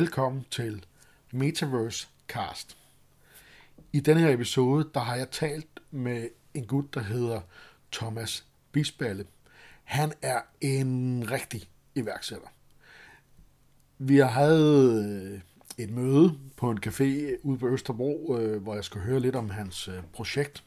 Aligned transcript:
velkommen 0.00 0.46
til 0.50 0.84
Metaverse 1.32 2.08
Cast. 2.28 2.76
I 3.92 4.00
denne 4.00 4.20
her 4.20 4.32
episode, 4.32 4.90
der 4.94 5.00
har 5.00 5.16
jeg 5.16 5.30
talt 5.30 5.80
med 5.90 6.28
en 6.54 6.66
gut, 6.66 6.94
der 6.94 7.00
hedder 7.00 7.40
Thomas 7.92 8.44
Bisballe. 8.72 9.26
Han 9.84 10.12
er 10.22 10.40
en 10.60 11.24
rigtig 11.30 11.68
iværksætter. 11.94 12.48
Vi 13.98 14.16
har 14.16 14.26
haft 14.26 14.52
øh, 14.52 15.40
et 15.78 15.90
møde 15.90 16.38
på 16.56 16.70
en 16.70 16.78
café 16.86 17.36
ude 17.42 17.58
på 17.58 17.68
Østerbro, 17.68 18.36
øh, 18.38 18.62
hvor 18.62 18.74
jeg 18.74 18.84
skulle 18.84 19.06
høre 19.06 19.20
lidt 19.20 19.36
om 19.36 19.50
hans 19.50 19.88
øh, 19.88 20.02
projekt. 20.12 20.64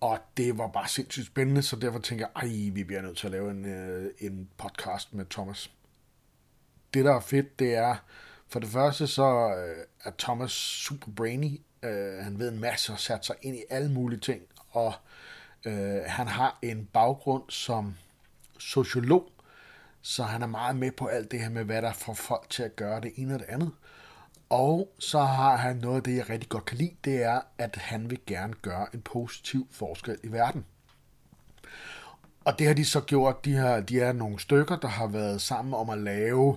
Og 0.00 0.18
det 0.36 0.58
var 0.58 0.68
bare 0.68 0.88
sindssygt 0.88 1.26
spændende, 1.26 1.62
så 1.62 1.76
derfor 1.76 1.98
tænker 1.98 2.26
jeg, 2.26 2.48
ej, 2.48 2.70
vi 2.72 2.84
bliver 2.84 3.02
nødt 3.02 3.16
til 3.16 3.26
at 3.26 3.32
lave 3.32 3.50
en, 3.50 3.66
en 4.18 4.48
podcast 4.56 5.14
med 5.14 5.24
Thomas. 5.30 5.70
Det, 6.94 7.04
der 7.04 7.14
er 7.14 7.20
fedt, 7.20 7.58
det 7.58 7.74
er, 7.74 7.96
for 8.48 8.60
det 8.60 8.68
første 8.68 9.06
så 9.06 9.54
øh, 9.58 9.84
er 10.04 10.10
Thomas 10.18 10.52
super 10.52 11.12
brainy. 11.16 11.60
Øh, 11.82 12.24
han 12.24 12.38
ved 12.38 12.52
en 12.52 12.60
masse 12.60 12.92
og 12.92 12.98
sat 12.98 13.26
sig 13.26 13.36
ind 13.42 13.56
i 13.56 13.62
alle 13.70 13.92
mulige 13.92 14.20
ting, 14.20 14.42
og 14.70 14.94
øh, 15.64 16.00
han 16.06 16.26
har 16.26 16.58
en 16.62 16.88
baggrund 16.92 17.42
som 17.48 17.94
sociolog, 18.58 19.32
så 20.02 20.22
han 20.22 20.42
er 20.42 20.46
meget 20.46 20.76
med 20.76 20.90
på 20.92 21.06
alt 21.06 21.30
det 21.30 21.40
her 21.40 21.48
med, 21.48 21.64
hvad 21.64 21.82
der 21.82 21.92
får 21.92 22.14
folk 22.14 22.50
til 22.50 22.62
at 22.62 22.76
gøre 22.76 23.00
det 23.00 23.12
ene 23.16 23.34
og 23.34 23.40
det 23.40 23.46
andet. 23.48 23.72
Og 24.50 24.94
så 24.98 25.20
har 25.20 25.56
han 25.56 25.76
noget 25.76 25.96
af 25.96 26.02
det, 26.02 26.16
jeg 26.16 26.30
rigtig 26.30 26.48
godt 26.48 26.64
kan 26.64 26.78
lide, 26.78 26.96
det 27.04 27.22
er, 27.22 27.40
at 27.58 27.76
han 27.76 28.10
vil 28.10 28.20
gerne 28.26 28.54
gøre 28.62 28.86
en 28.94 29.00
positiv 29.00 29.66
forskel 29.70 30.18
i 30.22 30.32
verden. 30.32 30.64
Og 32.44 32.58
det 32.58 32.66
har 32.66 32.74
de 32.74 32.84
så 32.84 33.00
gjort, 33.00 33.44
de, 33.44 33.54
har, 33.54 33.80
de 33.80 34.00
er 34.00 34.12
nogle 34.12 34.40
stykker, 34.40 34.76
der 34.76 34.88
har 34.88 35.06
været 35.06 35.40
sammen 35.40 35.74
om 35.74 35.90
at 35.90 35.98
lave 35.98 36.56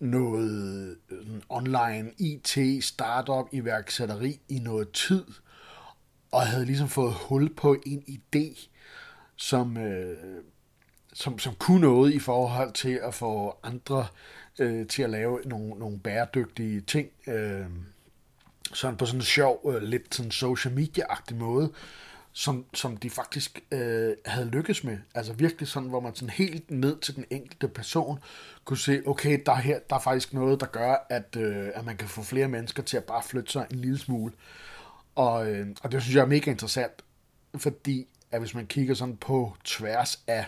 noget 0.00 0.96
online 1.48 2.12
IT, 2.18 2.84
startup, 2.84 3.46
iværksætteri 3.52 4.40
i 4.48 4.58
noget 4.58 4.92
tid, 4.92 5.24
og 6.32 6.46
havde 6.46 6.64
ligesom 6.64 6.88
fået 6.88 7.14
hul 7.14 7.54
på 7.54 7.76
en 7.86 8.04
idé, 8.08 8.68
som, 9.36 9.76
øh, 9.76 10.16
som, 11.12 11.38
som 11.38 11.54
kunne 11.54 11.80
noget 11.80 12.12
i 12.12 12.18
forhold 12.18 12.72
til 12.72 13.00
at 13.02 13.14
få 13.14 13.58
andre 13.62 14.06
øh, 14.58 14.86
til 14.86 15.02
at 15.02 15.10
lave 15.10 15.40
nogle, 15.44 15.78
nogle 15.78 15.98
bæredygtige 15.98 16.80
ting. 16.80 17.08
Øh, 17.26 17.66
sådan 18.72 18.96
på 18.96 19.06
sådan 19.06 19.20
en 19.20 19.24
sjov, 19.24 19.72
øh, 19.74 19.82
lidt 19.82 20.14
sådan 20.14 20.30
social 20.30 20.74
media-agtig 20.74 21.36
måde, 21.36 21.72
som, 22.38 22.66
som 22.74 22.96
de 22.96 23.10
faktisk 23.10 23.60
øh, 23.72 24.16
havde 24.24 24.48
lykkes 24.48 24.84
med. 24.84 24.98
Altså 25.14 25.32
virkelig 25.32 25.68
sådan, 25.68 25.88
hvor 25.88 26.00
man 26.00 26.14
sådan 26.14 26.30
helt 26.30 26.70
ned 26.70 26.98
til 27.00 27.16
den 27.16 27.24
enkelte 27.30 27.68
person 27.68 28.18
kunne 28.64 28.78
se, 28.78 29.02
okay, 29.06 29.42
der 29.46 29.52
er, 29.52 29.56
her, 29.56 29.78
der 29.90 29.96
er 29.96 30.00
faktisk 30.00 30.32
noget, 30.32 30.60
der 30.60 30.66
gør, 30.66 31.06
at, 31.10 31.36
øh, 31.36 31.68
at 31.74 31.84
man 31.84 31.96
kan 31.96 32.08
få 32.08 32.22
flere 32.22 32.48
mennesker 32.48 32.82
til 32.82 32.96
at 32.96 33.04
bare 33.04 33.22
flytte 33.22 33.52
sig 33.52 33.66
en 33.70 33.76
lille 33.76 33.98
smule. 33.98 34.32
Og, 35.14 35.50
øh, 35.50 35.66
og 35.82 35.92
det 35.92 36.02
synes 36.02 36.16
jeg 36.16 36.22
er 36.22 36.26
mega 36.26 36.50
interessant, 36.50 36.92
fordi 37.56 38.06
at 38.30 38.40
hvis 38.40 38.54
man 38.54 38.66
kigger 38.66 38.94
sådan 38.94 39.16
på 39.16 39.56
tværs 39.64 40.22
af 40.26 40.46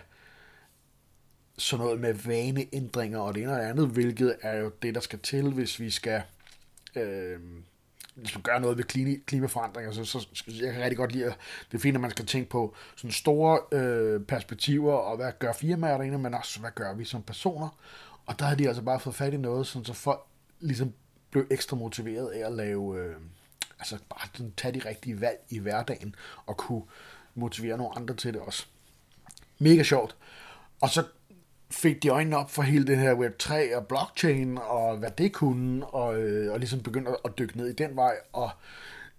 sådan 1.58 1.84
noget 1.84 2.00
med 2.00 2.14
vaneændringer 2.14 3.18
og 3.18 3.34
det 3.34 3.42
ene 3.42 3.52
og 3.52 3.58
det 3.58 3.64
andet, 3.64 3.88
hvilket 3.88 4.36
er 4.42 4.56
jo 4.56 4.70
det, 4.82 4.94
der 4.94 5.00
skal 5.00 5.18
til, 5.18 5.50
hvis 5.50 5.80
vi 5.80 5.90
skal 5.90 6.22
øh, 6.96 7.40
hvis 8.14 8.34
man 8.34 8.42
gør 8.42 8.58
noget 8.58 8.76
ved 8.76 8.84
klimaforandringer, 9.26 9.92
så, 9.92 10.04
så 10.04 10.26
jeg 10.62 10.72
kan 10.72 10.82
rigtig 10.82 10.96
godt 10.96 11.12
lide, 11.12 11.24
at 11.24 11.36
det 11.70 11.76
er 11.76 11.82
fint, 11.82 11.94
at 11.94 12.00
man 12.00 12.10
skal 12.10 12.26
tænke 12.26 12.50
på 12.50 12.74
sådan 12.96 13.10
store 13.10 13.60
øh, 13.72 14.20
perspektiver, 14.20 14.92
og 14.92 15.16
hvad 15.16 15.32
gør 15.38 15.52
firmaer 15.52 15.96
derinde, 15.96 16.18
men 16.18 16.34
også, 16.34 16.60
hvad 16.60 16.70
gør 16.74 16.94
vi 16.94 17.04
som 17.04 17.22
personer? 17.22 17.68
Og 18.26 18.38
der 18.38 18.44
har 18.44 18.54
de 18.54 18.66
altså 18.66 18.82
bare 18.82 19.00
fået 19.00 19.16
fat 19.16 19.34
i 19.34 19.36
noget, 19.36 19.66
sådan 19.66 19.84
så 19.84 19.92
folk 19.92 20.20
ligesom 20.60 20.92
blev 21.30 21.46
ekstra 21.50 21.76
motiveret 21.76 22.28
af 22.28 22.46
at 22.46 22.52
lave, 22.52 22.98
øh, 22.98 23.16
altså 23.78 23.98
bare 24.08 24.28
sådan, 24.34 24.52
tage 24.56 24.80
de 24.80 24.88
rigtige 24.88 25.20
valg 25.20 25.38
i 25.48 25.58
hverdagen, 25.58 26.14
og 26.46 26.56
kunne 26.56 26.82
motivere 27.34 27.76
nogle 27.76 27.96
andre 27.96 28.14
til 28.14 28.34
det 28.34 28.40
også. 28.40 28.66
Mega 29.58 29.82
sjovt. 29.82 30.16
Og 30.80 30.88
så 30.88 31.04
fik 31.70 32.02
de 32.02 32.08
øjnene 32.08 32.36
op 32.36 32.50
for 32.50 32.62
hele 32.62 32.86
det 32.86 32.98
her 32.98 33.14
Web3 33.14 33.76
og 33.76 33.86
blockchain, 33.86 34.58
og 34.58 34.96
hvad 34.96 35.10
det 35.10 35.32
kunne, 35.32 35.86
og, 35.86 36.20
øh, 36.20 36.52
og 36.52 36.58
ligesom 36.58 36.80
begyndte 36.80 37.10
at 37.24 37.38
dykke 37.38 37.56
ned 37.56 37.68
i 37.68 37.72
den 37.72 37.96
vej, 37.96 38.14
og 38.32 38.50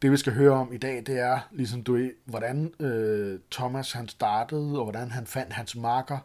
det 0.02 0.12
vi 0.12 0.18
skal 0.18 0.34
høre 0.34 0.52
om 0.52 0.74
i 0.74 0.78
dag, 0.78 1.04
det 1.06 1.20
er 1.20 1.40
ligesom 1.52 1.84
du 1.84 2.10
hvordan 2.26 2.74
øh, 2.80 3.40
Thomas 3.52 3.92
han 3.92 4.08
startede, 4.08 4.78
og 4.78 4.84
hvordan 4.84 5.12
han 5.12 5.26
fandt 5.28 5.54
hans 5.54 5.76
marker, 5.76 6.18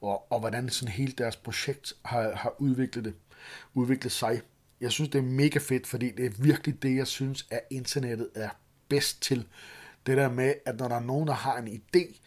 og, 0.00 0.32
og 0.32 0.40
hvordan 0.40 0.68
sådan 0.68 0.92
hele 0.92 1.12
deres 1.12 1.36
projekt 1.36 1.92
har, 2.04 2.34
har 2.34 2.54
udviklet 2.58 3.04
det, 3.04 3.14
udviklet 3.74 4.12
sig. 4.12 4.40
Jeg 4.80 4.92
synes, 4.92 5.10
det 5.10 5.18
er 5.18 5.22
mega 5.22 5.58
fedt, 5.58 5.86
fordi 5.86 6.10
det 6.10 6.26
er 6.26 6.30
virkelig 6.38 6.82
det, 6.82 6.96
jeg 6.96 7.06
synes, 7.06 7.46
at 7.50 7.60
internettet 7.70 8.28
er 8.34 8.48
bedst 8.88 9.22
til. 9.22 9.46
Det 10.06 10.16
der 10.16 10.30
med, 10.30 10.54
at 10.66 10.78
når 10.78 10.88
der 10.88 10.96
er 10.96 11.00
nogen, 11.00 11.28
der 11.28 11.34
har 11.34 11.56
en 11.56 11.68
idé, 11.68 12.20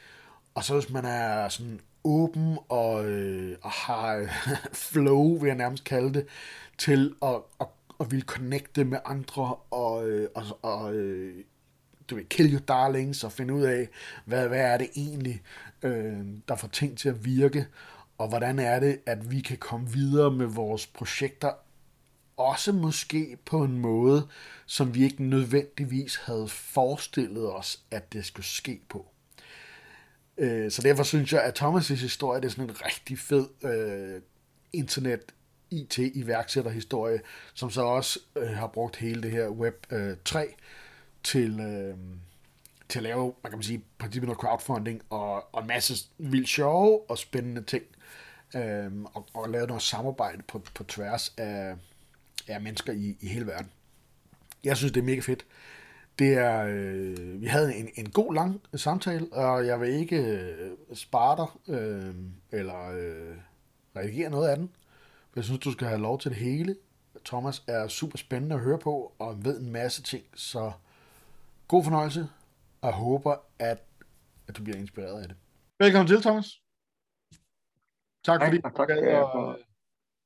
og 0.56 0.64
så 0.64 0.74
hvis 0.74 0.90
man 0.90 1.06
er 1.06 1.50
sådan 1.50 1.80
åben 2.08 2.58
og, 2.70 3.06
øh, 3.06 3.58
og 3.62 3.72
har 3.72 4.16
øh, 4.16 4.30
flow, 4.90 5.38
vil 5.38 5.48
jeg 5.48 5.58
nærmest 5.58 5.84
kalde 5.84 6.14
det, 6.14 6.28
til 6.78 7.16
at, 7.22 7.36
at, 7.62 7.68
at 8.00 8.12
ville 8.12 8.26
connecte 8.26 8.84
med 8.84 9.00
andre 9.06 9.56
og, 9.72 10.10
øh, 10.10 10.30
og, 10.36 10.44
og 10.62 10.96
øh, 10.96 11.44
du 12.10 12.16
ved, 12.16 12.24
kill 12.24 12.54
your 12.54 12.60
darlings 12.60 13.24
og 13.24 13.32
finde 13.32 13.54
ud 13.54 13.64
af, 13.64 13.88
hvad, 14.26 14.48
hvad 14.48 14.62
er 14.62 14.78
det 14.78 14.90
egentlig, 14.96 15.42
øh, 15.84 16.26
der 16.48 16.56
får 16.56 16.68
ting 16.68 16.98
til 16.98 17.10
at 17.10 17.26
virke, 17.26 17.68
og 18.18 18.28
hvordan 18.28 18.60
er 18.60 18.80
det, 18.80 19.00
at 19.06 19.32
vi 19.32 19.42
kan 19.42 19.58
komme 19.58 19.90
videre 19.90 20.32
med 20.32 20.46
vores 20.46 20.88
projekter, 20.88 21.52
også 22.38 22.72
måske 22.72 23.38
på 23.46 23.64
en 23.64 23.80
måde, 23.80 24.28
som 24.66 24.96
vi 24.96 25.04
ikke 25.04 25.24
nødvendigvis 25.24 26.16
havde 26.16 26.48
forestillet 26.48 27.56
os, 27.56 27.84
at 27.92 28.14
det 28.14 28.26
skulle 28.26 28.46
ske 28.46 28.82
på. 28.90 29.06
Øh, 30.38 30.72
så 30.72 30.82
derfor 30.82 31.04
synes 31.04 31.34
jeg, 31.34 31.44
at 31.44 31.62
Thomas' 31.62 31.94
historie 31.94 32.42
det 32.42 32.48
er 32.48 32.52
sådan 32.52 32.70
en 32.70 32.86
rigtig 32.86 33.20
fed 33.20 33.48
øh, 33.64 34.22
internet 34.74 35.22
IT-iværksætterhistorie, 35.72 37.22
som 37.54 37.70
så 37.70 37.82
også 37.82 38.20
øh, 38.36 38.50
har 38.50 38.68
brugt 38.68 38.96
hele 38.96 39.24
det 39.24 39.32
her 39.32 39.50
Web 39.50 39.86
øh, 39.92 40.18
3 40.26 40.56
til, 41.24 41.60
øh, 41.60 41.98
til 42.90 43.00
at 43.00 43.04
lave, 43.04 43.34
man 43.44 43.52
kan 43.52 43.58
man 43.58 43.64
sige, 43.64 43.84
princippet 43.98 44.28
noget 44.28 44.40
crowdfunding 44.40 45.02
og, 45.10 45.56
og 45.56 45.62
en 45.62 45.68
masse 45.68 46.06
vildt 46.18 46.50
sjove 46.50 47.10
og 47.10 47.18
spændende 47.18 47.64
ting. 47.64 47.84
Øh, 48.56 48.92
og, 49.14 49.28
og 49.34 49.50
lave 49.50 49.68
noget 49.68 49.84
samarbejde 49.84 50.44
på, 50.48 50.60
på 50.60 50.84
tværs 50.84 51.34
af, 51.38 51.76
af 52.48 52.62
mennesker 52.62 52.94
i, 52.94 53.18
i 53.20 53.28
hele 53.28 53.48
verden. 53.48 53.72
Jeg 54.64 54.78
synes, 54.78 54.92
det 54.92 55.00
er 55.00 55.06
mega 55.06 55.20
fedt. 55.20 55.46
Det 56.20 56.34
er, 56.34 56.66
øh, 56.68 57.42
vi 57.42 57.46
havde 57.46 57.76
en, 57.76 57.90
en 57.96 58.10
god 58.10 58.34
lang 58.34 58.62
samtale, 58.76 59.34
og 59.34 59.68
jeg 59.68 59.82
vil 59.82 59.90
ikke 59.90 60.18
øh, 60.18 60.78
spare 60.94 61.38
dig, 61.38 61.76
øh, 61.76 62.16
eller 62.52 62.90
øh, 62.90 63.38
reagere 63.96 64.30
noget 64.30 64.50
af 64.50 64.58
den. 64.58 64.72
Jeg 65.36 65.44
synes, 65.44 65.60
du 65.60 65.72
skal 65.72 65.88
have 65.88 66.02
lov 66.02 66.20
til 66.20 66.32
det 66.32 66.40
hele. 66.40 66.76
Thomas 67.26 67.64
er 67.68 67.88
super 67.88 68.18
spændende 68.18 68.56
at 68.56 68.62
høre 68.62 68.80
på, 68.80 69.14
og 69.20 69.46
ved 69.46 69.60
en 69.60 69.72
masse 69.72 70.04
ting, 70.04 70.24
så 70.36 70.72
god 71.68 71.84
fornøjelse, 71.84 72.28
og 72.82 72.94
håber, 72.94 73.36
at, 73.60 73.84
at 74.48 74.58
du 74.58 74.64
bliver 74.64 74.78
inspireret 74.78 75.22
af 75.22 75.28
det. 75.28 75.38
Velkommen 75.80 76.08
til, 76.08 76.22
Thomas. 76.22 76.62
Tak 78.26 78.42
fordi 78.44 78.58
du 78.58 78.70
tak, 78.78 78.90
at, 78.90 79.66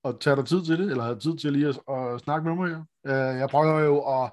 at 0.05 0.19
tage 0.19 0.35
dig 0.35 0.45
tid 0.45 0.65
til 0.65 0.79
det, 0.79 0.91
eller 0.91 1.03
have 1.03 1.19
tid 1.19 1.37
til 1.37 1.53
lige 1.53 1.67
at, 1.67 1.79
at 1.95 2.19
snakke 2.21 2.47
med 2.47 2.55
mig 2.55 2.69
her. 2.69 2.83
Øh, 3.05 3.39
jeg 3.39 3.49
prøver 3.49 3.79
jo 3.79 4.23
at 4.23 4.31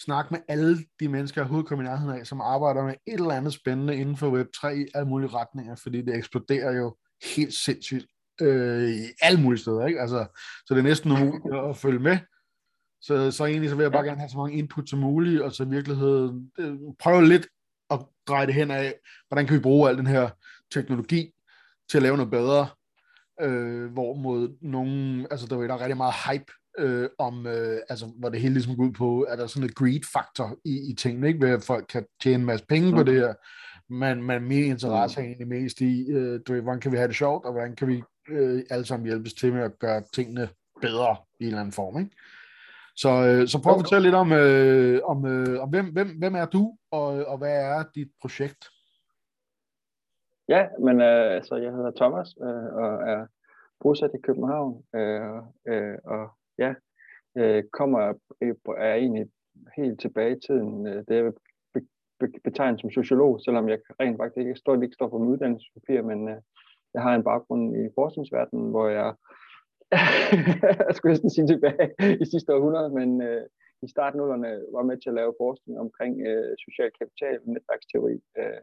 snakke 0.00 0.34
med 0.34 0.40
alle 0.48 0.78
de 1.00 1.08
mennesker, 1.08 1.40
jeg 1.40 1.44
overhovedet 1.44 1.68
kommer 1.68 1.84
i 1.84 1.88
nærheden 1.88 2.20
af, 2.20 2.26
som 2.26 2.40
arbejder 2.40 2.84
med 2.84 2.94
et 3.06 3.14
eller 3.14 3.30
andet 3.30 3.52
spændende 3.52 3.96
inden 3.96 4.16
for 4.16 4.42
Web3 4.42 4.68
i 4.68 4.86
alle 4.94 5.08
mulige 5.08 5.30
retninger, 5.30 5.76
fordi 5.76 6.02
det 6.02 6.14
eksploderer 6.14 6.72
jo 6.72 6.96
helt 7.36 7.54
sindssygt 7.54 8.06
øh, 8.40 8.90
i 8.90 9.00
alle 9.22 9.42
mulige 9.42 9.60
steder. 9.60 9.86
Ikke? 9.86 10.00
Altså, 10.00 10.26
så 10.66 10.74
det 10.74 10.78
er 10.78 10.84
næsten 10.84 11.10
umuligt 11.10 11.54
at 11.54 11.76
følge 11.76 11.98
med. 11.98 12.18
Så, 13.00 13.30
så 13.30 13.44
egentlig 13.44 13.70
så 13.70 13.76
vil 13.76 13.82
jeg 13.84 13.92
bare 13.92 14.04
gerne 14.04 14.20
have 14.20 14.30
så 14.30 14.36
mange 14.36 14.58
input 14.58 14.88
som 14.90 14.98
muligt, 14.98 15.42
og 15.42 15.52
så 15.52 15.64
i 15.64 15.68
virkeligheden 15.68 16.52
øh, 16.58 16.76
prøve 16.98 17.28
lidt 17.28 17.46
at 17.90 18.00
dreje 18.28 18.46
det 18.46 18.54
hen 18.54 18.70
af, 18.70 18.94
hvordan 19.28 19.46
kan 19.46 19.56
vi 19.56 19.62
bruge 19.62 19.88
al 19.88 19.96
den 19.96 20.06
her 20.06 20.30
teknologi 20.72 21.30
til 21.90 21.98
at 21.98 22.02
lave 22.02 22.16
noget 22.16 22.30
bedre, 22.30 22.68
øh, 23.40 23.92
hvor 23.92 24.14
mod 24.14 24.56
nogen, 24.60 25.26
altså 25.30 25.46
der 25.46 25.56
er 25.56 25.80
rigtig 25.80 25.96
meget 25.96 26.14
hype 26.30 26.52
øh, 26.78 27.08
om, 27.18 27.46
øh, 27.46 27.78
altså, 27.88 28.06
hvor 28.18 28.28
det 28.28 28.40
hele 28.40 28.54
ligesom 28.54 28.76
går 28.76 28.84
ud 28.84 28.92
på, 28.92 29.20
at 29.20 29.38
der 29.38 29.44
er 29.44 29.48
sådan 29.48 29.68
et 29.68 29.74
greed-faktor 29.74 30.56
i, 30.64 30.90
i 30.90 30.94
tingene, 30.94 31.28
ikke? 31.28 31.46
at 31.46 31.62
folk 31.62 31.86
kan 31.88 32.06
tjene 32.22 32.36
en 32.36 32.44
masse 32.44 32.66
penge 32.66 32.90
mm. 32.90 32.96
på 32.96 33.02
det 33.02 33.14
her, 33.14 33.34
men, 33.88 34.22
men 34.22 34.44
min 34.44 34.64
interesse 34.64 35.20
er 35.20 35.24
egentlig 35.24 35.48
mest 35.48 35.80
i, 35.80 36.10
øh, 36.10 36.40
du 36.46 36.52
ved, 36.52 36.62
hvordan 36.62 36.80
kan 36.80 36.92
vi 36.92 36.96
have 36.96 37.08
det 37.08 37.16
sjovt, 37.16 37.44
og 37.44 37.52
hvordan 37.52 37.76
kan 37.76 37.88
vi 37.88 38.02
øh, 38.28 38.62
alle 38.70 38.84
sammen 38.84 39.06
hjælpes 39.06 39.34
til 39.34 39.52
med 39.52 39.62
at 39.62 39.78
gøre 39.78 40.02
tingene 40.14 40.48
bedre 40.80 41.16
i 41.40 41.42
en 41.42 41.46
eller 41.46 41.60
anden 41.60 41.72
form, 41.72 41.98
ikke? 41.98 42.16
Så, 42.96 43.08
øh, 43.08 43.48
så 43.48 43.62
prøv 43.62 43.72
at 43.72 43.80
fortælle 43.80 44.02
lidt 44.02 44.14
om, 44.14 44.32
øh, 44.32 45.00
om, 45.04 45.26
øh, 45.26 45.62
om 45.62 45.68
hvem, 45.68 45.92
hvem, 45.92 46.08
hvem 46.18 46.34
er 46.34 46.46
du, 46.46 46.76
og, 46.90 47.06
og 47.06 47.38
hvad 47.38 47.56
er 47.56 47.84
dit 47.94 48.10
projekt? 48.20 48.68
Ja, 50.48 50.66
men 50.80 51.00
øh, 51.00 51.44
så 51.44 51.56
jeg 51.56 51.72
hedder 51.72 51.90
Thomas, 51.96 52.28
øh, 52.40 52.74
og 52.82 52.92
er 53.12 53.26
bosat 53.80 54.10
i 54.14 54.20
København, 54.26 54.84
øh, 54.94 55.42
øh, 55.68 55.98
og 56.04 56.30
ja, 56.58 56.74
øh, 57.38 57.64
kommer 57.72 58.14
øh, 58.42 58.54
er 58.76 58.94
egentlig 58.94 59.26
helt 59.76 60.00
tilbage 60.00 60.36
i 60.36 60.40
tiden. 60.46 60.86
Øh, 60.86 61.04
det 61.08 61.18
er 61.18 61.32
betegnet 62.44 62.80
som 62.80 62.90
sociolog, 62.90 63.40
selvom 63.40 63.68
jeg 63.68 63.78
rent 64.00 64.18
faktisk 64.18 64.38
ikke 64.38 64.56
står, 64.56 64.82
ikke 64.82 64.94
står 64.94 65.08
på 65.08 65.18
min 65.18 65.32
uddannelsespapir, 65.32 66.02
men 66.02 66.28
øh, 66.28 66.40
jeg 66.94 67.02
har 67.02 67.14
en 67.14 67.24
baggrund 67.24 67.76
i 67.76 67.88
forskningsverdenen, 67.94 68.70
hvor 68.70 68.88
jeg, 68.88 69.14
jeg 70.88 70.94
skulle 70.94 71.12
næsten 71.12 71.30
sige 71.30 71.46
tilbage 71.46 71.88
i 72.22 72.24
sidste 72.32 72.54
århundrede, 72.54 72.90
men 72.98 73.22
øh, 73.22 73.42
i 73.82 73.88
starten 73.88 74.20
var 74.76 74.82
med 74.82 74.96
til 74.98 75.10
at 75.10 75.18
lave 75.20 75.38
forskning 75.40 75.74
omkring 75.84 76.14
øh, 76.28 76.54
social 76.64 76.90
kapital 76.98 77.38
og 77.40 77.48
netværksteori, 77.54 78.16
øh, 78.40 78.60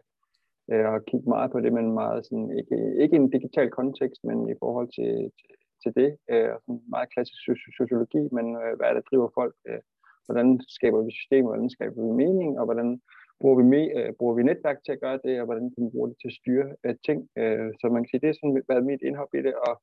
øh, 0.71 0.85
og 0.93 1.05
kigge 1.09 1.29
meget 1.29 1.51
på 1.51 1.59
det, 1.59 1.73
men 1.73 1.93
meget 2.01 2.25
sådan, 2.25 2.49
ikke, 2.59 2.77
ikke 3.03 3.15
i 3.15 3.19
en 3.23 3.29
digital 3.37 3.69
kontekst, 3.69 4.21
men 4.23 4.49
i 4.53 4.55
forhold 4.61 4.89
til, 4.97 5.13
til, 5.39 5.55
til 5.83 5.91
det, 5.99 6.09
øh, 6.31 6.53
sådan 6.63 6.81
meget 6.95 7.13
klassisk 7.13 7.41
sociologi, 7.79 8.21
men 8.37 8.45
øh, 8.61 8.71
hvad 8.77 8.87
er 8.87 8.93
det, 8.95 9.09
driver 9.09 9.29
folk, 9.39 9.55
øh, 9.69 9.81
hvordan 10.25 10.49
skaber 10.77 11.01
vi 11.03 11.11
systemer, 11.11 11.49
hvordan 11.49 11.69
skaber 11.69 12.01
vi 12.07 12.11
mening, 12.23 12.59
og 12.59 12.65
hvordan 12.65 13.01
bruger 13.41 13.57
vi, 13.61 13.63
me, 13.73 13.83
øh, 13.97 14.13
bruger 14.19 14.35
vi 14.35 14.43
netværk 14.43 14.79
til 14.85 14.91
at 14.91 15.01
gøre 15.05 15.19
det, 15.25 15.39
og 15.39 15.45
hvordan 15.45 15.67
kan 15.71 15.85
vi 15.85 15.89
bruge 15.95 16.09
det 16.09 16.17
til 16.21 16.27
at 16.31 16.39
styre 16.41 16.67
øh, 16.85 16.95
ting. 17.07 17.19
Øh, 17.41 17.69
så 17.79 17.85
man 17.89 18.01
kan 18.01 18.09
sige, 18.09 18.21
det 18.21 18.29
er 18.29 18.39
sådan 18.39 18.63
været 18.71 18.85
mit 18.85 19.01
indhop 19.01 19.33
i 19.33 19.41
det, 19.47 19.55
og 19.67 19.73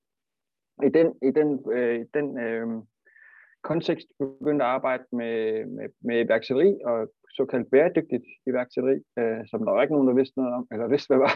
i 0.88 0.88
den, 0.96 1.08
i 1.28 1.30
den, 1.38 1.48
øh, 1.76 2.06
den 2.14 2.38
øh, 2.46 2.66
kontekst 3.62 4.08
begyndte 4.18 4.64
at 4.64 4.70
arbejde 4.70 5.04
med, 5.12 5.64
med, 5.66 5.88
med 6.00 6.24
iværksætteri 6.24 6.70
og 6.84 6.98
såkaldt 7.38 7.70
bæredygtigt 7.72 8.26
iværksætteri, 8.50 8.98
øh, 9.18 9.40
som 9.50 9.60
der 9.64 9.72
var 9.72 9.82
ikke 9.82 9.96
nogen, 9.96 10.10
der 10.10 10.20
vidste 10.20 10.38
noget 10.40 10.52
om, 10.58 10.64
eller 10.72 10.86
vidste, 10.94 11.08
hvad 11.10 11.20
var, 11.26 11.34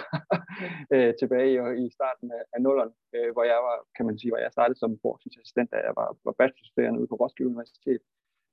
øh, 0.94 1.10
tilbage 1.20 1.48
i, 1.54 1.56
i 1.84 1.86
starten 1.98 2.26
af, 2.38 2.42
af 2.54 2.58
nullerne, 2.66 2.94
øh, 3.14 3.28
hvor 3.34 3.44
jeg 3.52 3.58
var, 3.68 3.76
kan 3.96 4.06
man 4.08 4.18
sige, 4.18 4.30
hvor 4.30 4.42
jeg 4.44 4.52
startede 4.56 4.78
som 4.78 5.00
forskningsassistent, 5.06 5.68
da 5.72 5.78
jeg 5.88 5.94
var, 6.00 6.08
var 6.26 6.34
bachelorstuderende 6.40 7.00
ude 7.00 7.10
på 7.10 7.18
Roskilde 7.20 7.50
Universitet, 7.52 8.02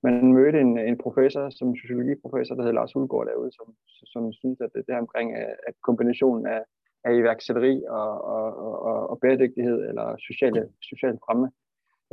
man 0.03 0.33
mødte 0.37 0.59
en, 0.65 0.73
en 0.89 0.97
professor, 1.05 1.43
som 1.57 1.75
sociologiprofessor, 1.81 2.55
der 2.55 2.63
hed 2.63 2.73
Lars 2.73 2.93
Hulgaard 2.93 3.27
derude, 3.29 3.51
som, 3.57 3.67
som 4.13 4.23
synes, 4.33 4.59
at 4.65 4.71
det 4.75 4.83
der 4.87 4.97
omkring 5.05 5.27
at 5.67 5.73
kombinationen 5.87 6.45
af, 6.55 6.61
af 7.05 7.11
iværksætteri 7.21 7.73
og, 7.99 8.11
og, 8.35 8.45
og, 8.89 9.09
og 9.11 9.19
bæredygtighed 9.19 9.79
eller 9.89 10.07
sociale, 10.29 10.61
sociale 10.91 11.19
fremme 11.25 11.47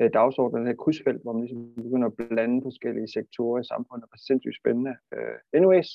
øh, 0.01 0.11
dagsordenen, 0.19 0.61
den 0.61 0.71
her 0.71 0.83
krydsfelt, 0.83 1.23
hvor 1.23 1.33
man 1.33 1.43
ligesom 1.43 1.75
begynder 1.75 2.09
at 2.09 2.17
blande 2.17 2.63
forskellige 2.63 3.09
sektorer 3.09 3.61
i 3.61 3.71
samfundet, 3.73 4.09
og 4.13 4.19
sindssygt 4.19 4.61
spændende. 4.61 4.95
Øh, 5.15 5.37
anyways, 5.59 5.91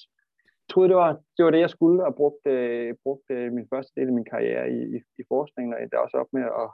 troede, 0.70 0.90
det 0.90 0.98
var, 0.98 1.12
det 1.36 1.46
var 1.46 1.52
det, 1.52 1.60
jeg 1.66 1.70
skulle, 1.70 2.06
og 2.08 2.16
brugte, 2.16 2.50
øh, 2.50 2.96
brugte 3.04 3.34
min 3.58 3.68
første 3.74 3.92
del 3.98 4.08
af 4.08 4.14
min 4.14 4.32
karriere 4.34 4.66
i, 4.78 4.80
i, 4.96 4.98
i 5.22 5.24
forskningen, 5.28 5.74
og 5.74 5.82
endte 5.82 6.04
også 6.04 6.18
op 6.18 6.32
med 6.34 6.46
at, 6.64 6.70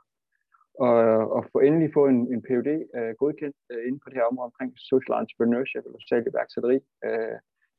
og, 0.86 0.96
og 1.36 1.42
få 1.52 1.58
endelig 1.60 1.90
få 1.94 2.04
en, 2.08 2.20
en 2.34 2.42
PhD 2.46 2.70
øh, 2.98 3.14
godkendt 3.22 3.58
øh, 3.72 3.82
inden 3.88 4.02
for 4.04 4.10
det 4.10 4.18
her 4.20 4.30
område 4.32 4.50
omkring 4.52 4.72
social 4.92 5.16
entrepreneurship 5.22 5.84
eller 5.86 6.00
socialt 6.00 6.28
iværksætteri. 6.32 6.78
øh, 7.06 7.38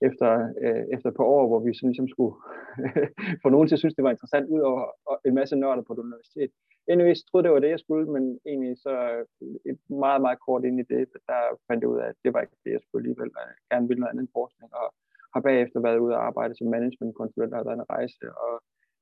efter, 0.09 0.31
øh, 0.65 0.85
efter 0.95 1.09
et 1.11 1.17
par 1.17 1.29
år, 1.37 1.45
hvor 1.49 1.61
vi 1.61 1.75
så 1.75 1.87
ligesom 1.87 2.09
skulle 2.09 2.35
få 3.43 3.49
nogen 3.49 3.69
til 3.69 3.75
at 3.75 3.83
synes, 3.83 3.95
det 3.95 4.05
var 4.05 4.11
interessant, 4.11 4.47
ud 4.55 4.61
over 4.71 4.85
en 5.29 5.35
masse 5.35 5.57
nørder 5.57 5.83
på 5.83 5.93
et 5.93 5.99
universitet. 6.07 6.51
Anyways, 6.93 7.25
troede, 7.25 7.45
det 7.45 7.53
var 7.53 7.61
det, 7.65 7.75
jeg 7.75 7.85
skulle, 7.85 8.07
men 8.17 8.25
egentlig 8.47 8.75
så 8.87 8.95
øh, 9.13 9.71
et 9.71 9.81
meget, 10.05 10.21
meget 10.21 10.39
kort 10.47 10.65
ind 10.65 10.81
i 10.81 10.91
det, 10.93 11.09
der 11.31 11.41
fandt 11.69 11.83
jeg 11.83 11.91
ud 11.93 11.99
af, 11.99 12.09
at 12.09 12.19
det 12.25 12.33
var 12.35 12.41
ikke 12.41 12.57
det, 12.65 12.73
jeg 12.73 12.81
skulle 12.83 13.03
alligevel. 13.03 13.31
Jeg 13.37 13.55
gerne 13.73 13.89
ville 13.89 14.01
noget 14.01 14.15
andet 14.15 14.29
forskning, 14.39 14.71
og 14.83 14.87
har 15.35 15.41
bagefter 15.49 15.81
været 15.81 15.99
ude 16.05 16.15
og 16.15 16.27
arbejde 16.27 16.55
som 16.55 16.67
managementkonsulent 16.67 17.53
og 17.53 17.59
har 17.59 17.69
været 17.69 17.81
en 17.81 17.91
rejse, 17.91 18.27
og 18.47 18.53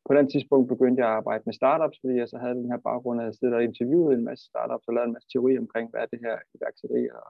på 0.08 0.12
den 0.18 0.26
tidspunkt 0.32 0.68
begyndte 0.68 1.00
jeg 1.02 1.10
at 1.10 1.16
arbejde 1.20 1.42
med 1.46 1.54
startups, 1.60 1.98
fordi 2.00 2.14
jeg 2.22 2.28
så 2.28 2.38
havde 2.38 2.54
den 2.60 2.70
her 2.72 2.80
baggrund, 2.88 3.20
at 3.20 3.26
jeg 3.26 3.34
siddet 3.34 3.56
og 3.56 3.64
interviewet 3.64 4.14
en 4.14 4.24
masse 4.24 4.44
startups 4.52 4.88
og 4.88 4.94
lavet 4.94 5.06
en 5.06 5.16
masse 5.16 5.28
teori 5.32 5.58
omkring, 5.58 5.90
hvad 5.90 6.00
er 6.00 6.06
det 6.06 6.20
her 6.26 6.36
iværksætteri 6.54 7.04
og, 7.18 7.26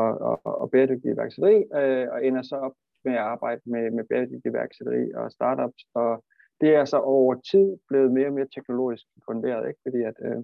og, 0.00 0.10
og, 0.28 0.60
og 0.62 0.70
bæredygtig 0.70 1.10
iværksætteri, 1.12 1.56
øh, 1.78 2.06
og 2.12 2.18
ender 2.26 2.42
så 2.42 2.56
op 2.56 2.76
med 3.04 3.12
at 3.12 3.26
arbejde 3.34 3.60
med, 3.64 3.90
med 3.90 4.04
bæredygtig 4.10 4.50
iværksætteri 4.50 5.12
og 5.12 5.32
startups, 5.32 5.82
og 5.94 6.24
det 6.60 6.70
er 6.74 6.84
så 6.84 6.98
over 6.98 7.34
tid 7.50 7.66
blevet 7.88 8.12
mere 8.12 8.26
og 8.26 8.32
mere 8.32 8.48
teknologisk 8.54 9.04
funderet, 9.26 9.68
ikke? 9.68 9.80
fordi 9.84 10.00
at, 10.10 10.16
øh, 10.28 10.40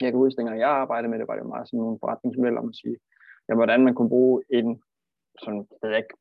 jeg 0.00 0.10
kan 0.12 0.22
huske, 0.22 0.38
dengang 0.38 0.60
jeg 0.60 0.70
arbejdede 0.70 1.10
med 1.10 1.18
det, 1.18 1.28
var 1.28 1.36
det 1.36 1.46
meget 1.46 1.68
sådan 1.68 1.80
nogle 1.80 1.98
forretningsmodeller, 2.02 2.60
om 2.60 2.68
at 2.68 2.80
sige, 2.82 2.96
ja, 3.48 3.54
hvordan 3.54 3.84
man 3.84 3.94
kunne 3.94 4.08
bruge 4.16 4.42
en 4.50 4.82
sådan, 5.42 5.66
jeg 5.82 5.90
ved 5.90 5.96
ikke, 5.96 6.14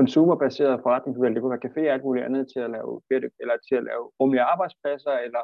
konsumerbaseret 0.00 0.82
forretningsmodel, 0.82 1.34
det 1.34 1.42
kunne 1.42 1.56
være 1.56 1.68
café 1.68 1.80
og 1.88 1.94
alt 1.94 2.04
muligt 2.04 2.26
andet 2.26 2.44
til 2.52 2.60
at 2.66 2.70
lave, 2.70 3.00
eller 3.42 3.56
til 3.68 3.76
at 3.80 3.84
lave 3.90 4.04
rumlige 4.20 4.48
arbejdspladser, 4.52 5.14
eller 5.26 5.42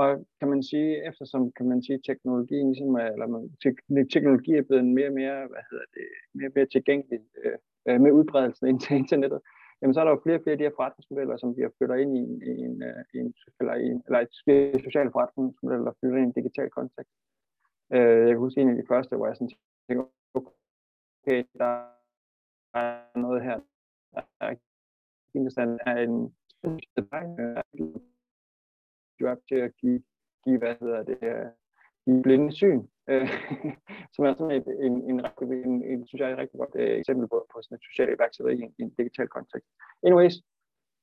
og 0.00 0.08
kan 0.40 0.48
man 0.48 0.62
sige, 0.62 1.08
eftersom 1.08 1.52
kan 1.56 1.66
man 1.68 1.82
sige, 1.82 1.98
teknologien 2.06 2.66
ligesom, 2.70 2.96
eller 2.96 3.26
teknologi 4.12 4.52
er 4.52 4.62
blevet 4.68 4.84
mere 4.84 5.10
og 5.12 5.16
mere, 5.20 5.38
hvad 5.52 5.64
hedder 5.70 5.88
det, 5.94 6.06
mere 6.34 6.48
og 6.48 6.52
mere 6.56 6.66
tilgængelig 6.74 7.20
øh, 7.44 7.58
øh 7.88 8.00
med 8.00 8.12
udbredelsen 8.18 8.68
ind 8.68 8.80
til 8.80 8.96
internettet, 9.02 9.40
jamen 9.78 9.94
så 9.94 10.00
er 10.00 10.04
der 10.04 10.12
jo 10.12 10.20
flere 10.24 10.38
og 10.38 10.42
flere 10.42 10.56
af 10.56 10.58
de 10.58 10.68
her 10.68 10.76
forretningsmodeller, 10.76 11.36
som 11.36 11.54
bliver 11.54 11.70
flyttet 11.76 11.98
ind 12.02 12.12
i 12.16 12.20
en, 12.26 12.42
i 12.50 12.62
en, 12.68 12.82
øh, 12.88 13.02
i 13.14 13.16
en, 13.18 13.34
eller, 13.60 13.74
i 13.74 13.86
en, 13.92 14.02
eller 14.06 14.20
et 14.20 14.32
socialt 14.86 15.12
forretningsmodel, 15.12 15.86
der 15.86 15.92
flytter 16.00 16.18
ind 16.18 16.26
i 16.26 16.30
en 16.32 16.38
digital 16.40 16.70
kontekst. 16.70 17.16
Øh, 17.94 18.18
jeg 18.26 18.32
kan 18.34 18.44
huske 18.44 18.60
en 18.60 18.70
af 18.70 18.76
de 18.76 18.88
første, 18.92 19.16
hvor 19.16 19.26
jeg 19.26 19.36
sådan 19.36 19.52
tænkte, 19.88 20.06
okay, 20.34 21.44
der 21.62 21.74
er 22.74 23.18
noget 23.18 23.42
her, 23.42 23.60
der 24.14 24.22
er 24.40 24.54
interessant, 25.34 25.80
er 25.86 25.96
en 25.96 26.34
job 29.20 29.38
øh, 29.38 29.46
til 29.48 29.54
at 29.66 29.76
give, 29.80 30.02
give 30.44 30.58
hvad 30.58 30.74
hedder 30.80 31.02
det, 31.02 31.18
øh, 31.22 31.46
give 32.04 32.22
blinde 32.22 32.52
syn, 32.52 32.82
øh, 33.10 33.28
som 34.14 34.24
er 34.24 34.34
sådan 34.34 34.56
et, 34.58 34.66
en, 34.86 34.94
en, 35.10 35.18
en, 35.40 35.84
en, 35.90 36.06
synes 36.06 36.20
jeg 36.20 36.28
er 36.28 36.32
et 36.32 36.42
rigtig 36.42 36.58
godt 36.58 36.74
øh, 36.74 36.98
eksempel 37.00 37.28
på, 37.28 37.46
på 37.52 37.62
sådan 37.62 37.76
et 37.76 37.86
socialt 37.88 38.10
iværksætteri 38.14 38.54
i, 38.54 38.64
i 38.78 38.82
en 38.82 38.94
digital 38.98 39.28
kontekst. 39.28 39.68
Anyways, 40.06 40.36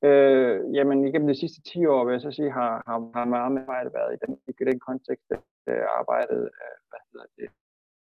øh, 0.08 0.74
jamen 0.76 0.98
igennem 1.08 1.28
de 1.28 1.40
sidste 1.42 1.60
10 1.62 1.86
år, 1.86 2.04
vil 2.04 2.12
jeg 2.12 2.20
så 2.20 2.30
sige, 2.30 2.50
har, 2.50 2.82
har, 2.86 2.98
har 3.14 3.24
meget 3.24 3.52
med 3.52 3.60
arbejde 3.62 3.90
været 3.98 4.14
i 4.14 4.18
den, 4.26 4.32
i 4.48 4.64
den 4.70 4.80
kontekst, 4.80 5.26
øh, 5.68 5.84
arbejdet, 6.00 6.42
øh, 6.60 6.76
hvad 6.90 7.02
hedder 7.10 7.26
det, 7.38 7.48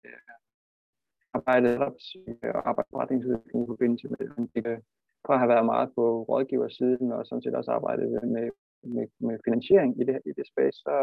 øh, 0.06 0.34
arbejdet 1.34 1.74
øh, 2.44 2.52
og 2.58 2.70
arbejdsretningsudvikling 2.70 3.64
i 3.64 3.72
forbindelse 3.74 4.08
med 4.08 4.18
øh, 4.22 4.64
det. 4.66 4.84
Fra 5.26 5.34
at 5.34 5.40
have 5.40 5.54
været 5.56 5.66
meget 5.66 5.90
på 5.96 6.24
rådgiversiden 6.30 7.12
og 7.12 7.26
sådan 7.26 7.42
set 7.42 7.56
også 7.56 7.72
arbejdet 7.72 8.08
med, 8.36 8.50
med, 8.83 9.07
med 9.19 9.40
finansiering 9.45 10.02
i 10.02 10.04
det, 10.04 10.21
i 10.26 10.31
det 10.38 10.48
space, 10.48 10.78
så 10.86 10.94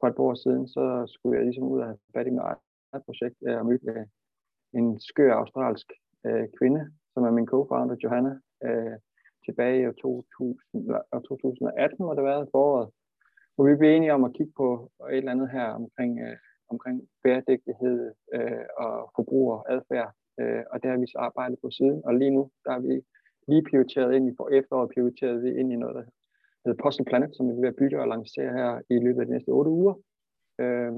for 0.00 0.06
et 0.08 0.16
par 0.16 0.22
år 0.22 0.34
siden, 0.34 0.68
så 0.68 0.84
skulle 1.12 1.36
jeg 1.36 1.44
ligesom 1.44 1.68
ud 1.72 1.80
og 1.80 1.86
have 1.86 1.98
fat 2.14 2.26
i 2.26 2.30
mit 2.30 2.46
eget 2.48 3.04
projekt. 3.08 3.36
Øh, 3.46 3.58
og 3.60 3.66
mødte 3.66 3.90
øh, 3.90 4.06
en 4.78 5.00
skør 5.00 5.32
australsk 5.34 5.88
øh, 6.26 6.46
kvinde, 6.58 6.82
som 7.12 7.24
er 7.24 7.30
min 7.30 7.48
co-founder, 7.52 7.96
Johanna, 8.04 8.32
øh, 8.66 8.96
tilbage 9.46 9.82
i 9.82 9.92
2000, 10.02 10.58
2018, 11.12 12.04
hvor 12.04 12.14
det 12.14 12.24
været 12.24 12.48
foråret, 12.52 12.88
hvor 13.54 13.64
vi 13.68 13.76
blev 13.76 13.90
enige 13.90 14.14
om 14.14 14.24
at 14.24 14.34
kigge 14.36 14.52
på 14.56 14.90
et 15.10 15.16
eller 15.16 15.32
andet 15.32 15.50
her 15.50 15.66
omkring, 15.80 16.20
øh, 16.26 16.36
omkring 16.72 16.96
bæredygtighed 17.24 18.12
øh, 18.34 18.66
og 18.84 19.12
forbrugeradfærd, 19.16 20.10
øh, 20.40 20.62
og 20.70 20.76
det 20.82 20.90
har 20.90 20.98
vi 20.98 21.06
så 21.06 21.18
arbejdet 21.18 21.58
på 21.62 21.70
siden, 21.70 22.02
og 22.06 22.14
lige 22.14 22.30
nu, 22.30 22.50
der 22.64 22.70
har 22.72 22.80
vi 22.80 22.94
lige 23.48 23.68
prioriteret 23.70 24.14
ind 24.16 24.28
i 24.28 24.36
for 24.36 24.48
efteråret, 24.58 24.90
prioriteret 24.94 25.42
vi 25.42 25.50
ind 25.60 25.72
i 25.72 25.76
noget, 25.76 25.96
der 25.96 26.04
hedder 26.68 26.82
Puzzle 26.82 27.04
Planet, 27.10 27.30
som 27.36 27.44
vi 27.48 27.54
vil 27.60 27.78
bygge 27.80 28.00
og 28.00 28.08
lancere 28.08 28.50
her 28.58 28.70
i 28.94 28.96
løbet 29.04 29.20
af 29.20 29.26
de 29.26 29.32
næste 29.32 29.50
otte 29.58 29.70
uger. 29.70 29.94
Øh, 30.62 30.92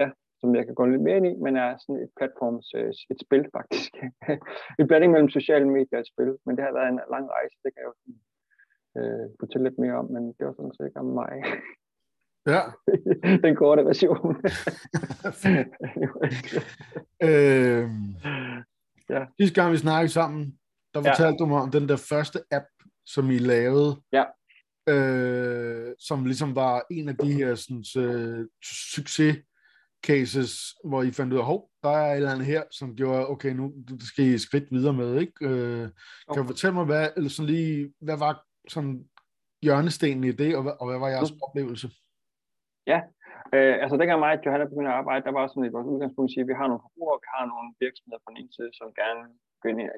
ja, 0.00 0.08
som 0.40 0.54
jeg 0.54 0.64
kan 0.66 0.74
gå 0.74 0.84
lidt 0.86 1.02
mere 1.02 1.16
ind 1.16 1.26
i, 1.26 1.34
men 1.44 1.56
er 1.56 1.70
sådan 1.78 2.02
et 2.04 2.10
platforms, 2.18 2.66
øh, 2.78 2.92
et 3.12 3.18
spil 3.24 3.44
faktisk. 3.58 3.92
et 4.80 4.86
blanding 4.88 5.12
mellem 5.12 5.30
sociale 5.38 5.68
medier 5.76 5.96
og 5.98 6.00
et 6.00 6.10
spil, 6.12 6.30
men 6.46 6.56
det 6.56 6.64
har 6.64 6.72
været 6.78 6.88
en 6.88 7.00
lang 7.14 7.26
rejse, 7.36 7.56
det 7.64 7.70
kan 7.72 7.82
jeg 7.82 7.90
jo 7.90 7.94
øh, 8.98 9.26
fortælle 9.40 9.64
lidt 9.68 9.78
mere 9.78 9.96
om, 10.00 10.06
men 10.14 10.22
det 10.36 10.42
var 10.46 10.54
sådan 10.56 10.76
set 10.80 10.96
om 10.96 11.06
mig. 11.20 11.34
Ja. 12.52 12.62
Den 13.46 13.56
korte 13.56 13.82
version. 13.84 14.36
øhm, 17.28 18.08
ja. 19.14 19.22
Sidste 19.40 19.54
gang 19.60 19.72
vi 19.72 19.76
snakkede 19.76 20.12
sammen, 20.12 20.42
der 20.94 21.00
fortalte 21.00 21.36
ja. 21.38 21.40
du 21.40 21.46
mig 21.46 21.60
om 21.62 21.70
den 21.70 21.88
der 21.88 22.06
første 22.10 22.38
app, 22.50 22.68
som 23.06 23.30
I 23.30 23.38
lavede. 23.38 23.92
Ja 24.12 24.24
øh, 24.90 25.94
som 25.98 26.24
ligesom 26.24 26.54
var 26.54 26.82
en 26.90 27.08
af 27.08 27.16
de 27.16 27.32
her 27.32 27.54
sådan, 27.54 27.84
uh, 27.96 28.46
succes 28.62 29.36
cases, 30.06 30.74
hvor 30.84 31.02
I 31.02 31.10
fandt 31.10 31.32
ud 31.32 31.38
af, 31.38 31.44
hov, 31.44 31.70
der 31.82 31.90
er 31.90 32.12
et 32.12 32.16
eller 32.16 32.32
andet 32.32 32.46
her, 32.46 32.62
som 32.70 32.96
gjorde, 32.96 33.28
okay, 33.28 33.52
nu 33.52 33.72
skal 34.00 34.24
I 34.24 34.38
skridt 34.38 34.64
videre 34.70 34.92
med, 34.92 35.20
ikke? 35.20 35.32
Øh, 35.40 35.82
okay. 35.82 35.90
Kan 36.34 36.42
du 36.42 36.46
fortælle 36.46 36.74
mig, 36.74 36.84
hvad, 36.84 37.08
eller 37.16 37.30
sådan 37.30 37.50
lige, 37.50 37.92
hvad 38.00 38.16
var 38.16 38.46
sådan 38.68 39.04
hjørnestenen 39.62 40.24
i 40.24 40.32
det, 40.32 40.56
og 40.56 40.62
hvad, 40.62 40.72
og 40.80 40.88
hvad 40.88 40.98
var 40.98 41.08
jeres 41.08 41.32
mm. 41.32 41.38
oplevelse? 41.42 41.90
Ja, 42.86 43.00
øh, 43.54 43.74
altså 43.82 43.94
dengang 44.00 44.20
mig 44.24 44.32
og 44.36 44.42
Johanna 44.44 44.64
begyndte 44.70 44.92
at 44.92 45.00
arbejde, 45.02 45.26
der 45.26 45.36
var 45.38 45.44
sådan 45.46 45.66
et 45.66 45.76
vores 45.76 45.92
udgangspunkt 45.92 46.28
at 46.28 46.32
sige, 46.32 46.44
at 46.44 46.50
vi 46.52 46.60
har 46.60 46.66
nogle 46.68 46.84
forbrugere, 46.84 47.22
vi 47.24 47.28
har 47.36 47.44
nogle 47.52 47.68
virksomheder 47.84 48.20
på 48.22 48.28
den 48.30 48.38
ene 48.40 48.52
side, 48.56 48.72
som 48.78 48.98
gerne 49.02 49.22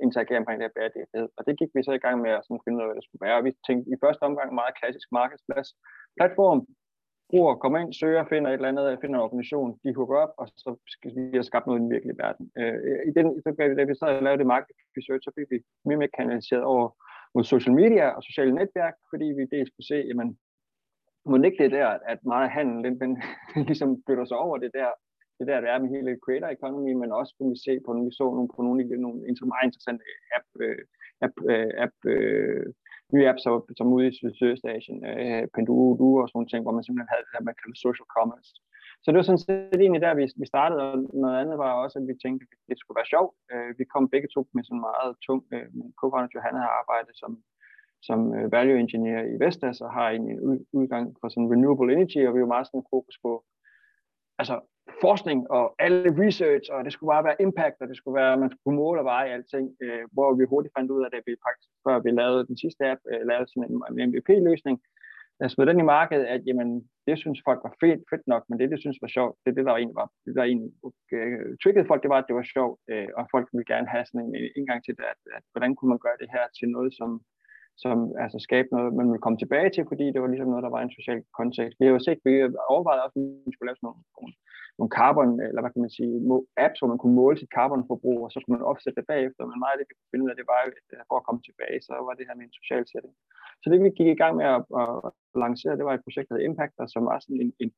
interagere 0.06 0.40
omkring 0.40 0.58
det 0.58 0.66
her 0.68 0.76
bæredygtighed. 0.78 1.28
Og 1.38 1.42
det 1.46 1.58
gik 1.60 1.70
vi 1.74 1.80
så 1.82 1.92
i 1.96 2.04
gang 2.04 2.16
med 2.24 2.32
at 2.36 2.44
sådan 2.44 2.64
finde 2.64 2.76
ud 2.76 2.82
af, 2.84 2.88
hvad 2.88 2.98
det 2.98 3.06
skulle 3.06 3.24
være. 3.26 3.38
Og 3.38 3.44
vi 3.46 3.52
tænkte 3.66 3.86
i 3.94 4.00
første 4.04 4.22
omgang 4.28 4.48
meget 4.60 4.78
klassisk 4.80 5.08
markedsplads 5.20 5.68
platform, 6.18 6.60
bruger, 7.30 7.54
kommer 7.62 7.78
ind, 7.78 7.92
søger, 8.00 8.24
finder 8.32 8.48
et 8.50 8.58
eller 8.58 8.72
andet, 8.72 8.86
øh, 8.90 8.98
finder 9.00 9.16
en 9.18 9.26
organisation, 9.26 9.68
de 9.84 9.94
hooker 9.98 10.18
op, 10.24 10.32
og 10.40 10.46
så 10.62 10.70
skal 10.94 11.10
vi 11.16 11.22
have 11.38 11.48
skabt 11.50 11.66
noget 11.66 11.80
i 11.80 11.84
den 11.84 11.94
virkelige 11.94 12.20
verden. 12.24 12.44
Øh, 12.60 12.98
I 13.08 13.10
den, 13.18 13.26
så 13.42 13.48
vi, 13.56 13.62
da 13.78 13.84
vi 13.90 13.94
så 14.02 14.06
lavede 14.24 14.40
det 14.42 14.52
market 14.54 14.76
research, 14.98 15.22
så 15.24 15.30
fik 15.36 15.48
vi 15.52 15.58
mere 15.88 16.00
mere 16.02 16.16
kanaliseret 16.18 16.64
over 16.72 16.86
mod 17.34 17.44
social 17.54 17.74
media 17.82 18.06
og 18.16 18.22
sociale 18.28 18.54
netværk, 18.60 18.96
fordi 19.10 19.26
vi 19.38 19.42
dels 19.54 19.70
kunne 19.72 19.90
se, 19.92 19.98
jamen, 20.08 20.28
må 21.28 21.34
det 21.38 21.44
ikke 21.44 21.62
det 21.64 21.72
der, 21.78 21.88
at 22.12 22.18
meget 22.34 22.50
handel, 22.50 22.78
den, 22.84 22.96
den 23.54 23.62
ligesom 23.70 23.90
flytter 24.06 24.24
sig 24.24 24.38
over 24.46 24.56
det 24.64 24.70
der, 24.78 24.90
det 25.38 25.46
der, 25.50 25.60
der 25.60 25.70
er 25.72 25.78
med 25.82 25.90
hele 25.96 26.18
creator 26.24 26.48
economy, 26.48 26.92
men 27.02 27.12
også 27.20 27.32
kunne 27.34 27.52
vi 27.54 27.58
se 27.66 27.72
på, 27.84 27.90
når 27.92 28.04
vi 28.08 28.12
så 28.20 28.26
nogle, 28.36 28.50
på 28.54 28.60
nogle, 28.62 28.82
nogle 28.96 29.52
meget 29.52 29.66
interessante 29.68 30.04
app, 30.36 30.48
øh, 30.64 30.82
app, 31.26 31.34
øh, 31.52 31.70
app 31.84 31.96
øh, 32.12 32.66
nye 33.14 33.28
apps, 33.30 33.42
som, 33.44 33.52
som 33.78 33.92
ude 33.94 34.06
i 34.08 34.16
Sydøstasien, 34.38 34.98
øh, 35.10 35.42
og 36.20 36.24
sådan 36.26 36.36
nogle 36.36 36.50
ting, 36.50 36.62
hvor 36.62 36.74
man 36.76 36.84
simpelthen 36.84 37.12
havde 37.12 37.24
det 37.24 37.34
der, 37.34 37.48
man 37.48 37.58
kalder 37.60 37.76
social 37.86 38.08
commerce. 38.16 38.50
Så 39.02 39.06
det 39.08 39.18
var 39.18 39.28
sådan 39.28 39.46
set 39.46 39.80
egentlig 39.80 40.04
der, 40.06 40.18
vi, 40.20 40.24
vi 40.42 40.46
startede, 40.54 40.80
og 40.86 40.94
noget 41.22 41.36
andet 41.40 41.56
var 41.64 41.72
også, 41.84 41.96
at 41.98 42.08
vi 42.10 42.14
tænkte, 42.24 42.44
at 42.52 42.58
det 42.68 42.76
skulle 42.78 42.98
være 43.00 43.12
sjovt. 43.14 43.34
Øh, 43.52 43.70
vi 43.78 43.84
kom 43.92 44.04
begge 44.14 44.28
to 44.34 44.40
med 44.56 44.64
sådan 44.64 44.86
meget 44.90 45.12
tung, 45.26 45.40
øh, 45.54 45.66
min 45.78 45.90
co-founder 45.98 46.30
Johanna 46.34 46.60
har 46.66 46.74
arbejdet 46.80 47.14
som, 47.22 47.32
som 48.02 48.34
øh, 48.34 48.52
value 48.52 48.80
engineer 48.80 49.22
i 49.22 49.44
Vestas, 49.44 49.80
og 49.80 49.92
har 49.92 50.08
en 50.10 50.24
udgang 50.72 51.16
for 51.20 51.28
sådan 51.28 51.50
renewable 51.52 51.92
energy, 51.92 52.26
og 52.26 52.34
vi 52.34 52.40
var 52.40 52.54
meget 52.54 52.66
sådan 52.66 52.90
fokus 52.90 53.16
på, 53.22 53.44
altså 54.38 54.60
forskning 55.00 55.50
og 55.50 55.64
alle 55.78 56.08
research, 56.24 56.66
og 56.74 56.84
det 56.84 56.92
skulle 56.92 57.12
bare 57.14 57.24
være 57.28 57.42
impact, 57.46 57.76
og 57.80 57.88
det 57.88 57.96
skulle 57.96 58.16
være, 58.20 58.42
man 58.44 58.52
skulle 58.52 58.76
måle 58.82 59.00
og 59.00 59.04
veje 59.04 59.34
alting, 59.36 59.66
øh, 59.84 60.04
hvor 60.12 60.28
vi 60.38 60.44
hurtigt 60.52 60.74
fandt 60.76 60.90
ud 60.94 61.02
af, 61.04 61.08
at 61.18 61.24
vi 61.26 61.34
faktisk, 61.46 61.70
før 61.86 61.96
vi 62.04 62.10
lavede 62.10 62.46
den 62.50 62.56
sidste 62.62 62.82
app, 62.90 63.00
øh, 63.12 63.20
lavede 63.30 63.46
sådan 63.48 63.68
en, 63.70 64.08
MVP-løsning, 64.08 64.76
der 65.38 65.48
smed 65.48 65.66
den 65.66 65.82
i 65.84 65.90
markedet, 65.96 66.24
at 66.34 66.42
jamen, 66.46 66.68
det 67.06 67.16
synes 67.18 67.38
folk 67.48 67.60
var 67.66 67.74
fedt, 67.82 68.00
fedt 68.10 68.24
nok, 68.32 68.42
men 68.48 68.58
det, 68.58 68.70
det 68.72 68.80
synes 68.80 68.98
var 69.04 69.12
sjovt, 69.16 69.34
det 69.44 69.56
det, 69.56 69.64
der 69.66 69.74
egentlig 69.74 70.00
var, 70.02 70.08
det 70.26 70.34
der 70.36 70.44
egentlig 70.50 70.72
øh, 71.16 71.56
triggede 71.62 71.88
folk, 71.90 72.02
det 72.02 72.12
var, 72.14 72.20
at 72.20 72.28
det 72.28 72.36
var 72.40 72.46
sjovt, 72.54 72.78
øh, 72.92 73.08
og 73.18 73.24
folk 73.34 73.46
ville 73.52 73.70
gerne 73.72 73.88
have 73.94 74.04
sådan 74.06 74.26
en 74.26 74.34
indgang 74.58 74.80
til 74.84 74.94
det, 74.98 75.06
at, 75.12 75.20
at, 75.36 75.44
hvordan 75.52 75.72
kunne 75.74 75.92
man 75.94 76.04
gøre 76.06 76.20
det 76.22 76.28
her 76.34 76.44
til 76.58 76.68
noget, 76.76 76.90
som, 76.98 77.10
som 77.76 78.12
altså 78.18 78.38
skabe 78.38 78.68
noget, 78.72 78.94
man 78.94 79.06
ville 79.06 79.24
komme 79.24 79.38
tilbage 79.38 79.70
til, 79.70 79.84
fordi 79.88 80.04
det 80.12 80.20
var 80.22 80.28
ligesom 80.28 80.48
noget, 80.48 80.62
der 80.62 80.70
var 80.76 80.82
en 80.82 80.96
social 80.98 81.22
kontekst. 81.38 81.80
Vi 81.80 81.86
har 81.86 81.92
jo 81.92 81.98
set, 81.98 82.18
vi 82.24 82.32
overvejede 82.72 83.04
også, 83.04 83.18
at 83.18 83.46
vi 83.46 83.52
skulle 83.52 83.68
lave 83.68 83.76
sådan 83.76 83.86
nogle, 83.88 84.34
nogle 84.78 84.94
carbon, 84.98 85.30
eller 85.48 85.60
hvad 85.62 85.72
kan 85.72 85.84
man 85.84 85.96
sige, 85.98 86.12
apps, 86.64 86.78
hvor 86.78 86.90
man 86.92 87.00
kunne 87.00 87.18
måle 87.22 87.36
sit 87.38 87.54
carbonforbrug, 87.56 88.18
og 88.24 88.30
så 88.30 88.38
kunne 88.40 88.56
man 88.56 88.68
offsætte 88.70 88.98
det 88.98 89.10
bagefter, 89.12 89.42
men 89.50 89.62
meget 89.62 89.74
af 89.74 89.78
det, 89.78 89.88
vi 89.88 89.94
kunne 89.96 90.12
finde 90.12 90.24
ud 90.24 90.32
af, 90.32 90.36
det 90.40 90.50
var, 90.52 90.60
at 90.68 90.86
øh, 90.94 91.00
for 91.08 91.16
at 91.18 91.26
komme 91.26 91.40
tilbage, 91.44 91.78
så 91.86 91.92
var 92.06 92.14
det 92.16 92.26
her 92.28 92.36
med 92.38 92.46
en 92.46 92.58
social 92.60 92.84
setting. 92.90 93.14
Så 93.62 93.66
det, 93.70 93.78
vi 93.84 93.98
gik 93.98 94.10
i 94.12 94.20
gang 94.22 94.34
med 94.40 94.46
at, 94.56 94.62
at 94.82 94.90
lancere, 95.44 95.78
det 95.78 95.88
var 95.88 95.94
et 95.94 96.06
projekt, 96.06 96.28
der 96.28 96.34
hed 96.36 96.44
Impactor, 96.44 96.84
som 96.94 97.02
var 97.10 97.18
sådan 97.18 97.40
en, 97.44 97.52
en 97.64 97.70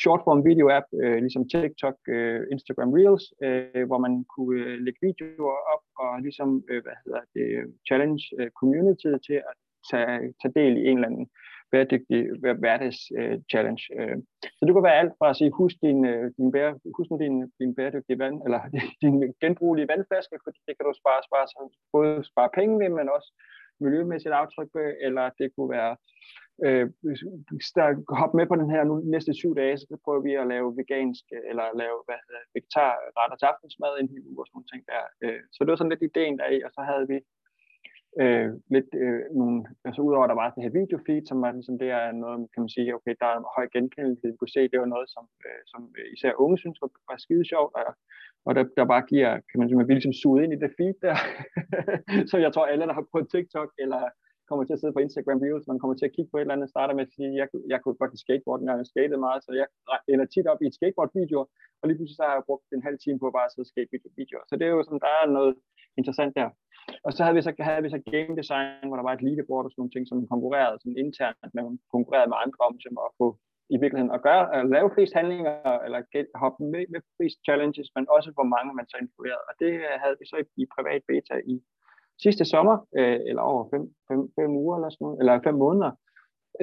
short-form 0.00 0.40
video-app, 0.48 0.86
øh, 1.02 1.18
ligesom 1.24 1.48
TikTok, 1.48 1.98
øh, 2.16 2.40
Instagram 2.54 2.92
Reels, 2.96 3.24
øh, 3.46 3.84
hvor 3.88 4.00
man 4.06 4.14
kunne 4.34 4.56
øh, 4.62 4.76
lægge 4.84 5.00
videoer 5.06 5.58
op 5.74 5.84
og 6.02 6.10
ligesom, 6.26 6.48
øh, 6.70 6.80
hvad 6.84 6.96
hedder 7.04 7.22
det, 7.34 7.46
challenge 7.88 8.22
øh, 8.38 8.50
community 8.60 9.10
til 9.26 9.38
at 9.50 9.56
tage, 9.90 10.18
tage 10.40 10.54
del 10.60 10.74
i 10.76 10.86
en 10.88 10.96
eller 10.98 11.10
anden 11.10 11.28
bæredygtig 11.72 12.20
hverdags-challenge. 12.62 13.82
Øh, 13.98 14.10
øh, 14.10 14.16
så 14.56 14.62
det 14.64 14.72
kunne 14.72 14.88
være 14.90 15.00
alt 15.02 15.14
fra 15.18 15.30
at 15.30 15.36
sige, 15.36 15.58
husk 15.60 15.76
din, 15.86 16.00
øh, 16.12 16.24
din, 16.38 16.50
bære, 16.54 16.72
husk 16.96 17.10
din, 17.24 17.36
din 17.60 17.74
bæredygtige 17.78 18.18
vand, 18.22 18.36
eller 18.46 18.60
din 19.02 19.14
genbrugelige 19.42 19.90
vandflaske, 19.92 20.36
fordi 20.44 20.58
det 20.66 20.74
kan 20.76 20.86
du 20.86 20.92
spare, 21.00 21.20
spare 21.28 21.46
både 21.96 22.24
spare 22.30 22.50
penge 22.58 22.74
ved, 22.80 22.90
men 22.98 23.14
også 23.16 23.30
miljømæssigt 23.84 24.34
aftryk 24.42 24.70
ved, 24.78 24.88
eller 25.06 25.24
det 25.38 25.46
kunne 25.54 25.70
være 25.78 25.92
øh, 26.66 26.86
hop 28.20 28.32
med 28.38 28.46
på 28.48 28.56
den 28.62 28.70
her 28.74 28.82
nu 28.84 28.94
næste 29.14 29.32
syv 29.40 29.52
dage, 29.60 29.76
så 29.78 29.96
prøver 30.04 30.22
vi 30.26 30.32
at 30.34 30.50
lave 30.54 30.76
vegansk, 30.78 31.24
eller 31.50 31.66
lave 31.82 31.98
hvad 32.06 32.18
hedder, 32.24 32.42
vegetarretter 32.54 33.36
til 33.38 33.50
aftensmad 33.52 33.92
en 33.94 34.12
hel 34.12 34.24
uge 34.30 34.40
og 34.42 34.46
sådan 34.46 34.56
nogle 34.56 34.70
ting 34.72 34.82
der. 34.92 35.04
Øh, 35.24 35.40
så 35.52 35.58
det 35.60 35.70
var 35.70 35.80
sådan 35.80 35.94
lidt 35.94 36.08
ideen 36.10 36.36
der 36.40 36.48
i, 36.56 36.58
og 36.66 36.70
så 36.76 36.80
havde 36.90 37.06
vi 37.12 37.18
øh, 38.20 38.48
lidt 38.74 38.90
øh, 39.04 39.20
nogle, 39.38 39.58
altså 39.84 40.00
udover 40.02 40.24
at 40.24 40.32
der 40.32 40.42
var 40.42 40.50
det 40.50 40.64
her 40.64 40.76
videofeed, 40.80 41.22
som 41.26 41.42
var 41.44 41.52
ligesom 41.52 41.78
det 41.82 41.90
er 41.90 42.12
noget, 42.12 42.36
kan 42.52 42.62
man 42.62 42.74
sige, 42.76 42.94
okay, 42.98 43.14
der 43.20 43.26
er 43.26 43.52
høj 43.56 43.66
genkendelse, 43.74 44.26
vi 44.28 44.36
kunne 44.36 44.56
se, 44.56 44.68
det 44.72 44.80
var 44.80 44.90
noget, 44.94 45.08
som, 45.14 45.24
øh, 45.46 45.60
som 45.72 45.80
især 46.16 46.32
unge 46.44 46.58
synes 46.58 46.78
var, 46.82 46.90
var 47.10 47.18
skide 47.24 47.44
sjovt, 47.52 47.72
og, 47.78 47.94
og 48.46 48.52
der, 48.56 48.64
der 48.76 48.92
bare 48.94 49.04
giver, 49.12 49.30
kan 49.48 49.58
man 49.58 49.68
sige, 49.68 49.78
man 49.78 49.86
ligesom 49.86 50.18
suge 50.22 50.44
ind 50.44 50.52
i 50.52 50.62
det 50.64 50.70
feed 50.76 50.96
der, 51.06 51.16
så 52.30 52.36
jeg 52.44 52.50
tror 52.52 52.66
alle, 52.66 52.86
der 52.90 52.98
har 52.98 53.06
prøvet 53.10 53.30
TikTok, 53.30 53.70
eller 53.84 54.02
kommer 54.48 54.64
til 54.64 54.76
at 54.76 54.80
sidde 54.80 54.96
på 54.96 55.04
Instagram 55.06 55.42
Reels, 55.44 55.70
man 55.72 55.80
kommer 55.80 55.96
til 55.96 56.08
at 56.08 56.14
kigge 56.16 56.30
på 56.30 56.36
et 56.36 56.44
eller 56.44 56.56
andet, 56.56 56.72
starter 56.74 56.94
med 56.94 57.06
at 57.06 57.12
sige, 57.16 57.30
jeg, 57.40 57.48
jeg 57.72 57.78
kunne 57.80 57.98
godt 58.00 58.12
lide 58.12 58.24
skateboard, 58.26 58.60
når 58.62 58.76
jeg 58.80 58.86
skatede 58.92 59.20
meget, 59.26 59.40
så 59.44 59.50
jeg 59.60 59.68
ender 60.12 60.26
tit 60.26 60.46
op 60.52 60.60
i 60.62 60.66
et 60.70 60.76
skateboard-video, 60.78 61.40
og 61.80 61.84
lige 61.86 61.98
pludselig 61.98 62.18
så 62.18 62.24
har 62.28 62.34
jeg 62.36 62.48
brugt 62.48 62.66
en 62.76 62.86
halv 62.88 62.98
time 63.04 63.18
på 63.18 63.26
at 63.28 63.36
bare 63.38 63.48
sidde 63.50 63.66
og 63.66 63.70
skate 63.72 63.90
videoer. 64.20 64.44
Så 64.48 64.54
det 64.58 64.64
er 64.66 64.72
jo 64.76 64.82
sådan, 64.86 65.04
der 65.06 65.12
er 65.20 65.26
noget 65.38 65.54
interessant 66.00 66.32
der. 66.38 66.48
Og 67.06 67.10
så 67.12 67.20
havde 67.24 67.36
vi 67.38 67.42
så, 67.46 67.52
havde 67.68 67.84
vi 67.84 67.90
så 67.96 68.00
game 68.14 68.32
design, 68.40 68.86
hvor 68.88 68.96
der 68.98 69.06
var 69.08 69.14
et 69.14 69.24
leaderboard 69.26 69.64
og 69.64 69.70
sådan 69.70 69.80
nogle 69.82 69.94
ting, 69.94 70.04
som 70.08 70.28
konkurrerede 70.32 70.78
sådan 70.78 71.02
internt, 71.04 71.38
men 71.42 71.50
man 71.68 71.78
konkurrerede 71.94 72.30
med 72.32 72.38
andre 72.44 72.62
om 72.68 72.74
som 72.84 72.94
at 73.06 73.10
få 73.20 73.28
i 73.74 73.76
virkeligheden 73.82 74.16
at 74.16 74.24
gøre, 74.28 74.44
at 74.56 74.62
lave 74.76 74.92
flest 74.94 75.14
handlinger, 75.18 75.54
eller 75.86 76.00
get, 76.14 76.28
hoppe 76.42 76.58
med, 76.72 76.84
med 76.92 77.00
flest 77.16 77.38
challenges, 77.46 77.88
men 77.96 78.04
også 78.16 78.30
hvor 78.36 78.48
mange 78.54 78.70
man 78.78 78.86
så 78.90 78.96
influerede. 79.04 79.44
Og 79.48 79.54
det 79.62 79.72
øh, 79.86 79.94
havde 80.02 80.16
vi 80.20 80.24
så 80.30 80.36
i, 80.42 80.46
i 80.62 80.64
privat 80.74 81.02
beta 81.08 81.36
i 81.54 81.56
sidste 82.24 82.44
sommer, 82.52 82.76
øh, 82.98 83.18
eller 83.28 83.42
over 83.50 83.62
fem, 83.72 83.84
fem, 84.08 84.20
fem 84.38 84.50
uger 84.62 84.76
eller 84.76 84.90
sådan 84.90 85.04
noget, 85.04 85.18
eller 85.20 85.44
fem 85.48 85.56
måneder. 85.64 85.92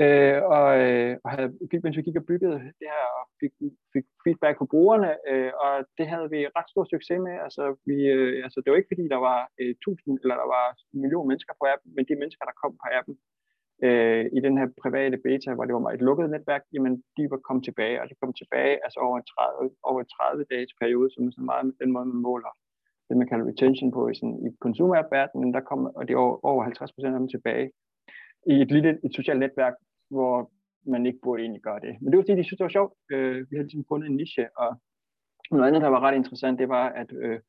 Øh, 0.03 0.39
og, 0.55 0.69
øh, 0.85 1.11
og 1.23 1.29
havde, 1.33 1.49
mens 1.83 1.97
vi 1.97 2.07
gik 2.07 2.21
og 2.21 2.25
byggede 2.31 2.59
det 2.81 2.89
her, 2.95 3.05
og 3.17 3.23
fik, 3.41 3.53
fik 3.93 4.05
feedback 4.23 4.55
på 4.57 4.65
brugerne, 4.73 5.11
øh, 5.31 5.51
og 5.63 5.73
det 5.97 6.05
havde 6.11 6.29
vi 6.33 6.39
ret 6.57 6.69
stor 6.73 6.85
succes 6.93 7.19
med. 7.27 7.35
Altså, 7.45 7.63
vi, 7.89 7.97
øh, 8.15 8.43
altså, 8.45 8.57
det 8.61 8.69
var 8.69 8.77
ikke 8.77 8.93
fordi, 8.93 9.05
der 9.15 9.21
var 9.29 9.39
øh, 9.61 9.73
tusind 9.85 10.13
eller 10.21 10.35
der 10.41 10.47
var 10.57 10.65
en 10.93 10.99
million 11.03 11.27
mennesker 11.29 11.53
på 11.59 11.63
appen, 11.73 11.89
men 11.95 12.03
de 12.09 12.19
mennesker, 12.21 12.45
der 12.45 12.59
kom 12.61 12.73
på 12.81 12.87
appen 12.97 13.15
øh, 13.85 14.23
i 14.37 14.39
den 14.45 14.55
her 14.59 14.67
private 14.83 15.17
beta, 15.25 15.49
hvor 15.53 15.65
det 15.65 15.75
var 15.75 15.91
et 15.91 16.05
lukket 16.07 16.29
netværk, 16.29 16.63
jamen 16.73 16.93
de 17.17 17.23
var 17.33 17.39
kommet 17.47 17.63
tilbage, 17.65 17.97
og 18.01 18.05
de 18.09 18.15
kom 18.21 18.31
tilbage 18.41 18.75
altså 18.85 18.99
over 19.05 19.15
en 19.17 19.27
30, 19.33 19.69
over 19.89 19.99
en 20.01 20.09
30 20.15 20.45
dages 20.53 20.73
periode, 20.81 21.09
som 21.11 21.27
er 21.27 21.31
så 21.37 21.43
meget 21.51 21.79
den 21.81 21.91
måde, 21.95 22.05
man 22.13 22.21
måler 22.29 22.53
det, 23.07 23.17
man 23.17 23.29
kalder 23.31 23.45
retention 23.51 23.91
på 23.97 24.01
i, 24.11 24.15
sådan, 24.19 24.37
i 24.45 24.49
consumer 24.65 24.95
app 25.01 25.33
men 25.41 25.53
der 25.55 25.61
kom, 25.69 25.79
og 25.97 26.01
det 26.07 26.13
er 26.13 26.17
over, 26.25 26.35
over 26.49 26.63
50 26.63 26.93
procent 26.93 27.13
af 27.15 27.19
dem 27.19 27.29
tilbage 27.35 27.67
i 28.53 28.55
et 28.61 28.71
lille 28.71 28.99
et 29.05 29.15
socialt 29.15 29.39
netværk, 29.39 29.75
hvor 30.09 30.51
man 30.93 31.05
ikke 31.05 31.19
burde 31.23 31.41
egentlig 31.41 31.61
gøre 31.61 31.79
det. 31.79 31.93
Men 32.01 32.07
det 32.11 32.17
var 32.17 32.23
fordi, 32.23 32.39
de 32.39 32.43
synes, 32.43 32.57
det 32.57 32.63
var 32.63 32.77
sjovt. 32.77 32.93
Øh, 33.11 33.37
vi 33.49 33.55
havde 33.55 33.67
ligesom 33.67 33.85
fundet 33.87 34.09
en 34.09 34.15
niche, 34.15 34.45
og 34.57 34.69
noget 35.51 35.67
andet, 35.67 35.81
der 35.81 35.87
var 35.87 35.99
ret 35.99 36.15
interessant, 36.15 36.59
det 36.59 36.69
var, 36.69 36.89
at, 36.89 37.09
øh, 37.11 37.39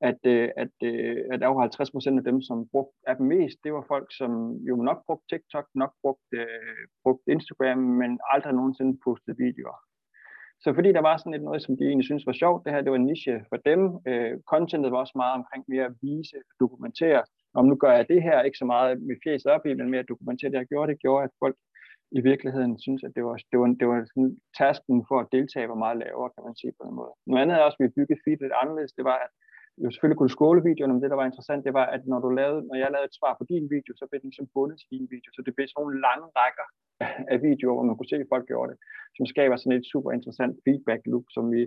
at, 0.00 0.20
øh, 0.24 0.48
at, 0.56 0.74
øh, 0.82 1.24
at 1.32 1.42
over 1.42 1.60
50 1.60 1.90
procent 1.90 2.18
af 2.18 2.24
dem, 2.24 2.40
som 2.42 2.68
brugte 2.72 2.96
appen 3.06 3.28
mest, 3.28 3.58
det 3.64 3.72
var 3.72 3.84
folk, 3.88 4.08
som 4.18 4.30
jo 4.68 4.76
nok 4.76 4.98
brugte 5.06 5.26
TikTok, 5.30 5.66
nok 5.74 5.92
brugte, 6.02 6.36
øh, 6.36 6.82
brugte 7.02 7.32
Instagram, 7.32 7.78
men 7.78 8.20
aldrig 8.32 8.52
nogensinde 8.54 8.98
postede 9.04 9.36
videoer. 9.36 9.78
Så 10.62 10.74
fordi 10.74 10.92
der 10.92 11.00
var 11.00 11.16
sådan 11.16 11.32
lidt 11.32 11.44
noget, 11.44 11.62
som 11.62 11.76
de 11.76 11.84
egentlig 11.84 12.04
synes 12.04 12.26
var 12.26 12.32
sjovt, 12.32 12.64
det 12.64 12.72
her 12.72 12.80
det 12.80 12.90
var 12.90 12.96
en 12.96 13.10
niche 13.10 13.44
for 13.48 13.56
dem. 13.56 13.80
Øh, 14.08 14.34
contentet 14.52 14.92
var 14.92 14.98
også 14.98 15.12
meget 15.16 15.34
omkring 15.34 15.64
mere 15.68 15.84
at 15.84 15.94
vise, 16.02 16.36
dokumentere. 16.60 17.22
Om 17.58 17.64
nu 17.70 17.76
gør 17.82 17.92
jeg 17.98 18.08
det 18.12 18.22
her, 18.22 18.42
ikke 18.42 18.62
så 18.62 18.68
meget 18.74 19.02
med 19.08 19.16
fjes 19.24 19.44
op 19.54 19.66
i, 19.66 19.74
men 19.74 19.90
mere 19.90 20.04
at 20.04 20.12
dokumentere 20.12 20.50
det, 20.50 20.58
jeg 20.58 20.70
gjorde. 20.72 20.92
Det 20.92 21.00
gjorde, 21.04 21.24
at 21.24 21.32
folk 21.42 21.56
i 22.18 22.20
virkeligheden 22.30 22.74
synes, 22.84 23.02
at 23.06 23.12
det 23.16 23.22
var, 23.24 23.36
det 23.52 23.58
var, 23.60 23.68
det 23.80 23.86
var 23.90 23.98
sådan, 24.12 24.32
tasken 24.60 24.98
for 25.08 25.16
at 25.20 25.30
deltage 25.36 25.68
var 25.72 25.82
meget 25.84 25.98
lavere, 26.04 26.30
kan 26.34 26.44
man 26.46 26.56
sige 26.60 26.72
på 26.78 26.82
den 26.86 26.94
måde. 27.00 27.12
Noget 27.26 27.42
andet 27.42 27.54
er 27.54 27.66
også, 27.66 27.78
at 27.80 27.84
vi 27.84 27.96
byggede 27.96 28.22
feed 28.24 28.38
lidt 28.40 28.58
anderledes. 28.62 28.92
Det 28.98 29.04
var, 29.10 29.18
at 29.24 29.32
jo 29.84 29.88
selvfølgelig 29.90 30.20
kunne 30.20 30.36
skåle 30.38 30.62
videoen, 30.68 30.92
men 30.92 31.02
det, 31.02 31.10
der 31.12 31.20
var 31.20 31.28
interessant, 31.30 31.66
det 31.68 31.74
var, 31.80 31.86
at 31.94 32.02
når, 32.10 32.20
du 32.24 32.30
lavede, 32.40 32.60
når 32.68 32.76
jeg 32.82 32.90
lavede 32.92 33.08
et 33.10 33.18
svar 33.18 33.32
på 33.36 33.44
din 33.52 33.66
video, 33.74 33.92
så 33.96 34.04
blev 34.06 34.20
den 34.24 34.32
som 34.38 34.46
bundet 34.54 34.76
til 34.78 34.88
din 34.94 35.06
video. 35.14 35.30
Så 35.32 35.40
det 35.46 35.52
blev 35.54 35.66
sådan 35.66 35.78
nogle 35.80 36.00
lange 36.06 36.28
rækker 36.40 36.66
af 37.32 37.38
videoer, 37.48 37.74
hvor 37.76 37.88
man 37.88 37.96
kunne 37.96 38.10
se, 38.10 38.16
at 38.24 38.32
folk 38.34 38.46
gjorde 38.52 38.70
det, 38.72 38.78
som 39.16 39.24
skaber 39.32 39.56
sådan 39.56 39.78
et 39.78 39.90
super 39.92 40.10
interessant 40.18 40.54
feedback 40.64 41.02
loop, 41.12 41.26
som 41.36 41.44
vi 41.54 41.62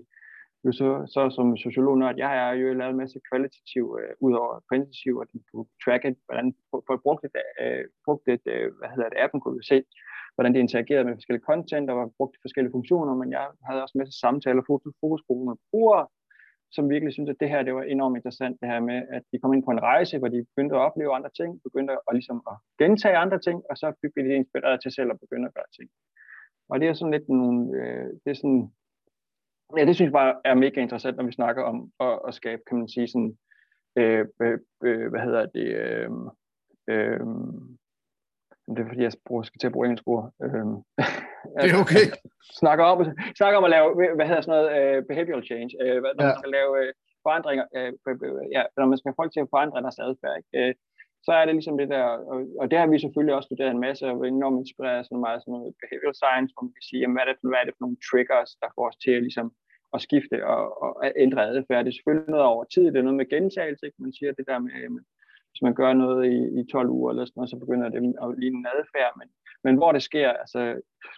jo 0.66 0.72
så, 0.72 0.90
så 1.14 1.22
som 1.36 1.58
sociolog, 1.58 1.98
når 1.98 2.14
jeg 2.24 2.30
har 2.30 2.54
jo 2.54 2.74
lavet 2.74 2.92
en 2.92 3.02
masse 3.04 3.20
kvalitativ, 3.30 3.84
øh, 4.02 4.12
ud 4.26 4.34
over 4.42 4.54
kvantitativ, 4.70 5.14
at 5.24 5.30
du 5.34 5.38
kunne 5.48 5.70
tracke, 5.84 6.16
hvordan 6.28 6.48
folk 6.88 7.02
brugte 7.06 7.28
det, 7.36 7.46
øh, 7.62 7.84
brugte 8.06 8.26
det 8.32 8.40
øh, 8.54 8.68
hvad 8.78 8.90
hedder 8.96 9.10
det, 9.10 9.20
appen, 9.24 9.42
kunne 9.42 9.58
vi 9.60 9.66
se, 9.72 9.78
hvordan 10.36 10.54
det 10.54 10.60
interagerede 10.60 11.06
med 11.06 11.18
forskellige 11.20 11.48
content, 11.52 11.90
og 11.90 12.14
brugte 12.18 12.44
forskellige 12.46 12.76
funktioner, 12.78 13.14
men 13.22 13.30
jeg 13.38 13.46
havde 13.68 13.82
også 13.84 13.96
en 13.96 14.02
masse 14.04 14.20
samtaler, 14.24 14.62
fokus, 14.72 14.94
fokusgrupper 15.02 15.46
med 15.50 15.58
brugere, 15.72 16.06
som 16.76 16.90
virkelig 16.90 17.14
synes, 17.14 17.30
at 17.30 17.40
det 17.40 17.50
her 17.50 17.64
det 17.64 17.76
var 17.76 17.84
enormt 17.84 18.18
interessant, 18.18 18.62
det 18.62 18.70
her 18.70 18.80
med, 18.80 19.00
at 19.16 19.24
de 19.32 19.40
kom 19.40 19.54
ind 19.54 19.64
på 19.66 19.72
en 19.72 19.84
rejse, 19.92 20.18
hvor 20.20 20.28
de 20.28 20.46
begyndte 20.50 20.76
at 20.76 20.82
opleve 20.88 21.16
andre 21.18 21.32
ting, 21.40 21.50
begyndte 21.68 21.94
at, 21.94 22.14
ligesom 22.14 22.38
at 22.52 22.56
gentage 22.82 23.18
andre 23.24 23.40
ting, 23.40 23.58
og 23.70 23.76
så 23.78 23.88
blev 24.02 24.26
de 24.26 24.42
inspireret 24.44 24.80
til 24.82 24.92
selv 24.92 25.10
at 25.12 25.20
begynde 25.24 25.48
at 25.48 25.54
gøre 25.54 25.72
ting. 25.78 25.90
Og 26.70 26.80
det 26.80 26.88
er 26.88 26.94
sådan 26.94 27.16
lidt 27.16 27.30
nogle, 27.30 27.60
øh, 27.80 28.08
det 28.24 28.30
er 28.32 28.40
sådan, 28.42 28.72
ja, 29.78 29.86
det 29.86 29.96
synes 29.96 30.08
jeg 30.08 30.20
bare 30.22 30.36
er 30.46 30.54
mega 30.54 30.82
interessant, 30.82 31.18
når 31.18 31.24
vi 31.24 31.32
snakker 31.32 31.64
om 31.64 31.92
at, 32.00 32.20
at 32.28 32.34
skabe, 32.34 32.62
kan 32.68 32.78
man 32.78 32.90
sige, 32.90 33.08
sådan, 33.08 33.38
øh, 33.96 34.26
øh, 34.42 34.60
øh, 34.84 35.10
hvad 35.10 35.22
hedder 35.22 35.46
det, 35.46 35.68
øh, 35.84 36.10
øh, 36.88 37.20
det 38.70 38.80
er 38.80 38.88
fordi, 38.88 39.04
jeg 39.04 39.12
skal 39.44 39.60
til 39.60 39.68
at 39.68 39.74
bruge 39.74 39.86
engelsk 39.86 40.08
ord, 40.08 40.32
øh, 40.44 40.66
Det 41.62 41.72
er 41.74 41.82
okay. 41.86 42.06
snakker 42.62 42.86
om, 42.86 42.98
snakker 43.40 43.58
om 43.58 43.64
at 43.68 43.74
lave, 43.76 44.16
hvad 44.16 44.28
hedder 44.28 44.42
sådan 44.42 44.56
noget, 44.58 44.70
uh, 44.78 45.06
behavioral 45.10 45.46
change, 45.50 45.72
uh, 45.84 45.98
når 46.04 46.24
ja. 46.24 46.30
man 46.30 46.40
skal 46.42 46.52
lave 46.58 46.72
uh, 46.82 46.90
forandringer, 47.26 47.66
uh, 47.78 48.54
ja, 48.56 48.64
når 48.78 48.86
man 48.86 48.98
skal 48.98 49.10
have 49.10 49.20
folk 49.22 49.32
til 49.34 49.46
at 49.46 49.54
forandre 49.54 49.82
deres 49.86 50.00
adfærd, 50.08 50.36
ikke? 50.40 50.52
Uh, 50.60 50.72
så 51.26 51.32
er 51.40 51.44
det 51.46 51.56
ligesom 51.56 51.78
det 51.82 51.90
der, 51.96 52.06
og, 52.32 52.40
og 52.62 52.66
det 52.72 52.78
har 52.80 52.88
vi 52.88 53.00
selvfølgelig 53.00 53.36
også 53.36 53.48
studeret 53.50 53.72
en 53.72 53.86
masse, 53.88 54.04
og 54.08 54.16
vi 54.22 54.28
er 54.28 54.32
enormt 54.32 54.62
inspireret 54.64 55.06
sådan 55.06 55.26
meget 55.28 55.42
sådan 55.42 55.54
noget 55.56 55.78
behavioral 55.82 56.20
science, 56.22 56.52
hvor 56.54 56.64
man 56.66 56.76
kan 56.78 56.88
sige, 56.88 57.02
jamen, 57.02 57.16
hvad, 57.16 57.24
er 57.26 57.30
det, 57.32 57.38
hvad 57.52 57.60
er 57.62 57.68
det 57.68 57.76
for 57.76 57.84
nogle 57.86 58.04
triggers, 58.10 58.52
der 58.62 58.70
får 58.76 58.86
os 58.90 59.00
til 59.04 59.14
at, 59.18 59.24
ligesom, 59.28 59.48
at 59.96 60.00
skifte 60.08 60.38
og, 60.54 60.64
og 60.84 60.92
ændre 61.26 61.42
adfærd. 61.54 61.82
Det 61.84 61.92
er 61.92 61.98
selvfølgelig 61.98 62.34
noget 62.36 62.52
over 62.54 62.64
tid, 62.74 62.86
det 62.94 63.00
er 63.00 63.08
noget 63.08 63.22
med 63.22 63.32
gentagelse, 63.36 63.86
ikke? 63.86 64.04
man 64.06 64.14
siger 64.18 64.32
det 64.38 64.46
der 64.50 64.60
med, 64.66 64.74
jamen, 64.84 65.04
hvis 65.52 65.62
man 65.68 65.76
gør 65.82 65.92
noget 66.04 66.22
i, 66.36 66.40
i 66.60 66.62
12 66.72 66.90
uger 66.98 67.10
eller 67.12 67.26
sådan 67.26 67.38
noget, 67.40 67.54
så 67.54 67.58
begynder 67.64 67.90
det 67.90 68.00
at 68.24 68.28
ligne 68.42 68.60
en 68.60 68.72
adfærd, 68.76 69.14
men, 69.20 69.28
men 69.66 69.74
hvor 69.80 69.92
det 69.96 70.04
sker, 70.10 70.30
altså, 70.44 70.62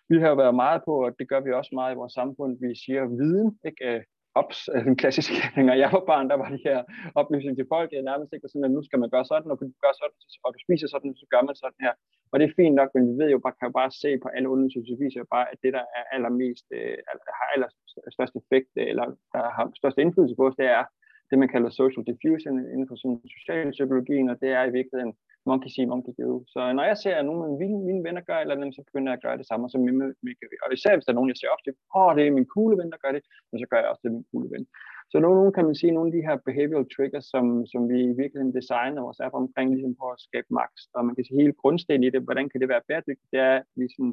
vi 0.09 0.15
har 0.19 0.29
jo 0.29 0.37
været 0.43 0.55
meget 0.63 0.81
på, 0.87 0.93
og 1.05 1.11
det 1.19 1.29
gør 1.29 1.41
vi 1.43 1.51
også 1.51 1.71
meget 1.73 1.93
i 1.93 1.99
vores 2.01 2.13
samfund, 2.13 2.51
vi 2.63 2.69
siger 2.83 3.03
viden, 3.19 3.49
ikke? 3.69 3.83
Øh, 3.89 4.01
ops, 4.41 4.59
den 4.87 4.95
klassiske, 5.01 5.35
når 5.69 5.75
jeg 5.83 5.89
var 5.95 6.03
barn, 6.11 6.29
der 6.31 6.37
var 6.41 6.49
de 6.55 6.61
her 6.67 6.79
oplysninger 7.19 7.57
til 7.57 7.71
folk, 7.73 7.89
jeg 7.91 8.09
nærmest 8.11 8.33
ikke 8.33 8.47
sådan, 8.49 8.67
at 8.67 8.75
nu 8.77 8.81
skal 8.87 8.99
man 8.99 9.09
gøre 9.15 9.25
sådan, 9.31 9.51
og 9.51 9.57
du 9.59 9.65
gør 9.83 9.93
sådan, 9.99 10.17
og 10.45 10.49
du 10.55 10.59
spiser 10.65 10.87
sådan, 10.93 11.11
så 11.21 11.25
gør 11.33 11.41
man 11.47 11.55
sådan 11.55 11.81
her. 11.85 11.93
Og 12.31 12.35
det 12.39 12.45
er 12.45 12.57
fint 12.61 12.75
nok, 12.79 12.89
men 12.93 13.03
vi 13.09 13.13
ved 13.21 13.29
jo 13.35 13.39
bare, 13.43 13.55
kan 13.59 13.69
jo 13.69 13.75
bare 13.81 13.91
se 14.03 14.09
på 14.23 14.27
alle 14.35 14.49
undersøgelser, 14.53 15.01
viser 15.03 15.33
bare, 15.35 15.47
at 15.51 15.57
det, 15.63 15.71
der 15.77 15.85
er 15.97 16.03
allermest, 16.15 16.65
øh, 16.77 16.97
har 17.39 17.47
allerstørst 17.55 18.35
effekt, 18.41 18.71
eller 18.91 19.05
der 19.33 19.43
har 19.57 19.63
størst 19.79 19.97
indflydelse 20.03 20.35
på 20.39 20.45
os, 20.47 20.59
det 20.61 20.67
er 20.77 20.83
det, 21.31 21.39
man 21.39 21.53
kalder 21.53 21.69
social 21.69 22.05
diffusion 22.09 22.57
inden 22.73 22.87
for 22.89 22.95
sådan 23.01 23.21
socialpsykologien, 23.37 24.29
og 24.29 24.37
det 24.41 24.49
er 24.59 24.63
i 24.65 24.75
virkeligheden 24.77 25.13
monkey 25.49 25.69
see, 25.73 25.85
monkey 25.91 26.13
do. 26.19 26.29
Så 26.53 26.59
når 26.77 26.85
jeg 26.89 26.97
ser, 26.97 27.15
at 27.15 27.25
nogle 27.29 27.41
af 27.47 27.51
mine, 27.61 27.79
mine 27.89 28.03
venner 28.07 28.23
gør 28.27 28.37
eller 28.37 28.55
andet, 28.55 28.75
så 28.75 28.83
begynder 28.87 29.09
jeg 29.11 29.17
at 29.19 29.25
gøre 29.25 29.37
det 29.41 29.47
samme, 29.47 29.69
som 29.69 29.81
så 29.81 29.85
mimikker 29.87 30.47
vi. 30.51 30.55
Og 30.63 30.67
især 30.77 30.93
hvis 30.95 31.05
der 31.05 31.13
er 31.13 31.19
nogen, 31.19 31.31
jeg 31.33 31.39
ser 31.39 31.55
ofte, 31.57 31.69
åh, 31.95 32.01
oh, 32.01 32.11
det 32.15 32.23
er 32.23 32.37
min 32.39 32.51
kule 32.55 32.75
ven, 32.79 32.91
der 32.93 33.03
gør 33.03 33.13
det, 33.17 33.23
men 33.49 33.57
så 33.61 33.65
gør 33.69 33.79
jeg 33.81 33.89
også 33.91 34.03
det 34.05 34.11
min 34.17 34.29
kule 34.31 34.49
ven. 34.53 34.65
Så 35.11 35.15
nogle, 35.19 35.37
nogle 35.39 35.53
kan 35.57 35.65
man 35.69 35.75
sige, 35.81 35.95
nogle 35.95 36.09
af 36.09 36.15
de 36.17 36.25
her 36.27 36.35
behavioral 36.47 36.91
triggers, 36.95 37.25
som, 37.33 37.45
som 37.71 37.81
vi 37.91 37.97
i 38.11 38.17
virkeligheden 38.21 38.57
designer 38.59 39.05
vores 39.07 39.23
app 39.25 39.35
omkring, 39.43 39.67
ligesom 39.71 39.95
på 40.01 40.05
at 40.13 40.23
skabe 40.27 40.49
max. 40.59 40.71
Og 40.95 41.01
man 41.05 41.15
kan 41.15 41.25
sige, 41.25 41.41
hele 41.41 41.59
grundstenen 41.61 42.03
i 42.03 42.13
det, 42.13 42.21
hvordan 42.27 42.45
kan 42.49 42.61
det 42.61 42.69
være 42.73 42.87
bæredygtigt, 42.89 43.31
det 43.33 43.39
er 43.51 43.57
ligesom, 43.81 44.07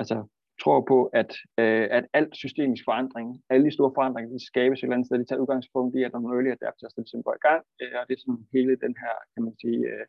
altså 0.00 0.16
tror 0.62 0.80
på, 0.90 0.98
at, 1.20 1.32
øh, 1.62 1.86
at 1.96 2.04
alt 2.18 2.32
systemisk 2.44 2.84
forandring, 2.88 3.28
alle 3.50 3.64
de 3.66 3.76
store 3.76 3.92
forandringer, 3.96 4.32
de 4.32 4.46
skabes 4.50 4.78
et 4.78 4.82
eller 4.82 4.96
andet 4.96 5.06
sted, 5.06 5.18
de 5.18 5.28
tager 5.28 5.42
udgangspunkt 5.44 5.96
i, 5.96 6.02
at 6.02 6.10
der 6.10 6.18
er 6.18 6.22
nogle 6.22 6.36
early 6.36 6.50
adapters, 6.56 6.92
der 6.94 7.02
ligesom 7.02 7.22
går 7.26 7.34
i 7.36 7.44
gang, 7.48 7.62
øh, 7.82 7.94
og 7.98 8.02
det 8.06 8.14
er 8.14 8.22
sådan 8.22 8.46
hele 8.56 8.74
den 8.84 8.94
her, 9.02 9.14
kan 9.34 9.42
man 9.46 9.54
sige, 9.62 9.80
øh, 9.92 10.04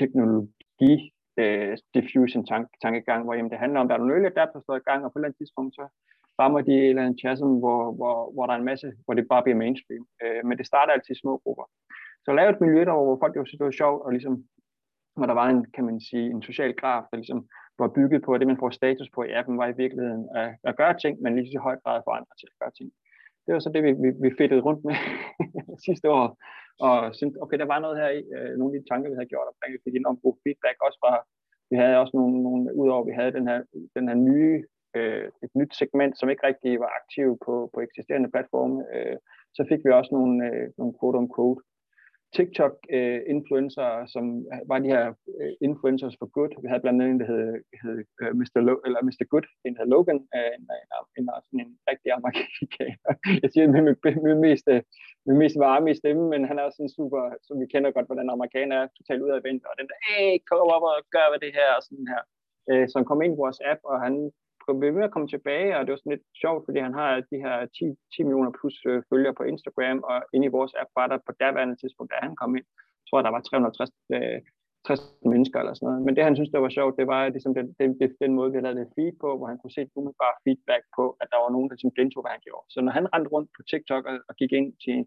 teknologi 0.00 0.94
øh, 1.42 1.76
diffusion 1.94 2.46
tank, 2.50 2.66
tankegang, 2.84 3.20
hvor 3.24 3.34
jamen, 3.34 3.52
det 3.52 3.62
handler 3.64 3.80
om, 3.80 3.86
at 3.86 3.88
der 3.88 3.94
er 3.94 4.02
nogle 4.02 4.14
early 4.14 4.28
adapters, 4.32 4.64
der 4.66 4.72
er 4.72 4.82
i 4.82 4.88
gang, 4.90 5.00
og 5.04 5.10
på 5.10 5.16
et 5.16 5.20
eller 5.20 5.28
andet 5.28 5.40
tidspunkt, 5.40 5.72
så 5.78 5.84
rammer 6.40 6.60
de 6.60 6.72
et 6.74 6.88
eller 6.88 7.04
andet 7.04 7.20
chasm, 7.22 7.50
hvor, 7.62 7.80
hvor, 7.98 8.16
hvor 8.34 8.44
der 8.46 8.52
er 8.54 8.60
en 8.60 8.70
masse, 8.72 8.88
hvor 9.04 9.14
det 9.14 9.28
bare 9.32 9.44
bliver 9.44 9.62
mainstream. 9.62 10.04
Øh, 10.22 10.42
men 10.46 10.58
det 10.58 10.66
starter 10.66 10.92
altid 10.92 11.14
i 11.14 11.22
små 11.22 11.32
grupper. 11.44 11.66
Så 12.24 12.30
lave 12.32 12.50
et 12.50 12.60
miljø 12.64 12.80
der, 12.84 12.94
hvor 12.96 13.18
folk 13.22 13.36
jo 13.36 13.44
synes, 13.44 13.58
det 13.58 13.70
var 13.70 13.80
sjovt, 13.82 14.00
og 14.04 14.10
ligesom, 14.16 14.34
hvor 15.16 15.26
der 15.26 15.36
var 15.40 15.48
en, 15.48 15.60
kan 15.74 15.84
man 15.88 16.00
sige, 16.08 16.26
en 16.34 16.42
social 16.48 16.72
graf, 16.80 17.02
der 17.10 17.16
ligesom 17.16 17.40
var 17.82 17.96
bygget 17.98 18.22
på, 18.24 18.38
det, 18.38 18.46
man 18.46 18.62
får 18.62 18.70
status 18.70 19.10
på 19.14 19.20
i 19.24 19.32
appen, 19.38 19.58
var 19.62 19.68
i 19.68 19.80
virkeligheden 19.82 20.24
at, 20.40 20.50
at 20.68 20.76
gøre 20.80 20.94
ting, 20.98 21.14
men 21.22 21.36
lige 21.36 21.52
så 21.52 21.60
høj 21.68 21.76
grad 21.84 21.98
for 22.04 22.12
andre 22.18 22.34
til 22.40 22.48
at 22.52 22.58
gøre 22.60 22.74
ting. 22.78 22.88
Det 23.44 23.50
var 23.54 23.60
så 23.60 23.70
det, 23.74 23.82
vi, 23.86 23.92
vi, 24.04 24.10
vi 24.24 24.30
fedtede 24.38 24.66
rundt 24.66 24.82
med 24.88 24.96
sidste 25.86 26.06
år, 26.18 26.26
og 26.86 26.96
syntes, 27.18 27.36
okay, 27.44 27.58
der 27.62 27.68
var 27.72 27.80
noget 27.84 27.96
her 28.02 28.10
i, 28.20 28.22
øh, 28.36 28.50
nogle 28.58 28.72
af 28.72 28.76
de 28.78 28.88
tanker, 28.90 29.10
vi 29.10 29.18
havde 29.18 29.32
gjort 29.32 29.50
omkring, 29.52 29.70
vi 29.72 29.84
fik 29.84 29.96
enormt 29.96 30.22
god 30.24 30.36
feedback, 30.44 30.76
også 30.86 30.98
fra, 31.02 31.12
vi 31.70 31.76
havde 31.80 32.00
også 32.02 32.14
nogle, 32.18 32.36
nogle 32.46 32.62
udover, 32.82 33.04
vi 33.10 33.14
havde 33.18 33.36
den 33.38 33.46
her, 33.50 33.58
den 33.96 34.04
her 34.08 34.18
nye, 34.28 34.56
øh, 34.98 35.26
et 35.44 35.52
nyt 35.60 35.72
segment, 35.80 36.12
som 36.18 36.30
ikke 36.30 36.46
rigtig 36.50 36.72
var 36.84 36.90
aktiv 37.00 37.28
på, 37.46 37.54
på 37.74 37.78
eksisterende 37.86 38.30
platforme, 38.34 38.76
øh, 38.94 39.16
så 39.56 39.62
fik 39.70 39.80
vi 39.84 39.90
også 39.98 40.10
nogle, 40.18 40.34
øh, 40.48 40.66
nogle 40.78 40.94
quote-on-quote 40.98 41.62
TikTok-influencer, 42.36 43.90
øh, 44.00 44.08
som 44.14 44.24
var 44.70 44.78
de 44.78 44.92
her 44.94 45.04
øh, 45.40 45.52
influencers 45.68 46.16
for 46.20 46.28
good. 46.36 46.52
Vi 46.62 46.68
havde 46.68 46.84
blandt 46.84 46.98
andet 47.02 47.14
en, 47.14 47.20
der 47.20 47.28
hed, 47.32 47.46
hed 47.82 47.96
øh, 48.22 48.32
Mr. 48.40 48.58
Lo- 48.66 48.82
eller 48.86 49.00
Mr. 49.08 49.24
Good, 49.32 49.46
en 49.64 49.74
der 49.74 49.82
hed 49.82 49.90
Logan, 49.94 50.20
uh, 50.36 50.52
en, 50.58 50.64
en, 51.18 51.26
en, 51.28 51.60
en 51.60 51.70
rigtig 51.90 52.10
amerikaner. 52.18 53.12
Jeg 53.42 53.48
siger 53.52 53.66
med, 53.74 53.82
med, 53.86 54.14
med, 54.26 54.36
mest, 54.46 54.66
øh, 54.74 54.80
med 55.26 55.34
mest 55.42 55.56
varme 55.66 55.88
i 55.90 56.00
stemmen, 56.00 56.26
men 56.32 56.40
han 56.48 56.56
er 56.58 56.64
også 56.66 56.78
sådan 56.78 56.96
super, 56.98 57.20
som 57.46 57.54
vi 57.60 57.66
kender 57.72 57.90
godt, 57.96 58.08
hvordan 58.10 58.34
amerikaner 58.36 58.76
er 58.80 58.86
totalt 58.98 59.22
ud 59.26 59.30
af 59.36 59.44
vent, 59.48 59.62
og 59.70 59.74
den 59.78 59.86
der, 59.90 59.96
hey, 60.06 60.30
kom 60.48 60.58
op 60.76 60.84
og 60.90 60.96
gør 61.16 61.26
det 61.44 61.52
her, 61.58 61.70
og 61.78 61.82
sådan 61.86 62.08
her. 62.12 62.22
Uh, 62.70 62.84
så 62.88 62.94
han 62.98 63.08
kom 63.10 63.22
ind 63.22 63.32
på 63.34 63.42
vores 63.44 63.60
app, 63.72 63.80
og 63.90 63.96
han 64.06 64.14
blev 64.78 64.94
ved 64.96 65.08
at 65.08 65.14
komme 65.14 65.28
tilbage, 65.28 65.76
og 65.76 65.80
det 65.82 65.90
var 65.92 66.00
sådan 66.00 66.16
lidt 66.16 66.26
sjovt, 66.42 66.62
fordi 66.66 66.78
han 66.86 66.94
har 67.00 67.10
de 67.30 67.38
her 67.44 67.56
10, 67.66 67.84
10 68.14 68.22
millioner 68.22 68.52
plus 68.58 68.76
øh, 68.90 69.02
følgere 69.10 69.34
på 69.38 69.44
Instagram, 69.52 69.98
og 70.10 70.16
inde 70.34 70.46
i 70.46 70.54
vores 70.56 70.72
app 70.80 70.90
var 70.98 71.06
der 71.06 71.18
på 71.26 71.32
daværende 71.40 71.76
tidspunkt, 71.76 72.12
da 72.12 72.16
han 72.26 72.36
kom 72.36 72.56
ind, 72.58 72.66
tror 73.06 73.18
jeg, 73.18 73.24
der 73.24 73.34
var 73.36 73.40
360 73.40 73.90
øh, 74.14 74.40
60 74.86 75.00
mennesker 75.32 75.58
eller 75.60 75.74
sådan 75.74 75.86
noget. 75.88 76.02
Men 76.06 76.12
det, 76.16 76.22
han 76.28 76.36
synes, 76.36 76.50
der 76.54 76.64
var 76.64 76.72
sjovt, 76.78 76.98
det 77.00 77.06
var 77.12 77.20
ligesom 77.36 77.54
den, 77.58 77.66
den, 77.80 77.90
den, 78.00 78.10
den 78.22 78.32
måde, 78.38 78.50
vi 78.50 78.56
havde 78.56 78.78
lavet 78.78 78.94
feed 78.96 79.12
på, 79.22 79.28
hvor 79.36 79.46
han 79.50 79.58
kunne 79.58 79.76
se 79.76 79.82
bare 80.24 80.34
feedback 80.44 80.82
på, 80.98 81.04
at 81.20 81.26
der 81.32 81.38
var 81.42 81.50
nogen, 81.54 81.68
der 81.68 81.74
ligesom 81.74 81.96
gentog, 81.98 82.22
hvad 82.22 82.34
han 82.36 82.44
gjorde. 82.46 82.66
Så 82.72 82.78
når 82.80 82.92
han 82.98 83.06
rendte 83.14 83.30
rundt 83.34 83.50
på 83.56 83.60
TikTok 83.70 84.04
og, 84.10 84.14
og 84.28 84.34
gik, 84.40 84.52
ind 84.58 84.68
til, 84.84 84.98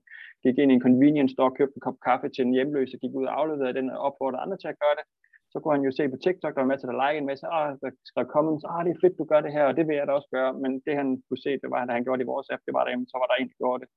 gik 0.44 0.58
ind 0.58 0.72
i 0.72 0.76
en 0.78 0.86
convenience 0.88 1.34
store, 1.34 1.58
købte 1.60 1.78
en 1.78 1.86
kop 1.88 1.98
kaffe 2.08 2.28
til 2.30 2.44
en 2.46 2.56
hjemløs 2.56 2.94
og 2.96 3.00
gik 3.04 3.14
ud 3.20 3.26
og 3.30 3.36
afleverede 3.40 3.78
den 3.80 3.88
og 3.96 4.00
opfordrede 4.08 4.44
andre 4.44 4.58
til 4.60 4.70
at 4.74 4.80
gøre 4.84 4.96
det, 5.00 5.06
så 5.54 5.58
kunne 5.60 5.76
han 5.78 5.88
jo 5.88 5.92
se 5.96 6.04
på 6.10 6.18
TikTok, 6.24 6.54
der 6.54 6.62
var 6.62 6.72
masser, 6.72 6.88
der 6.88 7.02
like 7.04 7.18
en 7.22 7.30
masse, 7.32 7.46
ah, 7.58 7.70
der 7.82 7.90
skrev 8.10 8.26
comments, 8.36 8.64
ah, 8.72 8.82
det 8.86 8.92
er 8.92 9.02
fedt, 9.04 9.20
du 9.20 9.26
gør 9.32 9.42
det 9.46 9.56
her, 9.58 9.66
og 9.70 9.76
det 9.78 9.84
vil 9.88 9.96
jeg 9.98 10.08
da 10.08 10.14
også 10.20 10.32
gøre, 10.38 10.52
men 10.64 10.72
det 10.86 10.94
han 11.02 11.10
kunne 11.28 11.44
se, 11.46 11.52
det 11.64 11.70
var, 11.74 11.82
at 11.82 11.96
han 11.98 12.04
gjorde 12.04 12.20
det 12.20 12.28
i 12.28 12.34
vores 12.34 12.50
app, 12.54 12.66
det 12.68 12.74
var 12.78 12.84
der, 12.84 12.94
så 13.12 13.18
var 13.22 13.28
der 13.30 13.38
en, 13.38 13.52
der 13.52 13.62
gjorde 13.64 13.82
det, 13.84 13.90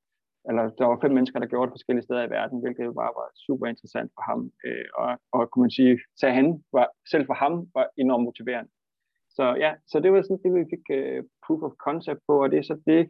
eller 0.48 0.64
der 0.78 0.86
var 0.90 0.98
fem 1.04 1.12
mennesker, 1.16 1.38
der 1.40 1.52
gjorde 1.52 1.66
det 1.68 1.76
forskellige 1.76 2.06
steder 2.06 2.24
i 2.26 2.34
verden, 2.38 2.62
hvilket 2.62 2.98
bare 3.02 3.16
var 3.20 3.28
super 3.46 3.66
interessant 3.72 4.10
for 4.16 4.22
ham, 4.30 4.40
øh, 4.66 4.88
og, 5.02 5.10
og 5.36 5.42
kunne 5.50 5.64
man 5.66 5.76
sige, 5.78 5.94
så 6.20 6.24
han 6.38 6.46
var, 6.76 6.86
selv 7.12 7.24
for 7.26 7.36
ham, 7.42 7.54
var 7.76 7.86
enormt 8.04 8.24
motiverende. 8.28 8.70
Så 9.36 9.44
ja, 9.64 9.70
så 9.90 9.96
det 10.00 10.12
var 10.12 10.22
sådan 10.22 10.42
det, 10.44 10.52
vi 10.60 10.72
fik 10.74 10.84
uh, 10.98 11.20
proof 11.44 11.62
of 11.68 11.78
concept 11.86 12.20
på, 12.28 12.34
og 12.42 12.50
det 12.50 12.58
er 12.58 12.66
så 12.70 12.76
det, 12.90 13.02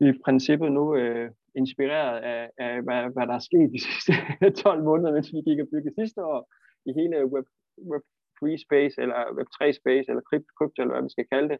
vi 0.00 0.06
i 0.08 0.20
princippet 0.24 0.72
nu 0.72 0.84
uh, 1.02 1.26
inspireret 1.60 2.16
af, 2.32 2.50
af 2.64 2.82
hvad, 2.84 3.00
hvad 3.14 3.26
der 3.30 3.34
er 3.36 3.46
sket 3.48 3.68
de 3.74 3.80
sidste 3.86 4.12
12 4.62 4.84
måneder, 4.88 5.12
mens 5.12 5.32
vi 5.34 5.40
gik 5.48 5.60
og 5.64 5.68
byggede 5.72 5.94
sidste 6.00 6.20
år 6.32 6.40
i 6.88 6.90
hele 6.98 7.16
web 7.32 7.46
Web3 7.92 8.40
space, 8.66 8.94
eller 9.02 9.18
Web3 9.38 9.58
space, 9.80 10.06
eller 10.10 10.22
krypto, 10.58 10.82
eller 10.82 10.94
hvad 10.94 11.06
vi 11.08 11.16
skal 11.16 11.26
kalde 11.32 11.48
det, 11.52 11.58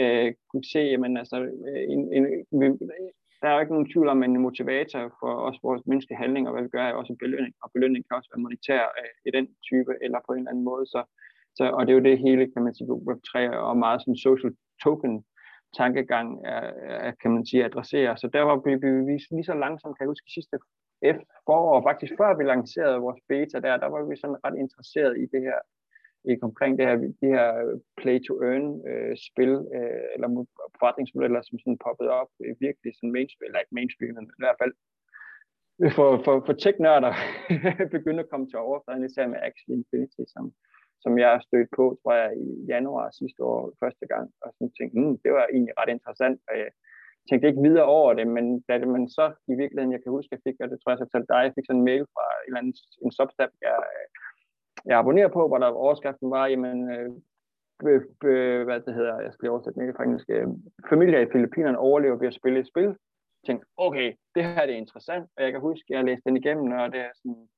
øh, 0.00 0.28
kunne 0.50 0.66
se, 0.72 0.80
jamen 0.92 1.16
altså, 1.16 1.36
øh, 1.68 1.84
en, 1.94 2.00
en, 2.16 2.24
der 3.40 3.48
er 3.48 3.54
jo 3.54 3.60
ikke 3.60 3.76
nogen 3.76 3.90
tvivl 3.92 4.08
om, 4.08 4.22
en 4.22 4.40
motivator 4.48 5.02
for 5.20 5.32
os 5.48 5.58
vores 5.62 5.82
menneskelige 5.86 6.22
handlinger, 6.22 6.50
og 6.50 6.54
hvad 6.54 6.64
vi 6.66 6.74
gør, 6.76 6.84
er 6.84 6.94
også 6.94 7.12
en 7.12 7.22
belønning, 7.24 7.54
og 7.62 7.70
belønning 7.74 8.02
kan 8.04 8.16
også 8.16 8.30
være 8.32 8.42
monetær 8.44 8.82
øh, 9.00 9.14
i 9.28 9.30
den 9.36 9.46
type, 9.68 9.92
eller 10.04 10.18
på 10.26 10.32
en 10.32 10.38
eller 10.38 10.50
anden 10.50 10.64
måde, 10.70 10.86
så, 10.86 11.00
så, 11.56 11.64
og 11.76 11.80
det 11.86 11.92
er 11.92 11.98
jo 11.98 12.08
det 12.10 12.18
hele, 12.26 12.52
kan 12.52 12.62
man 12.66 12.74
sige, 12.74 12.88
Web3 13.08 13.34
og 13.68 13.76
meget 13.76 14.00
sådan 14.00 14.24
social 14.28 14.52
token 14.84 15.24
tankegang 15.76 16.28
er, 16.44 16.64
er, 17.06 17.12
kan 17.22 17.30
man 17.30 17.46
sige, 17.46 17.64
adresserer. 17.64 18.14
Så 18.16 18.26
der 18.32 18.42
var 18.48 18.56
vi, 18.64 18.72
vi, 18.82 18.90
vi 19.08 19.14
lige 19.36 19.50
så 19.50 19.54
langsomt, 19.54 19.94
kan 19.96 20.04
jeg 20.04 20.12
huske, 20.14 20.34
sidste 20.36 20.56
F 21.16 21.18
forår, 21.46 21.82
faktisk 21.88 22.12
før 22.20 22.36
vi 22.38 22.44
lancerede 22.44 23.04
vores 23.06 23.20
beta 23.28 23.58
der, 23.66 23.76
der 23.76 23.88
var 23.92 24.02
vi 24.04 24.16
sådan 24.16 24.44
ret 24.44 24.56
interesseret 24.64 25.12
i 25.22 25.26
det 25.32 25.42
her, 25.48 25.60
i, 26.30 26.32
omkring 26.42 26.78
det 26.78 26.86
her, 26.86 26.96
de 27.22 27.28
her 27.36 27.46
play 28.00 28.16
to 28.26 28.34
earn 28.48 28.66
øh, 28.90 29.16
spil, 29.28 29.52
øh, 29.76 30.04
eller 30.14 30.28
forretningsmodeller, 30.78 31.40
som 31.42 31.58
sådan 31.58 31.82
poppede 31.86 32.10
op, 32.20 32.30
øh, 32.44 32.54
virkelig 32.66 32.90
sådan 32.94 33.14
mainstream, 33.16 33.46
eller 33.46 33.60
ikke 33.60 33.78
mainstream, 33.78 34.14
men 34.14 34.24
i 34.38 34.42
hvert 34.44 34.60
fald 34.62 34.74
for, 35.96 36.08
for, 36.24 36.34
for 36.46 36.54
tech-nørder 36.64 37.14
begyndte 37.96 38.22
at 38.24 38.30
komme 38.30 38.46
til 38.48 38.58
overfladen, 38.58 39.04
især 39.04 39.26
med 39.26 39.42
Axie 39.46 39.74
Infinity, 39.76 40.24
som, 40.34 40.44
som 41.04 41.12
jeg 41.18 41.30
stødte 41.32 41.46
stødt 41.48 41.76
på, 41.76 41.84
tror 42.02 42.14
jeg, 42.22 42.30
i 42.46 42.48
januar 42.72 43.10
sidste 43.10 43.40
år 43.50 43.72
første 43.82 44.06
gang, 44.12 44.26
og 44.42 44.48
sådan 44.54 44.72
tænkte, 44.72 44.94
hmm, 44.98 45.18
det 45.24 45.32
var 45.32 45.46
egentlig 45.54 45.74
ret 45.80 45.92
interessant, 45.96 46.40
og 46.48 46.54
jeg 46.58 46.70
tænkte 47.28 47.48
ikke 47.48 47.66
videre 47.68 47.92
over 47.98 48.10
det, 48.18 48.26
men 48.36 48.44
da 48.68 48.72
det, 48.78 48.88
man 48.88 49.08
så 49.18 49.26
i 49.52 49.54
virkeligheden, 49.60 49.92
jeg 49.94 50.02
kan 50.02 50.16
huske, 50.16 50.34
jeg 50.34 50.44
fik, 50.46 50.56
og 50.60 50.68
det 50.70 50.78
tror 50.78 50.90
jeg, 50.90 50.98
jeg 50.98 51.06
fortalte 51.06 51.32
dig, 51.32 51.42
jeg 51.44 51.54
fik 51.56 51.66
sådan 51.66 51.80
en 51.80 51.88
mail 51.90 52.04
fra 52.14 52.24
en 52.32 52.46
eller 52.46 52.60
anden 52.60 52.74
en 53.04 53.12
substab, 53.18 53.50
jeg, 53.66 53.76
jeg 54.88 54.98
abonnerer 54.98 55.32
på, 55.36 55.42
hvor 55.48 55.58
der 55.58 55.80
overskriften 55.84 56.30
var, 56.36 56.46
jamen, 56.46 56.78
øh, 56.94 57.10
øh, 57.88 58.02
øh, 58.30 58.60
hvad 58.66 58.80
det 58.86 58.94
hedder, 58.98 59.14
jeg 59.24 59.32
skal 59.32 59.42
lige 59.44 59.54
oversætte 59.54 59.80
det 59.80 59.96
fra 59.96 60.04
engelsk, 60.04 60.28
øh, 60.36 60.48
familier 60.92 61.20
i 61.20 61.30
Filippinerne 61.32 61.78
overlever 61.88 62.16
ved 62.16 62.28
at 62.32 62.38
spille 62.40 62.60
et 62.60 62.70
spil. 62.72 62.90
Jeg 63.38 63.46
tænkte, 63.46 63.66
okay, 63.86 64.08
det 64.34 64.44
her 64.44 64.66
det 64.66 64.74
er 64.74 64.84
interessant, 64.84 65.24
og 65.36 65.40
jeg 65.44 65.52
kan 65.52 65.60
huske, 65.60 65.84
jeg 65.88 66.04
læste 66.04 66.28
den 66.28 66.36
igennem, 66.36 66.66
og 66.72 66.92
det 66.92 67.00
er 67.00 67.12
sådan, 67.14 67.48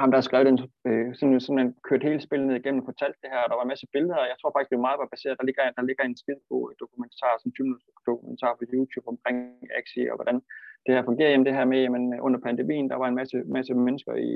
ham, 0.00 0.10
der 0.10 0.18
har 0.20 0.28
skrevet 0.28 0.46
den, 0.50 0.58
øh, 0.88 1.08
sådan, 1.16 1.40
simpelthen 1.44 1.72
kørt 1.88 2.06
hele 2.08 2.20
spillet 2.26 2.46
ned 2.46 2.56
igennem 2.58 2.82
og 2.82 2.88
fortalt 2.92 3.16
det 3.22 3.32
her, 3.32 3.40
og 3.44 3.48
der 3.48 3.56
var 3.58 3.64
en 3.66 3.74
masse 3.74 3.88
billeder, 3.94 4.18
og 4.22 4.28
jeg 4.32 4.38
tror 4.38 4.50
faktisk, 4.52 4.70
det 4.70 4.78
er 4.78 4.86
meget 4.86 5.02
var 5.02 5.14
baseret, 5.14 5.38
der 5.40 5.48
ligger, 5.48 5.62
der 5.78 5.88
ligger 5.88 6.04
en 6.04 6.20
skid 6.22 6.38
på 6.50 6.56
øh, 6.68 6.72
dokumentar, 6.82 7.32
sådan 7.34 7.52
en 7.60 7.80
dokumentar 8.10 8.52
på 8.54 8.64
YouTube 8.76 9.08
omkring 9.12 9.36
Axie, 9.80 10.10
og 10.12 10.16
hvordan 10.18 10.36
det 10.84 10.94
her 10.94 11.08
fungerer. 11.08 11.30
Jamen 11.32 11.46
det 11.46 11.58
her 11.58 11.66
med, 11.72 11.80
jamen 11.86 12.04
under 12.26 12.40
pandemien, 12.48 12.90
der 12.92 12.98
var 13.02 13.08
en 13.08 13.18
masse, 13.20 13.36
masse 13.56 13.72
mennesker 13.88 14.12
i, 14.28 14.30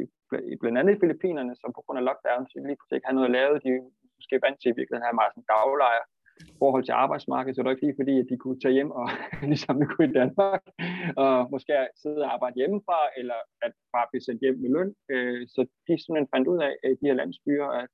i 0.53 0.55
blandt 0.61 0.79
andet 0.79 0.93
i 0.95 1.01
Filippinerne, 1.03 1.55
som 1.61 1.71
på 1.77 1.81
grund 1.85 1.99
af 2.01 2.07
lockdown, 2.09 2.45
så 2.51 2.55
lige 2.57 2.79
pludselig 2.79 2.97
ikke 2.97 3.09
havde 3.09 3.19
noget 3.19 3.31
at 3.31 3.37
lave, 3.39 3.53
de 3.65 3.71
måske 4.19 4.45
vant 4.47 4.59
til 4.61 4.71
i 4.71 4.77
virkeligheden 4.79 5.09
her 5.09 5.21
meget 5.21 5.33
sådan 5.33 5.51
daglejr, 5.53 6.05
forhold 6.63 6.85
til 6.85 7.01
arbejdsmarkedet, 7.05 7.55
så 7.55 7.59
det 7.61 7.67
var 7.67 7.75
ikke 7.75 7.87
lige 7.87 8.01
fordi, 8.01 8.15
at 8.23 8.29
de 8.31 8.37
kunne 8.43 8.61
tage 8.61 8.77
hjem 8.79 8.91
og 9.01 9.07
ligesom 9.53 9.81
vi 9.81 9.87
kunne 9.87 10.09
i 10.11 10.19
Danmark, 10.21 10.63
og 11.25 11.35
måske 11.55 11.73
sidde 12.03 12.25
og 12.25 12.33
arbejde 12.35 12.61
hjemmefra, 12.61 12.99
eller 13.21 13.39
at 13.67 13.73
bare 13.97 14.11
blive 14.11 14.27
sendt 14.27 14.41
hjem 14.45 14.59
med 14.63 14.71
løn. 14.77 14.91
Øh, 15.13 15.41
så 15.55 15.61
de 15.87 15.93
simpelthen 15.99 16.33
fandt 16.35 16.47
ud 16.53 16.59
af, 16.69 16.73
at 16.85 16.99
de 17.01 17.09
her 17.09 17.21
landsbyer, 17.21 17.69
at, 17.83 17.91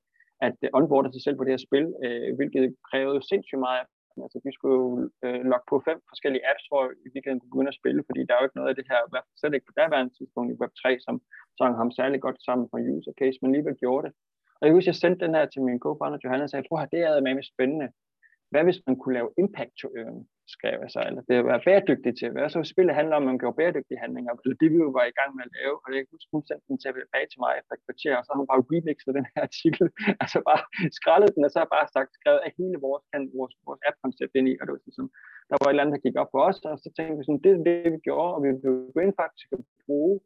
at 0.47 0.55
onboarde 0.79 1.13
sig 1.13 1.23
selv 1.25 1.37
på 1.37 1.45
det 1.45 1.55
her 1.55 1.67
spil, 1.69 1.87
øh, 2.05 2.29
hvilket 2.37 2.65
krævede 2.89 3.29
sindssygt 3.31 3.65
meget 3.67 3.81
af. 3.83 3.87
Altså, 4.25 4.39
de 4.45 4.51
skulle 4.57 4.77
jo 4.83 4.87
øh, 5.25 5.41
logge 5.51 5.67
på 5.71 5.77
fem 5.89 5.99
forskellige 6.13 6.47
apps, 6.51 6.67
hvor 6.71 6.85
vi 7.15 7.21
kan 7.27 7.41
begynde 7.47 7.73
at 7.73 7.79
spille, 7.81 8.03
fordi 8.09 8.21
der 8.25 8.33
er 8.33 8.41
jo 8.41 8.49
ikke 8.49 8.61
noget 8.61 8.73
af 8.73 8.79
det 8.79 8.87
her, 8.93 9.01
slet 9.41 9.55
ikke 9.55 9.71
på 9.71 9.77
daværende 9.81 10.13
tidspunkt 10.15 10.49
i 10.51 10.59
Web3, 10.61 10.85
som 11.07 11.15
sang 11.59 11.73
ham 11.81 11.91
særlig 11.99 12.19
godt 12.27 12.39
sammen 12.47 12.65
på 12.71 12.77
user 12.97 13.15
case, 13.21 13.39
men 13.39 13.51
alligevel 13.51 13.81
gjorde 13.83 14.05
det. 14.07 14.13
Og 14.59 14.63
jeg 14.67 14.75
husker, 14.75 14.93
jeg 14.93 15.01
sendte 15.03 15.25
den 15.25 15.35
her 15.35 15.47
til 15.47 15.63
min 15.69 15.83
co-founder 15.85 16.19
Johanna 16.25 16.45
og 16.47 16.51
sagde, 16.51 16.69
prøv 16.69 16.87
det 16.95 17.01
er 17.01 17.21
med 17.21 17.51
spændende. 17.53 17.89
Hvad 18.51 18.63
hvis 18.65 18.81
man 18.87 18.97
kunne 19.01 19.17
lave 19.19 19.31
impact 19.43 19.75
to 19.83 19.89
earn, 20.01 20.21
skrev 20.55 20.77
jeg 20.85 20.91
så, 20.95 21.01
eller 21.09 21.23
det 21.29 21.35
at 21.43 21.49
være 21.51 21.67
bæredygtig 21.69 22.13
til. 22.17 22.35
være 22.39 22.51
så 22.55 22.61
spillet 22.73 22.99
handler 23.01 23.17
om, 23.17 23.25
at 23.25 23.31
man 23.31 23.41
gjorde 23.43 23.59
bæredygtige 23.61 24.03
handlinger, 24.05 24.31
og 24.33 24.39
det 24.63 24.69
vi 24.75 24.79
jo 24.87 24.91
var 24.99 25.07
i 25.09 25.17
gang 25.19 25.31
med 25.37 25.45
at 25.47 25.55
lave, 25.59 25.75
og 25.83 25.89
det 25.93 26.01
kunne 26.09 26.23
hun 26.35 26.43
sendte 26.49 26.67
den 26.71 26.79
tilbage 26.85 27.29
til 27.31 27.39
mig 27.45 27.53
efter 27.59 27.73
et 27.75 27.85
kvarter, 27.87 28.15
og 28.19 28.23
så 28.23 28.31
har 28.31 28.41
hun 28.41 28.51
bare 28.53 28.67
remixet 28.73 29.13
den 29.19 29.27
her 29.33 29.41
artikel, 29.49 29.85
altså 30.23 30.39
bare 30.51 30.63
skrællet 30.99 31.31
den, 31.35 31.47
og 31.47 31.51
så 31.53 31.59
har 31.63 31.71
bare 31.77 31.89
sagt, 31.97 32.11
skrevet 32.19 32.41
af 32.47 32.51
hele 32.61 32.79
vores, 32.87 33.05
vores, 33.39 33.55
vores 33.69 33.83
app-koncept 33.89 34.33
ind 34.39 34.49
i, 34.53 34.55
og 34.59 34.63
det 34.65 34.73
var 34.75 34.81
sådan, 34.99 35.13
der 35.49 35.57
var 35.59 35.67
et 35.67 35.73
eller 35.73 35.83
andet, 35.83 35.97
der 35.97 36.05
gik 36.07 36.17
op 36.23 36.31
for 36.35 36.43
os, 36.49 36.59
og 36.71 36.77
så 36.83 36.89
tænkte 36.97 37.19
vi 37.19 37.25
sådan, 37.27 37.43
det 37.45 37.51
er 37.53 37.61
det, 37.69 37.93
vi 37.97 38.01
gjorde, 38.09 38.33
og 38.37 38.41
vi 38.45 38.49
begyndte 38.91 39.21
faktisk 39.23 39.49
at 39.57 39.61
bruge 39.87 40.17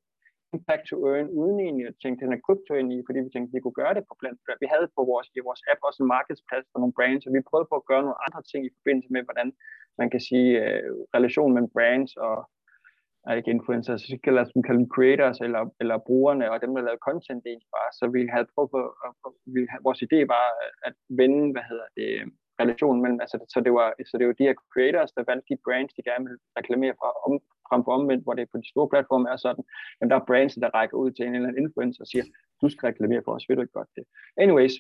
impact 0.55 0.85
to 0.91 0.97
earn, 1.09 1.29
uden 1.41 1.59
egentlig 1.61 1.87
at 1.91 1.99
tænke 2.03 2.21
den 2.23 2.33
her 2.33 2.45
krypto 2.47 2.73
ind 2.81 2.89
i, 2.97 2.99
fordi 3.07 3.19
vi 3.25 3.31
tænkte, 3.31 3.51
at 3.51 3.57
vi 3.57 3.63
kunne 3.63 3.81
gøre 3.83 3.95
det 3.97 4.05
på 4.09 4.15
blandt 4.21 4.39
Vi 4.65 4.69
havde 4.73 4.89
på 4.97 5.03
vores, 5.11 5.29
i 5.39 5.41
vores 5.49 5.63
app 5.71 5.81
også 5.89 6.01
en 6.03 6.13
markedsplads 6.17 6.67
for 6.71 6.79
nogle 6.81 6.97
brands, 6.99 7.27
og 7.27 7.33
vi 7.35 7.49
prøvede 7.51 7.71
på 7.71 7.77
at 7.79 7.89
gøre 7.91 8.03
nogle 8.07 8.23
andre 8.27 8.43
ting 8.51 8.61
i 8.65 8.75
forbindelse 8.79 9.11
med, 9.15 9.23
hvordan 9.29 9.49
man 10.01 10.09
kan 10.13 10.23
sige, 10.29 10.49
uh, 10.65 10.91
relationen 11.17 11.55
mellem 11.55 11.73
brands 11.77 12.13
og 12.27 12.37
er 13.27 13.35
ikke 13.35 13.55
influencers, 13.57 14.01
så 14.01 14.19
kan 14.25 14.33
vi 14.57 14.67
kalde 14.67 14.81
dem 14.81 14.93
creators 14.97 15.39
eller, 15.47 15.63
eller 15.81 15.97
brugerne, 16.09 16.51
og 16.51 16.57
dem, 16.63 16.75
der 16.75 16.83
lavede 16.87 17.07
content 17.09 17.43
egentlig 17.47 17.71
bare. 17.77 17.91
Så 17.99 18.05
vi 18.17 18.21
havde 18.35 18.51
prøvet 18.55 18.71
på, 18.75 18.81
at, 19.05 19.13
vi, 19.55 19.61
vores 19.87 20.01
idé 20.07 20.19
var 20.35 20.47
at 20.89 20.95
vende, 21.21 21.43
hvad 21.55 21.65
hedder 21.71 21.89
det, 21.99 22.11
relationen 22.63 23.01
mellem, 23.03 23.21
altså, 23.25 23.37
så 23.55 23.59
det 23.67 23.73
var, 23.79 23.89
så 24.11 24.15
det 24.19 24.27
var 24.27 24.33
de 24.39 24.49
her 24.49 24.57
creators, 24.73 25.13
der 25.17 25.29
valgte 25.31 25.51
de 25.51 25.63
brands, 25.67 25.95
de 25.95 26.09
gerne 26.09 26.25
ville 26.27 26.41
reklamere 26.59 26.95
fra, 27.01 27.09
om, 27.27 27.33
frem 27.71 27.83
for 27.85 27.93
omvendt, 27.99 28.25
hvor 28.25 28.35
det 28.35 28.53
på 28.53 28.59
de 28.59 28.71
store 28.73 28.89
platforme 28.93 29.31
er 29.33 29.37
sådan, 29.37 29.65
at 30.01 30.11
der 30.11 30.17
er 30.17 30.29
brands, 30.29 30.55
der 30.55 30.75
rækker 30.79 30.97
ud 30.97 31.11
til 31.11 31.27
en 31.27 31.35
eller 31.35 31.49
anden 31.49 31.63
influencer 31.65 32.03
og 32.05 32.07
siger, 32.07 32.25
du 32.63 32.69
skal 32.69 32.87
reklamere 32.87 33.23
for 33.25 33.33
os, 33.35 33.49
ved 33.49 33.57
du 33.57 33.63
ikke 33.63 33.79
godt 33.81 33.89
det. 33.97 34.05
Anyways, 34.43 34.75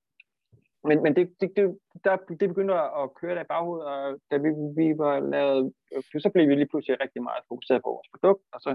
men, 0.88 0.96
men 1.04 1.12
det, 1.16 1.24
det, 1.40 1.50
det, 1.56 1.78
der, 2.04 2.16
det 2.40 2.48
begyndte 2.52 2.74
at 2.74 3.14
køre 3.20 3.34
der 3.34 3.44
i 3.44 3.52
baghovedet, 3.52 3.86
og 3.92 4.18
da 4.30 4.36
vi, 4.44 4.50
vi 4.80 4.88
var 5.04 5.14
lavet, 5.34 5.72
så 6.24 6.30
blev 6.34 6.48
vi 6.48 6.54
lige 6.54 6.70
pludselig 6.72 7.00
rigtig 7.00 7.22
meget 7.22 7.42
fokuseret 7.48 7.82
på 7.82 7.90
vores 7.96 8.08
produkt, 8.14 8.42
og 8.54 8.60
så 8.60 8.70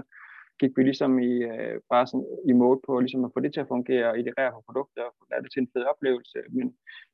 gik 0.60 0.72
vi 0.76 0.82
ligesom 0.82 1.12
i, 1.18 1.32
øh, 1.52 1.76
bare 1.92 2.06
sådan 2.06 2.26
i 2.50 2.52
mode 2.52 2.80
på 2.86 3.00
ligesom 3.00 3.24
at 3.24 3.30
få 3.34 3.40
det 3.40 3.52
til 3.52 3.64
at 3.64 3.72
fungere 3.74 4.10
og 4.10 4.18
iterere 4.18 4.52
på 4.52 4.62
produkter 4.66 5.02
og 5.02 5.26
lade 5.30 5.42
det 5.42 5.50
til 5.52 5.62
en 5.62 5.72
fed 5.72 5.84
oplevelse. 5.92 6.38
Men 6.56 6.66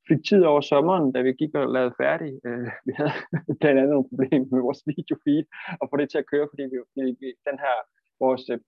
fik 0.08 0.20
tid 0.28 0.42
over 0.50 0.60
sommeren, 0.60 1.12
da 1.12 1.20
vi 1.20 1.32
gik 1.32 1.54
og 1.54 1.72
lavede 1.76 1.94
færdig. 2.02 2.30
Øh, 2.46 2.68
vi 2.88 2.92
havde 2.98 3.14
blandt 3.60 3.78
andet 3.80 3.94
nogle 3.94 4.10
problemer 4.12 4.46
med 4.54 4.62
vores 4.66 4.82
videofeed 4.86 5.44
og 5.80 5.84
få 5.90 5.96
det 6.00 6.08
til 6.10 6.22
at 6.22 6.30
køre, 6.32 6.46
fordi 6.50 6.64
vi, 6.72 6.78
vi 7.20 7.28
den 7.50 7.58
her 7.64 7.76
vores 8.24 8.44
øh, 8.50 8.58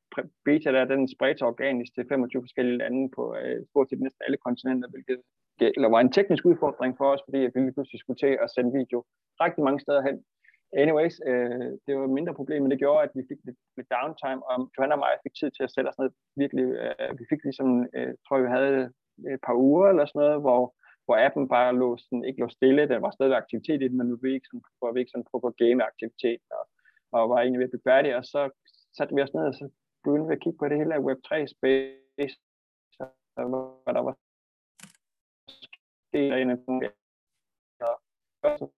beta 0.45 0.73
der, 0.73 0.85
den 0.85 1.09
spredte 1.15 1.43
organisk 1.43 1.91
til 1.95 2.05
25 2.09 2.43
forskellige 2.43 2.79
lande 2.83 3.03
på 3.17 3.23
øh, 3.41 3.59
stort 3.71 3.89
set 3.89 4.01
næsten 4.01 4.23
alle 4.27 4.39
kontinenter, 4.47 4.89
hvilket 4.89 5.21
eller 5.77 5.89
var 5.89 6.01
en 6.01 6.13
teknisk 6.13 6.45
udfordring 6.51 6.93
for 6.97 7.07
os, 7.13 7.23
fordi 7.27 7.39
vi 7.39 7.71
pludselig 7.77 8.01
skulle 8.01 8.21
til 8.25 8.33
at 8.45 8.51
sende 8.55 8.73
video 8.81 8.99
rigtig 9.45 9.63
mange 9.65 9.81
steder 9.81 10.03
hen, 10.09 10.17
Anyways, 10.73 11.21
øh, 11.27 11.71
det 11.85 11.93
var 11.97 12.05
et 12.05 12.17
mindre 12.19 12.35
problem, 12.35 12.63
men 12.63 12.71
det 12.71 12.79
gjorde, 12.79 13.03
at 13.03 13.13
vi 13.15 13.23
fik 13.31 13.41
lidt, 13.45 13.59
lidt 13.77 13.91
downtime, 13.95 14.41
og 14.49 14.71
Johanna 14.73 14.95
og 14.95 15.03
mig 15.05 15.15
fik 15.25 15.35
tid 15.35 15.51
til 15.51 15.65
at 15.67 15.73
sætte 15.75 15.89
os 15.89 15.99
ned. 15.99 16.11
Virkelig, 16.43 16.65
øh, 16.83 17.19
vi 17.19 17.25
fik 17.31 17.41
ligesom, 17.45 17.69
øh, 17.97 18.13
tror 18.25 18.37
jeg, 18.37 18.45
vi 18.45 18.57
havde 18.59 18.79
et 19.35 19.41
par 19.47 19.57
uger 19.69 19.89
eller 19.89 20.07
sådan 20.07 20.21
noget, 20.23 20.41
hvor, 20.45 20.63
hvor 21.05 21.17
appen 21.27 21.49
bare 21.49 21.79
lå 21.83 21.89
sådan, 21.97 22.25
ikke 22.25 22.41
lå 22.41 22.49
stille. 22.49 22.89
Der 22.89 22.99
var 22.99 23.11
stadig 23.11 23.37
aktivitet 23.37 23.81
i 23.83 23.89
den, 23.89 23.97
men 23.97 24.07
nu 24.07 24.15
var 24.17 24.25
vi 24.29 24.35
ikke 24.35 24.49
sådan, 24.51 24.65
var 24.83 24.93
vi 24.93 25.01
ikke 25.01 25.15
sådan 25.15 25.29
på, 25.31 25.37
på 25.45 25.51
game-aktivitet, 25.63 26.43
og, 26.59 26.65
og 27.15 27.23
var 27.31 27.39
egentlig 27.39 27.59
ved 27.61 27.69
at 27.69 27.75
blive 27.75 27.91
færdige, 27.91 28.17
og 28.21 28.25
så 28.25 28.41
satte 28.97 29.15
vi 29.15 29.23
os 29.23 29.35
ned, 29.35 29.45
og 29.51 29.55
så 29.55 29.65
begyndte 30.05 30.29
vi 30.29 30.35
at 30.37 30.43
kigge 30.45 30.59
på 30.59 30.69
det 30.69 30.79
hele 30.81 30.95
af 30.95 31.05
Web3-space, 31.09 32.37
og 33.37 33.47
hvad 33.85 33.95
der 33.95 34.03
var 34.09 34.15
det 36.13 36.33
og 37.83 38.73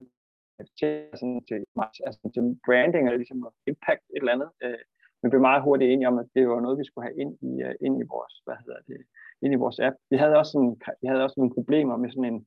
en 0.62 1.16
sådan, 1.20 1.40
til, 1.48 1.59
altså, 2.07 2.31
til 2.35 2.42
branding 2.66 3.05
og 3.09 3.16
ligesom 3.16 3.48
impact 3.66 4.05
et 4.16 4.20
eller 4.22 4.33
andet. 4.33 4.51
Øh, 4.64 4.83
vi 5.22 5.29
blev 5.29 5.40
meget 5.40 5.62
hurtigt 5.62 5.90
enige 5.90 6.09
om, 6.09 6.18
at 6.18 6.29
det 6.35 6.48
var 6.48 6.61
noget, 6.61 6.79
vi 6.79 6.85
skulle 6.85 7.07
have 7.09 7.20
ind 7.22 7.33
i, 7.51 7.53
uh, 7.66 7.75
ind 7.87 7.94
i 8.03 8.07
vores, 8.14 8.35
hvad 8.44 8.57
hedder 8.64 8.81
det, 8.88 9.01
ind 9.42 9.53
i 9.55 9.62
vores 9.64 9.79
app. 9.87 9.96
Vi 10.11 10.16
havde 10.16 10.37
også, 10.40 10.53
sådan, 10.53 10.77
vi 11.03 11.07
havde 11.09 11.25
også 11.25 11.37
nogle 11.38 11.55
problemer 11.55 11.96
med 11.96 12.11
sådan 12.11 12.31
en, 12.33 12.46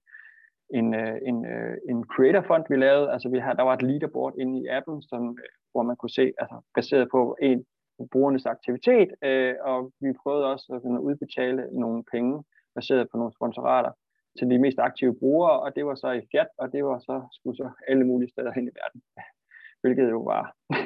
en, 0.80 0.88
uh, 1.01 1.17
en, 1.30 1.38
uh, 1.54 1.75
en 1.91 1.99
creator 2.13 2.43
fund, 2.47 2.63
vi 2.69 2.75
lavede. 2.75 3.12
Altså, 3.13 3.28
vi 3.30 3.39
havde, 3.39 3.58
der 3.58 3.67
var 3.69 3.75
et 3.75 3.88
leaderboard 3.89 4.34
inde 4.41 4.54
i 4.62 4.67
appen, 4.78 5.01
som, 5.01 5.38
hvor 5.71 5.84
man 5.84 5.95
kunne 5.95 6.15
se, 6.19 6.25
altså 6.41 6.58
baseret 6.75 7.08
på 7.12 7.38
en 7.41 7.65
brugernes 8.12 8.45
aktivitet, 8.45 9.10
øh, 9.23 9.56
og 9.62 9.91
vi 9.99 10.13
prøvede 10.23 10.51
også 10.54 10.67
at 10.73 10.99
udbetale 11.08 11.62
nogle 11.71 12.04
penge 12.12 12.43
baseret 12.75 13.10
på 13.12 13.17
nogle 13.17 13.34
sponsorater 13.34 13.91
til 14.38 14.50
de 14.50 14.60
mest 14.60 14.80
aktive 14.80 15.15
brugere, 15.19 15.60
og 15.63 15.76
det 15.76 15.86
var 15.86 15.95
så 15.95 16.10
i 16.12 16.28
Fiat, 16.32 16.52
og 16.58 16.67
det 16.74 16.86
var 16.86 17.00
så, 17.00 17.15
skulle 17.32 17.58
så 17.58 17.69
alle 17.88 18.06
mulige 18.10 18.32
steder 18.34 18.52
hen 18.52 18.67
i 18.67 18.78
verden. 18.80 19.02
Hvilket 19.82 20.10
jo 20.15 20.21
var, 20.34 20.43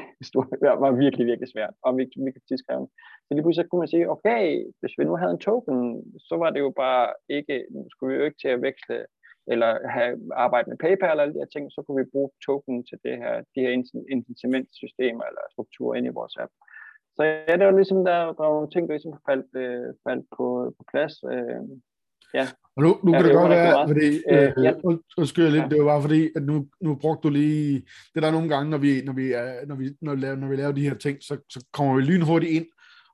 var 0.83 0.91
virkelig, 1.03 1.25
virkelig 1.25 1.49
svært, 1.53 1.73
og 1.85 1.97
virkelig, 1.97 2.25
virkelig 2.25 2.45
tidskrævende. 2.47 2.89
Så 3.25 3.29
lige 3.31 3.43
pludselig 3.43 3.69
kunne 3.69 3.83
man 3.83 3.93
sige, 3.93 4.11
okay, 4.15 4.43
hvis 4.79 4.93
vi 4.97 5.03
nu 5.03 5.15
havde 5.15 5.31
en 5.31 5.45
token, 5.49 5.79
så 6.27 6.35
var 6.41 6.49
det 6.49 6.59
jo 6.59 6.71
bare 6.83 7.13
ikke, 7.29 7.65
skulle 7.91 8.09
vi 8.09 8.19
jo 8.19 8.25
ikke 8.25 8.41
til 8.41 8.55
at 8.55 8.61
veksle 8.61 9.05
eller 9.51 9.69
have 9.95 10.11
arbejde 10.45 10.69
med 10.69 10.77
PayPal 10.77 11.11
eller 11.11 11.23
alle 11.23 11.33
de 11.35 11.43
her 11.43 11.53
ting, 11.53 11.65
så 11.71 11.79
kunne 11.81 11.99
vi 12.01 12.11
bruge 12.13 12.29
token 12.45 12.77
til 12.89 12.97
det 13.05 13.15
her, 13.23 13.33
de 13.55 13.61
her 13.63 13.71
incitamentsystemer 14.15 15.23
eller 15.29 15.43
strukturer 15.51 15.95
ind 15.97 16.07
i 16.07 16.17
vores 16.19 16.35
app. 16.43 16.51
Så 17.15 17.21
ja, 17.23 17.53
det 17.57 17.65
var 17.65 17.75
ligesom, 17.79 18.05
der, 18.09 18.19
der 18.37 18.43
var 18.45 18.55
nogle 18.57 18.73
ting, 18.73 18.83
der 18.87 18.93
ligesom 18.93 19.15
faldt, 19.29 19.51
øh, 19.63 19.87
faldt 20.05 20.25
på, 20.37 20.45
på 20.77 20.83
plads. 20.91 21.13
Øh, 21.33 21.61
ja. 22.37 22.45
Og 22.75 22.83
nu, 22.83 22.99
nu 23.03 23.11
ja, 23.11 23.17
kan 23.17 23.25
det, 23.25 23.33
det 23.33 23.41
godt 23.41 23.49
være, 23.49 23.87
fordi, 23.87 24.07
øh, 24.07 24.65
ja. 24.65 24.73
undskyld 25.17 25.49
lidt, 25.49 25.63
ja. 25.63 25.67
det 25.69 25.79
var 25.79 25.85
bare 25.85 26.01
fordi, 26.01 26.29
at 26.35 26.43
nu, 26.43 26.67
nu 26.81 26.95
brugte 26.95 27.27
du 27.27 27.33
lige, 27.33 27.83
det 28.15 28.23
der 28.23 28.31
nogle 28.31 28.49
gange, 28.49 28.69
når 28.69 28.77
vi, 28.77 29.01
når 29.01 29.13
vi, 29.13 29.29
når 29.67 29.75
vi, 29.75 29.91
når 30.01 30.15
vi, 30.15 30.21
laver, 30.21 30.35
når 30.35 30.47
vi 30.47 30.55
laver 30.55 30.71
de 30.71 30.89
her 30.89 30.95
ting, 30.95 31.17
så, 31.21 31.37
så 31.49 31.65
kommer 31.73 31.95
vi 31.95 32.01
lynhurtigt 32.01 32.51
ind 32.51 32.65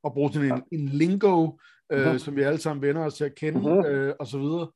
og 0.03 0.13
bruger 0.13 0.31
sådan 0.31 0.51
en, 0.51 0.79
en 0.79 0.87
lingo, 0.87 1.51
øh, 1.91 2.11
uh-huh. 2.11 2.17
som 2.17 2.35
vi 2.35 2.41
alle 2.41 2.59
sammen 2.59 2.81
vender 2.81 3.05
os 3.05 3.13
til 3.13 3.23
at 3.23 3.35
kende, 3.35 3.59
uh-huh. 3.59 3.87
øh, 3.87 4.13
og 4.19 4.27
så 4.27 4.37
videre. 4.37 4.67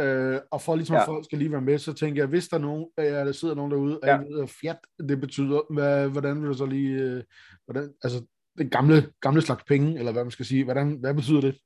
Øh, 0.00 0.40
og 0.50 0.60
for 0.60 0.76
ligesom 0.76 0.96
ja. 0.96 1.06
folk 1.06 1.24
skal 1.24 1.38
lige 1.38 1.52
være 1.52 1.60
med, 1.60 1.78
så 1.78 1.92
tænker 1.92 2.22
jeg, 2.22 2.28
hvis 2.28 2.48
der, 2.48 2.56
er 2.56 2.60
nogen, 2.60 2.86
øh, 2.98 3.06
der 3.06 3.32
sidder 3.32 3.54
nogen 3.54 3.72
derude, 3.72 3.98
og 3.98 4.08
ja. 4.08 4.20
ikke 4.20 4.34
ved, 4.34 4.42
at 4.42 4.50
fjat 4.50 4.78
det 5.08 5.20
betyder, 5.20 5.72
hvad, 5.72 6.08
hvordan 6.08 6.40
vil 6.40 6.48
du 6.48 6.54
så 6.54 6.66
lige, 6.66 7.00
øh, 7.00 7.22
hvordan, 7.66 7.92
altså 8.04 8.24
det 8.58 8.70
gamle, 8.70 9.12
gamle 9.20 9.42
slags 9.42 9.64
penge, 9.64 9.98
eller 9.98 10.12
hvad 10.12 10.24
man 10.24 10.30
skal 10.30 10.46
sige, 10.46 10.64
hvordan, 10.64 10.96
hvad 11.00 11.14
betyder 11.14 11.40
det? 11.40 11.58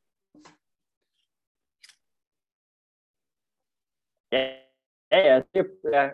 Ja, 4.32 5.20
ja, 5.28 5.36
det 5.54 5.62
er 6.00 6.10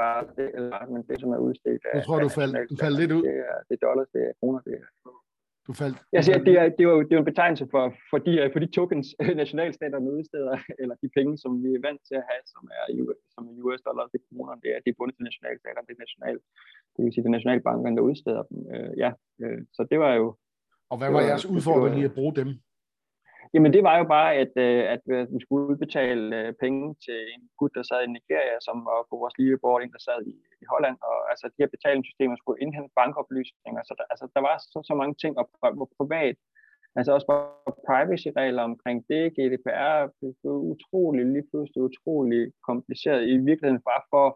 bare 0.00 0.20
det, 0.38 0.48
eller, 0.58 0.78
men 0.92 1.00
det, 1.08 1.14
som 1.20 1.30
er 1.36 1.40
udstedt. 1.46 1.82
Jeg 1.94 2.04
tror, 2.06 2.18
du 2.26 2.30
faldt, 2.40 2.54
du 2.70 2.76
faldt 2.84 2.98
lidt 3.00 3.12
ud. 3.16 3.22
Det 3.28 3.36
er, 3.50 3.56
det 3.68 3.74
er 3.78 3.82
dollars, 3.86 4.08
det 4.14 4.20
er 4.28 4.32
kroner, 4.40 4.60
det 4.66 4.74
er... 4.80 4.86
Du 5.68 5.72
faldt. 5.82 5.96
Jeg 6.16 6.22
siger, 6.24 6.38
det 6.48 6.54
er, 6.60 6.66
det 6.76 6.82
er 6.86 6.90
jo, 6.92 6.98
det 7.06 7.12
er 7.12 7.18
jo 7.18 7.24
en 7.24 7.32
betegnelse 7.32 7.66
for, 7.74 7.84
for, 8.10 8.18
de, 8.26 8.32
for 8.52 8.60
de 8.64 8.68
tokens, 8.78 9.08
nationalstaterne 9.42 10.08
udsteder, 10.16 10.56
eller 10.82 10.94
de 11.02 11.08
penge, 11.16 11.32
som 11.42 11.50
vi 11.64 11.70
er 11.78 11.82
vant 11.88 12.02
til 12.08 12.16
at 12.20 12.26
have, 12.30 12.42
som 12.54 12.62
er, 12.78 12.84
som 13.34 13.42
er 13.48 13.52
US 13.66 13.80
dollars, 13.88 14.10
det 14.12 14.18
er 14.20 14.26
kroner, 14.28 14.54
det 14.64 14.70
er, 14.74 14.78
de 14.84 14.90
er 14.90 14.98
bundet 14.98 15.14
til 15.16 15.24
nationalstaterne, 15.30 15.86
det 15.88 15.94
er 15.96 16.02
national, 16.06 16.36
det 16.92 17.00
vil 17.04 17.12
sige, 17.12 17.22
det 17.24 17.30
er 17.32 17.36
nationalbankerne, 17.38 17.96
der 17.98 18.08
udsteder 18.10 18.42
dem. 18.50 18.58
Øh, 18.74 18.92
ja, 19.02 19.10
øh, 19.42 19.60
så 19.76 19.80
det 19.90 19.98
var 20.04 20.12
jo... 20.20 20.26
Og 20.92 20.96
hvad 20.98 21.10
var 21.14 21.22
jeres 21.30 21.46
udfordring 21.54 21.94
i 22.00 22.04
at 22.10 22.14
bruge 22.18 22.34
dem? 22.40 22.48
Jamen 23.54 23.72
det 23.76 23.82
var 23.88 23.96
jo 24.00 24.06
bare, 24.16 24.30
at, 24.42 24.52
øh, 24.66 24.82
at 24.94 25.02
vi 25.34 25.38
skulle 25.44 25.66
udbetale 25.70 26.24
øh, 26.40 26.48
penge 26.62 26.84
til 27.04 27.18
en 27.34 27.42
gut, 27.58 27.72
der 27.76 27.82
sad 27.82 28.00
i 28.04 28.14
Nigeria, 28.16 28.56
som 28.66 28.76
var 28.88 28.98
på 29.10 29.14
vores 29.22 29.34
liveboarding, 29.38 29.90
der 29.94 30.02
sad 30.08 30.18
i, 30.32 30.34
i 30.62 30.64
Holland, 30.72 30.96
og 31.08 31.16
altså 31.32 31.46
de 31.48 31.62
her 31.62 31.74
betalingssystemer 31.74 32.36
skulle 32.38 32.62
indhente 32.64 32.96
bankoplysninger, 32.98 33.82
så 33.88 33.92
der, 33.98 34.04
altså, 34.12 34.26
der 34.34 34.42
var 34.48 34.56
så, 34.72 34.78
så 34.88 34.94
mange 35.00 35.14
ting, 35.22 35.32
og 35.40 35.46
privat, 35.98 36.36
altså 36.98 37.10
også 37.16 37.26
bare 37.32 37.46
privacy-regler 37.88 38.62
omkring 38.70 38.98
det, 39.10 39.22
GDPR, 39.36 39.98
det 40.20 40.30
blev 40.40 40.56
utrolig, 40.74 41.22
lige 41.34 41.48
pludselig 41.50 41.80
utrolig 41.90 42.42
kompliceret 42.68 43.22
i 43.32 43.36
virkeligheden 43.48 43.82
bare 43.90 44.02
for 44.12 44.26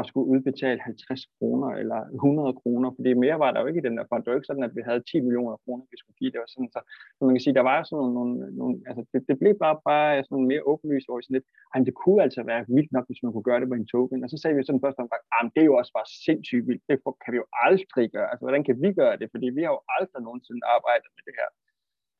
at 0.00 0.06
skulle 0.08 0.30
udbetale 0.34 0.80
50 0.80 1.26
kroner 1.36 1.70
eller 1.82 2.00
100 2.14 2.52
kroner, 2.60 2.88
fordi 2.96 3.10
mere 3.24 3.38
var 3.44 3.50
der 3.50 3.60
jo 3.60 3.66
ikke 3.70 3.82
i 3.82 3.86
den 3.88 3.96
der 3.98 4.08
fond. 4.08 4.22
Det 4.22 4.30
var 4.30 4.38
ikke 4.38 4.52
sådan, 4.52 4.68
at 4.68 4.76
vi 4.78 4.82
havde 4.88 5.02
10 5.10 5.20
millioner 5.26 5.56
kroner, 5.64 5.84
vi 5.92 5.96
skulle 6.00 6.18
give. 6.20 6.32
Det 6.34 6.40
var 6.42 6.50
sådan, 6.54 6.70
så, 6.74 6.80
så 7.16 7.20
man 7.24 7.34
kan 7.34 7.44
sige, 7.44 7.58
der 7.60 7.66
var 7.72 7.78
sådan 7.82 7.98
nogle, 8.00 8.14
nogle, 8.18 8.32
nogle 8.60 8.74
altså 8.88 9.02
det, 9.12 9.20
det, 9.28 9.36
blev 9.42 9.54
bare, 9.64 9.76
bare 9.90 10.10
sådan 10.28 10.50
mere 10.52 10.66
åbenlyst 10.72 11.08
over 11.08 11.20
sådan 11.20 11.36
lidt, 11.38 11.48
ej, 11.72 11.78
det 11.88 11.94
kunne 12.02 12.20
altså 12.26 12.40
være 12.50 12.62
vildt 12.76 12.92
nok, 12.96 13.06
hvis 13.08 13.22
man 13.22 13.32
kunne 13.32 13.48
gøre 13.50 13.60
det 13.60 13.68
på 13.70 13.76
en 13.80 13.90
token. 13.94 14.24
Og 14.24 14.28
så 14.30 14.36
sagde 14.38 14.54
vi 14.56 14.66
sådan 14.66 14.84
først 14.84 15.02
omgang, 15.02 15.22
det 15.54 15.60
er 15.62 15.70
jo 15.70 15.76
også 15.80 15.92
bare 15.98 16.08
sindssygt 16.26 16.66
vildt, 16.68 16.84
det 16.88 16.96
kan 17.22 17.32
vi 17.34 17.38
jo 17.42 17.48
aldrig 17.66 18.06
gøre. 18.16 18.28
Altså, 18.30 18.44
hvordan 18.46 18.64
kan 18.68 18.76
vi 18.82 18.88
gøre 19.00 19.16
det? 19.20 19.28
Fordi 19.34 19.46
vi 19.56 19.62
har 19.64 19.72
jo 19.76 19.80
aldrig 19.96 20.20
nogensinde 20.26 20.62
arbejdet 20.74 21.08
med 21.16 21.22
det 21.28 21.34
her. 21.40 21.48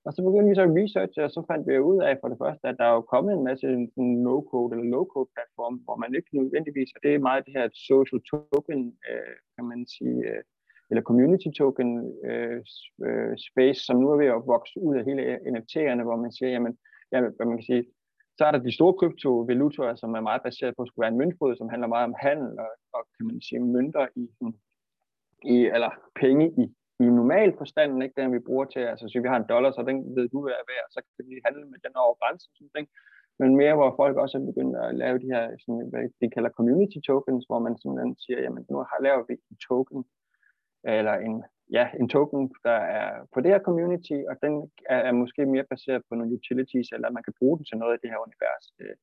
Og 0.07 0.13
så 0.15 0.21
begyndte 0.27 0.49
vi 0.49 0.55
så 0.55 0.65
at 0.69 0.77
researche, 0.81 1.25
og 1.27 1.31
så 1.31 1.41
fandt 1.51 1.65
vi 1.69 1.89
ud 1.91 1.99
af 2.09 2.15
for 2.21 2.29
det 2.29 2.39
første, 2.43 2.65
at 2.69 2.79
der 2.79 2.87
er 2.89 2.95
jo 2.99 3.11
kommet 3.15 3.33
en 3.35 3.45
masse 3.51 3.67
no-code 4.27 4.71
eller 4.73 4.87
low-code 4.95 5.31
platform, 5.35 5.75
hvor 5.85 5.97
man 6.03 6.15
ikke 6.19 6.37
nødvendigvis, 6.39 6.91
og 6.97 7.01
det 7.05 7.11
er 7.15 7.27
meget 7.29 7.47
det 7.47 7.55
her 7.59 7.67
social 7.89 8.21
token, 8.31 8.81
øh, 9.11 9.35
kan 9.55 9.65
man 9.71 9.81
sige, 9.95 10.19
øh, 10.31 10.43
eller 10.91 11.03
community 11.09 11.51
token 11.61 11.91
øh, 12.29 12.59
øh 13.07 13.33
space, 13.49 13.81
som 13.87 13.97
nu 14.01 14.07
er 14.13 14.19
ved 14.23 14.31
at 14.37 14.47
vokse 14.55 14.77
ud 14.87 14.95
af 14.99 15.05
hele 15.09 15.23
NFT'erne, 15.53 16.03
hvor 16.07 16.19
man 16.25 16.33
siger, 16.37 16.51
jamen, 16.55 16.75
jamen, 17.13 17.31
hvad 17.37 17.47
man 17.47 17.59
kan 17.59 17.71
sige, 17.73 17.85
så 18.39 18.43
er 18.45 18.53
der 18.53 18.67
de 18.67 18.77
store 18.79 18.95
kryptovalutaer, 19.01 19.95
som 19.95 20.15
er 20.15 20.29
meget 20.29 20.43
baseret 20.49 20.75
på 20.77 20.83
at 20.83 20.89
skulle 20.89 21.05
være 21.05 21.13
en 21.15 21.21
møntfod, 21.21 21.57
som 21.57 21.69
handler 21.73 21.89
meget 21.95 22.09
om 22.11 22.17
handel 22.27 22.51
og, 22.65 22.73
og 22.97 23.03
kan 23.17 23.27
man 23.27 23.41
sige, 23.47 23.61
mønter 23.61 24.07
i, 24.23 24.25
i 25.55 25.57
eller 25.77 25.93
penge 26.23 26.47
i 26.63 26.65
i 27.01 27.05
normal 27.21 27.51
forstand, 27.59 28.03
ikke 28.03 28.21
den 28.21 28.33
vi 28.33 28.39
bruger 28.49 28.65
til, 28.65 28.81
altså 28.91 29.05
hvis 29.05 29.23
vi 29.25 29.29
har 29.33 29.41
en 29.41 29.51
dollar, 29.53 29.71
så 29.71 29.83
den 29.83 30.17
ved 30.17 30.29
du 30.29 30.39
hvad 30.43 30.53
er 30.61 30.71
værd, 30.73 30.87
så 30.95 31.01
kan 31.15 31.25
vi 31.31 31.41
handle 31.47 31.65
med 31.73 31.79
den 31.85 31.95
over 32.05 32.15
grænsen, 32.21 32.51
sådan 32.55 32.75
ting. 32.77 32.89
Men 33.41 33.57
mere, 33.57 33.75
hvor 33.79 33.91
folk 34.01 34.17
også 34.17 34.39
er 34.39 34.49
begyndt 34.51 34.77
at 34.77 34.95
lave 35.03 35.19
de 35.19 35.33
her, 35.35 35.43
sådan, 35.63 35.89
hvad 35.91 36.03
de 36.21 36.31
kalder 36.35 36.51
community 36.59 36.99
tokens, 37.07 37.45
hvor 37.49 37.59
man 37.67 37.79
simpelthen 37.79 38.17
siger, 38.25 38.41
jamen 38.43 38.67
nu 38.71 38.77
har 38.91 38.99
lavet 39.07 39.25
vi 39.29 39.35
en 39.51 39.57
token, 39.69 40.01
eller 40.85 41.15
en, 41.27 41.35
ja, 41.77 41.85
en 42.01 42.09
token, 42.09 42.43
der 42.69 42.79
er 42.99 43.09
på 43.35 43.39
det 43.41 43.51
her 43.53 43.63
community, 43.69 44.19
og 44.31 44.35
den 44.45 44.53
er, 44.95 45.01
er 45.09 45.13
måske 45.13 45.47
mere 45.47 45.71
baseret 45.73 46.03
på 46.09 46.15
nogle 46.15 46.35
utilities, 46.39 46.89
eller 46.95 47.11
man 47.11 47.25
kan 47.27 47.35
bruge 47.39 47.57
den 47.59 47.65
til 47.67 47.79
noget 47.83 47.95
i 47.97 48.03
det 48.03 48.11
her 48.13 48.25
univers. 48.27 48.67
Øh. 48.81 48.97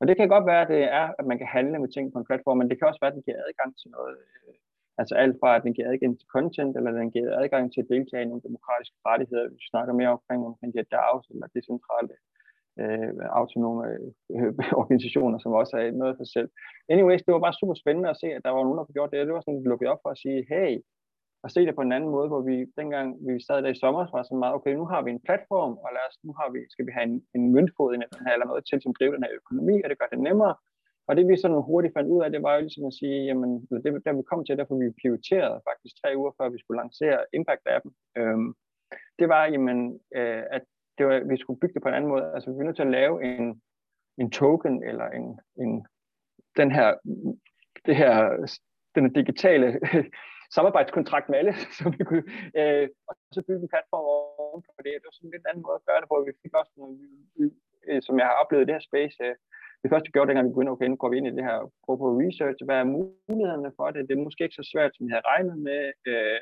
Og 0.00 0.04
det 0.08 0.16
kan 0.16 0.28
godt 0.28 0.46
være, 0.46 0.62
at 0.62 0.72
det 0.74 0.82
er, 1.00 1.06
at 1.18 1.26
man 1.30 1.38
kan 1.38 1.46
handle 1.56 1.78
med 1.78 1.90
ting 1.92 2.12
på 2.12 2.18
en 2.18 2.28
platform, 2.28 2.58
men 2.58 2.68
det 2.70 2.78
kan 2.78 2.88
også 2.88 3.00
være, 3.02 3.12
at 3.12 3.16
den 3.18 3.26
giver 3.26 3.44
adgang 3.46 3.70
til 3.80 3.90
noget 3.96 4.16
øh, 4.46 4.54
Altså 5.00 5.14
alt 5.22 5.36
fra, 5.40 5.50
at 5.56 5.64
den 5.64 5.74
giver 5.74 5.88
adgang 5.90 6.14
til 6.18 6.28
content, 6.36 6.72
eller 6.76 6.90
den 7.00 7.10
giver 7.14 7.38
adgang 7.42 7.64
til 7.72 7.80
at 7.82 7.90
deltage 7.94 8.22
i 8.22 8.30
nogle 8.30 8.46
demokratiske 8.48 8.98
rettigheder. 9.06 9.48
Vi 9.48 9.58
snakker 9.72 9.92
mere 10.00 10.14
omkring, 10.16 10.40
omkring 10.50 10.70
de 10.72 10.78
her 10.80 10.90
DAOs, 10.94 11.26
eller 11.32 11.46
decentrale 11.56 12.14
øh, 12.80 13.12
autonome 13.40 13.82
øh, 14.34 14.52
organisationer, 14.82 15.38
som 15.38 15.52
også 15.60 15.74
er 15.76 15.90
noget 15.90 16.16
for 16.16 16.24
sig 16.24 16.32
selv. 16.36 16.48
Anyways, 16.92 17.22
det 17.22 17.34
var 17.34 17.46
bare 17.46 17.60
super 17.60 17.76
spændende 17.82 18.10
at 18.10 18.20
se, 18.22 18.28
at 18.36 18.44
der 18.44 18.50
var 18.50 18.62
nogen, 18.64 18.78
der 18.78 18.94
gjorde 18.96 19.12
det. 19.12 19.26
Det 19.26 19.34
var 19.34 19.44
sådan, 19.44 19.60
at 19.60 19.68
lukket 19.70 19.88
op 19.92 20.02
for 20.02 20.10
at 20.12 20.20
sige, 20.24 20.46
hey, 20.52 20.72
og 21.44 21.50
se 21.50 21.60
det 21.66 21.74
på 21.74 21.84
en 21.84 21.96
anden 21.96 22.10
måde, 22.16 22.28
hvor 22.32 22.42
vi 22.50 22.56
dengang 22.80 23.08
vi 23.26 23.34
sad 23.46 23.58
der 23.62 23.70
i 23.74 23.80
sommer, 23.82 24.02
var 24.16 24.22
sådan 24.22 24.42
meget, 24.44 24.54
okay, 24.58 24.72
nu 24.80 24.86
har 24.92 25.00
vi 25.02 25.10
en 25.10 25.26
platform, 25.28 25.72
og 25.84 25.88
lad 25.96 26.04
os, 26.08 26.16
nu 26.26 26.32
har 26.40 26.48
vi, 26.54 26.60
skal 26.74 26.86
vi 26.86 26.92
have 26.96 27.06
en, 27.10 27.16
en 27.36 27.44
møntfod 27.54 27.88
i 27.92 27.96
den 27.96 28.04
eller 28.34 28.46
noget 28.46 28.64
til, 28.66 28.78
som 28.82 28.94
driver 28.94 29.14
den 29.14 29.26
her 29.26 29.38
økonomi, 29.40 29.76
og 29.82 29.88
det 29.90 29.98
gør 29.98 30.10
det 30.12 30.20
nemmere, 30.28 30.54
og 31.08 31.16
det 31.16 31.28
vi 31.28 31.36
sådan 31.36 31.66
hurtigt 31.70 31.94
fandt 31.96 32.10
ud 32.14 32.22
af, 32.22 32.30
det 32.30 32.42
var 32.42 32.54
jo 32.54 32.60
ligesom 32.60 32.86
at 32.86 32.94
sige, 33.00 33.24
jamen, 33.24 33.50
det, 33.84 34.04
der 34.04 34.12
vi 34.12 34.22
kom 34.30 34.44
til, 34.44 34.58
derfor 34.58 34.76
vi 34.84 34.98
prioriterede 35.00 35.64
faktisk 35.68 35.94
tre 36.00 36.10
uger 36.16 36.32
før 36.36 36.48
vi 36.48 36.58
skulle 36.58 36.80
lancere 36.82 37.18
Impact-appen, 37.36 37.92
øhm, 38.18 38.54
det 39.18 39.28
var, 39.28 39.42
jamen, 39.46 40.00
øh, 40.16 40.42
at 40.56 40.62
det 40.98 41.06
var, 41.06 41.16
vi 41.30 41.36
skulle 41.36 41.60
bygge 41.60 41.74
det 41.74 41.82
på 41.82 41.88
en 41.88 41.94
anden 41.94 42.10
måde. 42.10 42.24
Altså, 42.34 42.50
vi 42.50 42.58
er 42.60 42.68
nødt 42.68 42.76
til 42.76 42.88
at 42.88 42.96
lave 43.00 43.16
en, 43.28 43.62
en 44.20 44.30
token, 44.30 44.74
eller 44.90 45.06
en, 45.18 45.26
en, 45.62 45.86
den 46.56 46.70
her, 46.76 46.88
det 47.86 47.96
her, 47.96 48.12
den 48.94 49.12
digitale 49.12 49.68
samarbejdskontrakt 50.56 51.28
med 51.28 51.38
alle, 51.38 51.54
så 51.76 51.84
vi 51.98 52.04
kunne, 52.08 52.26
øh, 52.60 52.88
og 53.08 53.14
så 53.34 53.40
bygge 53.46 53.62
en 53.62 53.72
platform 53.74 54.04
oven 54.14 54.62
på 54.62 54.80
det. 54.84 54.92
Det 55.00 55.06
var 55.08 55.14
sådan 55.16 55.28
en 55.28 55.34
lidt 55.34 55.46
anden 55.48 55.64
måde 55.66 55.78
at 55.80 55.86
gøre 55.88 56.00
det 56.00 56.08
på. 56.08 56.16
Vi 56.28 56.40
fik 56.42 56.54
også 56.60 56.72
nogle, 56.76 56.94
Øh, 57.88 58.00
som 58.06 58.14
jeg 58.18 58.26
har 58.28 58.40
oplevet 58.42 58.62
i 58.62 58.66
det 58.68 58.76
her 58.78 58.88
space, 58.90 59.16
øh, 59.26 59.34
det 59.82 59.90
første, 59.90 60.08
vi 60.08 60.14
gjorde, 60.14 60.28
dengang 60.28 60.46
vi 60.46 60.54
begyndte, 60.54 60.74
okay, 60.74 60.88
nu 60.88 60.96
går 61.00 61.10
vi 61.10 61.16
ind 61.18 61.28
i 61.30 61.36
det 61.38 61.48
her, 61.48 61.58
prøve 61.84 61.98
på 62.02 62.08
research, 62.24 62.58
hvad 62.66 62.78
er 62.80 62.92
mulighederne 62.94 63.70
for 63.78 63.86
det? 63.90 64.08
Det 64.08 64.14
er 64.14 64.26
måske 64.26 64.44
ikke 64.44 64.60
så 64.60 64.66
svært, 64.72 64.92
som 64.92 65.02
vi 65.06 65.12
havde 65.12 65.30
regnet 65.32 65.56
med. 65.68 65.82
Øh, 66.10 66.38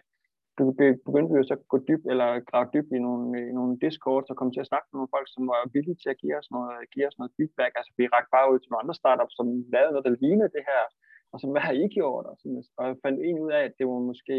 begyndte 1.09 1.31
vi 1.33 1.39
jo 1.41 1.47
så 1.47 1.55
at 1.59 1.69
gå 1.73 1.79
dybt, 1.89 2.07
eller 2.13 2.29
grave 2.51 2.67
dybt 2.75 2.91
i 2.97 3.01
nogle, 3.07 3.27
i 3.51 3.53
nogle 3.59 3.75
discords, 3.85 4.31
og 4.31 4.37
komme 4.37 4.53
til 4.53 4.65
at 4.65 4.71
snakke 4.71 4.87
med 4.89 4.97
nogle 4.99 5.15
folk, 5.17 5.29
som 5.35 5.43
var 5.53 5.73
villige 5.75 6.01
til 6.03 6.11
at 6.13 6.21
give 6.23 6.37
os 6.41 6.49
noget, 6.57 6.77
give 6.95 7.07
os 7.09 7.19
noget 7.19 7.35
feedback. 7.37 7.73
Altså, 7.79 7.93
vi 7.99 8.05
rakte 8.15 8.35
bare 8.37 8.51
ud 8.53 8.59
til 8.59 8.71
nogle 8.71 8.83
andre 8.85 9.01
startups, 9.03 9.35
som 9.39 9.47
lavede 9.75 9.93
noget, 9.93 10.09
der 10.09 10.21
lignede 10.25 10.55
det 10.57 10.65
her, 10.71 10.83
og 11.33 11.37
som, 11.41 11.51
hvad 11.53 11.65
har 11.69 11.75
I 11.83 11.87
gjort? 11.99 12.25
Og, 12.31 12.35
sådan, 12.41 12.63
og 12.79 12.85
jeg 12.89 12.97
fandt 13.05 13.19
egentlig 13.21 13.45
ud 13.49 13.55
af, 13.59 13.63
at 13.69 13.75
det 13.79 13.87
var 13.91 14.09
måske 14.11 14.37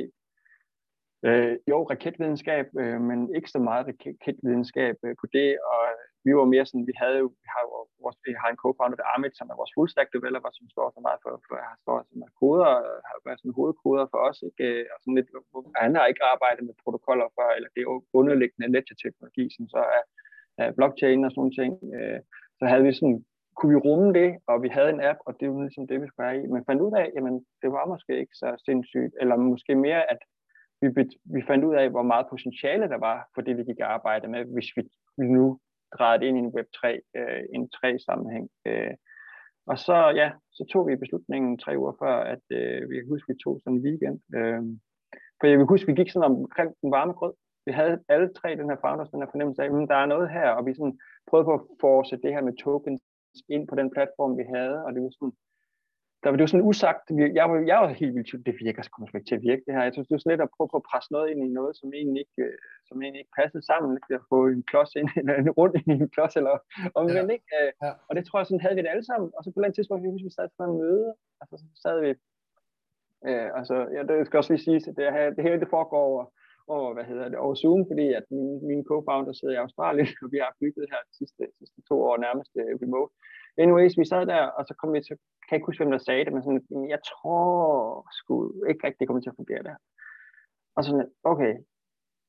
Øh, 1.28 1.58
jo, 1.72 1.78
raketvidenskab, 1.84 2.68
øh, 2.82 3.02
men 3.10 3.36
ikke 3.36 3.50
så 3.50 3.60
meget 3.60 3.88
raketvidenskab 3.88 4.96
øh, 5.06 5.16
på 5.22 5.26
det, 5.34 5.50
og 5.74 5.84
vi 6.26 6.32
var 6.40 6.48
mere 6.54 6.66
sådan, 6.68 6.88
vi 6.92 6.96
havde 7.02 7.18
jo, 7.24 7.28
vi 7.44 7.48
har, 7.56 7.64
vores, 8.04 8.18
vi 8.26 8.32
har 8.42 8.50
en 8.52 8.62
co-founder, 8.64 8.98
der 9.00 9.14
Amit, 9.16 9.36
som 9.38 9.50
er 9.52 9.60
vores 9.62 9.74
full 9.76 9.90
stack 9.94 10.10
developer, 10.18 10.50
som 10.54 10.66
står 10.74 10.88
så 10.96 11.00
meget 11.06 11.20
for, 11.24 11.32
for 11.48 11.56
har 11.70 11.78
står 11.84 11.98
som 12.10 12.26
er 12.28 12.32
koder, 12.40 12.72
har 13.10 13.18
været 13.28 13.40
sådan 13.40 13.58
hovedkoder 13.60 14.06
for 14.12 14.20
os, 14.30 14.40
ikke? 14.50 14.64
Øh, 14.68 14.86
og 14.94 14.98
sådan 15.00 15.18
lidt, 15.18 15.30
han 15.84 15.96
har 15.98 16.06
ikke 16.08 16.24
arbejdet 16.34 16.64
med 16.66 16.82
protokoller 16.84 17.28
for, 17.36 17.46
eller 17.56 17.70
det 17.74 17.82
er 17.82 17.90
underliggende 18.20 18.72
ledger-teknologi, 18.76 19.46
som 19.56 19.66
så 19.74 19.82
er, 19.98 20.04
er 20.64 20.76
blockchain 20.78 21.26
og 21.26 21.32
sådan 21.32 21.40
nogle 21.42 21.58
ting. 21.62 21.72
Øh, 21.98 22.20
så 22.60 22.64
havde 22.72 22.86
vi 22.88 22.94
sådan, 23.00 23.18
kunne 23.58 23.74
vi 23.74 23.84
rumme 23.88 24.10
det, 24.20 24.30
og 24.52 24.56
vi 24.66 24.70
havde 24.78 24.92
en 24.94 25.06
app, 25.10 25.20
og 25.28 25.32
det 25.40 25.46
var 25.50 25.62
ligesom 25.62 25.88
det, 25.88 26.02
vi 26.02 26.08
skulle 26.08 26.30
have 26.30 26.44
i. 26.44 26.48
Men 26.54 26.68
fandt 26.70 26.82
ud 26.86 26.94
af, 27.02 27.06
jamen, 27.16 27.36
det 27.62 27.70
var 27.78 27.86
måske 27.94 28.14
ikke 28.24 28.36
så 28.42 28.48
sindssygt, 28.68 29.14
eller 29.22 29.36
måske 29.36 29.74
mere, 29.88 30.02
at 30.14 30.22
vi, 30.82 30.88
vi 31.36 31.42
fandt 31.50 31.66
ud 31.66 31.76
af, 31.82 31.90
hvor 31.90 32.06
meget 32.12 32.30
potentiale 32.30 32.90
der 32.94 32.98
var 32.98 33.18
for 33.34 33.42
det, 33.42 33.58
vi 33.58 33.64
gik 33.64 33.80
og 33.80 33.94
arbejde 33.94 34.28
med, 34.28 34.42
hvis 34.54 34.70
vi, 34.78 34.82
vi 35.18 35.26
nu 35.38 35.60
drejet 36.00 36.24
ind 36.24 36.38
i 36.38 36.42
en 36.46 36.54
Web3, 36.58 36.82
øh, 37.20 37.44
en 37.56 37.70
3-sammenhæng. 37.76 38.48
Øh. 38.66 38.94
Og 39.68 39.78
så, 39.80 39.96
ja, 40.22 40.32
så 40.52 40.64
tog 40.72 40.88
vi 40.88 40.96
beslutningen 40.96 41.58
tre 41.58 41.74
uger 41.80 41.94
før, 42.02 42.16
at 42.34 42.46
øh, 42.52 42.90
vi 42.90 42.96
kan 42.96 43.10
huske, 43.10 43.32
vi 43.34 43.38
tog 43.44 43.62
sådan 43.64 43.78
en 43.78 43.86
weekend. 43.86 44.20
Øh. 44.38 44.62
For 45.40 45.48
jeg 45.48 45.58
vil 45.58 45.74
huske, 45.74 45.88
vi 45.88 46.00
gik 46.00 46.12
sådan 46.12 46.32
omkring 46.32 46.72
den 46.82 46.92
varme 46.92 47.14
grød. 47.14 47.34
Vi 47.68 47.72
havde 47.72 48.00
alle 48.10 48.30
tre 48.34 48.50
den 48.56 48.70
her 48.70 48.80
founders, 48.86 49.10
den 49.10 49.22
her 49.22 49.34
fornemmelse 49.34 49.62
af, 49.62 49.66
at 49.66 49.90
der 49.94 49.96
er 49.96 50.12
noget 50.14 50.28
her, 50.38 50.50
og 50.58 50.66
vi 50.66 50.74
sådan 50.74 51.00
prøvede 51.30 51.46
på 51.46 51.54
at 51.54 51.66
force 51.82 52.16
det 52.24 52.32
her 52.36 52.42
med 52.42 52.58
tokens 52.64 53.02
ind 53.50 53.68
på 53.68 53.76
den 53.76 53.90
platform, 53.96 54.38
vi 54.38 54.46
havde, 54.56 54.78
og 54.86 54.94
det 54.94 55.02
var 55.04 55.10
sådan, 55.14 55.34
der 56.26 56.32
var 56.32 56.38
det 56.38 56.46
jo 56.46 56.54
sådan 56.54 56.70
usagt, 56.72 57.06
jeg 57.40 57.46
var, 57.50 57.58
jeg 57.72 57.78
var 57.84 57.90
helt 58.02 58.16
vildt, 58.16 58.46
det 58.48 58.56
virker 58.66 58.82
sgu 58.84 58.98
ikke 59.06 59.30
til 59.30 59.40
at 59.40 59.46
virke 59.50 59.64
det 59.66 59.74
her. 59.76 59.84
Jeg 59.88 59.94
synes, 59.94 60.08
det 60.08 60.16
var 60.16 60.24
sådan 60.24 60.34
lidt 60.34 60.48
at 60.48 60.56
prøve 60.56 60.70
på 60.72 60.80
at 60.82 60.88
presse 60.92 61.10
noget 61.16 61.28
ind 61.32 61.40
i 61.44 61.56
noget, 61.60 61.74
som 61.80 61.88
egentlig 62.00 62.22
ikke, 62.26 62.42
øh, 62.48 62.58
som 62.88 62.96
egentlig 63.02 63.22
ikke 63.24 63.38
passede 63.40 63.64
sammen. 63.72 63.90
Ikke? 63.98 64.16
At 64.20 64.28
få 64.32 64.40
en 64.56 64.64
klods 64.72 64.92
ind, 65.00 65.10
eller 65.20 65.34
en 65.36 65.50
rundt 65.60 65.76
ind 65.80 65.88
i 65.94 65.96
en 66.04 66.14
klods, 66.16 66.36
eller 66.40 66.56
om 67.00 67.06
ja. 67.08 67.22
ikke. 67.36 67.50
Øh, 67.60 67.70
ja. 67.84 67.92
Og 68.08 68.14
det 68.16 68.24
tror 68.24 68.40
jeg, 68.40 68.48
sådan 68.48 68.66
havde 68.66 68.76
vi 68.78 68.82
det 68.84 68.94
alle 68.94 69.08
sammen. 69.12 69.30
Og 69.36 69.42
så 69.44 69.50
på 69.52 69.60
et 69.60 69.76
tidspunkt, 69.76 70.02
hvis 70.04 70.28
vi 70.28 70.36
sad 70.38 70.48
på 70.58 70.64
en 70.70 70.78
møde, 70.82 71.10
altså 71.42 71.56
så 71.62 71.68
sad 71.84 71.96
vi, 72.06 72.12
øh, 73.30 73.50
altså, 73.60 73.76
ja, 73.96 74.02
det 74.10 74.26
skal 74.26 74.40
også 74.40 74.52
lige 74.54 74.66
sige, 74.66 74.80
at 74.90 74.96
det, 74.98 75.06
her, 75.16 75.26
det 75.36 75.44
hele 75.48 75.62
det 75.64 75.74
foregår 75.76 76.04
over, 76.12 76.24
over, 76.76 76.90
hvad 76.96 77.06
hedder 77.12 77.28
det, 77.32 77.38
over 77.46 77.56
Zoom, 77.62 77.82
fordi 77.92 78.08
at 78.20 78.26
min, 78.36 78.50
min 78.70 78.82
co-founder 78.90 79.34
sidder 79.34 79.56
i 79.56 79.64
Australien, 79.66 80.10
og 80.24 80.28
vi 80.34 80.38
har 80.44 80.52
bygget 80.62 80.86
her 80.94 81.02
de 81.10 81.14
sidste, 81.20 81.42
sidste 81.60 81.80
to 81.90 81.96
år 82.10 82.16
nærmest 82.26 82.52
remote. 82.84 83.14
Anyways, 83.58 83.98
vi 83.98 84.06
sad 84.06 84.26
der, 84.26 84.42
og 84.58 84.66
så 84.68 84.74
kom 84.80 84.94
vi 84.94 85.02
til, 85.02 85.18
kan 85.44 85.52
jeg 85.52 85.58
ikke 85.58 85.66
huske, 85.66 85.84
hvem 85.84 85.92
der 85.92 86.06
sagde 86.08 86.26
det, 86.26 86.34
men 86.34 86.44
sådan, 86.44 86.90
jeg 86.90 87.00
tror 87.12 88.08
sgu 88.18 88.34
ikke 88.70 88.84
rigtig, 88.86 89.00
det 89.00 89.08
kommer 89.08 89.22
til 89.22 89.34
at 89.34 89.40
fungere 89.42 89.64
der. 89.64 89.76
Og 90.76 90.84
sådan, 90.84 91.08
okay. 91.24 91.54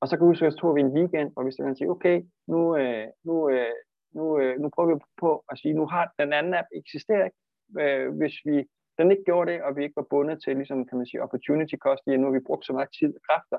Og 0.01 0.09
så 0.09 0.13
kan 0.17 0.23
jeg 0.25 0.31
huske, 0.31 0.47
at 0.47 0.53
så 0.53 0.59
tog 0.59 0.77
vi 0.77 0.81
en 0.81 0.95
weekend, 0.99 1.29
hvor 1.33 1.43
vi 1.45 1.53
sådan 1.53 1.77
sige, 1.77 1.91
okay, 1.91 2.17
nu, 2.53 2.77
øh, 2.77 3.07
nu, 3.25 3.35
øh, 3.51 3.75
nu, 4.17 4.25
øh, 4.41 4.55
nu 4.61 4.67
prøver 4.75 4.95
vi 4.95 5.01
på 5.21 5.45
at 5.51 5.59
sige, 5.59 5.75
nu 5.75 5.87
har 5.87 6.13
den 6.19 6.33
anden 6.33 6.55
app 6.55 6.69
eksisteret, 6.81 7.33
øh, 7.81 8.09
hvis 8.19 8.35
vi 8.49 8.57
den 8.99 9.11
ikke 9.11 9.25
gjorde 9.25 9.53
det, 9.53 9.63
og 9.63 9.77
vi 9.77 9.83
ikke 9.83 9.97
var 9.97 10.11
bundet 10.11 10.43
til, 10.45 10.57
ligesom, 10.57 10.87
kan 10.89 10.99
man 10.99 11.07
sige, 11.07 11.23
opportunity 11.23 11.77
cost, 11.85 12.03
i, 12.07 12.17
nu 12.17 12.27
har 12.27 12.35
vi 12.39 12.49
brugt 12.49 12.67
så 12.67 12.73
meget 12.73 12.91
tid 12.99 13.11
og 13.19 13.23
kræfter, 13.29 13.59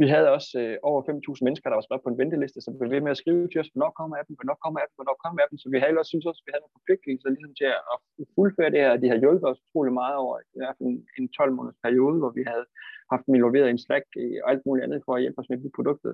vi 0.00 0.06
havde 0.12 0.28
også 0.36 0.50
øh, 0.62 0.76
over 0.90 1.00
5.000 1.02 1.46
mennesker, 1.46 1.68
der 1.68 1.78
var 1.78 1.86
skrevet 1.86 2.04
på 2.04 2.12
en 2.12 2.20
venteliste, 2.22 2.60
som 2.62 2.72
blev 2.78 2.90
ved 2.94 3.00
med 3.04 3.14
at 3.14 3.20
skrive 3.22 3.48
til 3.48 3.60
os, 3.62 3.70
hvornår 3.72 3.92
kommer 3.98 4.14
appen, 4.20 4.36
hvornår 4.38 4.58
kommer 4.64 4.78
appen, 4.82 4.96
hvornår 4.98 5.16
kommer 5.22 5.38
appen. 5.44 5.58
Så 5.62 5.66
vi 5.72 5.78
havde 5.78 6.00
også 6.02 6.12
synes 6.12 6.26
også, 6.28 6.40
at 6.40 6.46
vi 6.46 6.52
havde 6.52 6.64
nogle 6.64 6.78
forpligtelser 6.78 7.28
ligesom 7.30 7.54
til 7.60 7.68
at 7.92 8.28
fuldføre 8.36 8.72
det 8.74 8.80
her. 8.84 9.02
De 9.02 9.10
har 9.12 9.18
hjulpet 9.22 9.48
os 9.50 9.64
utrolig 9.66 9.92
meget 10.02 10.16
over 10.24 10.34
i 10.56 10.58
hvert 10.60 10.76
fald 10.78 10.88
en 11.18 11.28
12 11.38 11.52
måneders 11.56 11.80
periode, 11.86 12.18
hvor 12.20 12.32
vi 12.38 12.42
havde 12.52 12.66
haft 13.12 13.24
dem 13.26 13.34
involveret 13.34 13.68
i 13.68 13.74
en 13.76 13.84
Slack 13.86 14.06
og 14.44 14.48
alt 14.52 14.62
muligt 14.66 14.84
andet 14.86 15.04
for 15.06 15.12
at 15.14 15.22
hjælpe 15.22 15.40
os 15.42 15.50
med 15.50 15.58
de 15.64 15.76
produktet. 15.78 16.12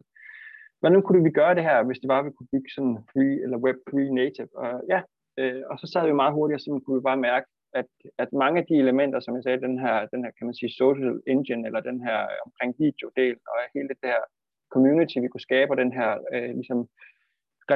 Hvordan 0.81 1.03
kunne 1.03 1.23
vi 1.27 1.39
gøre 1.41 1.55
det 1.59 1.65
her, 1.69 1.79
hvis 1.89 2.01
det 2.03 2.09
var, 2.13 2.19
at 2.21 2.27
vi 2.29 2.37
kunne 2.37 2.53
bygge 2.55 2.71
sådan 2.77 2.97
free 3.13 3.37
eller 3.45 3.59
web 3.67 3.79
free 3.91 4.11
native? 4.21 4.53
Og 4.63 4.71
ja, 4.93 5.01
øh, 5.41 5.63
og 5.71 5.75
så 5.81 5.87
sad 5.93 6.03
vi 6.07 6.21
meget 6.23 6.37
hurtigt, 6.37 6.57
og 6.59 6.61
så 6.61 6.69
kunne 6.85 6.99
vi 7.01 7.09
bare 7.11 7.25
mærke, 7.29 7.47
at, 7.81 7.91
at 8.23 8.31
mange 8.33 8.61
af 8.61 8.67
de 8.71 8.77
elementer, 8.85 9.21
som 9.21 9.35
jeg 9.35 9.43
sagde, 9.43 9.67
den 9.69 9.79
her, 9.85 9.97
den 10.13 10.21
her 10.25 10.33
kan 10.37 10.47
man 10.47 10.55
sige, 10.55 10.79
social 10.83 11.15
engine, 11.33 11.67
eller 11.69 11.81
den 11.81 11.99
her 12.07 12.19
omkring 12.47 12.71
videodel, 12.79 13.37
og 13.51 13.57
hele 13.75 13.89
det 13.89 13.99
her 14.13 14.23
community, 14.75 15.17
vi 15.25 15.29
kunne 15.29 15.49
skabe, 15.49 15.71
og 15.73 15.79
den 15.85 15.93
her 15.99 16.11
øh, 16.35 16.51
ligesom, 16.61 16.81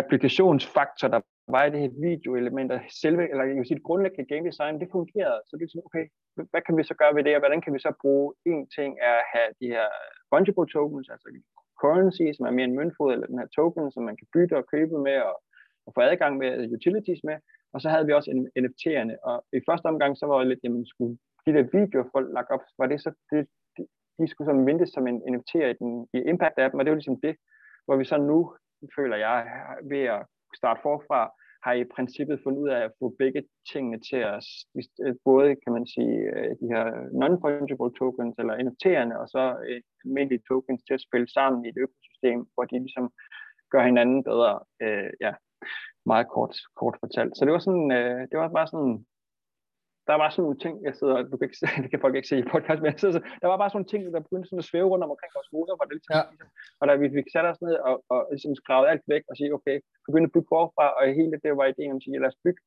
replikationsfaktor, 0.00 1.08
der 1.08 1.20
var 1.54 1.68
det 1.68 1.80
her 1.80 1.92
videoelementer, 2.08 2.78
selve, 3.02 3.24
eller 3.30 3.44
jeg 3.44 3.56
vil 3.56 3.66
sige, 3.66 3.78
det 3.80 3.88
grundlæggende 3.88 4.30
game 4.32 4.48
design, 4.50 4.80
det 4.80 4.88
fungerede. 4.96 5.40
Så 5.46 5.52
det 5.56 5.64
er 5.64 5.70
sådan, 5.70 5.88
okay, 5.88 6.04
hvad 6.52 6.62
kan 6.66 6.76
vi 6.76 6.82
så 6.90 6.94
gøre 7.00 7.14
ved 7.16 7.24
det, 7.24 7.34
og 7.34 7.42
hvordan 7.42 7.62
kan 7.64 7.74
vi 7.74 7.80
så 7.86 7.92
bruge, 8.02 8.28
en 8.50 8.62
ting 8.76 8.90
er 9.08 9.16
at 9.22 9.28
have 9.34 9.50
de 9.60 9.66
her 9.74 9.88
fungible 10.30 10.68
tokens, 10.74 11.08
altså 11.14 11.28
currency, 11.82 12.26
som 12.36 12.46
er 12.46 12.56
mere 12.56 12.68
en 12.70 12.78
møntfod, 12.78 13.12
eller 13.12 13.26
den 13.32 13.38
her 13.42 13.50
token, 13.58 13.92
som 13.94 14.02
man 14.08 14.16
kan 14.20 14.28
bytte 14.34 14.54
og 14.60 14.66
købe 14.74 14.96
med, 15.08 15.18
og, 15.30 15.36
og 15.86 15.92
få 15.96 16.00
adgang 16.00 16.36
med, 16.42 16.72
utilities 16.76 17.20
med, 17.24 17.36
og 17.72 17.80
så 17.80 17.88
havde 17.88 18.06
vi 18.06 18.12
også 18.12 18.30
NFT'erne, 18.62 19.14
og 19.28 19.44
i 19.52 19.60
første 19.68 19.86
omgang, 19.86 20.16
så 20.16 20.26
var 20.26 20.38
det 20.38 20.48
lidt, 20.48 20.64
jamen, 20.64 20.86
skulle 20.86 21.18
de 21.46 21.52
der 21.52 21.64
videoer, 21.78 22.10
folk 22.12 22.28
lagt 22.32 22.50
op, 22.50 22.64
var 22.78 22.86
det 22.86 23.00
så, 23.00 23.10
det, 23.30 23.46
de, 23.76 23.82
de 24.18 24.28
skulle 24.28 24.48
som 24.48 24.66
ventes 24.66 24.90
som 24.90 25.06
en 25.06 25.22
NFT'er 25.34 25.68
i, 25.72 25.76
den, 25.80 26.08
i 26.14 26.18
impact 26.32 26.58
appen, 26.58 26.80
og 26.80 26.84
det 26.84 26.90
var 26.90 27.00
ligesom 27.00 27.20
det, 27.20 27.34
hvor 27.84 27.96
vi 27.96 28.04
så 28.04 28.16
nu, 28.18 28.56
føler 28.96 29.16
jeg, 29.16 29.38
ved 29.90 30.04
at 30.16 30.26
starte 30.56 30.80
forfra, 30.82 31.30
har 31.64 31.72
i 31.72 31.84
princippet 31.94 32.40
fundet 32.44 32.60
ud 32.60 32.68
af 32.68 32.80
at 32.84 32.92
få 32.98 33.14
begge 33.18 33.42
tingene 33.72 33.98
til 34.08 34.24
os. 34.24 34.46
Øh, 35.04 35.14
både, 35.24 35.56
kan 35.62 35.72
man 35.72 35.86
sige, 35.94 36.16
øh, 36.36 36.50
de 36.60 36.66
her 36.74 36.84
non-fungible 37.20 37.92
tokens, 37.98 38.34
eller 38.38 38.54
NFT'erne, 38.66 39.14
og 39.22 39.26
så 39.34 39.42
øh, 39.68 39.80
almindelige 40.04 40.42
tokens 40.48 40.82
til 40.84 40.94
at 40.94 41.04
spille 41.06 41.28
sammen 41.36 41.64
i 41.64 41.68
et 41.68 41.78
økosystem, 41.84 42.38
hvor 42.54 42.64
de 42.64 42.78
ligesom 42.78 43.06
gør 43.72 43.82
hinanden 43.90 44.24
bedre. 44.24 44.54
Øh, 44.82 45.10
ja, 45.20 45.32
meget 46.06 46.26
kort, 46.34 46.54
kort 46.80 46.96
fortalt. 47.00 47.32
Så 47.36 47.44
det 47.44 47.52
var 47.52 47.62
sådan, 47.68 47.88
øh, 47.98 48.20
det 48.30 48.36
var 48.38 48.48
bare 48.48 48.68
sådan 48.72 49.04
der 50.08 50.16
var 50.22 50.28
sådan 50.30 50.42
nogle 50.46 50.62
ting, 50.64 50.74
jeg 50.88 50.94
sidder, 50.98 51.16
du 51.30 51.36
kan 51.36 51.46
ikke, 51.48 51.58
det 51.82 51.90
kan 51.92 52.04
folk 52.04 52.14
ikke 52.16 52.30
se 52.32 52.38
i 52.38 52.50
podcast, 52.52 52.80
men 52.80 52.90
jeg 52.92 53.00
sidder, 53.00 53.20
der 53.42 53.48
var 53.50 53.58
bare 53.60 53.70
sådan 53.70 53.78
nogle 53.80 53.92
ting, 53.92 54.00
der 54.14 54.26
begyndte 54.26 54.48
sådan 54.48 54.64
at 54.64 54.70
svæve 54.70 54.88
rundt 54.92 55.04
omkring 55.04 55.32
vores 55.38 55.52
hoveder, 55.54 55.76
hvor 55.76 55.86
det 55.86 55.94
ligesom, 55.96 56.14
ja. 56.18 56.22
ligesom, 56.32 56.48
og 56.80 56.84
da 56.88 56.92
vi 57.02 57.08
fik 57.16 57.28
sat 57.34 57.46
os 57.50 57.60
ned 57.66 57.74
og, 57.88 57.94
og 58.12 58.20
ligesom 58.32 58.54
skrevet 58.62 58.90
alt 58.92 59.04
væk 59.12 59.24
og 59.30 59.34
sige, 59.36 59.54
okay, 59.56 59.76
begynde 60.06 60.28
at 60.28 60.34
bygge 60.34 60.52
forfra, 60.54 60.86
og 60.96 61.02
hele 61.18 61.36
det 61.44 61.50
var 61.60 61.66
ideen 61.68 61.92
om 61.92 62.00
at 62.00 62.04
sige, 62.04 62.22
lad 62.22 62.32
os 62.34 62.42
bygge, 62.44 62.60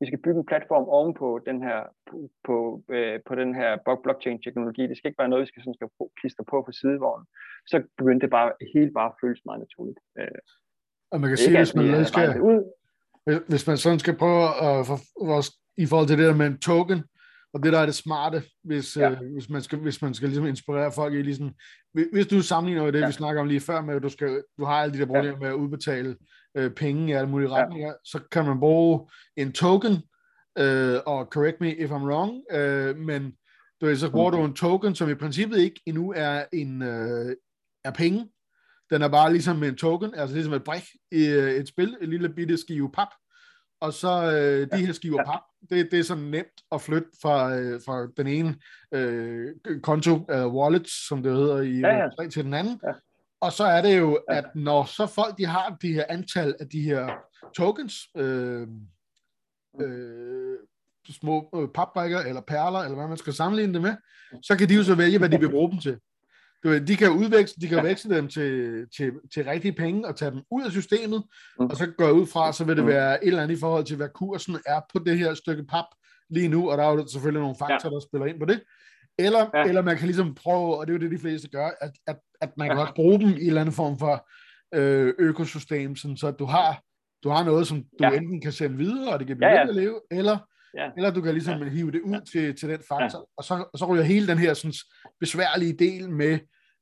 vi 0.00 0.06
skal 0.06 0.22
bygge 0.24 0.40
en 0.40 0.50
platform 0.52 0.86
ovenpå 0.96 1.28
den 1.48 1.58
her, 1.66 1.78
på, 2.08 2.16
på, 2.46 2.56
øh, 2.96 3.16
på 3.28 3.34
den 3.40 3.50
her 3.60 3.70
blockchain-teknologi. 4.04 4.82
Det 4.86 4.96
skal 4.96 5.08
ikke 5.08 5.22
være 5.22 5.32
noget, 5.32 5.44
vi 5.44 5.50
skal, 5.50 5.62
sådan, 5.62 5.78
skal 5.78 5.90
klistre 6.20 6.44
på 6.50 6.56
for 6.66 6.72
sidevognen. 6.80 7.26
Så 7.70 7.76
begyndte 7.98 8.24
det 8.24 8.30
bare, 8.38 8.50
helt 8.74 8.92
bare 8.98 9.12
føles 9.20 9.40
meget 9.44 9.60
naturligt. 9.66 10.00
Øh, 10.18 10.40
og 11.10 11.20
man 11.20 11.30
kan 11.30 11.38
sige, 11.38 11.56
hvis 11.56 11.74
man, 11.74 12.06
skal, 12.06 12.40
ud. 12.40 13.44
hvis 13.48 13.66
man 13.66 13.78
sådan 13.78 13.98
skal 13.98 14.16
prøve 14.16 14.44
at 14.64 14.86
få 14.86 14.98
vores 15.20 15.50
i 15.76 15.86
forhold 15.86 16.08
til 16.08 16.18
det 16.18 16.26
der 16.26 16.34
med 16.34 16.46
en 16.46 16.58
token, 16.58 17.02
og 17.52 17.62
det 17.62 17.72
der 17.72 17.78
er 17.78 17.86
det 17.86 17.94
smarte, 17.94 18.42
hvis, 18.64 18.96
ja. 18.96 19.10
øh, 19.10 19.32
hvis 19.32 19.50
man 19.50 19.62
skal, 19.62 19.78
hvis 19.78 20.02
man 20.02 20.14
skal 20.14 20.28
ligesom 20.28 20.46
inspirere 20.46 20.92
folk 20.92 21.14
i 21.14 21.22
ligesom, 21.22 21.54
hvis 22.12 22.26
du 22.26 22.42
sammenligner 22.42 22.84
med 22.84 22.92
det, 22.92 23.00
ja. 23.00 23.06
vi 23.06 23.12
snakker 23.12 23.42
om 23.42 23.48
lige 23.48 23.60
før 23.60 23.80
med, 23.80 23.94
at 23.94 24.02
du, 24.02 24.08
skal, 24.08 24.42
du 24.58 24.64
har 24.64 24.74
alle 24.74 24.94
de 24.94 24.98
der 24.98 25.06
problemer 25.06 25.28
ja. 25.30 25.38
med 25.38 25.48
at 25.48 25.54
udbetale 25.54 26.16
øh, 26.56 26.70
penge 26.70 27.08
i 27.08 27.12
alle 27.12 27.30
mulige 27.30 27.50
retninger, 27.50 27.88
ja. 27.88 27.94
så 28.04 28.20
kan 28.32 28.44
man 28.44 28.60
bruge 28.60 29.10
en 29.36 29.52
token, 29.52 29.92
øh, 30.58 30.98
og 31.06 31.24
correct 31.24 31.60
me 31.60 31.76
if 31.76 31.90
I'm 31.90 32.04
wrong, 32.04 32.42
øh, 32.52 32.96
men 32.96 33.32
du 33.80 33.86
ved, 33.86 33.96
så 33.96 34.10
bruger 34.10 34.30
mm. 34.30 34.36
du 34.36 34.44
en 34.44 34.54
token, 34.54 34.94
som 34.94 35.10
i 35.10 35.14
princippet 35.14 35.58
ikke 35.58 35.80
endnu 35.86 36.12
er 36.16 36.44
en 36.52 36.82
øh, 36.82 37.36
er 37.84 37.90
penge. 37.90 38.28
Den 38.90 39.02
er 39.02 39.08
bare 39.08 39.32
ligesom 39.32 39.62
en 39.62 39.76
token, 39.76 40.14
altså 40.14 40.34
ligesom 40.34 40.52
et 40.52 40.64
brik 40.64 40.84
i 41.12 41.26
øh, 41.26 41.52
et 41.52 41.68
spil, 41.68 41.96
et 42.00 42.08
lille 42.08 42.28
bitte 42.28 42.56
skive 42.56 42.92
pap, 42.92 43.08
og 43.80 43.92
så 43.92 44.32
øh, 44.32 44.78
de 44.78 44.86
her 44.86 44.92
skiver 44.92 45.24
pap, 45.24 45.40
det, 45.70 45.88
det 45.90 45.98
er 45.98 46.02
sådan 46.02 46.22
nemt 46.22 46.62
at 46.72 46.80
flytte 46.80 47.08
fra, 47.22 47.56
øh, 47.56 47.80
fra 47.86 48.06
den 48.16 48.26
ene 48.26 48.56
øh, 48.94 49.54
konto, 49.82 50.26
øh, 50.30 50.46
wallet, 50.46 50.88
som 51.08 51.22
det 51.22 51.32
hedder 51.32 51.60
i 51.60 51.78
ja, 51.78 52.08
ja. 52.22 52.28
til 52.28 52.44
den 52.44 52.54
anden. 52.54 52.80
Ja. 52.84 52.92
Og 53.40 53.52
så 53.52 53.64
er 53.64 53.82
det 53.82 53.98
jo, 53.98 54.14
at 54.28 54.44
når 54.54 54.84
så 54.84 55.06
folk 55.06 55.38
de 55.38 55.46
har 55.46 55.76
de 55.82 55.92
her 55.92 56.04
antal 56.08 56.54
af 56.60 56.68
de 56.68 56.82
her 56.82 57.10
tokens, 57.56 57.94
øh, 58.16 58.68
øh, 59.80 60.58
små 61.10 61.50
øh, 61.54 61.68
papbrikker 61.74 62.18
eller 62.18 62.40
perler, 62.40 62.78
eller 62.78 62.96
hvad 62.96 63.08
man 63.08 63.16
skal 63.16 63.32
sammenligne 63.32 63.74
det 63.74 63.82
med, 63.82 63.94
så 64.42 64.56
kan 64.58 64.68
de 64.68 64.74
jo 64.74 64.84
så 64.84 64.94
vælge, 64.94 65.18
hvad 65.18 65.28
de 65.28 65.40
vil 65.40 65.50
bruge 65.50 65.70
dem 65.70 65.78
til. 65.78 65.98
Du 66.62 66.68
ved, 66.68 66.80
de 66.80 66.96
kan 66.96 67.10
udveksle, 67.10 67.60
de 67.60 67.68
kan 67.68 67.84
veksle 67.84 68.16
dem 68.16 68.28
til, 68.28 68.86
til, 68.96 69.12
til 69.34 69.44
rigtige 69.44 69.72
penge 69.72 70.08
og 70.08 70.16
tage 70.16 70.30
dem 70.30 70.40
ud 70.50 70.64
af 70.64 70.70
systemet, 70.70 71.22
mm. 71.58 71.66
og 71.66 71.76
så 71.76 71.86
går 71.98 72.10
ud 72.10 72.26
fra, 72.26 72.52
så 72.52 72.64
vil 72.64 72.76
det 72.76 72.84
mm. 72.84 72.90
være 72.90 73.24
et 73.24 73.28
eller 73.28 73.42
andet 73.42 73.56
i 73.56 73.60
forhold 73.60 73.84
til, 73.84 73.96
hvad 73.96 74.08
kursen 74.08 74.58
er 74.66 74.80
på 74.92 74.98
det 74.98 75.18
her 75.18 75.34
stykke 75.34 75.64
pap 75.64 75.84
lige 76.30 76.48
nu, 76.48 76.70
og 76.70 76.78
der 76.78 76.84
er 76.84 76.92
jo 76.92 77.06
selvfølgelig 77.06 77.40
nogle 77.40 77.56
faktorer, 77.58 77.92
ja. 77.92 77.94
der 77.94 78.00
spiller 78.00 78.26
ind 78.26 78.38
på 78.38 78.44
det. 78.46 78.62
Eller, 79.18 79.50
ja. 79.54 79.64
eller 79.64 79.82
man 79.82 79.96
kan 79.96 80.06
ligesom 80.06 80.34
prøve, 80.34 80.76
og 80.78 80.86
det 80.86 80.92
er 80.92 80.98
jo 80.98 81.02
det, 81.02 81.10
de 81.10 81.18
fleste 81.18 81.48
gør, 81.48 81.70
at, 81.80 81.90
at, 82.06 82.18
at 82.40 82.50
man 82.56 82.68
kan 82.68 82.76
ja. 82.76 82.82
også 82.82 82.94
bruge 82.94 83.20
dem 83.20 83.28
i 83.28 83.32
en 83.32 83.46
eller 83.46 83.60
anden 83.60 83.74
form 83.74 83.98
for 83.98 84.28
øh, 84.74 85.14
økosystem, 85.18 85.96
sådan, 85.96 86.16
så 86.16 86.30
du 86.30 86.44
har, 86.44 86.82
du 87.24 87.28
har 87.28 87.44
noget, 87.44 87.66
som 87.66 87.78
du 87.78 88.04
ja. 88.04 88.10
enten 88.10 88.40
kan 88.40 88.52
sende 88.52 88.76
videre, 88.76 89.12
og 89.12 89.18
det 89.18 89.26
kan 89.26 89.36
blive 89.36 89.50
ja, 89.50 89.56
ja. 89.56 89.68
at 89.68 89.74
leve, 89.74 90.00
eller 90.10 90.38
Ja. 90.76 90.90
Eller 90.96 91.10
du 91.10 91.20
kan 91.20 91.32
ligesom 91.32 91.62
ja. 91.62 91.68
hive 91.68 91.90
det 91.90 92.00
ud 92.00 92.12
ja. 92.12 92.20
til, 92.32 92.56
til 92.56 92.68
den 92.68 92.80
faktor, 92.88 93.18
ja. 93.18 93.24
og, 93.36 93.44
så, 93.44 93.64
og 93.72 93.78
så 93.78 93.86
ryger 93.86 94.02
hele 94.02 94.26
den 94.26 94.38
her 94.38 94.54
sådan, 94.54 94.74
besværlige 95.20 95.72
del 95.72 96.10
med, 96.10 96.38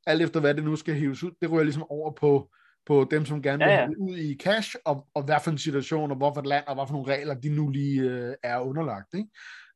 alt 0.07 0.23
efter 0.23 0.41
hvad 0.41 0.55
det 0.55 0.65
nu 0.65 0.77
skal 0.77 0.95
hives 0.95 1.23
ud, 1.23 1.31
det 1.43 1.51
ryger 1.51 1.65
ligesom 1.65 1.91
over 1.91 2.13
på, 2.13 2.51
på 2.87 3.09
dem, 3.11 3.25
som 3.25 3.43
gerne 3.43 3.65
vil 3.65 3.73
ja, 3.73 3.81
ja. 3.81 3.89
ud 3.99 4.17
i 4.17 4.37
cash, 4.37 4.77
og, 4.85 5.07
og 5.15 5.23
hvad 5.23 5.37
for 5.45 5.51
en 5.51 5.59
situation, 5.59 6.11
og 6.11 6.17
hvorfor 6.17 6.41
et 6.41 6.47
land, 6.47 6.65
og 6.67 6.75
hvad 6.75 6.87
for 6.87 6.95
nogle 6.95 7.13
regler, 7.13 7.35
de 7.35 7.49
nu 7.49 7.69
lige 7.69 8.01
øh, 8.01 8.35
er 8.43 8.59
underlagt. 8.59 9.15
Ikke? 9.15 9.29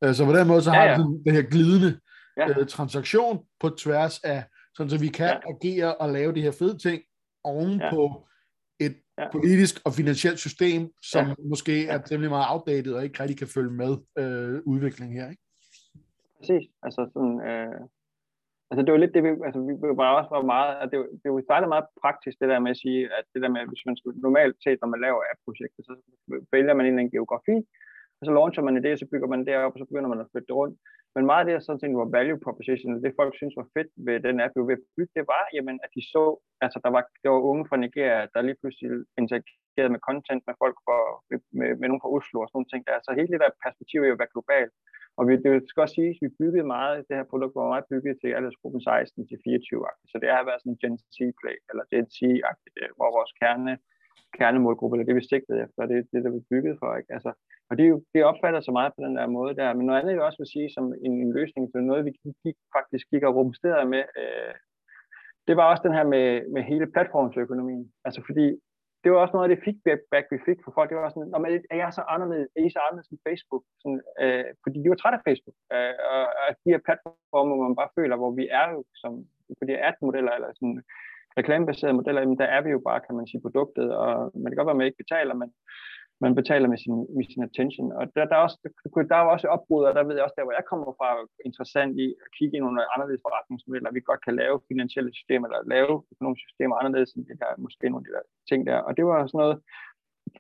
Øh, 0.05 0.15
så 0.15 0.25
på 0.25 0.33
den 0.33 0.47
måde, 0.47 0.63
så 0.63 0.71
har 0.71 0.85
ja, 0.85 0.91
ja. 0.91 0.97
vi 0.97 1.03
den 1.03 1.35
her 1.35 1.43
glidende 1.43 2.01
ja. 2.37 2.49
øh, 2.49 2.67
transaktion 2.67 3.41
på 3.61 3.69
tværs 3.69 4.19
af, 4.19 4.45
sådan 4.77 4.91
så 4.91 4.99
vi 4.99 5.09
kan 5.09 5.27
ja. 5.27 5.55
agere 5.55 5.95
og 5.95 6.13
lave 6.13 6.35
de 6.35 6.43
her 6.43 6.51
fede 6.51 6.79
ting 6.79 7.03
oven 7.45 7.81
ja. 7.81 7.91
på 7.91 8.29
ja. 9.19 9.27
politisk 9.33 9.75
og 9.87 9.93
finansielt 10.01 10.39
system, 10.47 10.83
som 11.13 11.25
ja. 11.27 11.35
måske 11.53 11.75
er 11.87 11.99
temmelig 11.99 12.31
meget 12.31 12.51
outdated 12.53 12.93
og 12.95 13.05
ikke 13.05 13.21
rigtig 13.23 13.39
kan 13.39 13.55
følge 13.57 13.75
med 13.83 13.93
øh, 14.21 14.61
udviklingen 14.73 15.17
her. 15.21 15.31
Ikke? 15.31 15.43
Præcis. 16.39 16.65
Altså 16.87 17.01
sådan, 17.15 17.37
øh, 17.49 17.81
altså 18.71 18.81
det 18.85 18.93
var 18.93 19.01
lidt 19.03 19.15
det, 19.17 19.23
vi, 19.27 19.31
altså 19.47 19.61
vi 19.69 19.75
var 20.01 20.09
også 20.19 20.31
var 20.37 20.45
meget, 20.55 20.73
at 20.83 20.89
det, 20.93 20.99
det 21.23 21.29
var 21.33 21.41
startet 21.49 21.69
meget 21.75 21.87
praktisk, 22.03 22.37
det 22.41 22.49
der 22.53 22.65
med 22.65 22.71
at 22.75 22.83
sige, 22.85 23.01
at 23.19 23.25
det 23.33 23.43
der 23.43 23.51
med, 23.55 23.61
at 23.61 23.71
hvis 23.71 23.87
man 23.89 23.97
skulle 23.97 24.21
normalt 24.27 24.57
set, 24.65 24.79
når 24.81 24.91
man 24.95 25.01
laver 25.07 25.21
app-projekter, 25.31 25.83
så 25.89 25.95
vælger 26.55 26.75
man 26.75 26.85
en 26.85 26.93
eller 26.93 27.03
anden 27.03 27.17
geografi, 27.17 27.57
og 28.23 28.27
så 28.27 28.33
launcher 28.39 28.63
man 28.67 28.77
det, 28.87 28.93
og 28.95 29.01
så 29.03 29.07
bygger 29.13 29.29
man 29.33 29.45
det 29.47 29.55
op, 29.57 29.75
og 29.75 29.81
så 29.81 29.87
begynder 29.91 30.11
man 30.13 30.23
at 30.23 30.31
flytte 30.33 30.49
det 30.51 30.59
rundt. 30.61 30.77
Men 31.15 31.23
meget 31.31 31.43
af 31.43 31.47
det, 31.49 31.55
sådan 31.67 31.81
set 31.81 32.01
var 32.03 32.15
value 32.17 32.45
proposition, 32.47 33.03
det 33.05 33.19
folk 33.21 33.33
synes 33.37 33.55
var 33.61 33.69
fedt 33.77 33.91
ved 34.07 34.17
den 34.27 34.37
app, 34.45 34.55
vi 34.57 34.63
ved 34.71 34.81
at 34.81 34.89
bygge, 34.97 35.15
det 35.19 35.25
var, 35.33 35.45
jamen, 35.57 35.77
at 35.85 35.91
de 35.97 36.03
så, 36.15 36.25
altså 36.65 36.79
der 36.85 36.91
var, 36.97 37.03
der 37.23 37.31
var 37.35 37.43
unge 37.51 37.65
fra 37.69 37.77
Nigeria, 37.85 38.21
der 38.35 38.41
lige 38.49 38.61
pludselig 38.61 38.91
interagerede 39.21 39.95
med 39.95 40.05
content 40.09 40.43
med 40.49 40.55
folk 40.63 40.77
fra, 40.87 40.99
med, 41.31 41.39
med, 41.59 41.71
med 41.81 41.87
nogen 41.89 42.03
fra 42.03 42.13
Oslo 42.17 42.37
og 42.41 42.49
sådan 42.49 42.57
nogle 42.59 42.71
ting 42.73 42.83
der. 42.89 42.97
Så 43.07 43.11
hele 43.19 43.33
det 43.33 43.43
der 43.45 43.61
perspektiv 43.67 43.99
er 44.01 44.09
jo 44.11 44.17
at 44.17 44.23
være 44.23 44.35
global. 44.37 44.69
Og 45.19 45.23
vi, 45.29 45.33
det 45.45 45.53
skal 45.69 45.85
også 45.85 45.97
sige, 45.99 46.13
at 46.15 46.21
vi 46.25 46.29
byggede 46.41 46.73
meget, 46.77 47.07
det 47.09 47.19
her 47.19 47.31
produkt 47.33 47.55
var 47.59 47.73
meget 47.73 47.91
bygget 47.93 48.15
til 48.19 48.37
aldersgruppen 48.39 48.81
16 48.81 49.29
til 49.31 49.39
24 49.45 49.87
Så 50.11 50.17
det 50.23 50.29
har 50.37 50.45
været 50.49 50.61
sådan 50.61 50.75
en 50.75 50.81
Gen 50.83 50.97
Z-play, 51.15 51.57
eller 51.71 51.85
Gen 51.93 52.07
Z-agtigt, 52.17 52.77
hvor 52.99 53.11
vores 53.19 53.33
kerne, 53.41 53.73
kernemålgruppe, 54.39 54.95
eller 54.95 55.07
det 55.07 55.17
vi 55.17 55.29
sigtede 55.31 55.63
efter, 55.65 55.87
det 55.87 55.97
er 55.99 56.05
det, 56.13 56.25
der 56.25 56.31
vi 56.31 56.49
byggede 56.51 56.77
for. 56.81 56.97
Ikke? 56.97 57.13
Altså, 57.17 57.33
og 57.71 57.79
det, 57.79 57.87
det 58.15 58.25
opfatter 58.31 58.61
sig 58.61 58.73
meget 58.73 58.93
på 58.95 59.01
den 59.07 59.17
der 59.17 59.27
måde 59.27 59.57
der. 59.57 59.75
Men 59.75 59.87
noget 59.87 60.01
andet, 60.01 60.13
jeg 60.13 60.23
også 60.23 60.43
vil 60.43 60.55
sige, 60.55 60.71
som 60.77 60.85
en, 61.07 61.13
en 61.25 61.33
løsning 61.39 61.65
så 61.69 61.79
noget, 61.79 62.05
vi 62.05 62.13
gik, 62.45 62.57
faktisk 62.77 63.05
gik 63.11 63.23
og 63.23 63.35
rumsterede 63.37 63.89
med, 63.95 64.05
øh, 64.21 64.55
det 65.47 65.55
var 65.57 65.71
også 65.71 65.83
den 65.87 65.97
her 65.99 66.07
med, 66.15 66.27
med 66.55 66.63
hele 66.63 66.87
platformsøkonomien. 66.95 67.93
Altså 68.05 68.21
fordi 68.27 68.47
det 69.03 69.13
var 69.13 69.19
også 69.19 69.35
noget 69.35 69.47
af 69.49 69.53
det 69.53 69.65
feedback, 69.65 70.27
vi 70.35 70.39
fik 70.49 70.59
fra 70.65 70.73
folk. 70.77 70.89
Det 70.91 70.97
var 70.97 71.11
sådan, 71.11 71.33
men 71.43 71.53
er 71.75 71.79
jeg 71.85 71.93
så 71.93 72.03
anderledes, 72.15 72.49
er 72.57 72.63
I 72.65 72.71
så 72.71 72.81
anderledes 72.87 73.09
end 73.11 73.25
Facebook? 73.29 73.65
Sådan, 73.83 74.01
øh, 74.23 74.45
fordi 74.65 74.77
de 74.83 74.91
var 74.91 75.01
trætte 75.01 75.19
af 75.19 75.27
Facebook. 75.29 75.57
Øh, 75.75 75.95
og, 76.15 76.23
og 76.43 76.49
de 76.65 76.73
her 76.73 76.81
platforme, 76.87 77.49
hvor 77.51 77.69
man 77.69 77.81
bare 77.81 77.95
føler, 77.99 78.17
hvor 78.21 78.33
vi 78.41 78.45
er 78.61 78.67
jo 78.75 78.79
som, 79.03 79.13
på 79.59 79.65
de 79.69 79.85
ad-modeller, 79.89 80.33
eller 80.35 80.51
sådan 80.59 80.79
reklamebaserede 81.41 81.99
modeller, 81.99 82.21
jamen 82.21 82.39
der 82.43 82.49
er 82.57 82.61
vi 82.63 82.71
jo 82.71 82.81
bare, 82.89 83.01
kan 83.07 83.17
man 83.17 83.27
sige, 83.27 83.45
produktet, 83.47 83.89
og 84.03 84.11
man 84.43 84.49
kan 84.49 84.57
godt 84.57 84.67
være, 84.67 84.77
at 84.77 84.83
man 84.83 84.91
ikke 84.91 85.03
betaler, 85.05 85.35
men 85.35 85.51
man 86.25 86.35
betaler 86.41 86.69
med 86.73 86.79
sin, 86.85 86.97
med 87.17 87.25
sin 87.33 87.43
attention. 87.49 87.89
Og 87.99 88.05
der, 88.15 88.25
der, 88.31 88.37
er 88.39 88.45
også, 88.47 88.59
der, 88.63 89.03
der 89.11 89.17
er 89.17 89.33
også 89.35 89.47
opbrud, 89.57 89.83
og 89.89 89.95
der 89.97 90.05
ved 90.07 90.15
jeg 90.17 90.25
også, 90.27 90.39
der 90.39 90.47
hvor 90.47 90.59
jeg 90.59 90.71
kommer 90.71 90.91
fra, 90.99 91.09
interessant 91.49 91.93
i 92.05 92.07
at 92.25 92.29
kigge 92.37 92.55
ind 92.57 92.69
under 92.69 92.83
anderledes 92.95 93.25
forretningsmodeller. 93.27 93.97
Vi 93.97 94.09
godt 94.11 94.23
kan 94.27 94.35
lave 94.43 94.65
finansielle 94.71 95.13
systemer, 95.19 95.47
eller 95.47 95.71
lave 95.75 95.93
økonomiske 96.13 96.49
systemer 96.49 96.75
anderledes 96.81 97.11
end 97.13 97.27
det 97.29 97.37
der, 97.43 97.61
måske 97.65 97.91
nogle 97.91 98.03
af 98.03 98.07
de 98.09 98.15
der 98.17 98.25
ting 98.51 98.61
der. 98.71 98.79
Og 98.87 98.93
det 98.97 99.05
var 99.11 99.19
sådan 99.21 99.43
noget, 99.45 99.57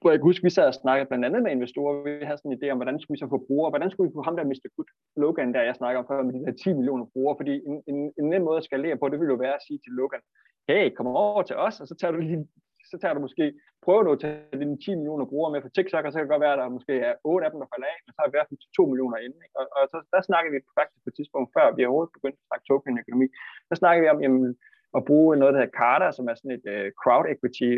jeg 0.05 0.18
kan 0.18 0.28
huske, 0.30 0.47
vi 0.49 0.57
sad 0.57 0.66
og 0.72 0.78
snakkede 0.82 1.09
blandt 1.09 1.24
andet 1.24 1.43
med 1.43 1.51
investorer. 1.51 1.93
Vi 2.07 2.24
havde 2.28 2.38
sådan 2.38 2.53
en 2.53 2.59
idé 2.59 2.66
om, 2.72 2.78
hvordan 2.78 3.01
skulle 3.01 3.16
vi 3.16 3.22
så 3.24 3.28
få 3.34 3.45
brugere, 3.49 3.72
hvordan 3.72 3.90
skulle 3.90 4.09
vi 4.09 4.16
få 4.16 4.22
ham 4.28 4.36
der 4.36 4.45
Mr. 4.51 4.68
Good 4.76 4.90
Logan, 5.22 5.55
der 5.55 5.62
jeg 5.68 5.76
snakker 5.80 5.99
om 6.01 6.09
før, 6.09 6.22
med 6.22 6.34
de 6.34 6.47
der 6.47 6.53
10 6.53 6.72
millioner 6.78 7.07
brugere, 7.12 7.36
fordi 7.40 7.55
en, 7.68 7.76
en, 7.90 7.99
en 8.20 8.26
nem 8.32 8.43
måde 8.49 8.59
at 8.61 8.68
skalere 8.68 8.97
på, 8.99 9.09
det 9.09 9.18
ville 9.20 9.34
jo 9.34 9.45
være 9.47 9.57
at 9.59 9.64
sige 9.66 9.78
til 9.84 9.93
Logan, 9.99 10.22
hey, 10.68 10.84
kom 10.97 11.07
over 11.07 11.43
til 11.43 11.57
os, 11.66 11.76
og 11.80 11.86
så 11.88 11.95
tager 12.01 12.12
du 12.12 12.18
lige 12.18 12.49
så 12.93 12.97
tager 13.03 13.14
du 13.16 13.20
måske, 13.26 13.45
prøver 13.84 14.03
du 14.05 14.11
at 14.12 14.20
tage 14.24 14.61
dine 14.62 14.76
10 14.84 14.95
millioner 15.01 15.26
brugere 15.30 15.53
med 15.53 15.62
for 15.62 15.72
TikTok, 15.72 16.05
og 16.05 16.11
så 16.11 16.16
kan 16.16 16.24
det 16.26 16.34
godt 16.34 16.47
være, 16.47 16.57
at 16.57 16.62
der 16.62 16.76
måske 16.78 16.95
er 17.09 17.14
8 17.24 17.47
af 17.47 17.51
dem, 17.53 17.61
der 17.62 17.72
falder 17.72 17.88
af, 17.93 17.99
men 18.03 18.12
så 18.12 18.18
har 18.20 18.28
vi 18.28 18.34
fald 18.36 18.76
2 18.78 18.86
millioner 18.93 19.18
inde. 19.26 19.38
Ikke? 19.45 19.57
Og, 19.61 19.66
og, 19.76 19.82
så 19.93 19.97
der 20.14 20.20
snakker 20.28 20.51
vi 20.55 20.59
faktisk 20.78 21.03
på 21.05 21.11
et 21.11 21.16
tidspunkt, 21.18 21.49
før 21.57 21.66
vi 21.76 21.82
overhovedet 21.84 22.16
begyndte 22.16 22.40
at 22.40 22.49
snakke 22.49 22.66
token-økonomi, 22.70 23.26
der 23.70 23.76
snakker 23.80 24.01
vi 24.03 24.09
om, 24.14 24.18
jamen, 24.24 24.45
at 24.99 25.03
bruge 25.09 25.36
noget, 25.40 25.53
der 25.55 25.61
hedder 25.61 25.78
Carter, 25.82 26.11
som 26.11 26.28
er 26.30 26.34
sådan 26.36 26.57
et 26.59 26.66
øh, 26.74 26.86
crowd 27.03 27.26
equity 27.34 27.70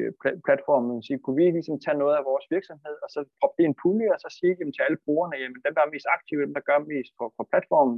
platform. 0.46 0.82
Man 0.90 1.02
sige, 1.02 1.22
kunne 1.24 1.38
vi 1.40 1.46
ligesom 1.50 1.76
tage 1.84 2.00
noget 2.02 2.16
af 2.16 2.24
vores 2.30 2.46
virksomhed, 2.54 2.96
og 3.04 3.08
så 3.14 3.20
proppe 3.38 3.54
det 3.56 3.64
i 3.64 3.70
en 3.72 3.80
pulje, 3.82 4.14
og 4.14 4.20
så 4.24 4.28
sige 4.38 4.56
jamen, 4.58 4.74
til 4.74 4.86
alle 4.86 5.00
brugerne, 5.04 5.36
jamen 5.42 5.60
dem, 5.64 5.74
der 5.74 5.82
er 5.82 5.94
mest 5.94 6.08
aktive, 6.16 6.46
dem, 6.46 6.54
der 6.56 6.68
gør 6.68 6.78
mest 6.94 7.12
på, 7.18 7.24
på 7.36 7.42
platformen, 7.52 7.96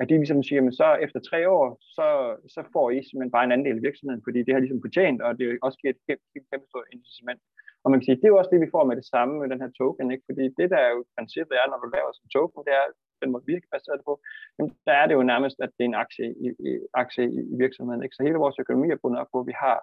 at 0.00 0.08
de 0.08 0.14
ligesom 0.22 0.42
siger, 0.48 0.60
men 0.66 0.74
så 0.80 0.88
efter 1.04 1.20
tre 1.30 1.40
år, 1.58 1.66
så, 1.96 2.06
så 2.54 2.60
får 2.74 2.86
I 2.96 2.98
simpelthen 3.02 3.36
bare 3.36 3.46
en 3.46 3.56
andel 3.56 3.76
af 3.80 3.86
virksomheden, 3.88 4.22
fordi 4.26 4.38
det 4.44 4.52
har 4.54 4.62
ligesom 4.62 4.84
fortjent, 4.86 5.20
og 5.26 5.30
det 5.38 5.44
er 5.46 5.64
også 5.66 5.78
giver 5.80 5.92
et 5.94 6.02
kæmpe, 6.06 6.24
kæmpe, 6.32 6.48
kæmpe 6.50 6.66
stort 6.70 6.88
incitament. 6.96 7.40
Og 7.82 7.90
man 7.90 7.98
kan 7.98 8.06
sige, 8.06 8.16
det 8.20 8.26
er 8.26 8.34
jo 8.34 8.40
også 8.40 8.52
det, 8.52 8.64
vi 8.64 8.74
får 8.74 8.84
med 8.84 8.96
det 9.00 9.06
samme 9.12 9.34
med 9.40 9.48
den 9.52 9.62
her 9.62 9.70
token, 9.80 10.10
ikke? 10.10 10.24
fordi 10.28 10.44
det, 10.58 10.66
der 10.72 10.80
er 10.86 10.90
jo 10.96 11.00
princippet 11.16 11.54
er, 11.56 11.66
når 11.70 11.78
du 11.82 11.88
laver 11.96 12.10
sådan 12.12 12.26
en 12.26 12.34
token, 12.36 12.64
det 12.66 12.74
er, 12.80 12.84
den 13.22 13.30
må 13.32 13.38
virke 13.52 13.68
baseret 13.74 14.00
på, 14.08 14.12
jamen, 14.56 14.72
der 14.86 14.94
er 15.00 15.06
det 15.06 15.14
jo 15.18 15.22
nærmest, 15.32 15.56
at 15.64 15.70
det 15.76 15.82
er 15.84 15.90
en 15.90 16.02
aktie 16.04 16.26
i, 16.46 16.48
i, 16.68 16.70
aktie 17.02 17.24
i 17.52 17.54
virksomheden. 17.64 18.02
Ikke? 18.02 18.16
Så 18.16 18.22
hele 18.22 18.42
vores 18.44 18.58
økonomi 18.62 18.88
er 18.90 19.02
bundet 19.02 19.20
op 19.20 19.30
på, 19.32 19.40
at 19.40 19.46
vi 19.50 19.54
har, 19.64 19.78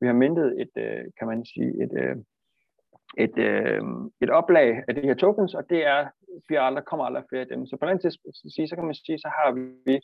vi 0.00 0.06
har 0.06 0.16
mintet 0.22 0.48
et, 0.62 0.74
øh, 0.84 1.04
kan 1.18 1.26
man 1.30 1.40
sige, 1.52 1.70
et, 1.84 1.92
øh, 2.02 2.16
et, 3.24 3.36
øh, 3.48 3.82
et 4.24 4.30
oplag 4.30 4.68
af 4.88 4.94
de 4.94 5.08
her 5.08 5.14
tokens, 5.14 5.54
og 5.54 5.64
det 5.70 5.80
er, 5.86 6.00
vi 6.48 6.54
aldrig, 6.66 6.84
kommer 6.84 7.04
aldrig 7.04 7.24
flere 7.28 7.42
af 7.42 7.48
dem. 7.48 7.66
Så 7.66 7.76
på 7.76 7.86
den 7.86 7.98
tidspunkt, 7.98 8.36
så 8.70 8.74
kan 8.76 8.88
man 8.90 8.94
sige, 8.94 9.18
så 9.18 9.28
har 9.38 9.48
vi 9.52 9.94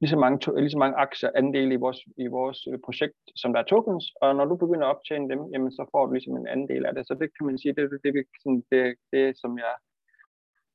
lige 0.00 0.10
så 0.10 0.18
mange, 0.18 0.38
to, 0.38 0.54
lige 0.54 0.70
så 0.70 0.78
mange 0.78 0.96
aktier 0.96 1.30
andel 1.34 1.72
i 1.72 1.82
vores, 1.84 2.00
i 2.16 2.26
vores 2.26 2.58
øh, 2.70 2.78
projekt, 2.86 3.18
som 3.36 3.52
der 3.52 3.60
er 3.60 3.64
tokens, 3.72 4.04
og 4.22 4.36
når 4.36 4.44
du 4.44 4.56
begynder 4.56 4.86
at 4.86 4.94
optjene 4.94 5.30
dem, 5.32 5.40
jamen, 5.52 5.72
så 5.72 5.82
får 5.92 6.06
du 6.06 6.12
ligesom 6.12 6.36
en 6.36 6.46
andel 6.46 6.86
af 6.86 6.94
det. 6.94 7.06
Så 7.06 7.14
det 7.20 7.28
kan 7.36 7.46
man 7.46 7.58
sige, 7.58 7.74
det 7.74 7.82
er 7.84 7.88
det, 7.88 8.00
det, 8.04 8.26
sådan, 8.42 8.62
det, 8.72 8.82
det, 9.12 9.38
som 9.40 9.58
jeg 9.58 9.72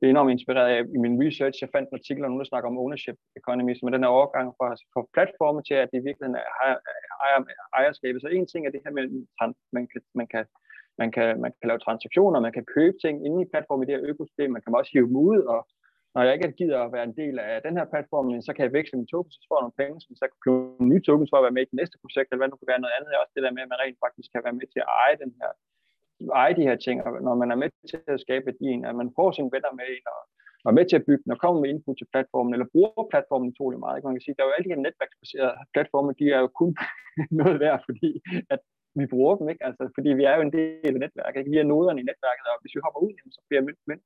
er 0.02 0.10
enormt 0.10 0.32
inspireret 0.32 0.70
af 0.76 0.82
i 0.96 0.98
min 1.06 1.16
research. 1.26 1.58
Jeg 1.62 1.70
fandt 1.76 1.90
en 1.90 2.00
artikel, 2.00 2.24
nu 2.24 2.40
der 2.40 2.52
snakker 2.52 2.70
om 2.70 2.78
ownership 2.84 3.18
economy, 3.42 3.74
som 3.76 3.88
er 3.88 3.94
den 3.96 4.04
her 4.04 4.18
overgang 4.20 4.48
fra, 4.58 4.68
fra 4.94 5.02
platforme 5.16 5.62
til, 5.68 5.76
at 5.84 5.90
det 5.92 5.98
i 6.00 6.06
virkeligheden 6.08 6.40
er 6.42 6.48
ejer, 6.64 6.78
ejer, 7.26 7.40
ejerskabet. 7.80 8.22
Så 8.22 8.28
en 8.28 8.48
ting 8.48 8.62
er 8.66 8.72
det 8.72 8.82
her 8.86 8.92
med, 8.92 9.04
at 9.04 9.54
man 9.76 9.88
kan, 9.92 10.02
man 10.20 10.28
kan 10.34 10.46
man 11.02 11.12
kan, 11.12 11.42
man 11.42 11.52
kan 11.60 11.68
lave 11.68 11.80
transaktioner, 11.80 12.40
man 12.40 12.56
kan 12.58 12.66
købe 12.76 12.98
ting 13.04 13.26
inde 13.26 13.42
i 13.42 13.50
platformen 13.52 13.84
i 13.84 13.88
det 13.88 13.96
her 13.96 14.10
økosystem, 14.12 14.52
man 14.52 14.62
kan 14.62 14.76
også 14.76 14.92
hive 14.94 15.08
dem 15.08 15.16
ud, 15.16 15.42
og 15.54 15.68
når 16.14 16.22
jeg 16.24 16.34
ikke 16.34 16.59
gider 16.61 16.80
at 16.84 16.93
være 16.95 17.07
en 17.09 17.18
del 17.22 17.36
af 17.39 17.61
den 17.68 17.76
her 17.80 17.88
platform, 17.93 18.28
så 18.47 18.51
kan 18.53 18.64
jeg 18.66 18.74
veksle 18.78 18.97
mine 18.97 19.11
tokens, 19.14 19.36
så 19.41 19.45
får 19.47 19.57
jeg 19.57 19.66
nogle 19.66 19.82
penge, 19.82 19.95
så 20.22 20.26
kan 20.32 20.39
købe 20.45 20.89
nye 20.91 21.03
tokens 21.07 21.30
for 21.32 21.38
at 21.39 21.45
være 21.47 21.57
med 21.57 21.66
i 21.66 21.72
det 21.72 21.80
næste 21.82 21.97
projekt, 22.03 22.28
eller 22.28 22.41
hvad 22.41 22.51
nu 22.51 22.57
kan 22.59 22.72
være 22.72 22.84
noget 22.84 22.95
andet. 22.97 23.22
Også 23.24 23.34
det 23.36 23.43
der 23.45 23.55
med, 23.55 23.66
at 23.66 23.72
man 23.72 23.82
rent 23.84 23.99
faktisk 24.05 24.30
kan 24.34 24.45
være 24.45 24.57
med 24.59 24.68
til 24.74 24.82
at 24.84 24.91
eje 25.03 25.18
den 25.24 25.32
her 25.39 25.51
eje 26.41 26.55
de 26.59 26.68
her 26.70 26.78
ting, 26.86 26.97
og 27.05 27.11
når 27.28 27.36
man 27.41 27.51
er 27.51 27.59
med 27.64 27.70
til 27.91 27.99
at 28.07 28.24
skabe 28.26 28.45
værdien, 28.45 28.82
at 28.89 28.95
man 29.01 29.09
får 29.18 29.30
sine 29.32 29.53
venner 29.55 29.74
med 29.80 29.88
ind, 29.95 30.05
og, 30.16 30.22
og 30.68 30.72
med 30.78 30.86
til 30.86 30.99
at 30.99 31.05
bygge 31.07 31.24
den, 31.24 31.32
og 31.36 31.39
kommer 31.43 31.59
med 31.61 31.70
input 31.70 31.97
til 31.97 32.11
platformen, 32.14 32.53
eller 32.53 32.74
bruger 32.74 33.09
platformen 33.14 33.51
utrolig 33.51 33.80
meget. 33.80 34.03
Man 34.03 34.16
kan 34.16 34.26
sige, 34.26 34.36
der 34.36 34.43
er 34.43 34.49
jo 34.49 34.55
alle 34.55 34.68
de 34.68 34.74
her 34.76 34.86
netværksbaserede 34.86 35.53
platforme, 35.76 36.20
de 36.20 36.26
er 36.36 36.39
jo 36.45 36.49
kun 36.61 36.72
noget 37.41 37.57
værd, 37.64 37.80
fordi 37.88 38.11
at 38.53 38.59
vi 39.00 39.06
bruger 39.14 39.36
dem, 39.39 39.48
ikke? 39.52 39.64
Altså, 39.68 39.84
fordi 39.96 40.10
vi 40.20 40.24
er 40.30 40.36
jo 40.38 40.44
en 40.46 40.56
del 40.58 40.94
af 40.98 41.04
netværket, 41.06 41.39
ikke? 41.39 41.54
vi 41.54 41.60
er 41.62 41.72
noderne 41.72 42.00
i 42.02 42.10
netværket, 42.12 42.46
og 42.52 42.58
hvis 42.62 42.76
vi 42.76 42.84
hopper 42.86 43.02
ud, 43.06 43.14
så 43.36 43.41
bliver 43.48 43.62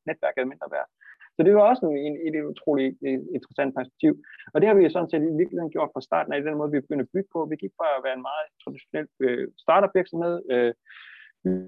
netværket 0.10 0.52
mindre 0.54 0.70
værd. 0.76 0.90
Så 1.38 1.42
det 1.46 1.54
var 1.56 1.64
også 1.72 1.84
en, 1.86 1.98
en, 2.08 2.16
et 2.28 2.50
utroligt 2.52 2.96
interessant 3.38 3.72
perspektiv. 3.78 4.12
Og 4.54 4.58
det 4.58 4.68
har 4.68 4.76
vi 4.76 4.84
jo 4.84 4.92
sådan 4.94 5.12
set 5.12 5.24
i 5.24 5.40
virkeligheden 5.42 5.74
gjort 5.76 5.94
fra 5.94 6.06
starten 6.08 6.34
af, 6.34 6.42
den 6.42 6.60
måde, 6.60 6.72
vi 6.72 6.86
begyndte 6.86 7.08
at 7.08 7.14
bygge 7.16 7.30
på. 7.34 7.40
Vi 7.52 7.56
gik 7.64 7.74
fra 7.80 7.88
at 7.98 8.04
være 8.06 8.18
en 8.20 8.28
meget 8.30 8.48
traditionel 8.64 9.08
øh, 9.26 9.46
startup 9.64 9.94
virksomhed, 10.00 10.36
øh, 10.54 10.74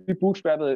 vi 0.07 0.13
bootstrappede 0.21 0.73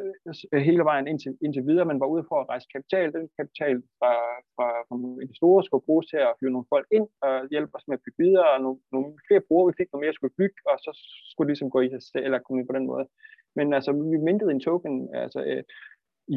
øh, 0.54 0.62
hele 0.70 0.84
vejen 0.90 1.08
indtil, 1.12 1.38
indtil 1.46 1.68
videre, 1.70 1.86
men 1.90 2.00
var 2.00 2.14
ude 2.16 2.26
for 2.30 2.38
at 2.40 2.50
rejse 2.50 2.68
kapital. 2.76 3.08
Den 3.18 3.30
kapital 3.40 3.78
fra, 4.00 4.14
fra, 4.56 4.68
fra 4.88 4.96
investorer 5.26 5.62
skulle 5.64 5.88
bruges 5.88 6.08
til 6.08 6.20
at 6.28 6.36
hyre 6.40 6.56
nogle 6.56 6.72
folk 6.74 6.88
ind 6.98 7.08
og 7.26 7.34
hjælpe 7.54 7.76
os 7.78 7.88
med 7.88 7.98
at 7.98 8.04
bygge 8.06 8.20
videre, 8.26 8.50
og 8.54 8.60
nogle, 8.66 8.80
nogle 8.96 9.10
flere 9.28 9.46
brugere, 9.48 9.70
vi 9.70 9.78
fik 9.80 9.90
noget 9.90 10.04
mere 10.04 10.18
skulle 10.18 10.40
bygge, 10.42 10.60
og 10.72 10.78
så 10.86 10.92
skulle 11.30 11.46
det 11.48 11.54
ligesom 11.54 11.74
gå 11.76 11.80
i 11.82 11.90
sig 11.90 12.22
eller 12.26 12.40
komme 12.46 12.68
på 12.70 12.76
den 12.78 12.86
måde. 12.92 13.06
Men 13.58 13.68
altså, 13.78 13.92
vi 14.12 14.18
mintede 14.28 14.52
en 14.52 14.66
token, 14.68 14.94
altså 15.26 15.40
øh, 15.52 15.64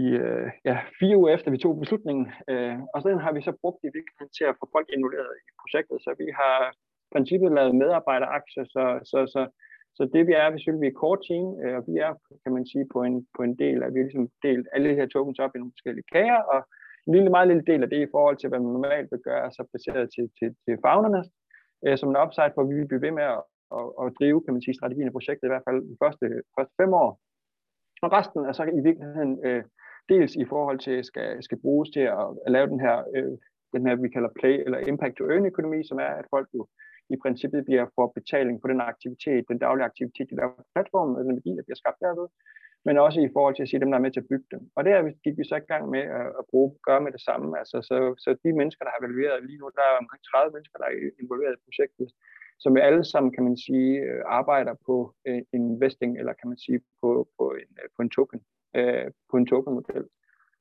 i 0.03 0.05
øh, 0.25 0.49
ja, 0.69 0.77
fire 1.01 1.19
uger 1.21 1.35
efter 1.35 1.51
vi 1.51 1.59
tog 1.59 1.81
beslutningen, 1.85 2.27
øh, 2.51 2.77
og 2.95 2.99
så 3.03 3.09
har 3.25 3.33
vi 3.33 3.41
så 3.43 3.53
brugt 3.63 3.81
det 3.83 3.97
virkeligheden 3.97 4.33
til 4.39 4.45
at 4.51 4.57
få 4.61 4.65
folk 4.75 4.89
involveret 4.97 5.35
i 5.43 5.49
projektet, 5.63 5.97
så 6.05 6.11
vi 6.23 6.29
har 6.41 6.57
princippet 7.15 7.51
lavet 7.59 7.81
medarbejderaktier, 7.83 8.65
så, 8.75 8.85
så, 9.11 9.19
så 9.35 9.43
så 9.97 10.03
det 10.15 10.23
vi 10.29 10.33
er, 10.33 10.51
vi 10.51 10.59
synes, 10.61 10.81
vi 10.81 10.91
er 10.91 11.01
core 11.03 11.21
team, 11.29 11.47
øh, 11.63 11.75
og 11.79 11.83
vi 11.89 11.95
er, 12.07 12.13
kan 12.43 12.53
man 12.57 12.67
sige, 12.73 12.87
på 12.95 12.99
en, 13.09 13.17
på 13.37 13.41
en 13.49 13.55
del, 13.65 13.79
at 13.83 13.91
vi 13.93 13.99
har 13.99 14.09
ligesom 14.09 14.29
delt 14.47 14.67
alle 14.73 14.89
de 14.91 14.99
her 15.01 15.07
tokens 15.07 15.39
op 15.39 15.55
i 15.55 15.59
nogle 15.59 15.77
forskellige 15.77 16.11
kager, 16.13 16.41
og 16.53 16.61
en 17.07 17.15
lille, 17.15 17.31
meget 17.31 17.49
lille 17.49 17.67
del 17.71 17.83
af 17.83 17.91
det 17.91 18.01
i 18.03 18.13
forhold 18.15 18.37
til, 18.37 18.49
hvad 18.49 18.61
man 18.61 18.73
normalt 18.73 19.09
vil 19.13 19.27
gøre, 19.29 19.45
er 19.47 19.51
så 19.51 19.63
baseret 19.73 20.07
til, 20.15 20.27
til, 20.39 20.49
til 20.65 20.75
fagnerne, 20.85 21.23
øh, 21.85 21.99
som 21.99 22.09
en 22.11 22.21
upside 22.25 22.53
for, 22.55 22.63
at 22.63 22.69
vi 22.71 22.75
vil 22.75 22.91
blive 22.91 23.05
ved 23.07 23.13
med 23.19 23.27
at, 23.35 23.43
at, 23.79 23.87
at 24.03 24.13
drive, 24.19 24.43
kan 24.45 24.55
man 24.55 24.63
sige, 24.63 24.79
strategien 24.79 25.09
af 25.09 25.17
projektet, 25.17 25.47
i 25.47 25.53
hvert 25.53 25.67
fald 25.69 25.79
de 25.93 25.97
første, 26.03 26.25
første 26.57 26.75
fem 26.81 26.93
år. 27.05 27.11
Og 28.05 28.09
resten 28.17 28.41
er 28.49 28.53
så 28.53 28.63
i 28.81 28.83
virkeligheden 28.89 29.33
øh, 29.47 29.63
dels 30.13 30.33
i 30.45 30.45
forhold 30.53 30.79
til, 30.79 31.05
skal, 31.05 31.43
skal 31.43 31.61
bruges 31.65 31.89
til 31.91 32.05
at, 32.21 32.27
at 32.47 32.53
lave 32.57 32.67
den 32.73 32.81
her, 32.87 32.97
øh, 33.17 33.35
den 33.75 33.87
her, 33.87 33.95
vi 33.95 34.09
kalder 34.09 34.39
play 34.41 34.57
eller 34.65 34.79
impact 34.79 35.17
to 35.17 35.25
earn 35.25 35.47
økonomi, 35.47 35.79
som 35.85 35.99
er, 35.99 36.13
at 36.21 36.27
folk 36.35 36.49
jo 36.55 36.67
i 37.15 37.17
princippet 37.23 37.65
bliver 37.65 37.87
for 37.95 38.07
betaling 38.19 38.57
på 38.63 38.69
den 38.69 38.81
aktivitet, 38.81 39.49
den 39.49 39.59
daglige 39.59 39.89
aktivitet, 39.91 40.31
de 40.31 40.37
laver 40.37 40.53
på 40.57 40.65
platformen, 40.75 41.17
og 41.17 41.25
den 41.25 41.37
værdi, 41.39 41.51
der 41.57 41.67
bliver 41.67 41.81
skabt 41.83 42.01
derved, 42.01 42.29
men 42.87 43.05
også 43.07 43.21
i 43.21 43.33
forhold 43.35 43.55
til 43.55 43.65
at 43.65 43.71
sige 43.71 43.81
dem, 43.83 43.91
der 43.91 43.99
er 43.99 44.07
med 44.07 44.13
til 44.15 44.25
at 44.25 44.31
bygge 44.33 44.49
dem. 44.55 44.63
Og 44.77 44.81
det 44.85 44.93
er, 44.93 45.01
gik 45.25 45.37
vi 45.39 45.45
så 45.45 45.57
i 45.57 45.69
gang 45.73 45.85
med 45.95 46.05
at 46.41 46.45
bruge, 46.51 46.69
gøre 46.89 47.01
med 47.05 47.13
det 47.17 47.23
samme. 47.29 47.59
Altså, 47.61 47.77
så, 47.89 47.97
så 48.25 48.29
de 48.43 48.59
mennesker, 48.61 48.85
der 48.85 48.93
har 48.93 49.01
evalueret 49.01 49.47
lige 49.49 49.61
nu, 49.63 49.67
der 49.79 49.85
er 49.91 50.01
omkring 50.03 50.23
30 50.25 50.53
mennesker, 50.55 50.79
der 50.79 50.87
er 50.89 50.95
involveret 51.23 51.55
i 51.57 51.65
projektet, 51.67 52.09
som 52.59 52.77
alle 52.77 53.05
sammen, 53.13 53.31
kan 53.33 53.45
man 53.49 53.57
sige, 53.67 53.93
øh, 54.07 54.23
arbejder 54.27 54.75
på 54.87 55.15
øh, 55.29 55.43
en 55.57 55.81
vesting, 55.81 56.13
eller 56.21 56.33
kan 56.41 56.49
man 56.49 56.59
sige, 56.65 56.81
på, 57.01 57.11
på, 57.39 57.45
en, 57.61 57.71
øh, 57.81 57.89
på 57.97 58.01
en 58.03 58.11
token, 58.11 58.41
på 59.31 59.37
en 59.37 59.47
token-model. 59.47 60.05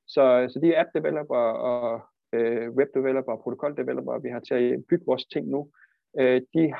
Så, 0.07 0.23
så 0.51 0.57
de 0.63 0.79
app 0.79 0.89
developer 0.97 1.43
og 1.69 2.01
web 2.77 2.89
developer 2.93 3.31
og 3.31 3.41
protokol 3.43 3.77
developer, 3.77 4.19
vi 4.19 4.29
har 4.29 4.39
til 4.39 4.53
at 4.53 4.83
bygge 4.89 5.05
vores 5.05 5.25
ting 5.25 5.47
nu, 5.47 5.71
øh, 6.19 6.41
de 6.53 6.73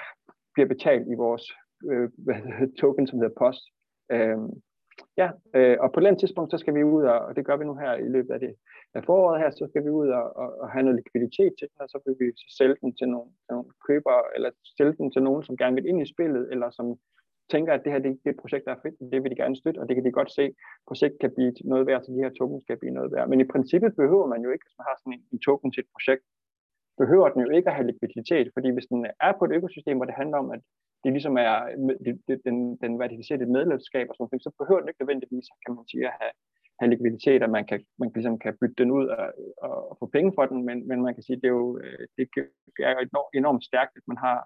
bliver 0.54 0.68
betalt 0.68 1.08
i 1.08 1.16
vores 1.16 1.44
øh, 1.92 2.10
token, 2.82 3.08
som 3.08 3.20
hedder 3.20 3.36
POS. 3.40 3.58
Øh, 4.12 4.38
ja, 5.18 5.30
øh, 5.56 5.78
og 5.80 5.92
på 5.94 6.00
den 6.00 6.20
tidspunkt, 6.20 6.52
så 6.52 6.58
skal 6.58 6.76
vi 6.76 6.84
ud, 6.84 7.04
og, 7.04 7.20
og 7.20 7.36
det 7.36 7.46
gør 7.46 7.58
vi 7.58 7.66
nu 7.66 7.76
her 7.76 7.94
i 7.96 8.10
løbet 8.16 8.34
af 8.34 8.40
det 8.40 8.56
af 8.98 9.04
foråret 9.06 9.42
her, 9.42 9.50
så 9.52 9.68
skal 9.70 9.84
vi 9.86 9.90
ud 9.90 10.08
og, 10.20 10.26
og, 10.42 10.50
og 10.62 10.68
have 10.72 10.84
noget 10.84 11.00
likviditet 11.00 11.54
til 11.60 11.68
den, 11.72 11.78
og 11.84 11.90
så 11.90 11.98
vil 12.06 12.16
vi 12.20 12.26
så 12.42 12.48
sælge 12.58 12.78
den 12.82 12.92
til 13.00 13.08
nogle, 13.14 13.30
til 13.46 13.52
nogle 13.56 13.70
købere, 13.88 14.22
eller 14.36 14.50
sælge 14.78 14.96
den 15.00 15.12
til 15.12 15.22
nogen, 15.28 15.44
som 15.44 15.58
gerne 15.58 15.76
vil 15.76 15.90
ind 15.92 16.02
i 16.02 16.12
spillet, 16.14 16.44
eller 16.52 16.70
som 16.70 16.88
tænker, 17.54 17.74
at 17.74 17.84
det 17.84 17.92
her 17.92 18.00
det, 18.00 18.20
det 18.26 18.42
projekt, 18.42 18.66
der 18.66 18.74
er 18.76 18.84
fedt, 18.84 19.12
det 19.12 19.24
vil 19.24 19.32
de 19.32 19.42
gerne 19.44 19.56
støtte, 19.62 19.80
og 19.80 19.88
det 19.88 19.96
kan 19.96 20.06
de 20.06 20.20
godt 20.20 20.32
se, 20.32 20.46
projekt 20.88 21.16
kan 21.20 21.32
blive 21.36 21.54
noget 21.74 21.88
værd, 21.88 22.02
så 22.04 22.12
de 22.12 22.24
her 22.26 22.34
tokens 22.40 22.66
kan 22.70 22.80
blive 22.82 22.98
noget 22.98 23.12
værd. 23.16 23.30
Men 23.30 23.42
i 23.42 23.52
princippet 23.54 23.96
behøver 24.02 24.28
man 24.34 24.42
jo 24.46 24.50
ikke, 24.52 24.66
hvis 24.66 24.78
man 24.80 24.88
har 24.90 24.96
sådan 24.98 25.14
en, 25.14 25.24
en 25.34 25.40
token 25.48 25.72
til 25.72 25.82
et 25.84 25.90
projekt, 25.96 26.24
behøver 27.02 27.30
den 27.30 27.42
jo 27.46 27.50
ikke 27.58 27.70
at 27.70 27.76
have 27.76 27.88
likviditet, 27.88 28.48
fordi 28.56 28.70
hvis 28.72 28.90
den 28.92 29.06
er 29.28 29.34
på 29.36 29.46
et 29.46 29.56
økosystem, 29.58 29.98
hvor 29.98 30.06
det 30.10 30.20
handler 30.22 30.38
om, 30.38 30.52
at 30.56 30.62
det 31.04 31.12
ligesom 31.12 31.36
er 31.38 31.54
det, 32.06 32.14
det, 32.28 32.42
den, 32.48 32.58
den 32.84 33.00
verificerede 33.00 33.54
medlemskab 33.58 34.06
og 34.10 34.16
sådan 34.16 34.30
noget, 34.32 34.44
så 34.48 34.52
behøver 34.60 34.80
den 34.82 34.90
ikke 34.90 35.02
nødvendigvis, 35.02 35.48
kan 35.66 35.76
man 35.76 35.88
sige, 35.92 36.06
at 36.10 36.16
have, 36.22 36.34
have 36.80 36.90
likviditet, 36.92 37.44
at 37.44 37.52
man 37.58 37.66
kan, 37.70 37.80
man 38.02 38.10
ligesom 38.16 38.40
kan 38.44 38.58
bytte 38.62 38.78
den 38.82 38.92
ud 38.98 39.06
og, 39.08 39.28
og, 39.66 39.76
og 39.90 39.94
få 40.00 40.06
penge 40.16 40.32
for 40.38 40.46
den, 40.52 40.60
men, 40.68 40.78
men 40.90 41.00
man 41.06 41.14
kan 41.16 41.24
sige, 41.24 41.42
det 41.42 41.48
er 41.52 41.58
jo 41.62 41.80
øh, 41.84 42.00
det 42.18 42.24
er 42.88 42.92
jo 42.96 43.00
enormt, 43.08 43.32
enormt 43.42 43.64
stærkt, 43.70 43.94
at 44.00 44.08
man 44.12 44.18
har 44.26 44.38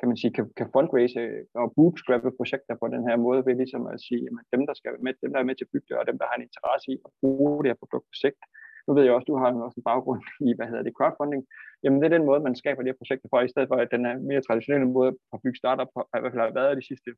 kan 0.00 0.08
man 0.10 0.20
sige, 0.20 0.32
kan, 0.36 0.46
kan 0.58 0.68
fundraise 0.76 1.20
og 1.60 1.66
bootstrappe 1.76 2.30
projekter 2.38 2.74
på 2.82 2.86
den 2.94 3.02
her 3.08 3.16
måde, 3.26 3.46
ved 3.46 3.54
ligesom 3.62 3.86
at 3.92 3.98
sige, 4.06 4.22
at 4.26 4.46
dem, 4.54 4.62
der 4.68 4.74
skal 4.78 4.92
med, 5.04 5.12
dem, 5.22 5.30
der 5.32 5.40
er 5.40 5.48
med 5.48 5.56
til 5.56 5.66
at 5.66 5.72
bygge 5.72 5.88
det, 5.88 5.96
og 6.00 6.06
dem, 6.10 6.18
der 6.18 6.26
har 6.28 6.36
en 6.36 6.48
interesse 6.48 6.86
i 6.92 6.96
at 7.06 7.10
bruge 7.20 7.62
det 7.62 7.70
her 7.70 7.82
produkt 7.82 8.06
på 8.10 8.16
sigt, 8.24 8.42
nu 8.88 8.94
ved 8.94 9.04
jeg 9.04 9.12
også, 9.14 9.30
du 9.30 9.36
har 9.36 9.46
også 9.66 9.78
en 9.80 9.88
baggrund 9.90 10.22
i, 10.48 10.50
hvad 10.56 10.66
hedder 10.70 10.84
det, 10.86 10.96
crowdfunding, 10.98 11.42
jamen 11.82 11.98
det 11.98 12.06
er 12.06 12.16
den 12.16 12.28
måde, 12.28 12.40
man 12.40 12.56
skaber 12.60 12.82
de 12.82 12.90
her 12.90 13.00
projekter 13.00 13.28
for, 13.30 13.40
i 13.40 13.52
stedet 13.52 13.68
for 13.68 13.76
at 13.76 13.92
den 13.94 14.02
er 14.10 14.14
mere 14.30 14.46
traditionelle 14.46 14.88
måde 14.96 15.10
at 15.34 15.38
bygge 15.44 15.60
startup 15.62 15.90
på, 15.94 16.00
i 16.16 16.20
hvert 16.20 16.32
fald 16.32 16.46
har 16.46 16.58
været 16.60 16.78
de 16.80 16.88
sidste 16.90 17.10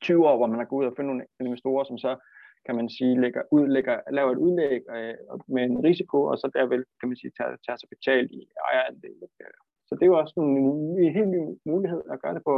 20 0.00 0.28
år, 0.28 0.36
hvor 0.36 0.50
man 0.52 0.60
har 0.62 0.68
gået 0.70 0.82
ud 0.82 0.90
og 0.90 0.96
fundet 0.96 1.10
nogle 1.10 1.26
investorer, 1.46 1.84
som 1.84 1.98
så 1.98 2.12
kan 2.66 2.74
man 2.78 2.88
sige, 2.96 3.20
lægger 3.24 3.42
ud, 3.56 3.66
lægger, 3.76 3.96
laver 4.16 4.30
et 4.32 4.44
udlæg 4.46 4.80
øh, 4.96 5.14
med 5.54 5.62
en 5.64 5.78
risiko, 5.88 6.18
og 6.30 6.36
så 6.38 6.46
derved, 6.56 6.82
kan 6.98 7.08
man 7.08 7.16
sige, 7.20 7.32
tager, 7.38 7.56
tager 7.66 7.78
sig 7.78 7.88
betalt 7.94 8.30
i 8.38 8.40
ejerandel. 8.68 9.16
Så 9.86 9.92
det 9.94 10.02
er 10.02 10.12
jo 10.12 10.18
også 10.22 10.34
en, 10.40 10.52
en 11.04 11.12
helt 11.18 11.32
ny 11.36 11.42
mulighed 11.72 12.02
at 12.12 12.20
gøre 12.22 12.34
det 12.36 12.44
på, 12.48 12.52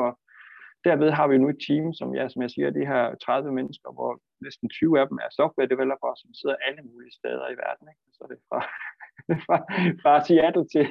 Derved 0.85 1.11
har 1.19 1.27
vi 1.29 1.39
nu 1.39 1.49
et 1.49 1.61
team, 1.67 1.87
som 1.99 2.09
jeg, 2.19 2.27
som 2.31 2.43
jeg 2.43 2.51
siger, 2.51 2.71
de 2.71 2.91
her 2.93 3.03
30 3.15 3.53
mennesker, 3.59 3.89
hvor 3.97 4.11
næsten 4.47 4.69
20 4.69 5.01
af 5.01 5.07
dem 5.09 5.19
er 5.25 5.31
software 5.31 5.73
developer, 5.75 6.11
som 6.23 6.31
sidder 6.41 6.57
alle 6.67 6.83
mulige 6.91 7.17
steder 7.21 7.47
i 7.51 7.57
verden. 7.65 7.87
Ikke? 7.93 8.03
Så 8.17 8.23
det 8.31 8.37
er 8.41 8.47
fra, 8.51 8.61
fra, 9.47 9.59
fra 10.03 10.15
Seattle 10.27 10.67
til, 10.75 10.87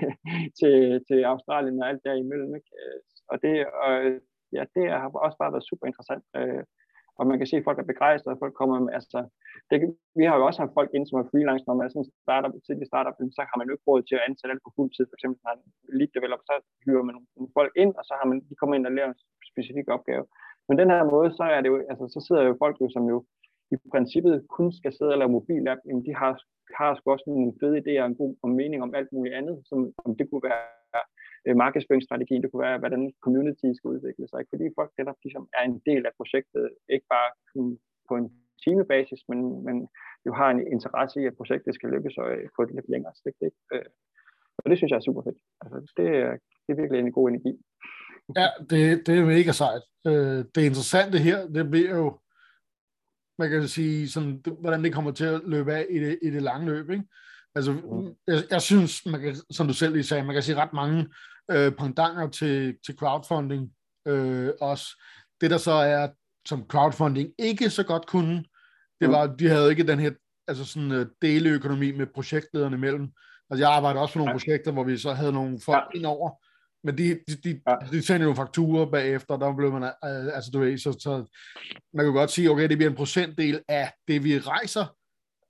til, 0.59 0.75
til 1.07 1.19
Australien 1.31 1.81
og 1.83 1.89
alt 1.89 2.03
der 2.05 2.13
imellem. 2.13 2.51
Ikke? 2.59 2.71
Øh, 2.81 2.99
og 3.31 3.35
det, 3.43 3.53
og, 3.85 3.93
ja, 4.57 4.63
det 4.75 4.83
har 5.01 5.09
også 5.25 5.37
bare 5.41 5.53
været 5.53 5.69
super 5.69 5.85
interessant. 5.87 6.23
Øh, 6.39 6.63
og 7.19 7.23
man 7.29 7.37
kan 7.37 7.47
se, 7.47 7.57
at 7.57 7.67
folk 7.67 7.79
er 7.79 7.91
begejstrede, 7.93 8.41
folk 8.43 8.55
kommer 8.59 8.75
med, 8.85 8.93
altså, 8.99 9.19
det, 9.69 9.77
vi 10.19 10.23
har 10.27 10.35
jo 10.37 10.45
også 10.45 10.59
haft 10.63 10.77
folk 10.79 10.91
ind, 10.97 11.05
som 11.07 11.19
er 11.19 11.29
freelance, 11.31 11.65
når 11.67 11.75
man 11.77 11.85
er 11.85 11.91
sådan 11.91 12.05
en 12.05 12.13
startup, 12.25 12.53
tidlig 12.67 12.87
startup, 12.91 13.15
så 13.37 13.41
har 13.49 13.57
man 13.57 13.67
jo 13.67 13.73
ikke 13.75 13.87
råd 13.89 14.01
til 14.05 14.17
at 14.17 14.25
ansætte 14.27 14.53
alt 14.53 14.65
på 14.65 14.71
fuld 14.77 14.89
tid, 14.91 15.05
for 15.07 15.15
eksempel 15.17 15.37
når 15.39 15.49
man 15.51 15.59
lead 15.97 16.11
developer, 16.17 16.45
så 16.49 16.55
hyrer 16.85 17.05
man 17.07 17.15
nogle 17.15 17.51
folk 17.57 17.73
ind, 17.83 17.93
og 17.99 18.03
så 18.07 18.13
har 18.19 18.25
man, 18.29 18.37
de 18.49 18.55
kommer 18.59 18.75
ind 18.75 18.87
og 18.89 18.93
laver 18.95 19.09
en 19.11 19.19
specifik 19.51 19.87
opgave. 19.95 20.25
Men 20.67 20.75
den 20.81 20.89
her 20.93 21.03
måde, 21.15 21.29
så 21.39 21.43
er 21.55 21.59
det 21.61 21.69
jo, 21.73 21.77
altså, 21.91 22.05
så 22.15 22.19
sidder 22.27 22.43
jo 22.49 22.53
folk 22.63 22.75
jo, 22.81 22.87
som 22.95 23.03
jo 23.13 23.17
i 23.73 23.77
princippet 23.93 24.35
kun 24.57 24.69
skal 24.79 24.91
sidde 24.93 25.13
og 25.13 25.19
lave 25.19 25.35
mobilapp, 25.35 25.81
jamen 25.87 26.03
de 26.07 26.13
har, 26.21 26.31
har 26.79 26.89
sgu 26.95 27.05
også 27.11 27.27
nogle 27.27 27.53
fede 27.59 27.77
idéer 27.81 28.01
og 28.03 28.09
en 28.09 28.19
god 28.21 28.31
mening 28.61 28.79
om 28.83 28.95
alt 28.99 29.11
muligt 29.15 29.35
andet, 29.39 29.55
som 29.69 29.77
om 30.05 30.11
det 30.17 30.25
kunne 30.29 30.45
være 30.51 31.03
øh, 31.47 31.55
markedsføringsstrategien, 31.63 32.41
det 32.41 32.49
kunne 32.51 32.67
være, 32.67 32.81
hvordan 32.83 33.03
community 33.25 33.69
skal 33.77 33.91
udvikle 33.93 34.27
sig. 34.27 34.39
Ikke? 34.39 34.53
Fordi 34.53 34.65
folk 34.79 34.91
netop 34.99 35.19
ligesom 35.23 35.45
er 35.57 35.63
en 35.65 35.77
del 35.89 36.03
af 36.09 36.13
projektet, 36.19 36.63
ikke 36.95 37.07
bare 37.15 37.29
på 38.09 38.13
en 38.21 38.27
timebasis, 38.63 39.21
men, 39.29 39.39
men 39.67 39.77
jo 40.25 40.31
har 40.39 40.49
en 40.51 40.61
interesse 40.75 41.21
i, 41.21 41.25
at 41.25 41.37
projektet 41.39 41.75
skal 41.75 41.89
lykkes 41.89 42.15
og 42.17 42.27
øh, 42.35 42.49
få 42.55 42.61
et 42.63 42.75
lidt 42.75 42.89
længere 42.93 43.13
sigt. 43.23 43.39
Ikke? 43.47 43.57
Øh, 43.73 43.89
og 44.61 44.69
det 44.69 44.77
synes 44.77 44.91
jeg 44.91 44.97
er 44.97 45.07
super 45.09 45.23
fedt. 45.27 45.39
Altså, 45.61 45.93
det, 45.97 46.07
er, 46.23 46.31
det 46.63 46.69
er 46.71 46.81
virkelig 46.81 46.99
en 46.99 47.17
god 47.17 47.29
energi. 47.29 47.53
Ja, 48.39 48.47
det, 48.69 49.07
det 49.07 49.13
er 49.19 49.25
mega 49.25 49.51
sejt. 49.51 49.83
Øh, 50.09 50.39
det 50.55 50.61
interessante 50.69 51.17
her, 51.27 51.37
det 51.47 51.71
bliver 51.71 51.95
jo, 52.01 52.19
man 53.39 53.49
kan 53.49 53.67
sige, 53.67 54.09
sådan, 54.09 54.41
det, 54.45 54.53
hvordan 54.61 54.83
det 54.83 54.93
kommer 54.93 55.11
til 55.11 55.25
at 55.25 55.41
løbe 55.45 55.73
af 55.73 55.85
i 55.89 55.99
det, 55.99 56.19
i 56.21 56.29
det 56.29 56.41
lange 56.41 56.65
løb. 56.71 56.89
Ikke? 56.89 57.03
Altså, 57.55 57.71
mm. 57.71 58.07
jeg, 58.27 58.37
jeg 58.49 58.61
synes, 58.61 59.05
man 59.05 59.21
kan, 59.21 59.35
som 59.35 59.67
du 59.67 59.73
selv 59.73 59.93
lige 59.93 60.03
sagde, 60.03 60.23
man 60.23 60.35
kan 60.35 60.43
sige 60.43 60.61
ret 60.63 60.73
mange 60.73 61.07
øh, 61.51 61.71
pendanger 61.71 62.29
til, 62.29 62.77
til 62.85 62.95
crowdfunding 62.95 63.71
øh, 64.07 64.49
også. 64.61 64.85
Det 65.41 65.51
der 65.51 65.57
så 65.57 65.71
er, 65.71 66.07
som 66.47 66.65
crowdfunding 66.67 67.29
ikke 67.39 67.69
så 67.69 67.83
godt 67.83 68.07
kunne, 68.07 68.35
det 69.01 69.09
mm. 69.09 69.11
var, 69.11 69.27
de 69.27 69.47
havde 69.47 69.69
ikke 69.69 69.87
den 69.87 69.99
her 69.99 70.11
altså 70.47 70.65
sådan 70.65 70.91
uh, 70.91 71.05
deleøkonomi 71.21 71.91
med 71.91 72.07
projektlederne 72.15 72.75
imellem. 72.75 73.09
Altså 73.49 73.65
jeg 73.65 73.75
arbejdede 73.75 74.01
også 74.01 74.13
på 74.13 74.19
nogle 74.19 74.31
ja. 74.31 74.37
projekter, 74.37 74.71
hvor 74.71 74.83
vi 74.83 74.97
så 74.97 75.13
havde 75.13 75.31
nogle 75.31 75.59
folk 75.65 75.83
ja. 75.93 75.97
indover, 75.97 76.31
men 76.83 76.97
de, 76.97 77.19
de, 77.27 77.35
de, 77.43 77.61
ja. 77.67 77.75
de 77.91 78.05
sendte 78.05 78.23
nogle 78.23 78.35
fakturer 78.35 78.85
bagefter, 78.85 79.37
der 79.37 79.55
blev 79.55 79.71
man, 79.71 79.83
uh, 79.83 80.35
altså 80.35 80.51
du 80.53 80.59
ved, 80.59 80.77
så, 80.77 80.91
så 80.99 81.37
man 81.93 82.05
kan 82.05 82.13
godt 82.13 82.31
sige, 82.31 82.51
okay, 82.51 82.69
det 82.69 82.77
bliver 82.77 82.89
en 82.89 82.95
procentdel 82.95 83.61
af 83.67 83.93
det, 84.07 84.23
vi 84.23 84.39
rejser, 84.39 84.85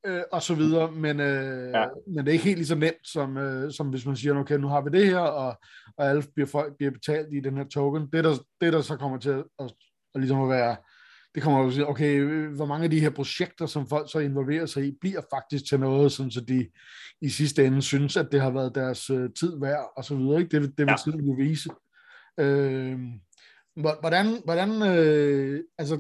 øh, 0.06 0.22
og 0.32 0.42
så 0.42 0.56
videre, 0.56 0.92
men, 0.92 1.20
øh, 1.20 1.72
ja. 1.72 1.86
men 2.08 2.18
det 2.18 2.28
er 2.28 2.32
ikke 2.32 2.46
helt 2.46 2.58
lige 2.58 2.68
så 2.68 2.76
nemt, 2.76 3.08
som, 3.08 3.38
øh, 3.38 3.72
som 3.72 3.88
hvis 3.90 4.06
man 4.06 4.16
siger, 4.16 4.40
okay, 4.40 4.56
nu 4.56 4.68
har 4.68 4.82
vi 4.82 4.90
det 4.90 5.06
her, 5.06 5.20
og, 5.20 5.56
og 5.98 6.10
alle 6.10 6.24
bliver, 6.36 6.48
folk 6.48 6.78
bliver 6.78 6.92
betalt 6.92 7.28
i 7.34 7.40
den 7.40 7.58
her 7.58 7.64
token. 7.64 8.08
Det, 8.14 8.24
der, 8.24 8.36
det 8.62 8.74
der 8.74 8.82
så 8.82 8.98
kommer 8.98 9.18
til 9.18 9.30
at, 9.30 9.44
at, 9.60 9.74
at 10.16 10.22
ligesom 10.22 10.42
at 10.42 10.50
være, 10.50 10.76
det 11.36 11.44
kommer 11.44 11.68
at 11.68 11.74
sige, 11.74 11.88
okay, 11.88 12.20
hvor 12.48 12.66
mange 12.66 12.84
af 12.84 12.90
de 12.90 13.00
her 13.00 13.10
projekter, 13.10 13.66
som 13.66 13.88
folk 13.88 14.12
så 14.12 14.20
involverer 14.20 14.66
sig 14.66 14.86
i, 14.86 14.98
bliver 15.02 15.22
faktisk 15.34 15.70
til 15.70 15.80
noget, 15.80 16.12
sådan 16.12 16.32
så 16.32 16.42
de 16.42 16.68
i 17.22 17.30
sidste 17.30 17.66
ende 17.66 17.82
synes, 17.82 18.18
at 18.18 18.28
det 18.32 18.42
har 18.42 18.50
været 18.50 18.76
deres 18.76 19.10
øh, 19.10 19.30
tid 19.40 19.60
værd, 19.60 19.92
og 19.98 20.06
så 20.06 20.16
videre. 20.16 20.40
Ikke? 20.42 20.60
Det, 20.60 20.78
det 20.78 20.86
vil 20.86 20.92
ja. 20.92 20.96
tiden 21.04 21.26
jo 21.26 21.34
vise. 21.34 21.70
Øh, 22.40 23.00
hvordan, 23.76 24.42
hvordan 24.46 24.70
øh, 24.82 25.64
altså, 25.78 26.00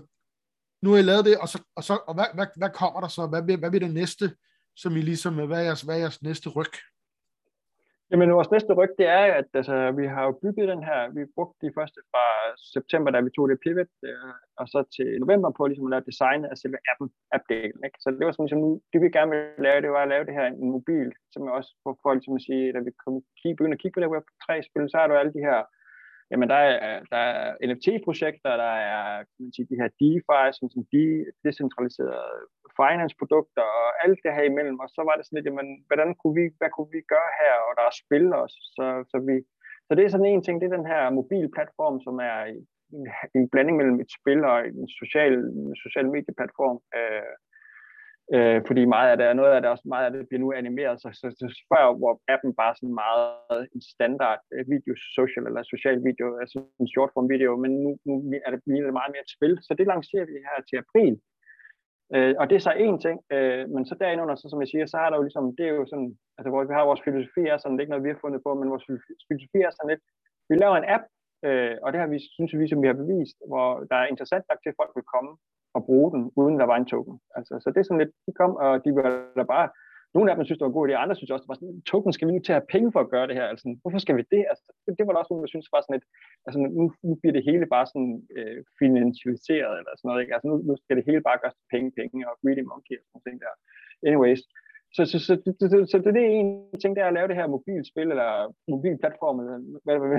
nu 0.81 0.87
har 0.91 0.97
I 0.97 1.01
lavet 1.01 1.25
det, 1.25 1.37
og, 1.43 1.47
så, 1.47 1.57
og, 1.77 1.83
så, 1.83 1.93
og 2.07 2.13
hvad, 2.17 2.29
hvad, 2.37 2.47
hvad 2.61 2.69
kommer 2.69 2.99
der 3.01 3.07
så? 3.07 3.21
Hvad, 3.31 3.41
hvad 3.61 3.71
bliver 3.71 3.87
det 3.87 3.99
næste, 4.01 4.25
som 4.81 4.91
I 4.99 5.01
ligesom, 5.01 5.33
hvad 5.47 5.59
er 5.59 5.67
jeres, 5.69 5.81
hvad 5.81 5.95
er 5.95 6.03
jeres 6.05 6.23
næste 6.23 6.49
ryg? 6.49 6.73
Jamen 8.11 8.37
vores 8.37 8.51
næste 8.55 8.73
ryg, 8.79 8.91
det 8.99 9.07
er, 9.19 9.25
at 9.39 9.47
altså, 9.59 9.75
vi 9.99 10.05
har 10.13 10.23
jo 10.27 10.33
bygget 10.43 10.67
den 10.73 10.83
her, 10.89 10.99
vi 11.17 11.21
brugte 11.35 11.65
de 11.65 11.75
første 11.77 11.99
fra 12.11 12.25
september, 12.75 13.09
da 13.11 13.19
vi 13.25 13.29
tog 13.35 13.49
det 13.49 13.63
pivot, 13.65 13.91
øh, 14.09 14.33
og 14.59 14.65
så 14.73 14.79
til 14.95 15.07
november 15.23 15.49
på 15.57 15.61
ligesom 15.67 15.87
at 15.87 15.93
lave 15.93 16.09
design 16.11 16.41
af 16.51 16.57
selve 16.57 16.79
appen, 16.91 17.07
appdelen. 17.35 17.79
Ikke? 17.87 17.97
Så 18.03 18.07
det 18.17 18.25
var 18.25 18.31
sådan, 18.31 18.45
ligesom, 18.47 18.63
det 18.91 18.99
vi 19.03 19.09
gerne 19.17 19.31
ville 19.33 19.63
lave, 19.67 19.81
det 19.85 19.91
var 19.95 20.03
at 20.03 20.13
lave 20.13 20.25
det 20.27 20.37
her 20.39 20.47
en 20.47 20.71
mobil, 20.77 21.09
som 21.33 21.41
også 21.57 21.71
får 21.83 21.93
folk 22.05 22.17
ligesom 22.17 22.39
at 22.39 22.45
sige, 22.47 22.73
da 22.75 22.79
vi 22.87 22.91
kom, 23.03 23.13
kigge, 23.39 23.57
begynde 23.57 23.77
at 23.77 23.81
kigge 23.81 23.95
på 23.95 24.01
det 24.01 24.13
Web3-spil, 24.15 24.85
så 24.91 24.97
er 24.99 25.05
der 25.05 25.13
jo 25.15 25.21
alle 25.21 25.35
de 25.37 25.45
her 25.49 25.59
Jamen, 26.31 26.49
der 26.53 26.61
er, 26.71 26.99
der 27.13 27.21
er 27.31 27.39
NFT-projekter, 27.69 28.51
der 28.63 28.73
er 28.93 29.01
kan 29.31 29.41
man 29.45 29.53
sige, 29.55 29.69
de 29.71 29.79
her 29.81 29.89
DeFi, 29.99 30.43
som, 30.57 30.65
som 30.73 30.81
de, 30.93 31.03
decentraliserede 31.45 32.31
finance-produkter 32.79 33.65
og 33.81 33.89
alt 34.03 34.19
det 34.25 34.35
her 34.37 34.45
imellem. 34.51 34.77
Og 34.83 34.89
så 34.95 35.01
var 35.07 35.15
det 35.15 35.23
sådan 35.25 35.37
lidt, 35.37 35.49
jamen, 35.49 35.69
hvordan 35.89 36.09
kunne 36.19 36.35
vi, 36.39 36.45
hvad 36.59 36.71
kunne 36.75 36.91
vi 36.95 37.01
gøre 37.13 37.31
her? 37.41 37.55
Og 37.67 37.71
der 37.77 37.83
er 37.87 37.99
spil 38.03 38.25
også. 38.43 38.57
Så, 38.75 38.85
så, 39.11 39.17
vi, 39.27 39.35
så 39.87 39.91
det 39.95 40.03
er 40.03 40.13
sådan 40.13 40.31
en 40.31 40.43
ting, 40.43 40.55
det 40.57 40.67
er 40.67 40.77
den 40.77 40.91
her 40.93 41.03
mobil 41.19 41.45
platform, 41.55 41.95
som 42.05 42.15
er 42.29 42.37
en, 42.51 42.61
en 43.37 43.45
blanding 43.51 43.77
mellem 43.77 43.97
et 44.03 44.11
spil 44.19 44.41
og 44.51 44.57
en 44.67 44.89
social, 44.99 45.35
social 45.83 46.07
medieplatform. 46.15 46.79
Øh, 46.99 47.33
Øh, 48.35 48.59
fordi 48.67 48.81
meget 48.95 49.09
af 49.11 49.17
det, 49.17 49.35
noget 49.35 49.53
af 49.53 49.61
det 49.61 49.69
også 49.69 49.87
meget 49.93 50.05
af 50.05 50.11
det 50.11 50.27
bliver 50.27 50.43
nu 50.43 50.49
animeret, 50.61 51.01
så, 51.01 51.09
så, 51.19 51.27
så 51.39 51.45
før 51.71 51.83
hvor 51.99 52.13
appen 52.33 52.51
bare 52.61 52.73
sådan 52.75 52.95
meget 53.03 53.61
en 53.75 53.81
standard 53.93 54.41
øh, 54.53 54.63
video, 54.73 54.93
social 55.17 55.43
eller 55.49 55.63
social 55.73 55.97
video, 56.09 56.27
altså 56.43 56.57
en 56.81 56.87
short 56.93 57.11
form 57.13 57.27
video, 57.33 57.51
men 57.63 57.71
nu, 57.83 57.89
nu 58.07 58.13
er 58.45 58.49
det, 58.51 58.59
bliver 58.63 58.99
meget 58.99 59.13
mere 59.13 59.25
et 59.27 59.35
spil, 59.35 59.53
så 59.65 59.71
det 59.79 59.85
lancerer 59.93 60.25
vi 60.29 60.35
her 60.49 60.57
til 60.69 60.77
april. 60.83 61.15
Øh, 62.15 62.33
og 62.39 62.45
det 62.49 62.55
er 62.55 62.65
så 62.67 62.73
én 62.87 62.97
ting, 63.05 63.17
øh, 63.35 63.63
men 63.73 63.83
så 63.85 63.93
derind 63.99 64.37
så 64.37 64.47
som 64.49 64.61
jeg 64.63 64.71
siger, 64.71 64.85
så 64.85 64.97
er 65.03 65.09
der 65.09 65.17
jo 65.17 65.25
ligesom, 65.27 65.45
det 65.57 65.65
er 65.67 65.75
jo 65.79 65.85
sådan, 65.91 66.11
altså 66.37 66.49
hvor 66.51 66.63
vi 66.69 66.73
har 66.77 66.89
vores 66.89 67.05
filosofi 67.07 67.43
er 67.53 67.57
sådan, 67.57 67.73
det 67.73 67.79
er 67.79 67.85
ikke 67.85 67.95
noget, 67.95 68.07
vi 68.07 68.13
har 68.13 68.23
fundet 68.25 68.41
på, 68.45 68.51
men 68.59 68.71
vores 68.73 68.85
filosofi 69.27 69.59
er 69.67 69.71
sådan 69.73 69.91
lidt, 69.93 70.03
vi 70.49 70.55
laver 70.63 70.77
en 70.77 70.89
app, 70.95 71.05
øh, 71.47 71.75
og 71.83 71.87
det 71.91 71.99
har 72.01 72.09
vi, 72.13 72.19
synes 72.35 72.51
vi, 72.59 72.65
som 72.71 72.81
vi 72.83 72.89
har 72.91 73.01
bevist, 73.03 73.37
hvor 73.49 73.67
der 73.89 73.97
er 73.99 74.11
interessant 74.13 74.45
nok 74.49 74.59
til, 74.61 74.71
at 74.71 74.79
folk 74.81 74.93
vil 74.97 75.11
komme 75.13 75.31
at 75.77 75.85
bruge 75.87 76.09
den, 76.13 76.21
uden 76.39 76.59
der 76.59 76.65
var 76.71 76.77
en 76.77 76.91
token. 76.93 77.15
Altså, 77.37 77.53
så 77.61 77.67
det 77.69 77.79
er 77.79 77.87
sådan 77.87 78.03
lidt, 78.03 78.13
de 78.27 78.33
kom, 78.39 78.51
og 78.65 78.71
de 78.85 78.89
var 78.95 79.09
der 79.39 79.47
bare, 79.55 79.67
nogle 80.15 80.27
af 80.29 80.35
dem 80.35 80.45
synes, 80.45 80.59
det 80.59 80.65
var 80.65 80.73
en 80.73 80.79
god 80.79 80.87
idé, 80.87 80.93
andre 80.93 81.15
synes 81.15 81.31
også, 81.31 81.45
det 81.45 81.53
var 81.53 81.59
sådan, 81.61 81.81
token 81.93 82.13
skal 82.13 82.27
vi 82.27 82.33
nu 82.33 82.39
til 82.41 82.53
at 82.53 82.59
have 82.59 82.73
penge 82.75 82.89
for 82.93 83.01
at 83.03 83.11
gøre 83.13 83.27
det 83.27 83.35
her, 83.39 83.47
altså, 83.53 83.65
hvorfor 83.81 83.99
skal 84.01 84.15
vi 84.17 84.23
det? 84.35 84.43
Altså, 84.51 84.63
det, 84.85 84.91
det 84.97 85.03
var 85.05 85.11
der 85.13 85.21
også 85.21 85.31
nogen, 85.31 85.45
der 85.45 85.53
synes 85.53 85.73
var 85.73 85.81
sådan 85.81 85.95
lidt, 85.97 86.07
altså, 86.45 86.57
nu, 86.79 86.83
nu 87.07 87.13
bliver 87.19 87.35
det 87.37 87.47
hele 87.49 87.65
bare 87.75 87.87
sådan 87.91 88.13
øh, 88.37 88.59
finansialiseret, 88.81 89.73
eller 89.79 89.91
sådan 89.93 90.07
noget, 90.09 90.21
ikke? 90.21 90.33
Altså, 90.35 90.47
nu, 90.49 90.55
nu 90.69 90.73
skal 90.77 90.95
det 90.97 91.07
hele 91.09 91.21
bare 91.27 91.39
gøres 91.41 91.57
til 91.57 91.71
penge, 91.73 91.89
penge, 91.99 92.29
og 92.29 92.35
greedy 92.41 92.63
monkey, 92.71 92.97
og 93.13 93.17
sådan 93.19 93.29
noget 93.31 93.43
der. 93.45 93.55
Anyways, 94.07 94.41
så, 94.95 95.01
så, 95.11 95.17
så, 95.27 95.33
så, 95.59 95.65
så, 95.91 95.97
så 96.05 96.11
det 96.15 96.23
er 96.25 96.33
en 96.41 96.79
ting, 96.81 96.91
det 96.95 97.03
er 97.03 97.09
at 97.11 97.17
lave 97.17 97.27
det 97.27 97.39
her 97.39 97.53
mobilspil, 97.55 98.09
eller 98.15 98.29
mobilplatform, 98.73 99.39
eller 99.39 99.57
hvad, 99.85 99.97
hvad, 99.99 100.09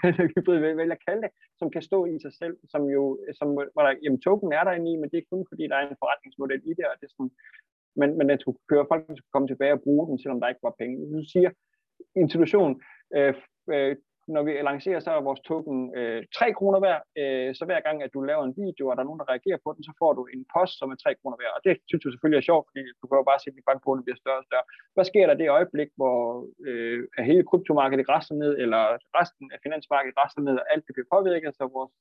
hvad, 0.00 0.12
hvad, 0.46 0.58
hvad, 0.62 0.74
hvad 0.74 0.86
jeg 0.94 1.04
kalde 1.08 1.22
det, 1.24 1.32
som 1.58 1.70
kan 1.74 1.82
stå 1.82 1.98
i 2.12 2.16
sig 2.24 2.32
selv, 2.40 2.56
som 2.72 2.82
jo, 2.96 3.02
som, 3.38 3.48
hvor 3.74 3.82
der, 3.84 3.92
jamen 4.02 4.20
token 4.20 4.52
er 4.52 4.64
der 4.64 4.72
inde 4.72 4.90
i, 4.92 4.96
men 5.00 5.10
det 5.10 5.18
er 5.18 5.30
kun 5.32 5.46
fordi, 5.50 5.64
der 5.70 5.76
er 5.76 5.84
en 5.84 6.02
forretningsmodel 6.02 6.62
i 6.70 6.72
det, 6.78 6.84
og 6.90 6.94
det 6.98 7.06
er 7.06 7.14
sådan, 7.14 7.32
men, 8.00 8.10
men 8.18 8.30
at 8.30 8.40
skulle 8.40 8.58
køre 8.70 8.90
folk 8.92 9.04
skulle 9.04 9.34
komme 9.34 9.48
tilbage 9.48 9.76
og 9.76 9.82
bruge 9.86 10.04
den, 10.08 10.18
selvom 10.18 10.40
der 10.40 10.48
ikke 10.48 10.66
var 10.68 10.80
penge. 10.80 10.96
Du 11.16 11.22
siger, 11.32 11.50
institution, 12.22 12.72
øh, 13.16 13.34
øh, 13.74 13.96
når 14.34 14.42
vi 14.46 14.52
lancerer, 14.70 15.00
så 15.00 15.10
er 15.10 15.28
vores 15.28 15.42
token 15.50 15.78
øh, 15.98 16.20
3 16.34 16.52
kroner 16.58 16.80
værd, 16.86 17.02
Øh, 17.20 17.50
så 17.58 17.62
hver 17.68 17.80
gang, 17.86 17.96
at 18.02 18.14
du 18.14 18.20
laver 18.30 18.44
en 18.44 18.58
video, 18.62 18.84
og 18.88 18.94
der 18.94 19.02
er 19.02 19.08
nogen, 19.10 19.22
der 19.22 19.32
reagerer 19.32 19.60
på 19.64 19.70
den, 19.74 19.82
så 19.88 19.92
får 20.00 20.12
du 20.18 20.22
en 20.34 20.44
post, 20.54 20.74
som 20.78 20.90
er 20.94 20.96
3 20.96 21.14
kroner 21.20 21.36
værd, 21.42 21.52
Og 21.56 21.62
det 21.66 21.74
synes 21.88 22.02
du 22.04 22.10
selvfølgelig 22.10 22.40
er 22.40 22.48
sjovt, 22.50 22.64
fordi 22.68 22.80
du 23.00 23.04
kan 23.06 23.18
jo 23.20 23.24
bare 23.30 23.40
se, 23.40 23.50
at 23.50 23.56
din 23.56 23.68
bankbonus 23.68 24.04
bliver 24.06 24.20
større 24.22 24.42
og 24.42 24.46
større. 24.48 24.66
Hvad 24.94 25.06
sker 25.10 25.26
der 25.26 25.36
det 25.40 25.54
øjeblik, 25.58 25.90
hvor 25.98 26.16
øh, 26.68 26.98
hele 27.30 27.44
kryptomarkedet 27.50 28.08
græsser 28.10 28.34
ned, 28.42 28.52
eller 28.62 28.82
resten 29.18 29.46
af 29.54 29.58
finansmarkedet 29.64 30.16
græsser 30.18 30.40
ned, 30.48 30.56
og 30.62 30.66
alt 30.72 30.84
det 30.86 30.94
bliver 30.94 31.12
påvirket, 31.16 31.50
så 31.58 31.64
vores 31.76 31.92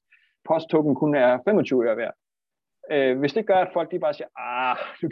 posttoken 0.48 0.96
kun 1.02 1.12
er 1.26 1.32
25 1.48 1.86
øre 1.88 1.98
værd? 2.02 2.16
Øh, 2.94 3.14
hvis 3.20 3.34
det 3.38 3.48
gør, 3.50 3.60
at 3.66 3.74
folk 3.76 3.88
de 3.92 4.06
bare 4.06 4.18
siger, 4.18 4.30
ah, 4.50 4.78
du 5.02 5.08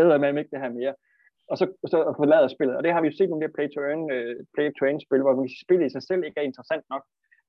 æder 0.00 0.18
med 0.18 0.38
ikke 0.42 0.54
det 0.54 0.64
her 0.64 0.76
mere, 0.80 0.94
og 1.50 1.56
så, 1.60 1.64
så 1.92 1.98
forlader 2.20 2.48
spillet. 2.48 2.76
Og 2.76 2.82
det 2.84 2.92
har 2.92 3.00
vi 3.00 3.08
jo 3.08 3.16
set 3.16 3.30
nogle 3.30 3.44
der 3.44 3.56
play 3.56 3.68
to 3.74 3.80
earn, 3.90 4.04
uh, 4.14 4.16
øh, 4.16 4.36
play 4.54 4.66
to 4.78 4.82
earn 4.86 5.00
spil, 5.06 5.22
hvor 5.22 5.34
spillet 5.64 5.86
i 5.86 5.94
sig 5.94 6.02
selv 6.08 6.22
ikke 6.24 6.38
er 6.40 6.50
interessant 6.50 6.84
nok. 6.92 7.04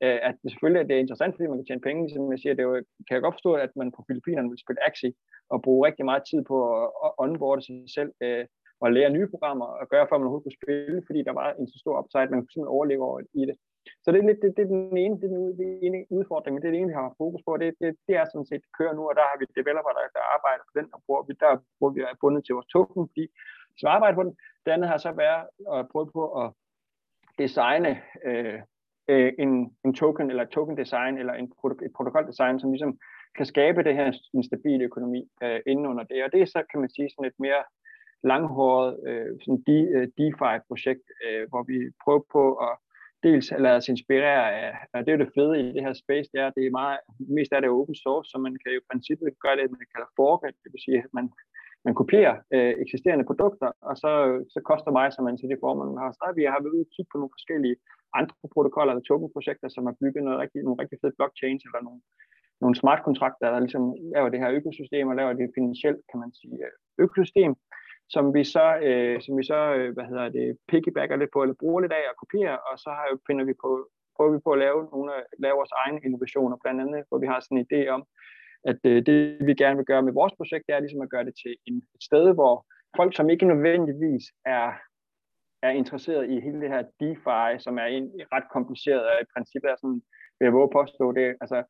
Uh, 0.05 0.19
at 0.29 0.35
det 0.41 0.47
selvfølgelig 0.51 0.89
det 0.89 0.95
er 0.95 1.05
interessant, 1.05 1.33
fordi 1.33 1.47
man 1.49 1.59
kan 1.59 1.67
tjene 1.67 1.87
penge, 1.87 2.03
ligesom 2.03 2.31
jeg 2.33 2.39
siger, 2.41 2.53
det 2.55 2.63
er 2.63 2.69
jo, 2.71 2.75
kan 3.07 3.15
jeg 3.15 3.25
godt 3.25 3.37
forstå, 3.37 3.51
at 3.65 3.71
man 3.81 3.89
på 3.95 4.01
Filippinerne 4.07 4.49
vil 4.51 4.63
spille 4.63 4.83
Axie 4.87 5.11
og 5.53 5.57
bruge 5.65 5.85
rigtig 5.87 6.05
meget 6.09 6.23
tid 6.29 6.41
på 6.51 6.57
at 7.05 7.11
onboarde 7.23 7.61
sig 7.65 7.75
selv 7.97 8.11
uh, 8.25 8.45
og 8.83 8.87
lære 8.95 9.15
nye 9.15 9.31
programmer 9.33 9.67
og 9.81 9.85
gøre, 9.93 10.05
for 10.05 10.13
at 10.15 10.19
man 10.19 10.27
overhovedet 10.27 10.47
kunne 10.47 10.61
spille, 10.61 10.97
fordi 11.07 11.19
der 11.27 11.33
var 11.41 11.47
en 11.59 11.67
så 11.71 11.77
stor 11.83 11.95
upside, 12.01 12.31
man 12.31 12.39
kunne 12.39 12.53
simpelthen 12.53 12.77
overleve 12.77 13.03
over 13.09 13.19
i 13.41 13.43
det. 13.49 13.57
Så 14.03 14.07
det 14.11 14.19
er, 14.19 14.27
lidt, 14.29 14.41
det, 14.43 14.49
det 14.57 14.63
er 14.65 14.71
den 14.73 14.97
ene, 15.03 15.15
det 15.21 15.27
er 15.29 15.35
den, 15.35 15.45
det 15.57 15.65
er 15.69 15.77
ene 15.87 15.99
udfordring, 16.17 16.53
men 16.53 16.61
det 16.61 16.67
er 16.67 16.73
det 16.73 16.81
ene, 16.81 16.93
vi 16.93 17.01
har 17.01 17.19
fokus 17.23 17.41
på, 17.47 17.51
det, 17.61 17.69
det, 17.81 17.89
det 18.07 18.15
er 18.21 18.25
sådan 18.25 18.49
set 18.51 18.63
kører 18.77 18.93
nu, 18.97 19.03
og 19.09 19.15
der 19.19 19.25
har 19.29 19.37
vi 19.39 19.45
developer, 19.59 19.91
der, 19.97 20.05
der 20.17 20.23
arbejder 20.35 20.63
på 20.67 20.73
den, 20.77 20.87
og 20.93 20.99
bruger 21.05 21.23
vi, 21.27 21.33
der, 21.43 21.53
hvor 21.79 21.89
vi 21.95 21.99
er 22.09 22.19
bundet 22.21 22.41
til 22.43 22.55
vores 22.57 22.71
token, 22.75 23.03
fordi 23.11 23.25
som 23.79 23.87
arbejder 23.87 24.15
på 24.15 24.23
den. 24.23 24.35
Det 24.65 24.71
andet 24.71 24.89
har 24.89 24.97
så 24.97 25.11
været 25.11 25.43
at 25.79 25.87
prøve 25.91 26.11
på 26.11 26.23
at 26.41 26.51
designe 27.37 28.01
øh, 28.25 28.59
øh 29.07 29.33
en, 29.39 29.75
en 29.85 29.93
token 29.93 30.29
eller 30.29 30.45
token 30.45 30.77
design 30.77 31.17
eller 31.17 31.33
en 31.33 31.51
protok- 31.57 31.85
et 31.85 31.93
protokol 31.95 32.27
design, 32.27 32.59
som 32.59 32.71
ligesom 32.71 32.99
kan 33.37 33.45
skabe 33.45 33.83
det 33.83 33.95
her 33.95 34.11
en 34.33 34.43
stabil 34.43 34.81
økonomi 34.81 35.21
øh, 35.43 35.59
inden 35.67 35.85
under 35.85 36.03
det. 36.03 36.23
Og 36.23 36.31
det 36.31 36.41
er 36.41 36.45
så, 36.45 36.63
kan 36.71 36.79
man 36.79 36.89
sige, 36.89 37.09
sådan 37.09 37.31
et 37.31 37.39
mere 37.39 37.63
langhåret 38.23 38.99
øh, 39.07 39.39
sådan 39.41 39.63
de, 39.67 39.77
øh, 39.95 40.07
DeFi-projekt, 40.17 41.05
øh, 41.25 41.43
hvor 41.49 41.63
vi 41.63 41.77
prøver 42.03 42.23
på 42.31 42.43
at 42.55 42.73
dels 43.23 43.47
lade 43.65 43.77
os 43.79 43.89
inspirere 43.95 44.45
af, 44.61 44.71
og 44.93 44.99
det 44.99 45.09
er 45.09 45.17
jo 45.17 45.23
det 45.25 45.35
fede 45.37 45.59
i 45.59 45.73
det 45.75 45.83
her 45.85 45.93
space, 45.93 46.29
det 46.33 46.39
er, 46.43 46.49
det 46.55 46.63
er 46.65 46.77
meget, 46.81 46.99
mest 47.37 47.53
af 47.53 47.61
det 47.61 47.67
er 47.67 47.79
open 47.79 47.95
source, 47.95 48.29
så 48.31 48.37
man 48.37 48.53
kan 48.61 48.71
jo 48.71 48.79
i 48.79 48.87
princippet 48.91 49.27
gøre 49.43 49.55
det, 49.57 49.71
man 49.71 49.91
kalder 49.93 50.09
fork, 50.19 50.41
det 50.63 50.69
vil 50.73 50.85
sige, 50.85 50.97
at 51.05 51.13
man, 51.17 51.25
man 51.85 51.95
kopierer 51.99 52.35
øh, 52.55 52.73
eksisterende 52.83 53.25
produkter, 53.29 53.69
og 53.89 53.95
så, 54.03 54.11
så 54.53 54.59
koster 54.69 54.91
mig, 54.91 55.07
som 55.13 55.23
man 55.25 55.37
til 55.37 55.49
det 55.51 55.59
formål, 55.63 55.87
man 55.87 56.03
har. 56.03 56.11
Så 56.11 56.25
vi 56.39 56.43
har 56.43 56.59
været 56.61 56.75
ude 56.75 56.87
og 56.87 56.91
kigge 56.95 57.09
på 57.11 57.17
nogle 57.17 57.35
forskellige 57.37 57.75
andre 58.19 58.35
protokoller 58.55 58.91
eller 58.91 59.07
tokenprojekter, 59.09 59.69
som 59.69 59.85
har 59.87 59.95
bygget 60.01 60.23
noget 60.23 60.39
rigtig, 60.43 60.59
nogle 60.63 60.81
rigtig 60.81 60.97
fede 61.01 61.17
blockchains, 61.17 61.63
eller 61.67 61.81
nogle, 61.87 62.01
nogle 62.63 62.75
smart 62.81 63.01
kontrakter, 63.07 63.47
der 63.53 63.59
ligesom 63.65 63.83
laver 64.15 64.29
det 64.29 64.39
her 64.43 64.51
økosystem, 64.57 65.07
og 65.11 65.15
laver 65.15 65.33
det 65.33 65.55
finansielt, 65.57 66.01
kan 66.11 66.19
man 66.23 66.31
sige, 66.39 66.57
øh, 66.67 66.73
økosystem, 67.03 67.51
som 68.13 68.25
vi 68.35 68.43
så, 68.55 68.67
øh, 68.87 69.15
som 69.25 69.33
vi 69.39 69.43
så 69.51 69.59
øh, 69.77 69.89
hvad 69.95 70.05
hedder 70.11 70.29
det, 70.37 70.57
piggybacker 70.69 71.15
lidt 71.15 71.33
på, 71.33 71.39
eller 71.41 71.61
bruger 71.61 71.81
lidt 71.81 71.97
af 71.99 72.05
og 72.11 72.17
kopierer, 72.21 72.57
og 72.69 72.75
så 72.83 72.89
har, 72.97 73.05
finder 73.27 73.45
vi 73.49 73.53
på, 73.63 73.69
prøver 74.15 74.31
vi 74.35 74.39
på 74.45 74.51
at 74.53 74.61
lave, 74.65 74.79
nogle, 74.93 75.11
lave 75.43 75.55
vores 75.61 75.73
egne 75.83 75.99
innovationer, 76.05 76.57
blandt 76.63 76.81
andet, 76.81 77.01
hvor 77.07 77.19
vi 77.23 77.27
har 77.31 77.39
sådan 77.39 77.57
en 77.57 77.67
idé 77.67 77.81
om, 77.95 78.01
at 78.63 78.79
øh, 78.83 79.05
det 79.05 79.45
vi 79.47 79.53
gerne 79.53 79.77
vil 79.77 79.85
gøre 79.85 80.03
med 80.03 80.13
vores 80.13 80.33
projekt, 80.37 80.63
det 80.67 80.75
er 80.75 80.79
ligesom 80.79 81.01
at 81.01 81.09
gøre 81.09 81.25
det 81.25 81.35
til 81.43 81.55
en, 81.67 81.77
et 81.77 82.03
sted, 82.03 82.33
hvor 82.33 82.65
folk, 82.97 83.15
som 83.15 83.29
ikke 83.29 83.45
nødvendigvis 83.45 84.25
er, 84.45 84.67
er 85.63 85.69
interesseret 85.69 86.29
i 86.29 86.39
hele 86.39 86.61
det 86.61 86.69
her 86.69 86.83
DeFi, 86.99 87.63
som 87.63 87.77
er 87.77 87.85
en, 87.85 88.05
ret 88.35 88.47
kompliceret, 88.51 89.03
øh, 89.05 89.11
og 89.15 89.21
i 89.21 89.31
princippet 89.33 89.71
er 89.71 89.75
sådan, 89.75 90.01
vil 90.37 90.45
jeg 90.45 90.53
våge 90.53 90.69
at 90.69 90.75
påstå 90.79 91.11
det, 91.11 91.27
altså 91.41 91.63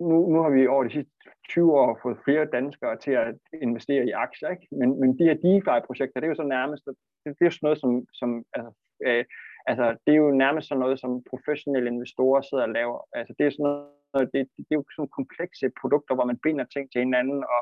nu, 0.00 0.16
nu 0.32 0.38
har 0.42 0.50
vi 0.50 0.66
over 0.66 0.84
de 0.84 0.90
sidste 0.90 1.12
20 1.48 1.72
år 1.80 1.98
fået 2.02 2.18
flere 2.24 2.52
danskere 2.56 2.96
til 2.96 3.10
at 3.10 3.34
investere 3.62 4.06
i 4.06 4.10
aktier, 4.10 4.48
ikke? 4.50 4.66
Men, 4.70 5.00
men 5.00 5.18
de 5.18 5.24
her 5.28 5.34
DeFi-projekter, 5.44 6.20
det 6.20 6.26
er 6.26 6.34
jo 6.34 6.42
så 6.42 6.48
nærmest, 6.56 6.84
det, 6.86 6.94
det 7.24 7.40
er 7.40 7.50
jo 7.50 7.50
sådan 7.50 7.66
noget, 7.66 7.80
som, 7.80 7.90
som 8.20 8.30
altså, 8.56 8.70
øh, 9.06 9.24
altså, 9.70 9.86
det 10.04 10.12
er 10.12 10.20
jo 10.24 10.30
nærmest 10.44 10.68
sådan 10.68 10.82
noget, 10.84 10.96
som 11.00 11.22
professionelle 11.32 11.90
investorer 11.94 12.40
sidder 12.42 12.64
og 12.68 12.74
laver. 12.78 12.98
Altså, 13.18 13.32
det 13.38 13.44
er 13.46 13.50
sådan 13.50 13.64
noget, 13.64 14.28
det, 14.32 14.40
det 14.56 14.72
er 14.74 14.80
jo 14.80 14.84
sådan 14.96 15.16
komplekse 15.18 15.66
produkter, 15.80 16.14
hvor 16.14 16.26
man 16.30 16.42
binder 16.44 16.64
ting 16.64 16.84
til 16.92 17.00
hinanden, 17.04 17.40
og 17.54 17.60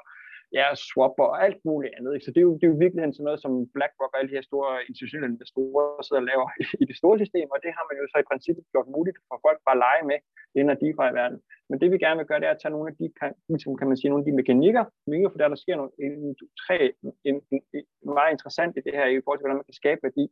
ja, 0.58 0.66
swapper 0.88 1.26
og 1.32 1.38
alt 1.46 1.60
muligt 1.70 1.94
andet. 1.96 2.12
Ikke? 2.14 2.26
Så 2.26 2.30
det 2.34 2.40
er, 2.42 2.48
jo, 2.48 2.54
det 2.58 2.64
er 2.64 2.72
jo 2.72 2.82
virkelig 2.84 3.02
sådan 3.02 3.28
noget, 3.28 3.40
som 3.44 3.52
BlackRock 3.74 4.12
og 4.12 4.18
alle 4.18 4.30
de 4.30 4.38
her 4.38 4.48
store 4.50 4.70
institutionelle 4.88 5.34
investorer 5.34 6.02
sidder 6.06 6.22
og 6.22 6.28
laver 6.32 6.48
i 6.82 6.84
det 6.90 6.96
store 7.00 7.16
system, 7.22 7.48
og 7.54 7.58
det 7.64 7.70
har 7.76 7.84
man 7.88 7.96
jo 8.00 8.04
så 8.12 8.16
i 8.20 8.28
princippet 8.30 8.64
gjort 8.72 8.88
muligt 8.96 9.18
for 9.28 9.36
folk 9.46 9.58
bare 9.66 9.78
at 9.78 9.84
lege 9.86 10.04
med 10.10 10.18
inden 10.58 10.72
af 10.74 10.78
DeFi-verden. 10.82 11.38
Men 11.68 11.76
det 11.80 11.88
vi 11.92 11.98
gerne 12.04 12.18
vil 12.20 12.28
gøre, 12.30 12.40
det 12.40 12.48
er 12.48 12.56
at 12.56 12.62
tage 12.62 12.74
nogle 12.76 12.88
af 12.90 12.96
de, 13.00 13.06
kan, 13.18 13.30
ligesom 13.52 13.72
kan 13.78 13.88
man 13.90 13.96
sige, 13.98 14.10
nogle 14.10 14.22
af 14.22 14.28
de 14.28 14.38
mekanikker, 14.40 14.84
mekanikker 15.06 15.32
for 15.32 15.40
der, 15.40 15.52
der 15.54 15.60
sker 15.64 15.76
nogle, 15.80 15.92
en, 16.04 16.36
tre, 16.62 16.76
en, 17.28 17.36
en, 17.54 17.60
en, 17.76 17.84
meget 18.18 18.32
interessant 18.36 18.72
i 18.78 18.84
det 18.86 18.94
her, 18.98 19.06
i 19.06 19.22
forhold 19.24 19.38
til, 19.38 19.44
hvordan 19.44 19.60
man 19.60 19.70
kan 19.70 19.80
skabe 19.82 20.00
værdi, 20.06 20.24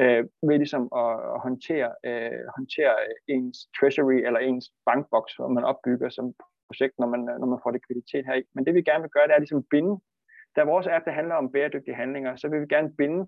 øh, 0.00 0.22
ved 0.48 0.58
ligesom 0.58 0.84
at, 1.02 1.12
at 1.34 1.38
håndtere, 1.46 1.90
øh, 2.08 2.40
håndtere 2.56 2.94
ens 3.34 3.58
treasury 3.76 4.18
eller 4.26 4.40
ens 4.40 4.66
bankboks, 4.86 5.32
som 5.36 5.52
man 5.56 5.64
opbygger 5.64 6.08
som 6.08 6.26
projekt, 6.68 6.94
når 6.98 7.08
man, 7.14 7.20
når 7.40 7.48
man 7.52 7.62
får 7.62 7.70
likviditet 7.70 8.24
her 8.28 8.34
i. 8.34 8.42
Men 8.54 8.66
det 8.66 8.74
vi 8.74 8.88
gerne 8.88 9.02
vil 9.04 9.14
gøre, 9.16 9.26
det 9.26 9.34
er 9.34 9.44
ligesom 9.44 9.66
binde. 9.74 9.94
Da 10.56 10.70
vores 10.72 10.86
app 10.86 11.04
det 11.04 11.18
handler 11.20 11.34
om 11.34 11.52
bæredygtige 11.52 12.00
handlinger, 12.02 12.36
så 12.36 12.48
vil 12.48 12.60
vi 12.60 12.74
gerne 12.74 12.90
binde 13.00 13.26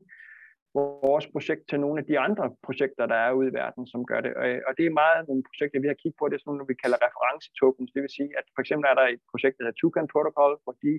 vores 0.74 1.26
projekt 1.34 1.64
til 1.68 1.80
nogle 1.80 2.00
af 2.00 2.06
de 2.10 2.18
andre 2.26 2.46
projekter, 2.66 3.06
der 3.06 3.18
er 3.26 3.32
ude 3.38 3.48
i 3.50 3.56
verden, 3.62 3.86
som 3.92 4.00
gør 4.10 4.20
det. 4.26 4.32
Og 4.68 4.72
det 4.76 4.84
er 4.86 5.00
meget 5.02 5.28
nogle 5.28 5.42
projekter, 5.48 5.80
vi 5.80 5.90
har 5.90 6.00
kigget 6.00 6.18
på, 6.18 6.24
det 6.28 6.34
er 6.34 6.42
sådan 6.42 6.50
nogle, 6.50 6.72
vi 6.72 6.82
kalder 6.84 6.98
referencetokens. 7.06 7.90
Det 7.94 8.02
vil 8.02 8.16
sige, 8.18 8.30
at 8.38 8.46
for 8.54 8.60
eksempel 8.64 8.86
er 8.90 8.96
der 9.00 9.06
et 9.06 9.22
projekt, 9.32 9.54
der 9.56 9.64
hedder 9.64 9.80
Toucan 9.80 10.08
Protocol, 10.14 10.52
hvor 10.64 10.74
de 10.84 10.92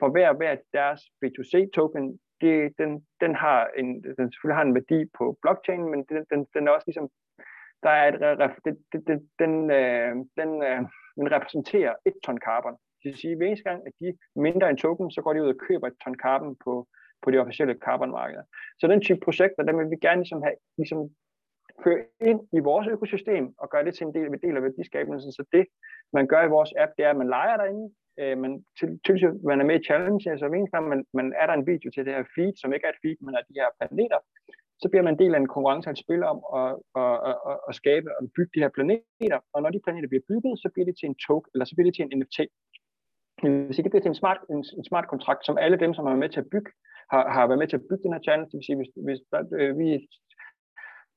for 0.00 0.08
hver 0.14 0.30
hver 0.40 0.54
deres 0.78 1.00
B2C-token, 1.20 2.04
det, 2.40 2.72
den, 2.78 3.06
den, 3.20 3.34
har 3.34 3.70
en, 3.78 4.02
den 4.02 4.32
selvfølgelig 4.32 4.56
har 4.56 4.66
en 4.66 4.74
værdi 4.74 5.04
på 5.18 5.38
blockchain, 5.42 5.90
men 5.90 6.04
den, 6.08 6.24
den, 6.30 6.46
den 6.54 6.68
er 6.68 6.72
også 6.72 6.86
ligesom, 6.86 7.08
der 7.82 7.90
er 7.90 8.06
et, 8.08 8.52
det, 8.64 8.78
det, 8.92 9.00
det, 9.08 9.28
den, 9.38 9.70
øh, 9.70 10.12
den, 10.40 10.50
øh, 10.68 10.80
den 11.18 11.32
repræsenterer 11.32 11.94
et 12.06 12.14
ton 12.24 12.38
carbon. 12.38 12.76
Det 13.00 13.06
vil 13.10 13.16
sige, 13.16 13.32
at 13.32 13.38
hver 13.38 13.46
eneste 13.46 13.68
gang, 13.70 13.82
at 13.86 13.92
de 14.00 14.18
mindre 14.36 14.70
en 14.70 14.76
token, 14.76 15.10
så 15.10 15.20
går 15.22 15.32
de 15.32 15.42
ud 15.42 15.48
og 15.48 15.60
køber 15.68 15.86
et 15.86 16.00
ton 16.04 16.16
carbon 16.24 16.56
på, 16.64 16.88
på 17.22 17.30
de 17.30 17.38
officielle 17.38 17.76
carbonmarkeder. 17.84 18.42
Så 18.80 18.86
den 18.86 19.00
type 19.00 19.20
projekter, 19.24 19.62
der 19.62 19.76
vil 19.76 19.90
vi 19.90 19.96
gerne 20.06 20.20
ligesom 20.20 20.42
have, 20.42 20.56
ligesom 20.78 21.00
føre 21.84 22.04
ind 22.30 22.40
i 22.52 22.60
vores 22.68 22.86
økosystem 22.94 23.44
og 23.58 23.70
gøre 23.70 23.84
det 23.84 23.94
til 23.94 24.06
en 24.06 24.14
del, 24.14 24.26
en 24.26 24.44
del 24.46 24.56
af 24.56 24.62
værdiskabelsen. 24.62 25.32
Så 25.32 25.42
det, 25.52 25.64
man 26.12 26.26
gør 26.26 26.42
i 26.44 26.54
vores 26.56 26.72
app, 26.82 26.92
det 26.96 27.04
er, 27.04 27.10
at 27.10 27.20
man 27.22 27.28
leger 27.36 27.56
derinde, 27.56 27.86
øh, 28.20 28.38
man, 28.42 28.64
til, 28.78 28.88
til, 29.04 29.16
man 29.50 29.60
er 29.60 29.64
med 29.70 29.80
i 29.80 29.86
challenge, 29.88 30.30
altså 30.30 30.48
hver 30.48 30.70
gang 30.72 30.88
man, 30.88 31.00
man 31.18 31.32
er 31.40 31.46
der 31.46 31.54
en 31.54 31.66
video 31.66 31.88
til 31.90 32.04
det 32.06 32.14
her 32.14 32.24
feed, 32.34 32.52
som 32.60 32.72
ikke 32.72 32.86
er 32.86 32.92
et 32.92 33.02
feed, 33.04 33.16
men 33.20 33.34
er 33.34 33.42
de 33.48 33.60
her 33.60 33.70
planeter, 33.78 34.18
så 34.82 34.86
bliver 34.90 35.04
man 35.06 35.14
en 35.14 35.22
del 35.22 35.34
af 35.34 35.40
en 35.40 35.52
konkurrence, 35.54 35.90
at 35.90 36.02
spille 36.04 36.24
om 36.32 36.38
at, 36.60 36.70
at, 37.02 37.14
at, 37.50 37.56
at 37.68 37.74
skabe 37.80 38.08
og 38.16 38.22
bygge 38.36 38.52
de 38.54 38.62
her 38.64 38.72
planeter, 38.76 39.38
og 39.54 39.58
når 39.62 39.70
de 39.70 39.80
planeter 39.84 40.08
bliver 40.08 40.28
bygget, 40.30 40.52
så 40.62 40.68
bliver 40.72 40.86
det 40.88 40.96
til 40.98 41.08
en 41.08 41.18
token, 41.26 41.50
eller 41.54 41.64
så 41.66 41.74
bliver 41.74 41.88
det 41.88 41.94
til 41.96 42.04
en 42.04 42.18
NFT. 42.18 42.38
Det 43.42 43.50
vil 43.52 43.74
sige, 43.74 43.84
det 43.84 43.92
bliver 43.92 44.06
til 44.06 44.14
en 44.14 44.22
smart, 44.22 44.40
en, 44.54 44.62
en 44.78 44.84
smart 44.90 45.06
kontrakt, 45.12 45.42
som 45.46 45.58
alle 45.64 45.76
dem, 45.82 45.94
som 45.94 46.04
har 46.04 46.12
været 46.12 46.24
med 46.24 46.32
til 46.32 46.44
at 46.44 46.50
bygge, 46.54 46.70
har, 47.12 47.22
har 47.34 47.46
været 47.46 47.58
med 47.58 47.68
til 47.68 47.80
at 47.80 47.86
bygge 47.88 48.04
den 48.04 48.12
her 48.14 48.22
challenge. 48.26 48.50
Det 48.50 48.56
vil 48.58 48.68
sige, 48.68 48.78
hvis, 48.80 48.90
hvis 49.06 49.20
der, 49.32 49.40
øh, 49.60 49.78
vi 49.78 49.88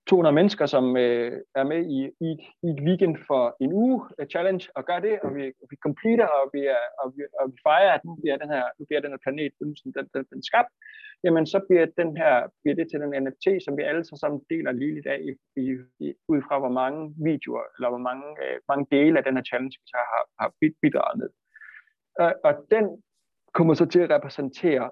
200 0.08 0.36
mennesker, 0.36 0.66
som 0.66 0.98
øh, 0.98 1.32
er 1.56 1.64
med 1.64 1.82
i, 1.98 2.00
i, 2.28 2.30
i 2.66 2.68
et 2.74 2.82
weekend 2.88 3.18
for 3.28 3.56
en 3.60 3.74
uge 3.74 4.02
uh, 4.20 4.26
challenge 4.34 4.68
og 4.76 4.86
gør 4.86 5.00
det, 5.00 5.20
og 5.24 5.36
vi, 5.36 5.44
vi 5.70 5.76
completer, 5.86 6.26
og 6.26 6.50
vi, 6.54 6.62
er, 6.76 6.84
og 7.02 7.14
vi, 7.16 7.22
og 7.40 7.46
vi 7.52 7.58
fejrer, 7.64 7.92
at 7.94 8.06
nu 8.06 8.16
bliver 8.22 8.38
den 8.38 8.50
her, 8.50 8.66
nu 8.80 8.86
bliver 8.86 9.02
den 9.02 9.12
her 9.12 9.22
planet 9.26 9.52
den, 9.60 9.76
den, 9.96 10.06
den, 10.14 10.26
den 10.32 10.44
skabt, 10.44 10.72
jamen 11.24 11.46
så 11.54 11.60
bliver, 11.68 11.86
den 12.02 12.18
her, 12.18 12.34
bliver 12.62 12.76
det 12.76 12.88
til 12.90 13.00
den 13.00 13.24
NFT, 13.24 13.46
som 13.66 13.78
vi 13.78 13.84
alle 13.84 14.04
sammen 14.06 14.42
deler 14.50 14.72
lige 14.72 15.10
af, 15.14 15.20
i, 15.30 15.32
i, 15.62 15.66
i, 16.06 16.14
ud 16.28 16.42
fra 16.48 16.60
hvor 16.60 16.74
mange 16.82 17.02
videoer, 17.30 17.66
eller 17.76 17.90
hvor 17.90 18.04
mange, 18.10 18.26
øh, 18.44 18.58
mange 18.72 18.86
dele 18.92 19.18
af 19.18 19.24
den 19.24 19.36
her 19.36 19.44
challenge, 19.44 19.78
vi 19.82 19.88
så 19.94 20.00
har, 20.12 20.24
har 20.40 20.50
bidraget 20.82 21.18
med. 21.22 21.30
Og, 22.24 22.32
og 22.44 22.54
den 22.72 22.86
kommer 23.54 23.74
så 23.74 23.86
til 23.86 24.00
at 24.00 24.10
repræsentere 24.10 24.90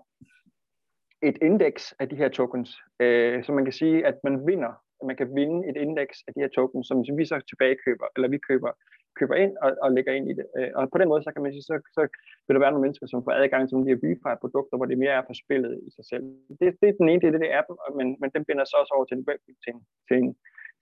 et 1.22 1.38
indeks 1.42 1.96
af 2.00 2.10
de 2.10 2.16
her 2.16 2.30
tokens, 2.30 2.78
øh, 3.00 3.44
så 3.44 3.52
man 3.52 3.66
kan 3.66 3.74
sige, 3.74 4.06
at 4.06 4.16
man 4.24 4.48
vinder 4.48 4.74
at 5.00 5.06
man 5.10 5.18
kan 5.20 5.30
vinde 5.40 5.60
et 5.70 5.78
indeks 5.86 6.18
af 6.28 6.32
de 6.34 6.42
her 6.44 6.52
tokens, 6.58 6.88
som 6.88 6.98
vi 7.20 7.26
så 7.26 7.38
tilbagekøber, 7.50 8.08
eller 8.16 8.28
vi 8.36 8.40
køber, 8.50 8.72
køber 9.20 9.36
ind 9.44 9.54
og, 9.64 9.70
og 9.84 9.90
lægger 9.96 10.14
ind 10.18 10.26
i 10.32 10.34
det. 10.40 10.48
Øh, 10.58 10.72
og 10.76 10.82
på 10.94 10.98
den 11.02 11.10
måde, 11.12 11.24
så 11.24 11.32
kan 11.32 11.44
man 11.44 11.52
sige, 11.54 11.68
så, 11.70 11.76
så 11.96 12.02
vil 12.46 12.54
der 12.56 12.64
være 12.64 12.74
nogle 12.74 12.86
mennesker, 12.86 13.08
som 13.08 13.24
får 13.26 13.34
adgang 13.42 13.64
til 13.64 13.76
nogle 13.76 13.92
af 13.92 14.00
de 14.04 14.20
her 14.26 14.36
produkter, 14.44 14.76
hvor 14.78 14.88
det 14.90 14.98
mere 15.04 15.18
er 15.20 15.24
for 15.28 15.36
spillet 15.44 15.74
i 15.88 15.90
sig 15.98 16.06
selv. 16.12 16.24
Det, 16.60 16.68
det 16.80 16.88
er 16.90 17.00
den 17.02 17.10
ene 17.10 17.22
del, 17.22 17.34
det 17.34 17.52
er 17.52 17.60
appen, 17.60 17.76
men, 18.00 18.08
men 18.22 18.30
den 18.36 18.44
binder 18.48 18.66
så 18.66 18.76
også 18.82 18.94
over 18.96 19.06
til 19.06 19.18
en 19.18 19.28
web, 19.30 19.42
til 19.64 19.72
en, 19.74 19.82
til 20.08 20.16
en, 20.22 20.30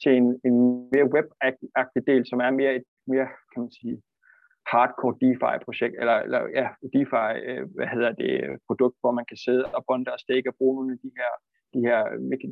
til 0.02 0.12
en, 0.20 0.28
en 0.48 0.58
mere 0.94 1.08
web-agtig 1.16 2.02
del, 2.12 2.22
som 2.30 2.40
er 2.46 2.52
mere 2.62 2.74
et 2.80 2.88
mere, 3.14 3.28
kan 3.52 3.60
man 3.64 3.72
sige, 3.80 3.96
hardcore 4.72 5.16
DeFi-projekt, 5.22 5.96
eller, 6.02 6.18
eller 6.26 6.42
ja, 6.60 6.68
DeFi, 6.94 7.30
øh, 7.50 7.64
hvad 7.76 7.88
hedder 7.96 8.12
det, 8.22 8.32
produkt, 8.68 8.98
hvor 9.02 9.14
man 9.20 9.26
kan 9.30 9.38
sidde 9.46 9.66
og 9.78 9.82
bonde 9.88 10.14
og 10.16 10.20
stake 10.26 10.50
og 10.52 10.56
bruge 10.60 10.76
nogle 10.76 10.92
af 10.96 11.00
de 11.06 11.12
her 11.20 11.32
de 11.76 11.82
her 11.90 12.02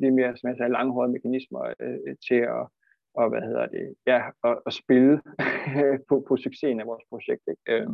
de 0.01 0.11
mere, 0.11 0.37
som 0.37 0.49
jeg 0.49 0.57
sagde, 0.57 0.71
langhårede 0.77 1.11
mekanismer 1.11 1.73
øh, 1.79 2.15
til 2.27 2.41
at, 2.57 2.63
og 3.19 3.29
hvad 3.29 3.41
hedder 3.49 3.65
det, 3.75 3.85
ja, 4.07 4.19
at, 4.47 4.55
at 4.67 4.73
spille 4.73 5.21
på, 6.09 6.15
på 6.27 6.33
succesen 6.37 6.79
af 6.79 6.87
vores 6.87 7.05
projekt, 7.09 7.43
ikke? 7.53 7.65
Øh, 7.73 7.87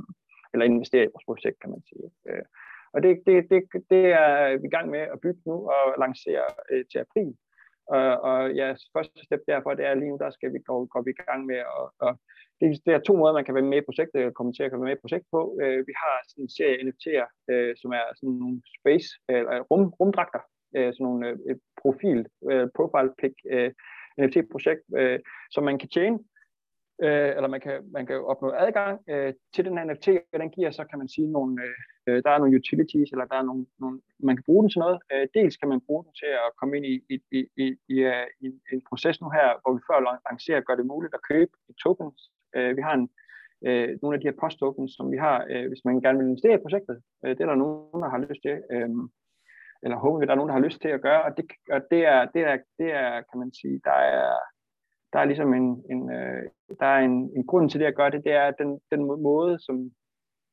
eller 0.53 0.65
investere 0.65 1.03
i 1.03 1.13
vores 1.13 1.25
projekt, 1.29 1.57
kan 1.61 1.69
man 1.69 1.83
sige. 1.89 2.07
Øh, 2.29 2.45
og 2.93 3.03
det, 3.03 3.11
det, 3.27 3.35
det, 3.51 3.59
det 3.93 4.05
er 4.23 4.57
vi 4.61 4.67
i 4.67 4.75
gang 4.75 4.89
med 4.89 4.99
at 5.13 5.21
bygge 5.23 5.41
nu 5.45 5.55
og 5.75 5.83
lancere 6.03 6.45
øh, 6.71 6.85
til 6.91 6.99
april. 6.99 7.31
Og, 7.95 8.09
og 8.29 8.39
ja, 8.59 8.67
første 8.95 9.19
step 9.25 9.41
derfor, 9.47 9.73
det 9.73 9.85
er 9.85 9.93
lige 9.93 10.09
nu, 10.09 10.17
der 10.23 10.31
skal 10.31 10.53
vi 10.53 10.59
gå, 10.69 10.75
gå 10.85 11.01
vi 11.01 11.11
i 11.11 11.21
gang 11.23 11.45
med 11.45 11.59
at, 11.77 11.85
og 12.05 12.11
det, 12.59 12.67
det 12.85 12.93
er 12.93 12.99
to 12.99 13.13
måder, 13.17 13.33
man 13.33 13.45
kan 13.45 13.55
være 13.55 13.71
med 13.71 13.81
i 13.81 13.87
projektet, 13.89 14.35
komme 14.37 14.53
til 14.53 14.63
at 14.63 14.71
være 14.71 14.87
med 14.89 14.97
i 14.97 15.03
projekt 15.03 15.25
på. 15.35 15.41
Øh, 15.61 15.79
vi 15.89 15.93
har 16.03 16.15
sådan 16.29 16.43
en 16.43 16.55
serie 16.57 16.81
NFT'er, 16.85 17.27
øh, 17.51 17.71
som 17.81 17.91
er 17.99 18.05
sådan 18.19 18.35
nogle 18.43 18.61
space, 18.79 19.09
eller 19.29 19.59
rum, 19.71 19.85
rumdragter, 19.99 20.41
øh, 20.75 20.93
sådan 20.93 21.03
nogle 21.03 21.27
øh, 21.27 21.55
profil, 21.81 22.27
øh, 22.51 22.67
profile 22.75 23.13
pick 23.21 23.35
øh, 23.51 23.71
NFT-projekt, 24.21 24.83
øh, 24.97 25.19
som 25.51 25.63
man 25.63 25.77
kan 25.79 25.89
tjene, 25.89 26.19
øh, 27.03 27.31
eller 27.37 27.47
man 27.47 27.61
kan, 27.61 27.77
man 27.91 28.05
kan 28.05 28.15
opnå 28.31 28.51
adgang 28.51 28.99
øh, 29.09 29.33
til 29.55 29.65
den 29.65 29.77
her 29.77 29.85
NFT, 29.85 30.07
og 30.33 30.39
den 30.39 30.49
giver 30.49 30.71
så, 30.71 30.83
kan 30.89 30.99
man 30.99 31.09
sige, 31.09 31.31
nogle, 31.31 31.63
øh, 31.63 31.75
øh, 32.07 32.23
der 32.23 32.31
er 32.31 32.37
nogle 32.37 32.55
utilities, 32.55 33.11
eller 33.11 33.25
der 33.25 33.35
er 33.35 33.43
nogle, 33.49 33.65
nogle, 33.79 34.01
man 34.19 34.35
kan 34.35 34.43
bruge 34.45 34.63
den 34.63 34.69
til 34.69 34.79
noget. 34.79 34.99
Øh, 35.13 35.27
dels 35.33 35.57
kan 35.57 35.69
man 35.69 35.81
bruge 35.87 36.03
den 36.03 36.13
til 36.21 36.31
at 36.45 36.51
komme 36.59 36.77
ind 36.77 36.85
i, 36.85 36.95
i, 37.13 37.15
i, 37.37 37.39
i, 37.63 37.65
i, 37.93 37.97
øh, 38.13 38.27
i 38.41 38.47
en 38.73 38.81
proces 38.89 39.21
nu 39.21 39.29
her, 39.29 39.47
hvor 39.61 39.73
vi 39.73 39.81
før 39.89 39.99
lancerer 40.29 40.61
gør 40.61 40.75
det 40.75 40.85
muligt 40.85 41.13
at 41.13 41.25
købe 41.31 41.51
et 41.69 41.75
tokens. 41.83 42.21
Øh, 42.55 42.77
vi 42.77 42.81
har 42.81 42.93
en, 42.93 43.09
øh, 43.67 43.89
nogle 44.01 44.15
af 44.15 44.21
de 44.21 44.27
her 44.27 44.39
post-tokens, 44.41 44.91
som 44.97 45.11
vi 45.11 45.17
har, 45.17 45.37
øh, 45.51 45.67
hvis 45.67 45.85
man 45.85 46.01
gerne 46.01 46.17
vil 46.19 46.27
investere 46.27 46.55
i 46.57 46.63
projektet. 46.65 46.97
Øh, 47.25 47.31
det 47.35 47.41
er 47.41 47.49
der 47.49 47.63
nogen, 47.63 48.01
der 48.03 48.09
har 48.09 48.25
lyst 48.27 48.41
til. 48.47 48.55
Øh, 48.73 48.89
eller 49.83 49.97
håber 49.97 50.19
vi, 50.19 50.25
der 50.25 50.31
er 50.31 50.35
nogen, 50.35 50.49
der 50.49 50.57
har 50.57 50.67
lyst 50.67 50.81
til 50.81 50.87
at 50.87 51.01
gøre, 51.01 51.23
og 51.23 51.37
det, 51.37 51.45
og 51.71 51.81
det, 51.91 52.05
er, 52.05 52.25
det, 52.25 52.41
er, 52.41 52.57
det 52.79 52.91
er, 52.91 53.21
kan 53.29 53.39
man 53.39 53.51
sige, 53.53 53.81
der 53.83 53.97
er, 54.17 54.35
der 55.13 55.19
er 55.19 55.25
ligesom 55.25 55.53
en, 55.53 55.83
en, 55.91 56.11
øh, 56.11 56.43
der 56.79 56.85
er 56.85 56.99
en, 56.99 57.31
en 57.37 57.45
grund 57.47 57.69
til 57.69 57.79
det 57.79 57.85
at 57.85 57.95
gøre 57.95 58.11
det, 58.11 58.23
det 58.23 58.33
er, 58.33 58.45
at 58.47 58.55
den, 58.59 58.79
den 58.91 59.01
måde, 59.05 59.59
som 59.59 59.91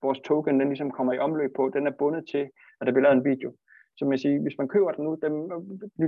vores 0.03 0.21
token 0.21 0.61
den 0.61 0.69
ligesom 0.69 0.91
kommer 0.91 1.13
i 1.13 1.19
omløb 1.19 1.51
på, 1.57 1.71
den 1.75 1.87
er 1.87 1.99
bundet 1.99 2.25
til, 2.33 2.45
at 2.81 2.87
der 2.87 2.93
bliver 2.93 3.03
lavet 3.03 3.17
en 3.17 3.31
video. 3.31 3.51
som 3.99 4.13
jeg 4.13 4.21
siger, 4.21 4.43
hvis 4.43 4.59
man 4.59 4.69
køber 4.69 4.93
den 4.93 5.05
nu, 5.05 5.19
den, 5.23 5.35
vi, 6.01 6.07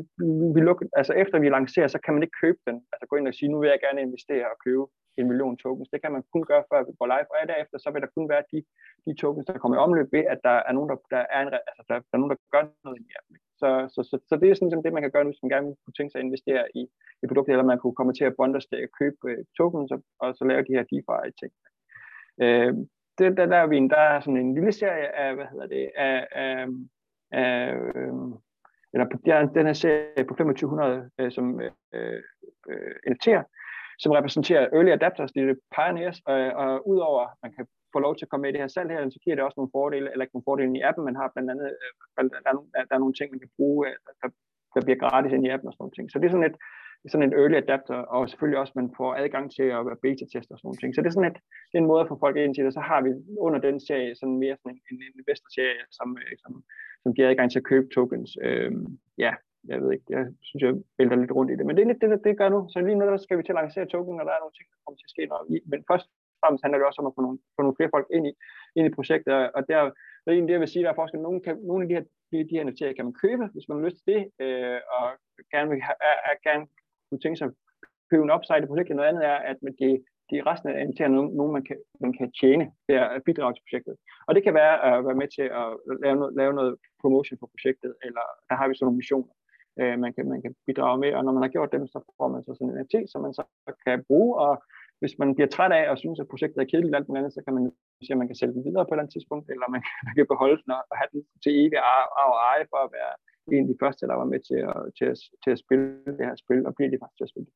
vi 0.55 0.61
lukker, 0.61 0.87
altså 0.97 1.13
efter 1.13 1.39
vi 1.39 1.49
lancerer, 1.49 1.89
så 1.89 1.99
kan 2.05 2.15
man 2.15 2.23
ikke 2.23 2.41
købe 2.43 2.59
den. 2.67 2.77
Altså 2.93 3.07
gå 3.07 3.17
ind 3.17 3.29
og 3.29 3.35
sige, 3.35 3.49
nu 3.49 3.61
vil 3.61 3.69
jeg 3.69 3.81
gerne 3.87 4.01
investere 4.03 4.47
og 4.53 4.59
købe 4.65 4.87
en 5.19 5.29
million 5.31 5.57
tokens. 5.57 5.89
Det 5.93 6.03
kan 6.03 6.13
man 6.13 6.23
kun 6.33 6.45
gøre, 6.51 6.65
før 6.71 6.81
vi 6.87 6.93
går 6.99 7.07
live, 7.13 7.31
og 7.33 7.49
derefter 7.53 7.77
så 7.79 7.89
vil 7.91 8.03
der 8.03 8.15
kun 8.17 8.29
være 8.33 8.45
de, 8.53 8.59
de 9.07 9.13
tokens, 9.23 9.47
der 9.47 9.63
kommer 9.63 9.77
i 9.77 9.85
omløb 9.87 10.09
ved, 10.17 10.25
at 10.35 10.41
der 10.49 10.57
er 10.69 10.73
nogen, 10.77 10.91
der, 10.91 10.97
der, 11.15 11.23
er, 11.37 11.41
en, 11.43 11.49
altså, 11.71 11.85
der, 11.89 11.95
der 12.09 12.15
er 12.17 12.23
nogen, 12.23 12.35
der 12.35 12.41
gør 12.55 12.65
noget 12.85 12.99
i 13.05 13.07
appen. 13.19 13.37
Så, 13.61 13.69
så, 13.95 14.01
så, 14.11 14.17
så, 14.29 14.35
det 14.41 14.49
er 14.49 14.55
sådan 14.55 14.85
det, 14.85 14.93
man 14.97 15.05
kan 15.05 15.15
gøre 15.15 15.25
nu, 15.25 15.31
hvis 15.31 15.45
man 15.45 15.55
gerne 15.57 15.71
kunne 15.83 15.97
tænke 15.97 16.11
sig 16.13 16.21
at 16.21 16.27
investere 16.29 16.65
i, 16.81 16.83
i 17.23 17.27
produkter, 17.29 17.53
eller 17.53 17.73
man 17.73 17.81
kunne 17.81 17.99
komme 17.99 18.15
til 18.15 18.25
at 18.29 18.37
bonde 18.39 18.57
og 18.57 18.91
købe 19.01 19.23
øh, 19.31 19.39
uh, 19.39 19.45
tokens 19.59 19.91
og, 19.95 20.01
og 20.23 20.29
så 20.37 20.43
lave 20.45 20.67
de 20.69 20.77
her 20.77 20.85
DeFi-ting. 20.91 21.53
Uh, 22.43 22.47
øh, 22.47 22.73
det, 23.19 23.37
der, 23.39 23.47
der, 23.53 23.59
er 23.65 23.69
vi, 23.73 23.77
der 23.95 24.03
er 24.11 24.21
sådan 24.21 24.37
en 24.37 24.55
lille 24.55 24.73
serie 24.73 25.09
af, 25.23 25.35
hvad 25.35 25.47
hedder 25.53 25.67
det, 25.67 25.91
af, 25.97 26.27
af, 26.33 26.67
af 27.33 27.75
øh, 27.75 28.15
eller 28.93 29.07
på, 29.13 29.19
der 29.27 29.47
den 29.47 29.67
her 29.67 29.73
serie 29.73 30.25
på 30.29 30.35
2500, 30.35 31.11
øh, 31.19 31.33
som 31.33 31.61
øh, 31.61 31.71
øh, 32.71 32.95
NFT'er, 33.11 33.43
som 34.03 34.13
repræsenterer 34.13 34.69
early 34.77 34.91
adapters, 34.91 35.33
det 35.33 35.43
er 35.43 35.55
pioneers, 35.79 36.19
og, 36.31 36.39
og 36.63 36.89
udover 36.93 37.23
at 37.33 37.39
man 37.43 37.53
kan 37.57 37.67
få 37.93 37.99
lov 37.99 38.17
til 38.17 38.25
at 38.25 38.31
komme 38.31 38.43
med 38.43 38.51
i 38.51 38.55
det 38.55 38.61
her 38.65 38.75
salg 38.77 38.91
her, 38.91 39.11
så 39.11 39.19
giver 39.25 39.37
det 39.37 39.45
også 39.45 39.59
nogle 39.59 39.75
fordele, 39.77 40.09
eller 40.13 40.25
ikke 40.25 40.35
nogle 40.37 40.49
fordele 40.51 40.79
i 40.79 40.85
appen, 40.89 41.05
man 41.05 41.21
har 41.21 41.29
blandt 41.35 41.51
andet, 41.53 41.69
øh, 41.83 41.91
der, 42.45 42.51
er, 42.79 42.85
der 42.89 42.95
er 42.97 43.05
nogle 43.05 43.17
ting, 43.19 43.29
man 43.31 43.43
kan 43.45 43.55
bruge, 43.57 43.81
øh, 43.89 43.95
der, 44.21 44.29
der 44.75 44.81
bliver 44.87 45.01
gratis 45.05 45.33
ind 45.33 45.47
i 45.47 45.53
appen 45.55 45.69
og 45.69 45.73
sådan 45.73 45.83
nogle 45.83 45.97
ting. 45.97 46.07
Så 46.11 46.19
det 46.19 46.27
er 46.27 46.35
sådan 46.35 46.51
et, 46.51 46.57
sådan 47.13 47.27
en 47.27 47.39
early 47.41 47.57
adapter, 47.65 47.99
og 48.15 48.29
selvfølgelig 48.29 48.61
også, 48.61 48.73
man 48.77 48.91
får 48.97 49.11
adgang 49.23 49.47
til 49.57 49.67
at 49.77 49.87
være 49.89 50.03
beta-tester 50.05 50.55
og 50.55 50.59
sådan 50.59 50.67
nogle 50.69 50.81
ting. 50.83 50.91
Så 50.95 51.01
det 51.01 51.09
er 51.09 51.17
sådan 51.17 51.31
et, 51.33 51.39
det 51.69 51.75
er 51.77 51.83
en 51.83 51.93
måde 51.93 52.03
at 52.05 52.11
få 52.11 52.17
folk 52.25 52.37
ind 52.37 52.55
til 52.55 52.65
det. 52.65 52.75
Så 52.75 52.83
har 52.91 53.01
vi 53.05 53.11
under 53.47 53.61
den 53.69 53.77
serie 53.87 54.15
sådan 54.21 54.39
mere 54.45 54.57
sådan 54.57 54.73
en, 54.73 54.81
en 54.91 55.03
investor-serie, 55.21 55.83
som, 55.99 56.09
øh, 56.23 56.33
som, 56.43 56.53
som 57.03 57.15
giver 57.15 57.29
adgang 57.31 57.51
til 57.51 57.63
at 57.63 57.69
købe 57.73 57.89
tokens. 57.95 58.31
Øhm, 58.47 58.87
ja, 59.25 59.33
jeg 59.71 59.79
ved 59.83 59.91
ikke, 59.93 60.07
jeg 60.17 60.25
synes, 60.47 60.63
jeg 60.67 60.75
vælter 60.99 61.17
lidt 61.17 61.37
rundt 61.37 61.51
i 61.53 61.57
det. 61.57 61.67
Men 61.67 61.75
det 61.77 61.83
er 61.83 61.91
lidt 61.91 62.03
det, 62.03 62.11
det, 62.11 62.25
det 62.25 62.39
gør 62.41 62.49
nu. 62.49 62.61
Så 62.73 62.77
lige 62.81 62.99
nu 62.99 63.05
der 63.07 63.17
skal 63.17 63.39
vi 63.39 63.43
til 63.43 63.55
at 63.55 63.61
lancere 63.63 63.87
token, 63.87 64.21
og 64.21 64.27
der 64.27 64.35
er 64.35 64.43
nogle 64.43 64.57
ting, 64.57 64.67
der 64.71 64.79
kommer 64.83 64.99
til 64.99 65.09
at 65.09 65.15
ske 65.15 65.23
noget 65.33 65.47
i. 65.55 65.57
Men 65.73 65.81
først 65.91 66.07
og 66.09 66.39
fremmest 66.43 66.63
handler 66.65 66.79
det 66.79 66.89
også 66.89 67.01
om 67.03 67.11
at 67.11 67.17
få 67.17 67.23
nogle, 67.27 67.39
få 67.57 67.61
nogle 67.63 67.79
flere 67.79 67.95
folk 67.97 68.07
ind 68.17 68.25
i, 68.31 68.33
ind 68.77 68.85
i 68.87 68.97
projektet, 68.99 69.33
og 69.57 69.63
der, 69.71 69.79
det 70.23 70.29
er 70.29 70.37
egentlig 70.37 70.51
det, 70.51 70.59
jeg 70.59 70.65
vil 70.65 70.75
sige, 70.75 70.85
der 70.85 70.91
er 70.93 71.01
forskel. 71.01 71.21
Nogle, 71.27 71.41
kan, 71.47 71.55
nogle 71.71 71.83
af 71.83 71.89
de 71.89 71.97
her, 71.97 72.05
de, 72.31 72.37
de 72.49 72.57
her 72.57 72.67
NFT'er 72.69 72.97
kan 72.97 73.07
man 73.09 73.21
købe, 73.25 73.45
hvis 73.53 73.69
man 73.69 73.77
har 73.77 73.85
lyst 73.87 73.99
til 73.99 74.07
det, 74.15 74.23
øh, 74.45 74.81
og 74.97 75.07
gerne 75.53 75.69
vil 75.71 75.87
have, 75.89 75.99
er, 76.31 76.35
gerne 76.49 76.65
kunne 77.09 77.23
tænke 77.23 77.39
sig 77.39 77.49
at 77.49 77.55
købe 78.11 78.25
en 78.25 78.35
upside 78.37 78.65
i 78.65 78.71
projektet. 78.71 78.97
Noget 78.97 79.11
andet 79.11 79.25
er, 79.33 79.39
at 79.51 79.57
de, 79.81 79.89
de 80.31 80.37
resten 80.51 80.69
af 80.69 80.85
NFT'erne 80.87 81.15
nogen, 81.19 81.31
nogen 81.39 81.53
man, 81.57 81.65
kan, 81.69 81.79
man 82.05 82.13
kan 82.19 82.29
tjene 82.41 82.65
ved 82.89 82.97
at 83.17 83.23
bidrage 83.27 83.55
til 83.55 83.65
projektet. 83.67 83.95
Og 84.27 84.35
det 84.35 84.43
kan 84.45 84.55
være 84.63 84.75
at 84.89 85.05
være 85.07 85.21
med 85.23 85.29
til 85.37 85.47
at 85.61 85.69
lave 86.05 86.17
noget, 86.21 86.33
lave 86.41 86.53
noget 86.59 86.73
promotion 87.03 87.39
for 87.41 87.49
projektet, 87.55 87.93
eller 88.07 88.25
der 88.49 88.55
har 88.61 88.67
vi 88.69 88.75
sådan 88.75 88.85
nogle 88.87 89.01
missioner, 89.03 89.33
øh, 89.81 89.99
man, 90.03 90.11
kan, 90.15 90.25
man 90.33 90.41
kan 90.43 90.53
bidrage 90.67 90.99
med, 91.03 91.11
og 91.17 91.25
når 91.25 91.33
man 91.33 91.43
har 91.43 91.55
gjort 91.57 91.73
dem, 91.73 91.87
så 91.87 91.99
får 92.19 92.29
man 92.35 92.43
så 92.45 92.51
sådan 92.55 92.71
en 92.71 92.79
NFT, 92.81 92.95
som 93.13 93.21
man 93.27 93.35
så 93.39 93.43
kan 93.85 94.05
bruge, 94.09 94.33
og 94.47 94.53
hvis 95.01 95.15
man 95.21 95.35
bliver 95.35 95.51
træt 95.55 95.73
af 95.81 95.85
og 95.91 95.99
synes, 95.99 96.21
at 96.21 96.31
projektet 96.33 96.61
er 96.61 96.71
kedeligt 96.71 96.97
alt 96.97 97.09
muligt 97.09 97.21
andet, 97.21 97.37
så 97.37 97.43
kan 97.45 97.55
man 97.57 97.65
sige, 98.05 98.15
at 98.15 98.21
man 98.23 98.29
kan 98.31 98.39
sælge 98.39 98.55
den 98.57 98.65
videre 98.67 98.85
på 98.85 98.91
et 98.91 98.95
eller 98.95 99.05
andet 99.05 99.15
tidspunkt, 99.17 99.47
eller 99.53 99.67
man 99.75 99.81
kan, 99.85 99.95
man 100.07 100.15
kan 100.17 100.27
beholde 100.33 100.59
den 100.63 100.71
og 100.93 100.97
have 101.01 101.11
den 101.13 101.21
til 101.43 101.53
evig 101.63 101.79
og 102.23 102.35
eje 102.51 102.65
for 102.73 102.81
at 102.87 102.93
være 102.99 103.13
en 103.53 103.65
af 103.65 103.71
de 103.73 103.81
første, 103.83 104.03
der 104.11 104.17
var 104.21 104.29
med 104.33 104.41
til 104.49 104.61
at, 104.71 104.79
til 104.99 105.07
at, 105.13 105.17
til 105.43 105.51
at 105.55 105.63
spille 105.65 105.89
det 106.19 106.25
her 106.29 106.37
spil, 106.45 106.61
og 106.67 106.73
bliver 106.77 106.91
de 106.91 107.01
faktisk 107.03 107.19
til 107.19 107.29
at 107.29 107.33
spille 107.33 107.49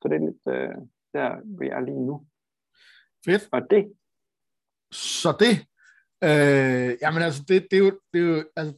Så 0.00 0.04
det 0.08 0.16
er 0.16 0.24
lidt 0.28 0.44
øh, 0.54 0.76
der, 1.16 1.28
vi 1.60 1.66
er 1.76 1.80
lige 1.88 2.04
nu. 2.08 2.14
Fedt. 3.26 3.42
Og 3.56 3.60
det. 3.72 3.82
Så 5.22 5.30
det. 5.44 5.54
Øh, 6.28 6.90
jamen 7.02 7.22
altså, 7.26 7.40
det, 7.48 7.56
det 7.70 7.76
er 7.78 7.84
jo, 7.86 7.92
det 8.12 8.18
er 8.22 8.26
jo 8.32 8.38
altså, 8.58 8.74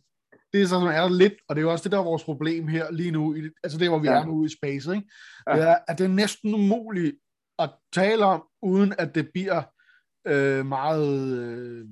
det 0.53 0.63
er 0.63 0.67
så, 0.67 0.71
som 0.71 0.87
er 0.87 1.09
lidt, 1.09 1.35
og 1.49 1.57
det 1.57 1.61
er 1.61 1.65
jo 1.65 1.73
også 1.73 1.83
det, 1.83 1.93
der 1.93 1.99
er 1.99 2.05
vores 2.05 2.25
problem 2.25 2.69
her 2.69 2.91
lige 2.91 3.11
nu, 3.11 3.35
i, 3.35 3.51
altså 3.63 3.79
det, 3.79 3.89
hvor 3.89 3.99
vi 3.99 4.09
ja. 4.09 4.21
er 4.21 4.25
nu 4.25 4.45
i 4.45 4.49
space, 4.49 4.95
ikke? 4.95 5.11
Ja. 5.49 5.57
Det 5.57 5.69
er, 5.69 5.79
at 5.89 5.99
det 5.99 6.05
er 6.05 6.09
næsten 6.09 6.55
umuligt 6.55 7.17
at 7.59 7.71
tale 7.93 8.25
om, 8.25 8.43
uden 8.63 8.95
at 8.99 9.15
det 9.15 9.31
bliver 9.33 9.63
øh, 10.27 10.67
meget 10.67 11.39
øh, 11.39 11.87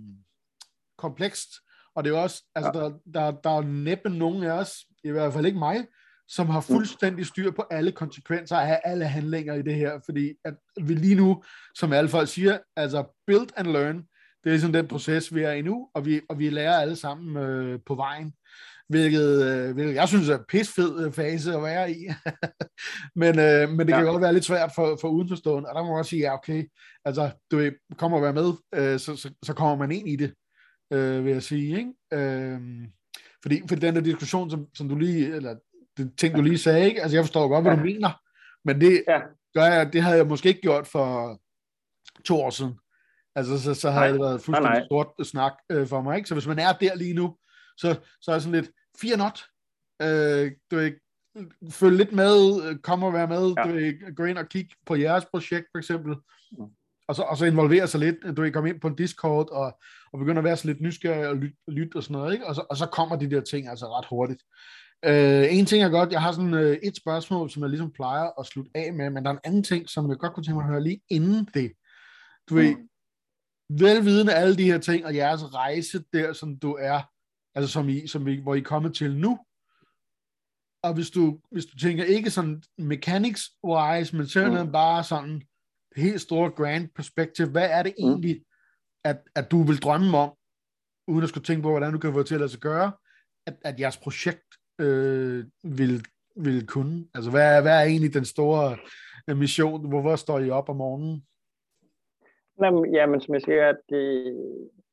komplekst. 0.98 1.48
Og 1.94 2.04
det 2.04 2.12
er 2.12 2.18
også, 2.18 2.44
altså 2.54 2.72
ja. 2.74 2.80
der, 2.80 2.98
der, 3.14 3.40
der 3.40 3.50
er 3.50 3.62
næppe 3.62 4.10
nogen 4.10 4.42
af 4.42 4.52
os, 4.52 4.74
i 5.04 5.10
hvert 5.10 5.32
fald 5.32 5.46
ikke 5.46 5.58
mig, 5.58 5.86
som 6.28 6.46
har 6.46 6.60
mm. 6.60 6.74
fuldstændig 6.74 7.26
styr 7.26 7.50
på 7.50 7.64
alle 7.70 7.92
konsekvenser 7.92 8.56
af 8.56 8.80
alle 8.84 9.04
handlinger 9.04 9.54
i 9.54 9.62
det 9.62 9.74
her, 9.74 10.00
fordi 10.04 10.34
at 10.44 10.54
vi 10.82 10.94
lige 10.94 11.14
nu, 11.14 11.42
som 11.74 11.92
alle 11.92 12.10
folk 12.10 12.28
siger, 12.28 12.58
altså 12.76 13.22
build 13.26 13.48
and 13.56 13.66
learn, 13.66 14.04
det 14.44 14.54
er 14.54 14.58
sådan 14.58 14.74
den 14.74 14.88
proces, 14.88 15.34
vi 15.34 15.42
er 15.42 15.52
i 15.52 15.62
nu, 15.62 15.88
og 15.94 16.06
vi, 16.06 16.20
og 16.28 16.38
vi 16.38 16.50
lærer 16.50 16.80
alle 16.80 16.96
sammen 16.96 17.36
øh, 17.36 17.80
på 17.86 17.94
vejen, 17.94 18.32
hvilket, 18.88 19.46
øh, 19.46 19.74
hvilket 19.74 19.94
jeg 19.94 20.08
synes 20.08 20.28
er 20.28 20.38
pisfed 20.48 21.06
øh, 21.06 21.12
fase 21.12 21.54
at 21.54 21.62
være 21.62 21.90
i. 21.90 21.96
men, 23.22 23.38
øh, 23.38 23.68
men 23.68 23.78
det 23.78 23.88
kan 23.88 24.04
ja. 24.04 24.10
godt 24.10 24.22
være 24.22 24.32
lidt 24.32 24.44
svært 24.44 24.72
for, 24.74 24.98
for 25.00 25.08
udenforstående, 25.08 25.68
og 25.68 25.74
der 25.74 25.82
må 25.82 25.88
man 25.88 25.98
også 25.98 26.10
sige, 26.10 26.22
ja 26.22 26.34
okay, 26.34 26.64
altså 27.04 27.30
du 27.50 27.70
kommer 27.96 28.18
at 28.18 28.22
være 28.22 28.32
med, 28.32 28.52
øh, 28.74 28.98
så, 28.98 29.16
så, 29.16 29.30
så 29.42 29.54
kommer 29.54 29.76
man 29.76 29.90
ind 29.90 30.08
i 30.08 30.16
det, 30.16 30.34
øh, 30.92 31.24
vil 31.24 31.32
jeg 31.32 31.42
sige. 31.42 31.78
Ikke? 31.78 31.92
Øh, 32.12 32.60
fordi, 33.42 33.62
fordi 33.68 33.80
den 33.80 33.94
der 33.94 34.00
diskussion, 34.00 34.50
som, 34.50 34.66
som 34.74 34.88
du 34.88 34.96
lige, 34.96 35.36
eller 35.36 35.56
det 35.96 36.12
ting, 36.18 36.36
du 36.36 36.42
lige 36.42 36.58
sagde, 36.58 36.86
ikke? 36.86 37.02
altså 37.02 37.16
jeg 37.16 37.24
forstår 37.24 37.48
godt, 37.48 37.64
hvad 37.64 37.72
ja. 37.72 37.78
du 37.78 37.84
mener, 37.84 38.22
men 38.64 38.80
det, 38.80 39.04
ja. 39.08 39.20
gør 39.54 39.64
jeg, 39.64 39.92
det 39.92 40.02
havde 40.02 40.16
jeg 40.16 40.26
måske 40.26 40.48
ikke 40.48 40.60
gjort 40.60 40.86
for 40.86 41.40
to 42.24 42.40
år 42.40 42.50
siden. 42.50 42.74
Altså, 43.38 43.58
så, 43.58 43.74
så 43.74 43.90
havde 43.90 44.04
nej. 44.04 44.12
det 44.12 44.20
været 44.20 44.40
fuldstændig 44.40 44.70
nej, 44.70 44.78
nej. 44.78 44.86
stort 44.86 45.26
snak 45.26 45.52
øh, 45.70 45.86
for 45.86 46.02
mig. 46.02 46.16
Ikke? 46.16 46.28
Så 46.28 46.34
hvis 46.34 46.46
man 46.46 46.58
er 46.58 46.72
der 46.72 46.94
lige 46.94 47.14
nu, 47.14 47.36
så, 47.76 47.96
så 48.20 48.30
er 48.30 48.34
det 48.34 48.42
sådan 48.42 48.60
lidt, 48.60 48.70
fear 49.00 49.16
not. 49.16 49.44
Øh, 50.02 50.52
du 50.70 50.76
vil 50.76 50.94
følge 51.70 51.96
lidt 51.96 52.12
med, 52.12 52.62
øh, 52.64 52.78
kom 52.78 53.02
og 53.02 53.12
være 53.12 53.26
med, 53.26 53.54
ja. 53.56 53.62
du 53.62 53.72
vil 53.72 54.14
gå 54.16 54.24
ind 54.24 54.38
og 54.38 54.48
kigge 54.48 54.74
på 54.86 54.96
jeres 54.96 55.24
projekt, 55.24 55.66
for 55.72 55.78
eksempel. 55.78 56.16
Mm. 56.52 56.64
Og 57.08 57.14
så, 57.14 57.22
og 57.22 57.36
så 57.36 57.44
involvere 57.44 57.86
sig 57.86 58.00
lidt, 58.00 58.36
du 58.36 58.42
vil 58.42 58.52
komme 58.52 58.68
ind 58.68 58.80
på 58.80 58.88
en 58.88 58.94
Discord, 58.94 59.50
og, 59.50 59.78
og 60.12 60.18
begynde 60.18 60.38
at 60.38 60.44
være 60.44 60.56
så 60.56 60.66
lidt 60.66 60.80
nysgerrig 60.80 61.28
og 61.28 61.36
lytte 61.36 61.56
lyt 61.68 61.94
og 61.94 62.02
sådan 62.02 62.16
noget, 62.16 62.32
ikke? 62.32 62.46
Og, 62.46 62.54
så, 62.54 62.66
og 62.70 62.76
så 62.76 62.86
kommer 62.86 63.16
de 63.16 63.30
der 63.30 63.40
ting 63.40 63.68
altså 63.68 63.86
ret 63.86 64.06
hurtigt. 64.10 64.42
Øh, 65.04 65.58
en 65.58 65.66
ting 65.66 65.82
er 65.82 65.88
godt, 65.88 66.12
jeg 66.12 66.22
har 66.22 66.32
sådan 66.32 66.54
øh, 66.54 66.76
et 66.82 66.96
spørgsmål, 66.96 67.50
som 67.50 67.62
jeg 67.62 67.70
ligesom 67.70 67.92
plejer 67.92 68.40
at 68.40 68.46
slutte 68.46 68.70
af 68.74 68.92
med, 68.92 69.10
men 69.10 69.24
der 69.24 69.30
er 69.30 69.34
en 69.34 69.40
anden 69.44 69.62
ting, 69.62 69.88
som 69.88 70.10
jeg 70.10 70.18
godt 70.18 70.34
kunne 70.34 70.44
tænke 70.44 70.56
mig 70.56 70.64
at 70.64 70.70
høre 70.70 70.82
lige 70.82 71.00
inden 71.08 71.48
det. 71.54 71.72
Du 72.48 72.54
ved, 72.54 72.76
mm 72.76 72.88
velvidende 73.68 74.34
alle 74.34 74.56
de 74.56 74.64
her 74.64 74.78
ting, 74.78 75.06
og 75.06 75.14
jeres 75.14 75.54
rejse 75.54 76.04
der, 76.12 76.32
som 76.32 76.58
du 76.58 76.72
er, 76.80 77.00
altså 77.54 77.72
som 77.72 77.88
I, 77.88 78.06
som 78.06 78.28
I, 78.28 78.36
hvor 78.42 78.54
I 78.54 78.58
er 78.58 78.64
kommet 78.64 78.94
til 78.94 79.16
nu, 79.16 79.38
og 80.82 80.94
hvis 80.94 81.10
du, 81.10 81.38
hvis 81.50 81.66
du 81.66 81.76
tænker 81.78 82.04
ikke 82.04 82.30
sådan 82.30 82.62
mechanics-wise, 82.78 84.16
men 84.16 84.26
sådan 84.26 84.66
mm. 84.66 84.72
bare 84.72 85.04
sådan 85.04 85.42
helt 85.96 86.20
store 86.20 86.50
grand 86.50 86.88
perspektiv, 86.94 87.46
hvad 87.46 87.70
er 87.70 87.82
det 87.82 87.94
mm. 87.98 88.04
egentlig, 88.04 88.44
at, 89.04 89.20
at 89.34 89.50
du 89.50 89.62
vil 89.62 89.82
drømme 89.82 90.18
om, 90.18 90.32
uden 91.08 91.22
at 91.22 91.28
skulle 91.28 91.44
tænke 91.44 91.62
på, 91.62 91.70
hvordan 91.70 91.92
du 91.92 91.98
kan 91.98 92.12
få 92.12 92.22
til 92.22 92.34
at 92.34 92.40
lade 92.40 92.50
sig 92.50 92.60
gøre, 92.60 92.92
at, 93.46 93.56
at 93.64 93.80
jeres 93.80 93.96
projekt 93.96 94.46
øh, 94.80 95.44
vil, 95.64 96.06
vil 96.36 96.66
kunne? 96.66 97.06
Altså, 97.14 97.30
hvad 97.30 97.56
er, 97.56 97.60
hvad 97.60 97.72
er 97.72 97.82
egentlig 97.82 98.14
den 98.14 98.24
store 98.24 98.76
mission? 99.34 99.88
Hvorfor 99.88 100.16
står 100.16 100.38
I 100.38 100.50
op 100.50 100.68
om 100.68 100.76
morgenen? 100.76 101.22
Jamen, 102.62 102.94
ja, 102.94 103.06
men 103.06 103.20
som 103.20 103.34
jeg 103.34 103.42
siger, 103.42 103.68
at 103.68 103.80
det, 103.88 104.06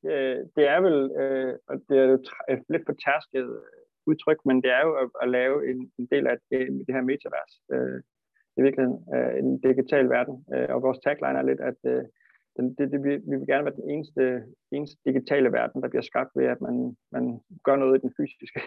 øh, 0.06 0.38
det 0.56 0.66
er 0.74 0.80
vel, 0.82 1.12
øh, 1.22 1.54
og 1.68 1.76
det 1.90 1.98
er 1.98 2.04
jo 2.04 2.14
et 2.50 2.64
lidt 2.70 2.86
fortærsket 2.86 3.44
øh, 3.44 3.82
udtryk, 4.06 4.40
men 4.46 4.58
det 4.64 4.72
er 4.72 4.82
jo 4.88 4.94
at, 5.04 5.10
at 5.22 5.30
lave 5.30 5.70
en, 5.72 5.92
en 6.00 6.08
del 6.12 6.28
af 6.28 6.38
det, 6.52 6.60
det 6.88 6.96
her 6.96 7.02
metavers. 7.02 7.54
Øh, 7.74 8.02
I 8.58 8.62
virkeligheden 8.62 9.00
øh, 9.16 9.40
en 9.40 9.60
digital 9.60 10.10
verden. 10.10 10.46
Øh, 10.54 10.70
og 10.76 10.82
vores 10.82 11.00
tagline 11.00 11.40
er 11.40 11.48
lidt, 11.50 11.62
at 11.62 11.80
øh, 11.86 12.04
den, 12.58 12.76
det, 12.78 12.92
det, 12.92 13.04
vi, 13.04 13.12
vi 13.30 13.36
vil 13.40 13.48
gerne 13.48 13.66
være 13.66 13.80
den 13.82 13.90
eneste, 13.90 14.44
eneste 14.72 14.98
digitale 15.06 15.52
verden, 15.52 15.82
der 15.82 15.90
bliver 15.90 16.10
skabt 16.10 16.32
ved, 16.36 16.46
at 16.46 16.62
man, 16.62 16.98
man 17.12 17.40
gør 17.64 17.76
noget 17.76 17.98
i 17.98 18.02
den 18.02 18.14
fysiske. 18.18 18.62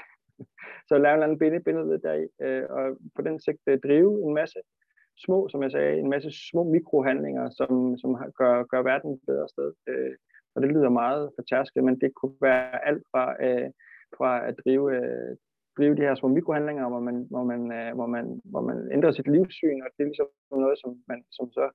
Så 0.89 0.99
lave 0.99 1.13
en 1.13 1.17
eller 1.17 1.27
anden 1.27 1.39
bindebillede 1.39 2.03
deri, 2.07 2.27
øh, 2.45 2.65
og 2.71 2.85
på 3.17 3.23
den 3.23 3.41
sigt 3.41 3.63
øh, 3.67 3.79
drive 3.87 4.13
en 4.27 4.35
masse 4.35 4.59
små, 5.27 5.49
som 5.49 5.63
jeg 5.63 5.71
sagde, 5.71 5.99
en 5.99 6.11
masse 6.11 6.31
små 6.51 6.63
mikrohandlinger, 6.65 7.51
som, 7.51 7.97
som 7.99 8.11
gør, 8.41 8.63
gør 8.63 8.83
verden 8.83 9.13
et 9.13 9.21
bedre 9.27 9.49
sted. 9.49 9.73
Øh, 9.89 10.15
og 10.55 10.63
det 10.63 10.71
lyder 10.71 10.89
meget 10.89 11.31
fortærsket, 11.39 11.85
men 11.85 12.01
det 12.01 12.11
kunne 12.15 12.37
være 12.41 12.87
alt 12.89 13.03
fra, 13.13 13.25
øh, 13.47 13.71
fra 14.17 14.49
at 14.49 14.55
drive, 14.65 14.85
øh, 14.97 15.37
drive 15.77 15.97
de 15.97 16.07
her 16.07 16.15
små 16.15 16.29
mikrohandlinger, 16.29 16.89
hvor 16.89 17.01
man, 17.01 17.27
hvor 17.31 17.45
man, 17.45 17.73
øh, 17.79 17.95
hvor 17.95 18.07
man, 18.07 18.41
hvor 18.45 18.61
man 18.61 18.79
ændrer 18.93 19.13
sit 19.13 19.29
livssyn, 19.29 19.83
og 19.85 19.89
det 19.95 20.03
er 20.03 20.11
ligesom 20.13 20.29
noget, 20.51 20.79
som, 20.83 20.91
man, 21.09 21.25
som 21.31 21.53
så, 21.53 21.71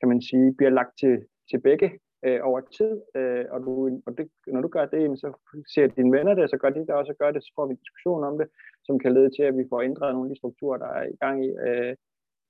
kan 0.00 0.08
man 0.08 0.22
sige, 0.22 0.54
bliver 0.58 0.70
lagt 0.70 0.94
til, 1.02 1.14
til 1.50 1.60
begge 1.60 1.88
øh, 2.26 2.40
over 2.42 2.60
tid, 2.78 2.92
øh, 3.18 3.44
og, 3.50 3.60
du, 3.60 4.00
og 4.06 4.18
det, 4.18 4.26
når 4.46 4.60
du 4.60 4.68
gør 4.68 4.86
det, 4.86 5.18
så 5.20 5.28
ser 5.74 5.86
dine 5.86 6.12
venner 6.16 6.34
det, 6.34 6.50
så 6.50 6.56
gør 6.56 6.70
de 6.70 6.80
det 6.80 6.90
også, 6.90 7.12
og 7.12 7.18
gør 7.18 7.30
det, 7.30 7.42
så 7.42 7.52
får 7.56 7.66
vi 7.66 7.72
en 7.72 7.84
diskussion 7.84 8.24
om 8.24 8.38
det, 8.38 8.48
som 8.86 8.98
kan 8.98 9.14
lede 9.14 9.30
til, 9.36 9.42
at 9.42 9.56
vi 9.56 9.64
får 9.70 9.80
ændret 9.82 10.14
nogle 10.14 10.28
af 10.28 10.34
de 10.34 10.40
strukturer, 10.40 10.78
der 10.78 10.90
er 11.00 11.04
i 11.14 11.16
gang 11.20 11.36
i. 11.46 11.50
Øh, 11.66 11.94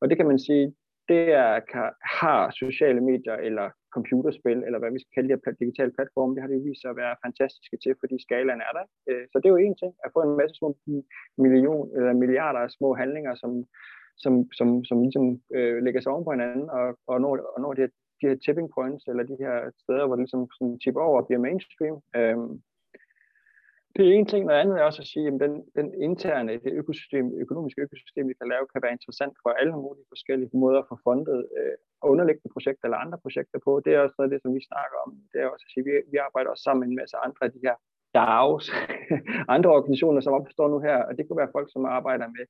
og 0.00 0.04
det 0.08 0.16
kan 0.16 0.26
man 0.26 0.38
sige, 0.38 0.74
det 1.08 1.22
er, 1.44 1.60
kan, 1.70 1.90
har 2.20 2.40
sociale 2.62 3.00
medier 3.10 3.36
eller 3.48 3.66
computerspil, 3.96 4.60
eller 4.66 4.78
hvad 4.78 4.92
vi 4.92 5.00
skal 5.00 5.14
kalde 5.14 5.28
de 5.28 5.34
her 5.34 5.60
digitale 5.62 5.92
platforme, 5.96 6.34
det 6.34 6.42
har 6.42 6.50
det 6.50 6.66
vist 6.68 6.80
sig 6.82 6.90
at 6.90 7.00
være 7.02 7.20
fantastiske 7.26 7.76
til, 7.82 7.92
fordi 8.02 8.16
skalaen 8.26 8.62
er 8.68 8.72
der. 8.78 8.84
Øh, 9.08 9.24
så 9.30 9.34
det 9.38 9.46
er 9.46 9.54
jo 9.56 9.64
en 9.66 9.76
ting, 9.82 9.92
at 10.04 10.12
få 10.16 10.20
en 10.24 10.38
masse 10.40 10.54
små 10.58 10.68
million, 11.44 11.86
eller 11.96 12.12
milliarder 12.22 12.60
af 12.64 12.70
små 12.78 12.88
handlinger, 13.02 13.34
som, 13.42 13.52
som, 14.22 14.32
som, 14.58 14.68
som 14.88 14.96
ligesom 15.06 15.26
øh, 15.56 15.76
lægger 15.84 16.00
sig 16.00 16.12
oven 16.12 16.24
på 16.24 16.34
hinanden, 16.36 16.66
og, 16.78 16.86
og 17.10 17.16
når, 17.24 17.32
og 17.54 17.58
når 17.64 17.72
de, 17.74 17.80
her, 17.84 17.92
de 18.20 18.28
her 18.28 18.36
tipping 18.44 18.68
points, 18.76 19.04
eller 19.10 19.24
de 19.30 19.36
her 19.44 19.54
steder, 19.82 20.04
hvor 20.06 20.16
det 20.16 20.24
ligesom 20.24 20.44
sådan 20.56 20.78
tipper 20.84 21.02
over 21.08 21.18
og 21.20 21.26
bliver 21.26 21.44
mainstream, 21.46 21.96
øh, 22.18 22.38
det 23.98 24.06
er 24.08 24.12
en 24.14 24.30
ting, 24.32 24.42
noget 24.44 24.60
andet 24.62 24.74
er 24.76 24.84
også 24.88 25.02
at 25.04 25.10
sige, 25.12 25.26
at 25.32 25.40
den, 25.44 25.54
den 25.78 25.88
interne, 26.06 26.52
det 26.64 26.72
økosystem, 26.80 27.24
økonomiske 27.44 27.82
økosystem, 27.86 28.24
vi 28.30 28.34
kan 28.40 28.48
lave, 28.52 28.64
kan 28.72 28.82
være 28.84 28.96
interessant 28.98 29.34
for 29.42 29.50
alle 29.60 29.74
mulige 29.84 30.10
forskellige 30.14 30.50
måder 30.62 30.80
at 30.82 30.88
få 30.90 30.96
fundet 31.08 31.38
øh, 31.58 31.76
underliggende 32.12 32.54
projekter 32.54 32.84
eller 32.86 33.04
andre 33.04 33.18
projekter 33.24 33.58
på. 33.66 33.70
Det 33.84 33.90
er 33.92 34.00
også 34.04 34.16
noget 34.18 34.28
af 34.28 34.32
det, 34.34 34.42
som 34.42 34.54
vi 34.58 34.62
snakker 34.70 34.96
om. 35.04 35.10
Det 35.32 35.38
er 35.40 35.46
også 35.54 35.66
at 35.66 35.72
sige, 35.72 35.82
at 35.84 35.88
vi, 35.88 35.92
vi 36.12 36.18
arbejder 36.26 36.48
også 36.50 36.64
sammen 36.66 36.80
med 36.80 36.88
en 36.90 37.00
masse 37.02 37.16
andre 37.26 37.42
af 37.46 37.52
de 37.54 37.64
her 37.66 37.76
DAOs, 38.16 38.66
andre 39.56 39.70
organisationer, 39.78 40.20
som 40.22 40.36
opstår 40.38 40.68
nu 40.74 40.78
her, 40.88 40.98
og 41.08 41.12
det 41.16 41.22
kunne 41.24 41.42
være 41.42 41.54
folk, 41.56 41.68
som 41.74 41.84
arbejder 41.98 42.26
med, 42.36 42.44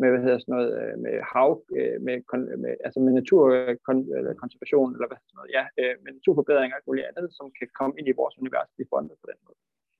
med 0.00 0.08
hvad 0.10 0.22
hedder 0.24 0.40
sådan 0.40 0.54
noget, 0.56 0.70
øh, 0.80 0.94
med 1.04 1.14
hav, 1.32 1.50
øh, 1.78 1.96
med, 2.06 2.16
med, 2.64 2.72
altså 2.86 2.98
med 3.04 3.12
naturkonservation, 3.20 4.88
øh, 4.90 4.96
eller 4.96 5.08
hvad 5.10 5.20
sådan 5.20 5.38
noget, 5.38 5.50
ja, 5.58 5.64
med 6.02 6.10
naturforbedringer 6.16 6.74
og 6.74 6.78
alt 6.78 6.88
muligt 6.88 7.08
andet, 7.10 7.28
som 7.38 7.46
kan 7.58 7.68
komme 7.78 7.94
ind 7.98 8.06
i 8.08 8.18
vores 8.20 8.34
univers, 8.40 8.70
vi 8.78 8.84
fundet 8.94 9.16
på 9.22 9.28
den 9.32 9.40
måde. 9.46 9.58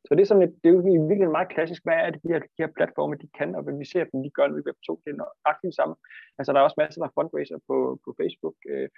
Så 0.08 0.14
det 0.14 0.22
er, 0.22 0.30
sådan 0.30 0.54
det 0.62 0.68
er 0.68 0.76
jo 0.76 1.06
virkelig 1.12 1.36
meget 1.36 1.54
klassisk, 1.54 1.82
hvad 1.84 1.98
er 2.04 2.10
det, 2.10 2.20
de 2.24 2.32
her, 2.32 2.40
de 2.56 2.62
her 2.62 2.72
platforme, 2.78 3.14
de 3.22 3.28
kan, 3.38 3.50
og 3.56 3.62
hvad 3.62 3.74
vi 3.82 3.86
ser 3.92 4.04
dem, 4.04 4.22
de 4.26 4.30
gør, 4.36 4.46
når 4.46 4.56
vi 4.56 4.68
Web2, 4.68 4.88
det 5.04 5.10
er 5.12 5.20
nøjagtigt 5.22 5.74
samme. 5.78 5.94
Altså, 6.38 6.50
der 6.52 6.58
er 6.58 6.66
også 6.68 6.80
masser 6.82 7.04
af 7.04 7.14
fundraiser 7.18 7.58
på, 7.68 7.76
på 8.04 8.10
Facebook. 8.20 8.56
Øh, 8.72 8.88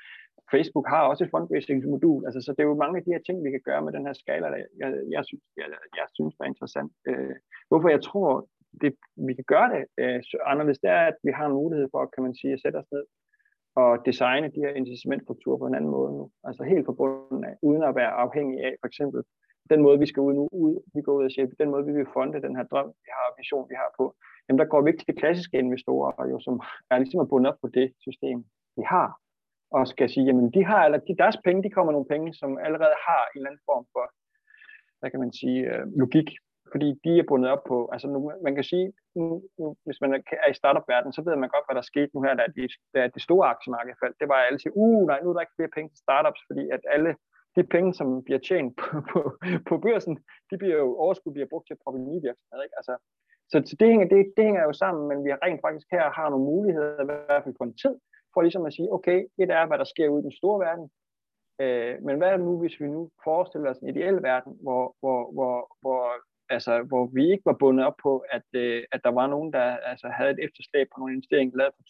Facebook 0.55 0.87
har 0.93 1.03
også 1.11 1.23
et 1.25 1.33
fundraising-modul, 1.35 2.21
altså, 2.27 2.41
så 2.45 2.51
det 2.53 2.63
er 2.63 2.71
jo 2.71 2.83
mange 2.83 2.97
af 2.99 3.05
de 3.05 3.13
her 3.15 3.23
ting, 3.27 3.37
vi 3.47 3.51
kan 3.51 3.67
gøre 3.69 3.83
med 3.85 3.93
den 3.97 4.07
her 4.07 4.15
skala, 4.23 4.47
der 4.53 4.59
jeg, 4.83 4.91
jeg, 5.15 5.23
synes, 5.29 5.45
jeg, 5.61 5.67
jeg 6.01 6.07
synes 6.17 6.35
er 6.41 6.47
interessant. 6.53 6.91
Øh, 7.11 7.37
hvorfor 7.71 7.89
jeg 7.97 8.03
tror, 8.09 8.31
det, 8.83 8.91
vi 9.27 9.33
kan 9.39 9.47
gøre 9.53 9.69
det 9.75 9.83
øh, 10.01 10.23
anderledes, 10.53 10.83
det 10.85 10.91
er, 10.99 11.05
at 11.11 11.19
vi 11.27 11.33
har 11.39 11.47
en 11.47 11.59
mulighed 11.61 11.87
for, 11.93 12.01
kan 12.15 12.23
man 12.27 12.35
sige, 12.41 12.53
at 12.53 12.63
sætte 12.63 12.77
os 12.83 12.93
ned 12.93 13.05
og 13.77 13.91
designe 14.07 14.49
de 14.55 14.63
her 14.65 14.73
incitamentstrukturer 14.81 15.59
på 15.59 15.67
en 15.67 15.75
anden 15.75 15.91
måde 15.91 16.13
nu. 16.19 16.31
Altså 16.45 16.63
helt 16.63 16.87
forbundet 16.87 17.49
af, 17.51 17.55
uden 17.63 17.83
at 17.83 17.95
være 18.01 18.13
afhængig 18.25 18.57
af 18.65 18.75
for 18.81 18.87
eksempel 18.87 19.23
den 19.73 19.81
måde, 19.87 19.99
vi 19.99 20.07
skal 20.11 20.21
ud 20.29 20.35
nu, 20.35 20.49
ud, 20.53 20.75
vi 20.95 21.01
går 21.03 21.15
ud 21.19 21.25
og 21.25 21.33
siger, 21.33 21.47
den 21.63 21.71
måde, 21.71 21.85
vi 21.87 21.93
vil 21.93 22.13
fonde 22.17 22.43
den 22.47 22.57
her 22.57 22.67
drøm, 22.73 22.89
vi 23.07 23.11
har, 23.17 23.27
vision, 23.39 23.71
vi 23.73 23.77
har 23.83 23.91
på, 23.99 24.05
jamen 24.45 24.59
der 24.59 24.73
går 24.73 24.81
vi 24.83 24.89
ikke 24.91 25.01
til 25.01 25.13
de 25.15 25.21
klassiske 25.21 25.59
investorer, 25.65 26.29
jo, 26.33 26.37
som 26.47 26.55
er 26.91 26.99
ligesom 26.99 27.29
bundet 27.29 27.53
op 27.53 27.59
på 27.63 27.69
det 27.79 27.89
system, 28.07 28.39
vi 28.79 28.83
har, 28.95 29.09
og 29.77 29.89
skal 29.89 30.11
sige, 30.11 30.27
jamen 30.27 30.47
de 30.57 30.65
har, 30.71 30.83
eller 30.85 30.99
de, 30.99 31.17
deres 31.23 31.39
penge, 31.45 31.63
de 31.63 31.75
kommer 31.77 31.93
nogle 31.93 32.11
penge, 32.13 32.35
som 32.41 32.59
allerede 32.67 32.97
har 33.07 33.23
en 33.25 33.39
eller 33.39 33.51
anden 33.51 33.67
form 33.71 33.85
for, 33.95 34.05
hvad 35.01 35.11
kan 35.11 35.21
man 35.25 35.33
sige, 35.41 35.59
øh, 35.73 35.85
logik, 36.03 36.29
fordi 36.73 36.89
de 37.05 37.13
er 37.19 37.29
bundet 37.29 37.51
op 37.55 37.65
på, 37.71 37.77
altså 37.93 38.07
nu, 38.15 38.19
man 38.47 38.55
kan 38.55 38.65
sige, 38.73 38.87
nu, 39.17 39.25
nu, 39.59 39.67
hvis 39.85 40.01
man 40.01 40.11
er 40.47 40.51
i 40.51 40.61
startup-verdenen, 40.61 41.13
så 41.13 41.23
ved 41.27 41.37
man 41.37 41.53
godt, 41.55 41.67
hvad 41.67 41.77
der 41.79 41.91
skete 41.91 42.11
nu 42.15 42.21
her, 42.23 42.35
da 42.35 42.45
det, 42.57 42.71
da 42.95 43.01
det 43.15 43.23
store 43.23 43.47
aktiemarked 43.55 43.95
faldt. 44.03 44.21
Det 44.21 44.29
var, 44.29 44.35
alle 44.35 44.59
siger, 44.61 44.75
uh, 44.85 45.07
nej, 45.11 45.19
nu 45.21 45.29
er 45.29 45.35
der 45.35 45.47
ikke 45.47 45.59
flere 45.59 45.75
penge 45.77 45.89
til 45.91 46.05
startups, 46.07 46.41
fordi 46.49 46.65
at 46.77 46.83
alle 46.95 47.13
de 47.57 47.65
penge, 47.75 47.95
som 47.95 48.25
bliver 48.25 48.41
tjent 48.49 48.77
på, 48.81 48.91
på, 49.13 49.21
på 49.69 49.75
børsen, 49.79 50.15
de 50.51 50.59
bliver 50.59 50.77
jo 50.77 50.97
overskud 51.05 51.33
bliver 51.33 51.51
brugt 51.51 51.67
til 51.67 51.75
at 51.75 51.83
proppe 51.85 52.01
nye 52.01 52.23
virksomheder. 52.27 52.63
Ikke? 52.67 52.79
Altså, 52.81 52.95
så, 53.51 53.57
så 53.69 53.77
det, 53.81 53.89
hænger, 53.89 54.09
det, 54.09 54.33
det 54.37 54.45
hænger 54.45 54.63
jo 54.63 54.73
sammen, 54.73 55.09
men 55.09 55.25
vi 55.25 55.31
har 55.31 55.39
rent 55.45 55.61
faktisk 55.67 55.87
her 55.91 56.11
har 56.19 56.29
nogle 56.31 56.45
muligheder, 56.53 57.03
i 57.03 57.05
hvert 57.05 57.45
fald 57.45 57.55
på 57.59 57.65
en 57.65 57.77
tid, 57.83 57.95
for 58.33 58.43
ligesom 58.43 58.67
at 58.67 58.75
sige, 58.75 58.93
okay, 58.97 59.19
et 59.43 59.51
er, 59.51 59.67
hvad 59.67 59.79
der 59.79 59.93
sker 59.93 60.09
ude 60.09 60.23
i 60.23 60.29
den 60.29 60.39
store 60.41 60.59
verden, 60.67 60.87
øh, 61.63 61.95
men 62.07 62.17
hvad 62.17 62.29
er 62.29 62.37
det 62.37 62.47
nu, 62.47 62.55
hvis 62.61 62.81
vi 62.81 62.87
nu 62.87 63.11
forestiller 63.25 63.71
os 63.71 63.79
en 63.79 63.89
ideel 63.89 64.19
verden, 64.31 64.53
hvor, 64.65 64.85
hvor, 65.01 65.21
hvor, 65.37 65.55
hvor, 65.83 66.03
altså, 66.55 66.73
hvor 66.91 67.05
vi 67.17 67.23
ikke 67.33 67.47
var 67.51 67.57
bundet 67.63 67.87
op 67.89 67.99
på, 68.07 68.13
at, 68.37 68.49
øh, 68.63 68.83
at 68.95 69.01
der 69.07 69.13
var 69.21 69.27
nogen, 69.35 69.53
der 69.53 69.67
altså, 69.91 70.09
havde 70.09 70.31
et 70.31 70.45
efterslæb 70.47 70.87
på 70.91 70.97
nogle 70.99 71.15
investeringer, 71.15 71.57
lavet 71.57 71.75
for 71.77 71.85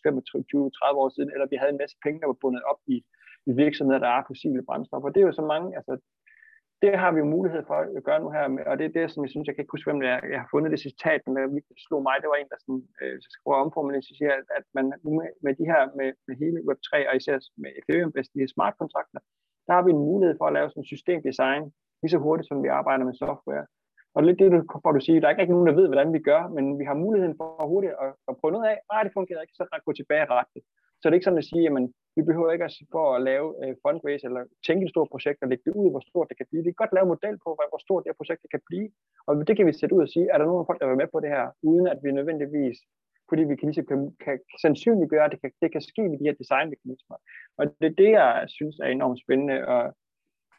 25-30 0.95 1.03
år 1.03 1.09
siden, 1.15 1.31
eller 1.33 1.47
vi 1.51 1.57
havde 1.61 1.73
en 1.73 1.83
masse 1.83 1.97
penge, 2.05 2.21
der 2.21 2.27
var 2.27 2.43
bundet 2.43 2.63
op 2.73 2.81
i, 2.95 2.97
i 3.47 3.53
virksomheder, 3.65 4.01
der 4.05 4.09
er 4.09 4.23
fossile 4.27 4.63
brændstoffer. 4.69 5.09
Det 5.09 5.21
er 5.21 5.27
jo 5.27 5.33
så 5.41 5.47
mange, 5.53 5.77
altså 5.79 5.95
det 6.83 6.93
har 7.03 7.11
vi 7.13 7.19
jo 7.23 7.35
mulighed 7.37 7.63
for 7.69 7.77
at 7.99 8.05
gøre 8.09 8.21
nu 8.25 8.29
her, 8.37 8.45
med, 8.55 8.63
og 8.71 8.75
det 8.79 8.85
er 8.87 8.97
det, 8.99 9.07
som 9.11 9.23
jeg 9.25 9.31
synes, 9.33 9.47
jeg 9.47 9.55
kan 9.55 9.63
ikke 9.63 9.75
huske, 9.75 9.89
hvem 9.91 10.01
det 10.03 10.11
er. 10.15 10.19
Jeg 10.35 10.41
har 10.43 10.51
fundet 10.55 10.73
det 10.75 10.87
citat, 10.89 11.21
men 11.27 11.37
det 11.37 11.79
slog 11.87 12.03
mig, 12.09 12.17
det 12.23 12.29
var 12.33 12.39
en, 12.39 12.51
der 12.53 12.59
sådan, 12.65 12.85
øh, 13.03 13.17
så 13.23 13.29
skal 13.31 13.43
prøve 13.45 13.59
at 13.59 13.65
omformulere, 13.65 14.03
siger, 14.03 14.33
at, 14.41 14.47
at 14.59 14.65
man 14.77 14.87
med, 15.17 15.31
med 15.45 15.53
de 15.61 15.65
her, 15.73 15.81
med, 15.99 16.09
med 16.27 16.35
hele 16.43 16.59
Web3, 16.69 16.91
og 17.09 17.15
især 17.21 17.37
med 17.63 17.71
Ethereum, 17.79 18.13
altså 18.19 18.31
de 18.35 18.43
her 18.43 18.55
smart 18.57 18.75
kontrakter, 18.81 19.21
der 19.67 19.73
har 19.77 19.83
vi 19.87 19.91
en 19.93 20.07
mulighed 20.11 20.35
for 20.39 20.47
at 20.49 20.57
lave 20.57 20.69
sådan 20.71 20.91
systemdesign, 20.93 21.65
lige 22.03 22.15
så 22.15 22.19
hurtigt, 22.27 22.49
som 22.49 22.59
vi 22.65 22.69
arbejder 22.81 23.05
med 23.09 23.15
software. 23.25 23.67
Og 24.17 24.21
lidt 24.23 24.39
det, 24.39 24.53
du 24.53 24.61
får 24.85 24.93
du 24.93 25.01
sige, 25.01 25.21
der 25.21 25.29
er 25.29 25.43
ikke 25.45 25.55
nogen, 25.57 25.69
der 25.69 25.79
ved, 25.81 25.87
hvordan 25.89 26.13
vi 26.17 26.21
gør, 26.31 26.43
men 26.57 26.65
vi 26.81 26.85
har 26.89 27.03
muligheden 27.05 27.37
for 27.41 27.67
hurtigt 27.73 27.95
at, 28.05 28.11
at 28.29 28.35
prøve 28.41 28.53
noget 28.55 28.69
af, 28.73 28.77
nej, 28.93 29.03
det 29.03 29.13
fungerer 29.19 29.43
ikke, 29.43 29.59
så 29.59 29.65
gå 29.87 29.93
tilbage 29.93 30.25
og 30.25 30.31
rette 30.39 30.53
det. 30.57 30.63
Så 30.99 31.03
det 31.05 31.13
er 31.13 31.19
ikke 31.19 31.29
sådan 31.29 31.45
at 31.45 31.51
sige, 31.53 31.67
at 31.69 31.75
vi 32.21 32.29
behøver 32.31 32.53
ikke 32.53 32.69
at 32.69 32.77
for 32.97 33.07
at 33.17 33.23
lave 33.31 33.49
uh, 33.63 33.73
fundraise 33.85 34.25
eller 34.29 34.43
tænke 34.67 34.83
et 34.85 34.93
stort 34.95 35.09
projekt 35.15 35.39
og 35.43 35.49
lægge 35.49 35.65
det 35.67 35.75
ud, 35.81 35.89
hvor 35.91 36.03
stort 36.11 36.29
det 36.31 36.37
kan 36.39 36.49
blive. 36.51 36.65
Vi 36.65 36.71
kan 36.71 36.83
godt 36.83 36.95
lave 36.97 37.07
en 37.07 37.15
model 37.15 37.37
på, 37.45 37.51
hvor 37.73 37.83
stort 37.87 38.03
det 38.03 38.11
her 38.11 38.21
projekt 38.21 38.43
kan 38.55 38.63
blive. 38.71 38.89
Og 39.27 39.33
det 39.49 39.55
kan 39.57 39.67
vi 39.67 39.73
sætte 39.73 39.95
ud 39.97 40.03
og 40.07 40.13
sige, 40.15 40.27
er 40.33 40.39
der 40.39 40.47
nogen 40.51 40.69
folk, 40.69 40.79
der 40.79 40.87
vil 40.87 40.95
være 40.95 41.05
med 41.05 41.15
på 41.15 41.21
det 41.25 41.31
her, 41.37 41.47
uden 41.71 41.87
at 41.93 41.99
vi 42.05 42.09
nødvendigvis 42.19 42.79
fordi 43.31 43.43
vi 43.51 43.57
kan, 43.57 43.67
ligesom, 43.69 43.87
kan, 43.91 44.01
kan 44.25 44.37
sandsynliggøre, 44.63 45.25
at 45.25 45.33
det 45.33 45.41
kan, 45.41 45.51
det 45.63 45.73
kan 45.73 45.83
ske 45.91 46.03
med 46.09 46.19
de 46.19 46.29
her 46.29 46.41
designmekanismer. 46.41 47.17
Og 47.59 47.65
det 47.81 47.87
er 47.91 47.97
det, 48.03 48.11
jeg 48.21 48.45
synes 48.57 48.77
er 48.79 48.89
enormt 48.89 49.21
spændende, 49.25 49.59
og 49.75 49.83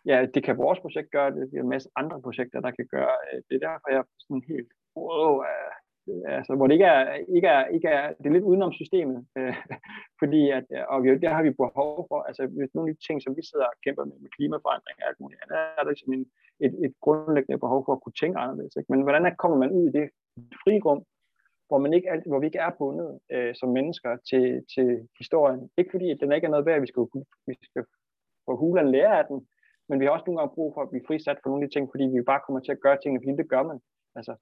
ja, 0.06 0.18
det 0.34 0.42
kan 0.44 0.58
vores 0.58 0.80
projekt 0.80 1.10
gøre, 1.12 1.32
det 1.32 1.42
er 1.54 1.62
en 1.62 1.76
masse 1.76 1.90
andre 1.96 2.22
projekter, 2.22 2.60
der 2.66 2.72
kan 2.72 2.88
gøre. 2.96 3.16
Øh, 3.28 3.40
det 3.48 3.54
er 3.56 3.68
derfor, 3.68 3.88
jeg 3.90 4.00
er 4.04 4.10
sådan 4.20 4.44
helt, 4.54 4.72
wow, 4.96 5.34
øh, 5.50 5.72
Øh, 6.10 6.38
altså, 6.38 6.52
hvor 6.56 6.68
det 6.68 6.74
ikke 6.78 6.90
er, 6.98 7.02
ikke 7.36 7.50
er, 7.58 7.64
ikke 7.76 7.88
er, 7.88 8.04
det 8.20 8.26
er 8.28 8.36
lidt 8.36 8.50
udenom 8.50 8.74
systemet, 8.82 9.20
øh, 9.38 9.56
fordi 10.22 10.42
at, 10.58 10.68
øh, 10.78 10.84
og 10.94 10.98
vi, 11.04 11.08
der 11.26 11.34
har 11.38 11.44
vi 11.44 11.60
behov 11.64 12.06
for, 12.10 12.20
altså 12.30 12.42
hvis 12.58 12.74
nogle 12.76 12.90
af 12.90 12.96
de 12.96 13.06
ting, 13.08 13.18
som 13.22 13.36
vi 13.38 13.44
sidder 13.50 13.66
og 13.74 13.78
kæmper 13.86 14.06
med, 14.10 14.18
med 14.24 14.30
klimaforandring 14.38 14.98
og 15.02 15.08
alt 15.10 15.20
muligt 15.20 15.42
andet, 15.44 15.58
er 15.80 15.84
der 15.86 15.94
sådan 15.96 16.18
en, 16.20 16.26
et, 16.66 16.74
et 16.86 16.94
grundlæggende 17.06 17.64
behov 17.66 17.82
for 17.86 17.94
at 17.94 18.02
kunne 18.04 18.20
tænke 18.22 18.38
anderledes. 18.44 18.76
Ikke? 18.76 18.92
Men 18.94 19.02
hvordan 19.06 19.24
kommer 19.42 19.58
man 19.64 19.72
ud 19.78 19.84
i 19.90 19.96
det 19.98 20.06
frirum, 20.64 21.02
hvor, 21.68 21.80
man 21.84 21.94
ikke 21.94 22.12
alt, 22.14 22.26
hvor 22.28 22.40
vi 22.40 22.46
ikke 22.46 22.64
er 22.68 22.78
bundet 22.80 23.10
øh, 23.34 23.52
som 23.60 23.70
mennesker 23.78 24.12
til, 24.30 24.46
til 24.74 24.88
historien. 25.22 25.62
Ikke 25.80 25.92
fordi, 25.94 26.08
at 26.12 26.20
den 26.22 26.32
ikke 26.32 26.48
er 26.48 26.56
noget 26.56 26.66
værd, 26.66 26.80
at 26.80 26.86
vi 26.86 26.92
skal, 26.92 27.04
vi 27.48 27.54
skal 27.70 27.84
få 28.46 28.52
hulen 28.62 28.92
lære 28.96 29.20
af 29.20 29.26
den, 29.30 29.40
men 29.90 30.00
vi 30.00 30.06
har 30.06 30.12
også 30.12 30.28
nogle 30.28 30.40
gange 30.40 30.56
brug 30.56 30.70
for 30.74 30.82
at 30.82 30.90
blive 30.92 31.08
frisat 31.08 31.38
for 31.40 31.50
nogle 31.50 31.64
af 31.64 31.68
de 31.68 31.74
ting, 31.76 31.86
fordi 31.92 32.06
vi 32.16 32.30
bare 32.32 32.44
kommer 32.46 32.60
til 32.62 32.76
at 32.76 32.84
gøre 32.86 32.98
tingene, 32.98 33.22
fordi 33.22 33.42
det 33.42 33.50
gør 33.54 33.64
man. 33.70 33.80
Altså, 34.18 34.34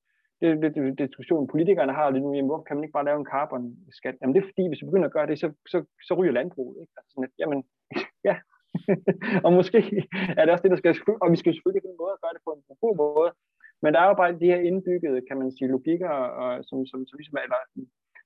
det, 0.42 0.50
det, 0.62 0.72
lidt 0.76 1.00
øh, 1.02 1.08
diskussion, 1.08 1.52
politikerne 1.54 1.94
har 2.00 2.10
lige 2.10 2.24
nu, 2.26 2.34
jamen, 2.34 2.50
hvorfor 2.50 2.68
kan 2.68 2.76
man 2.76 2.84
ikke 2.84 2.98
bare 2.98 3.10
lave 3.10 3.20
en 3.20 3.32
carbon-skat? 3.34 4.16
Jamen 4.20 4.34
det 4.34 4.42
er 4.42 4.50
fordi, 4.52 4.64
hvis 4.68 4.82
vi 4.82 4.90
begynder 4.90 5.10
at 5.10 5.18
gøre 5.18 5.30
det, 5.30 5.38
så, 5.44 5.48
så, 5.72 5.78
så 6.08 6.14
ryger 6.20 6.38
landbruget. 6.40 6.78
Ikke? 6.82 6.94
Altså 6.98 7.10
sådan, 7.12 7.28
at, 7.28 7.34
jamen, 7.42 7.60
ja. 8.30 8.36
og 9.46 9.52
måske 9.58 9.80
er 10.38 10.44
det 10.44 10.52
også 10.54 10.64
det, 10.66 10.72
der 10.74 10.82
skal, 10.82 10.96
og 11.24 11.28
vi 11.34 11.38
skal 11.40 11.52
selvfølgelig 11.54 11.84
finde 11.84 11.96
en 11.98 12.04
måde 12.04 12.16
at 12.16 12.24
gøre 12.24 12.36
det 12.36 12.44
på 12.46 12.52
en 12.56 12.78
god 12.86 12.96
måde, 13.06 13.30
men 13.84 13.90
der 13.94 14.00
er 14.02 14.08
jo 14.12 14.16
bare 14.22 14.40
de 14.44 14.52
her 14.52 14.62
indbyggede, 14.70 15.20
kan 15.28 15.38
man 15.42 15.50
sige, 15.56 15.74
logikker, 15.76 16.14
og, 16.42 16.50
som, 16.68 16.78
som, 16.90 17.00
som 17.08 17.16
ligesom, 17.20 17.38
eller 17.46 17.62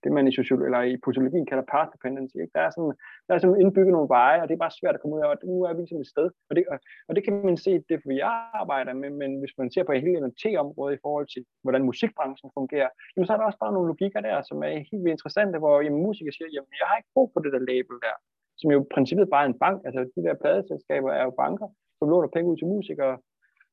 det 0.03 0.11
man 0.11 0.27
i, 0.27 0.33
sociologi, 0.39 0.65
eller 0.65 0.81
i 0.91 0.95
politologien 1.03 1.45
kalder 1.49 1.71
path 1.73 1.89
dependency. 1.95 2.35
Ikke? 2.43 2.55
Der, 2.57 2.63
er 2.67 2.71
sådan, 2.75 2.93
der 3.27 3.33
er 3.33 3.39
sådan 3.39 3.61
indbygget 3.61 3.93
nogle 3.95 4.13
veje, 4.17 4.39
og 4.41 4.45
det 4.47 4.53
er 4.55 4.65
bare 4.65 4.79
svært 4.79 4.95
at 4.95 5.01
komme 5.01 5.15
ud 5.15 5.21
af, 5.23 5.27
og 5.33 5.37
nu 5.51 5.55
er 5.67 5.73
vi 5.73 5.79
ligesom 5.81 6.01
et 6.03 6.13
sted. 6.13 6.27
Og 6.49 6.53
det, 6.55 6.63
og, 6.71 6.77
og 7.07 7.11
det 7.15 7.21
kan 7.23 7.33
man 7.49 7.57
se, 7.65 7.71
det 7.87 7.93
er 7.97 8.03
vi 8.11 8.19
arbejder 8.61 8.93
med, 9.01 9.09
men 9.21 9.31
hvis 9.41 9.53
man 9.59 9.71
ser 9.71 9.83
på 9.83 9.91
hele 10.05 10.27
NFT-området 10.27 10.95
i 10.95 11.03
forhold 11.05 11.27
til, 11.33 11.41
hvordan 11.63 11.83
musikbranchen 11.89 12.49
fungerer, 12.57 12.89
jamen, 13.13 13.27
så 13.27 13.33
er 13.33 13.37
der 13.37 13.49
også 13.49 13.61
bare 13.63 13.73
nogle 13.75 13.91
logikker 13.93 14.21
der, 14.27 14.37
som 14.49 14.57
er 14.67 14.73
helt 14.89 15.03
vildt 15.03 15.17
interessante, 15.17 15.57
hvor 15.63 15.75
jamen, 15.85 16.01
musikere 16.07 16.33
siger, 16.37 16.49
jamen 16.55 16.73
jeg 16.81 16.87
har 16.89 16.97
ikke 16.97 17.13
brug 17.15 17.27
for 17.33 17.39
det 17.43 17.51
der 17.55 17.63
label 17.71 17.95
der, 18.07 18.15
som 18.59 18.67
jo 18.73 18.77
i 18.81 18.91
princippet 18.95 19.27
bare 19.33 19.43
er 19.45 19.49
en 19.53 19.61
bank. 19.63 19.77
Altså 19.87 20.01
de 20.15 20.21
der 20.27 20.41
pladeselskaber 20.41 21.11
er 21.19 21.23
jo 21.27 21.33
banker, 21.43 21.67
som 21.97 22.09
låner 22.09 22.29
penge 22.35 22.51
ud 22.51 22.57
til 22.57 22.67
musikere, 22.75 23.15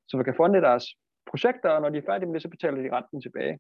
så 0.09 0.23
kan 0.27 0.41
funde 0.41 0.67
deres 0.69 0.87
projekter, 1.31 1.71
og 1.71 1.81
når 1.83 1.91
de 1.91 1.99
er 1.99 2.09
færdige 2.11 2.27
med 2.27 2.35
det, 2.35 2.43
så 2.43 2.49
betaler 2.55 2.79
de 2.83 2.97
renten 2.97 3.21
tilbage 3.27 3.55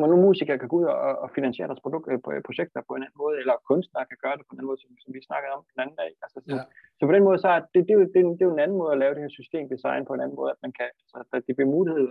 når 0.00 0.08
nu 0.12 0.16
musikere 0.28 0.58
kan 0.58 0.70
gå 0.70 0.76
ud 0.80 0.86
og, 0.94 1.12
og 1.24 1.28
finansiere 1.36 1.68
deres 1.70 1.84
produkt, 1.84 2.06
øh, 2.12 2.42
projekter 2.48 2.80
på 2.88 2.92
en 2.94 3.04
anden 3.04 3.20
måde, 3.22 3.36
eller 3.42 3.64
kunstnere 3.70 4.08
kan 4.10 4.18
gøre 4.24 4.36
det 4.36 4.44
på 4.46 4.52
en 4.52 4.58
anden 4.58 4.70
måde, 4.70 4.80
som, 4.82 4.90
som 5.02 5.10
vi 5.14 5.20
snakkede 5.28 5.52
om 5.56 5.62
den 5.70 5.78
anden 5.82 5.96
dag. 6.02 6.10
Altså, 6.24 6.38
så, 6.46 6.54
ja. 6.58 6.64
så 6.98 7.02
på 7.06 7.14
den 7.16 7.26
måde, 7.28 7.38
så 7.44 7.48
er 7.56 7.60
det, 7.74 7.80
det, 7.86 7.92
er 7.94 7.98
jo, 8.00 8.06
det, 8.14 8.20
det 8.36 8.42
er 8.42 8.50
jo 8.50 8.56
en 8.56 8.64
anden 8.64 8.80
måde 8.80 8.92
at 8.92 9.00
lave 9.02 9.14
det 9.14 9.24
her 9.24 9.38
systemdesign 9.38 10.02
på 10.06 10.12
en 10.14 10.22
anden 10.24 10.38
måde, 10.40 10.50
at 10.54 10.60
man 10.64 10.72
kan, 10.78 10.88
altså, 11.18 11.34
at 11.38 11.46
det 11.46 11.56
bliver 11.56 11.74
mulighed. 11.76 12.06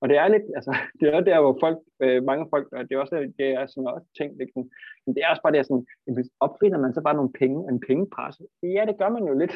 Og, 0.00 0.06
det 0.10 0.16
er 0.22 0.28
lidt, 0.28 0.46
altså, 0.58 0.72
det 1.00 1.06
er 1.08 1.20
der, 1.30 1.38
hvor 1.40 1.54
folk, 1.64 1.78
øh, 2.04 2.20
mange 2.30 2.44
folk, 2.52 2.66
og 2.76 2.82
det 2.86 2.92
er 2.94 3.00
også, 3.04 3.16
det 3.38 3.48
er 3.58 3.66
sådan 3.66 3.94
også 3.96 4.08
tænkt, 4.18 4.36
liksom, 4.42 4.62
men 5.04 5.10
det 5.14 5.20
er 5.20 5.30
også 5.32 5.42
bare 5.42 5.54
det, 5.54 5.66
sådan, 5.66 5.86
hvis 6.16 6.30
opfinder 6.46 6.78
man 6.84 6.94
så 6.94 7.00
bare 7.06 7.18
nogle 7.18 7.36
penge, 7.40 7.58
en 7.70 7.80
pengepresse? 7.88 8.42
Ja, 8.76 8.82
det 8.88 8.98
gør 9.00 9.10
man 9.16 9.24
jo 9.30 9.34
lidt. 9.42 9.54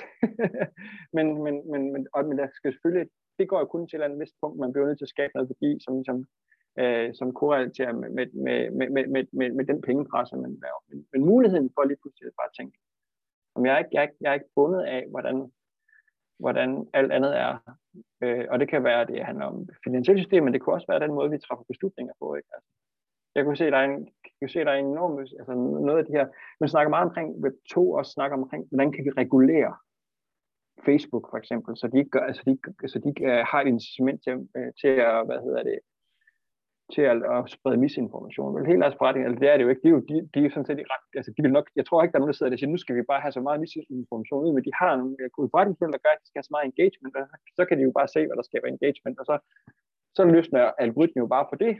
men, 1.16 1.26
men, 1.44 1.54
men, 1.72 1.82
men, 1.92 2.02
og, 2.14 2.20
men 2.28 2.38
der 2.38 2.46
skal 2.58 2.72
selvfølgelig, 2.72 3.06
det 3.38 3.48
går 3.48 3.58
jo 3.60 3.66
kun 3.74 3.86
til 3.86 4.02
et 4.02 4.20
vist 4.20 4.36
punkt, 4.42 4.58
man 4.58 4.72
bliver 4.72 4.86
nødt 4.86 4.98
til 4.98 5.08
at 5.08 5.14
skabe 5.14 5.32
noget 5.34 5.50
værdi, 5.52 5.70
som, 5.84 5.94
som 6.08 6.16
øh, 6.78 7.14
som 7.14 7.34
korrelaterer 7.34 7.92
med, 7.92 8.10
med, 8.10 8.26
med, 8.32 8.70
med, 8.70 9.06
med, 9.06 9.24
med, 9.32 9.50
med 9.52 9.64
den 9.64 9.80
pengepresse, 9.80 10.36
man 10.36 10.58
laver. 10.62 10.80
Men, 10.88 11.06
men 11.12 11.24
muligheden 11.24 11.70
for 11.74 11.84
lige 11.84 12.00
pludselig 12.02 12.26
at 12.26 12.40
bare 12.40 12.54
tænke, 12.58 12.78
om 13.54 13.66
jeg 13.66 13.74
er 13.74 13.78
ikke, 13.78 13.90
jeg 13.92 13.98
er 13.98 14.02
ikke, 14.02 14.16
jeg 14.20 14.30
er 14.30 14.34
ikke 14.34 14.54
bundet 14.54 14.82
af, 14.82 15.06
hvordan 15.10 15.50
hvordan 16.40 16.88
alt 16.92 17.12
andet 17.12 17.38
er. 17.38 17.52
Øh, 18.22 18.46
og 18.50 18.60
det 18.60 18.68
kan 18.68 18.84
være, 18.84 19.00
at 19.00 19.08
det 19.08 19.24
handler 19.24 19.46
om 19.46 19.68
finansielle 19.84 20.22
system, 20.22 20.42
men 20.44 20.52
det 20.52 20.60
kunne 20.60 20.74
også 20.74 20.86
være 20.88 21.00
den 21.00 21.14
måde, 21.14 21.30
vi 21.30 21.38
træffer 21.38 21.64
beslutninger 21.72 22.14
på. 22.20 22.34
Ikke? 22.34 22.48
Altså, 22.54 22.70
jeg 23.34 23.44
kunne 23.44 23.56
se, 23.56 23.66
at 23.66 23.72
der 23.72 23.78
er 23.78 23.84
en, 23.84 24.08
jeg 24.24 24.32
kunne 24.40 24.54
se, 24.54 24.64
der 24.64 24.72
er 24.72 24.80
en 24.80 24.86
enorm, 24.86 25.18
altså 25.18 25.54
noget 25.88 25.98
af 25.98 26.04
de 26.04 26.12
her, 26.12 26.26
man 26.60 26.68
snakker 26.68 26.90
meget 26.90 27.08
omkring 27.08 27.28
Web 27.44 27.54
2, 27.70 27.90
og 27.90 28.06
snakker 28.06 28.36
omkring, 28.36 28.62
hvordan 28.70 28.92
kan 28.92 29.04
vi 29.04 29.10
regulere 29.10 29.74
Facebook 30.86 31.30
for 31.30 31.38
eksempel, 31.38 31.76
så 31.76 31.86
de 31.86 31.98
ikke, 31.98 32.10
gør, 32.10 32.20
altså 32.20 32.42
de, 32.46 32.58
så 32.88 32.98
de 32.98 33.10
uh, 33.28 33.42
har 33.50 33.60
et 33.60 33.66
incitament 33.66 34.22
til, 34.24 34.34
uh, 34.34 34.70
til 34.80 34.92
at, 35.08 35.26
hvad 35.26 35.38
hedder 35.46 35.62
det, 35.62 35.78
til 36.96 37.04
at, 37.12 37.18
at 37.36 37.40
sprede 37.56 37.82
misinformation. 37.84 38.54
Vel, 38.54 38.70
hele 38.70 38.82
deres 38.84 38.98
forretning, 38.98 39.26
altså 39.26 39.40
det 39.42 39.48
er 39.50 39.56
det 39.56 39.64
jo 39.66 39.72
ikke, 39.72 39.82
de 39.84 39.90
er 39.92 39.96
jo, 39.96 40.02
de, 40.10 40.16
de 40.34 40.38
er 40.44 40.50
sådan 40.50 40.68
set 40.68 40.90
ret, 40.94 41.04
altså 41.18 41.30
de 41.36 41.42
vil 41.44 41.56
nok, 41.58 41.66
jeg 41.78 41.84
tror 41.86 41.98
ikke, 41.98 42.12
der 42.12 42.18
er 42.18 42.22
nogen, 42.22 42.32
der 42.32 42.38
sidder 42.38 42.50
der 42.50 42.56
og 42.56 42.60
siger, 42.60 42.74
nu 42.74 42.82
skal 42.82 42.96
vi 42.96 43.10
bare 43.10 43.24
have 43.24 43.36
så 43.36 43.42
meget 43.46 43.62
misinformation 43.64 44.44
ud, 44.46 44.52
men 44.54 44.64
de 44.68 44.72
har 44.80 44.92
nogle 45.00 45.16
øh, 45.22 45.28
gode 45.36 45.50
øh, 45.60 45.92
der 45.94 46.04
gør, 46.04 46.12
at 46.14 46.20
de 46.22 46.28
skal 46.28 46.38
have 46.40 46.48
så 46.48 46.54
meget 46.54 46.68
engagement, 46.70 47.14
og 47.18 47.24
så 47.58 47.62
kan 47.66 47.76
de 47.78 47.82
jo 47.88 47.92
bare 47.98 48.12
se, 48.14 48.20
hvad 48.26 48.36
der 48.38 48.46
skaber 48.48 48.68
engagement, 48.68 49.16
og 49.20 49.24
så, 49.30 49.34
så 50.16 50.22
løsner 50.34 50.62
algoritmen 50.84 51.22
jo 51.24 51.28
bare 51.36 51.46
på 51.50 51.56
det, 51.64 51.72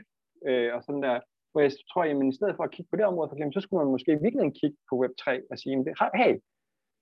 øh, 0.47 0.69
og 0.75 0.79
sådan 0.85 1.03
der, 1.07 1.15
hvor 1.51 1.61
jeg 1.65 1.71
tror, 1.91 2.03
at 2.03 2.33
i 2.33 2.37
stedet 2.39 2.55
for 2.57 2.63
at 2.65 2.73
kigge 2.75 2.89
på 2.89 2.97
det 2.97 3.05
område, 3.09 3.29
for 3.29 3.35
eksempel, 3.35 3.55
så 3.55 3.63
skulle 3.63 3.81
man 3.81 3.93
måske 3.95 4.11
virkelig 4.25 4.53
kigge 4.61 4.77
på 4.89 4.93
Web3 5.01 5.25
og 5.51 5.55
sige, 5.61 5.75
hey, 6.21 6.33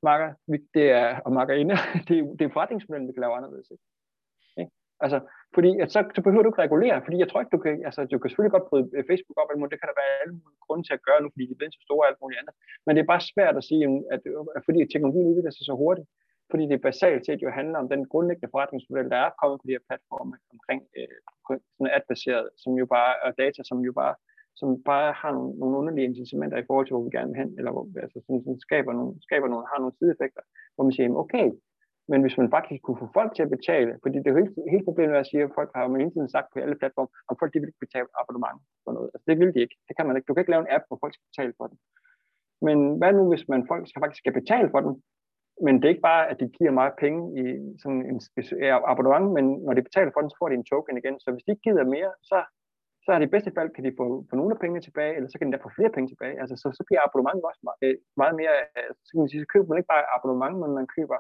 Marker, 0.08 0.30
det 0.74 0.86
er, 1.02 1.20
og 1.26 1.32
Markerinde, 1.38 1.76
det, 2.08 2.16
er, 2.20 2.24
det 2.40 2.44
er 2.46 2.56
forretningsmodellen, 2.56 3.08
vi 3.08 3.14
kan 3.14 3.22
lave 3.22 3.38
anderledes. 3.40 3.68
Ikke? 4.60 4.72
Altså, 5.00 5.20
fordi 5.56 5.72
at 5.84 5.90
så, 5.96 6.00
så 6.16 6.22
behøver 6.26 6.44
du 6.44 6.52
ikke 6.52 6.66
regulere, 6.68 6.98
fordi 7.06 7.18
jeg 7.22 7.30
tror 7.30 7.42
ikke, 7.42 7.56
du 7.56 7.62
kan, 7.66 7.74
altså, 7.88 8.00
du 8.12 8.18
kan 8.20 8.30
selvfølgelig 8.30 8.56
godt 8.58 8.70
bryde 8.70 8.88
øh, 8.96 9.04
Facebook 9.10 9.38
op, 9.42 9.50
men 9.50 9.72
det 9.72 9.80
kan 9.80 9.90
der 9.90 10.02
være 10.02 10.14
alle 10.22 10.34
mulige 10.40 10.66
grunde 10.66 10.84
til 10.86 10.98
at 10.98 11.06
gøre 11.08 11.22
nu, 11.22 11.30
fordi 11.34 11.46
de 11.48 11.54
er 11.66 11.72
så 11.78 11.82
store 11.88 12.06
og 12.06 12.10
alt 12.10 12.22
muligt 12.24 12.40
andet. 12.42 12.56
Men 12.86 12.92
det 12.94 13.02
er 13.02 13.14
bare 13.14 13.28
svært 13.32 13.56
at 13.60 13.68
sige, 13.70 13.84
at, 14.14 14.22
at 14.56 14.62
fordi 14.68 14.80
teknologien 14.82 15.30
udvikler 15.30 15.54
sig 15.56 15.66
så 15.70 15.76
hurtigt, 15.84 16.08
fordi 16.52 16.64
det 16.72 16.86
basalt 16.90 17.22
set 17.24 17.42
jo 17.46 17.50
handler 17.60 17.78
om 17.84 17.90
den 17.94 18.02
grundlæggende 18.12 18.54
forretningsmodel, 18.54 19.10
der 19.14 19.20
er 19.26 19.38
kommet 19.40 19.58
på 19.60 19.66
de 19.68 19.76
her 19.76 19.88
platforme 19.90 20.36
omkring 20.56 20.82
øh, 20.98 21.18
sådan 21.76 21.94
ad-baseret, 21.98 22.48
som 22.62 22.72
jo 22.82 22.86
bare 22.96 23.14
er 23.26 23.32
data, 23.44 23.62
som 23.70 23.80
jo 23.90 23.94
bare 24.02 24.16
som 24.60 24.70
bare 24.92 25.10
har 25.22 25.32
nogle, 25.38 25.52
nogle 25.62 25.78
underlige 25.80 26.10
incitamenter 26.10 26.58
i 26.58 26.68
forhold 26.68 26.86
til, 26.86 26.94
hvor 26.96 27.06
vi 27.08 27.16
gerne 27.18 27.32
vil 27.32 27.42
hen, 27.42 27.52
eller 27.60 27.72
hvor, 27.74 27.86
altså 28.06 28.18
sådan, 28.26 28.42
sådan 28.44 28.66
skaber, 28.68 28.94
nogle, 29.00 29.14
skaber 29.28 29.48
nogle, 29.48 29.66
har 29.72 29.80
nogle 29.80 29.98
sideeffekter, 29.98 30.44
hvor 30.74 30.84
man 30.86 30.94
siger, 30.96 31.22
okay, 31.24 31.48
men 32.12 32.20
hvis 32.24 32.38
man 32.42 32.50
faktisk 32.56 32.82
kunne 32.84 33.02
få 33.04 33.08
folk 33.18 33.32
til 33.34 33.44
at 33.46 33.54
betale, 33.58 33.92
fordi 34.04 34.18
det 34.18 34.28
er 34.28 34.34
jo 34.34 34.42
helt, 34.42 34.54
helt 34.74 34.88
problemet 34.90 35.16
at 35.16 35.30
sige, 35.30 35.44
at 35.44 35.56
folk 35.60 35.70
har 35.76 35.84
jo 35.84 36.02
hele 36.04 36.14
tiden 36.16 36.30
sagt 36.36 36.48
på 36.50 36.58
alle 36.64 36.80
platforme, 36.82 37.10
om 37.30 37.36
folk 37.40 37.52
de 37.54 37.60
vil 37.60 37.72
ikke 37.72 37.86
betale 37.86 38.08
abonnement 38.22 38.60
for 38.84 38.92
noget. 38.96 39.10
Altså 39.14 39.26
det 39.30 39.36
vil 39.40 39.54
de 39.56 39.60
ikke. 39.66 39.78
Det 39.88 39.94
kan 39.96 40.06
man 40.06 40.16
ikke. 40.16 40.28
Du 40.28 40.34
kan 40.34 40.42
ikke 40.42 40.54
lave 40.54 40.66
en 40.66 40.74
app, 40.76 40.86
hvor 40.88 40.98
folk 41.04 41.14
skal 41.14 41.30
betale 41.32 41.54
for 41.60 41.66
den. 41.70 41.78
Men 42.68 42.78
hvad 43.00 43.12
nu, 43.14 43.24
hvis 43.32 43.46
man 43.52 43.62
folk 43.72 43.84
skal 43.90 44.02
faktisk 44.02 44.22
skal 44.22 44.40
betale 44.42 44.70
for 44.74 44.82
den, 44.86 44.94
men 45.66 45.74
det 45.76 45.86
er 45.86 45.96
ikke 45.96 46.10
bare, 46.12 46.24
at 46.32 46.38
de 46.40 46.56
giver 46.58 46.80
meget 46.80 46.94
penge 47.04 47.22
i 47.42 47.44
sådan 47.82 48.02
en 48.12 48.20
abonnement, 48.92 49.28
men 49.38 49.46
når 49.66 49.74
de 49.76 49.88
betaler 49.88 50.12
for 50.14 50.22
den, 50.22 50.30
så 50.30 50.38
får 50.40 50.50
de 50.50 50.56
en 50.60 50.70
token 50.72 50.98
igen. 50.98 51.16
Så 51.24 51.28
hvis 51.32 51.44
de 51.46 51.52
ikke 51.52 51.66
gider 51.68 51.94
mere, 51.96 52.12
så, 52.30 52.38
så 53.04 53.10
er 53.12 53.18
det 53.20 53.28
i 53.28 53.36
bedste 53.36 53.52
fald, 53.58 53.70
kan 53.76 53.86
de 53.86 53.98
få, 54.00 54.06
få 54.30 54.34
nogle 54.36 54.54
af 54.56 54.60
pengene 54.62 54.82
tilbage, 54.88 55.14
eller 55.16 55.30
så 55.30 55.38
kan 55.38 55.48
de 55.48 55.54
da 55.54 55.66
få 55.66 55.76
flere 55.78 55.94
penge 55.96 56.10
tilbage. 56.10 56.36
Altså, 56.42 56.56
så, 56.62 56.68
så 56.78 56.82
bliver 56.88 57.02
abonnementet 57.04 57.44
også 57.50 57.62
meget, 57.70 57.98
meget 58.22 58.36
mere, 58.42 58.54
altså, 58.90 59.02
så, 59.06 59.10
kan 59.12 59.22
man 59.22 59.32
sige, 59.32 59.44
så 59.44 59.52
køber 59.54 59.68
man 59.70 59.80
ikke 59.80 59.94
bare 59.96 60.10
abonnement, 60.18 60.56
men 60.62 60.72
man 60.80 60.88
køber 60.98 61.18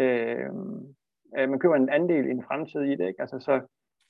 Øh, 0.00 0.50
øh, 1.36 1.48
man 1.50 1.58
køber 1.58 1.76
en 1.76 1.94
andel 1.98 2.26
i 2.26 2.30
en 2.30 2.44
fremtid 2.48 2.80
i 2.80 2.96
det, 2.98 3.06
ikke? 3.08 3.22
Altså, 3.24 3.38
så, 3.38 3.52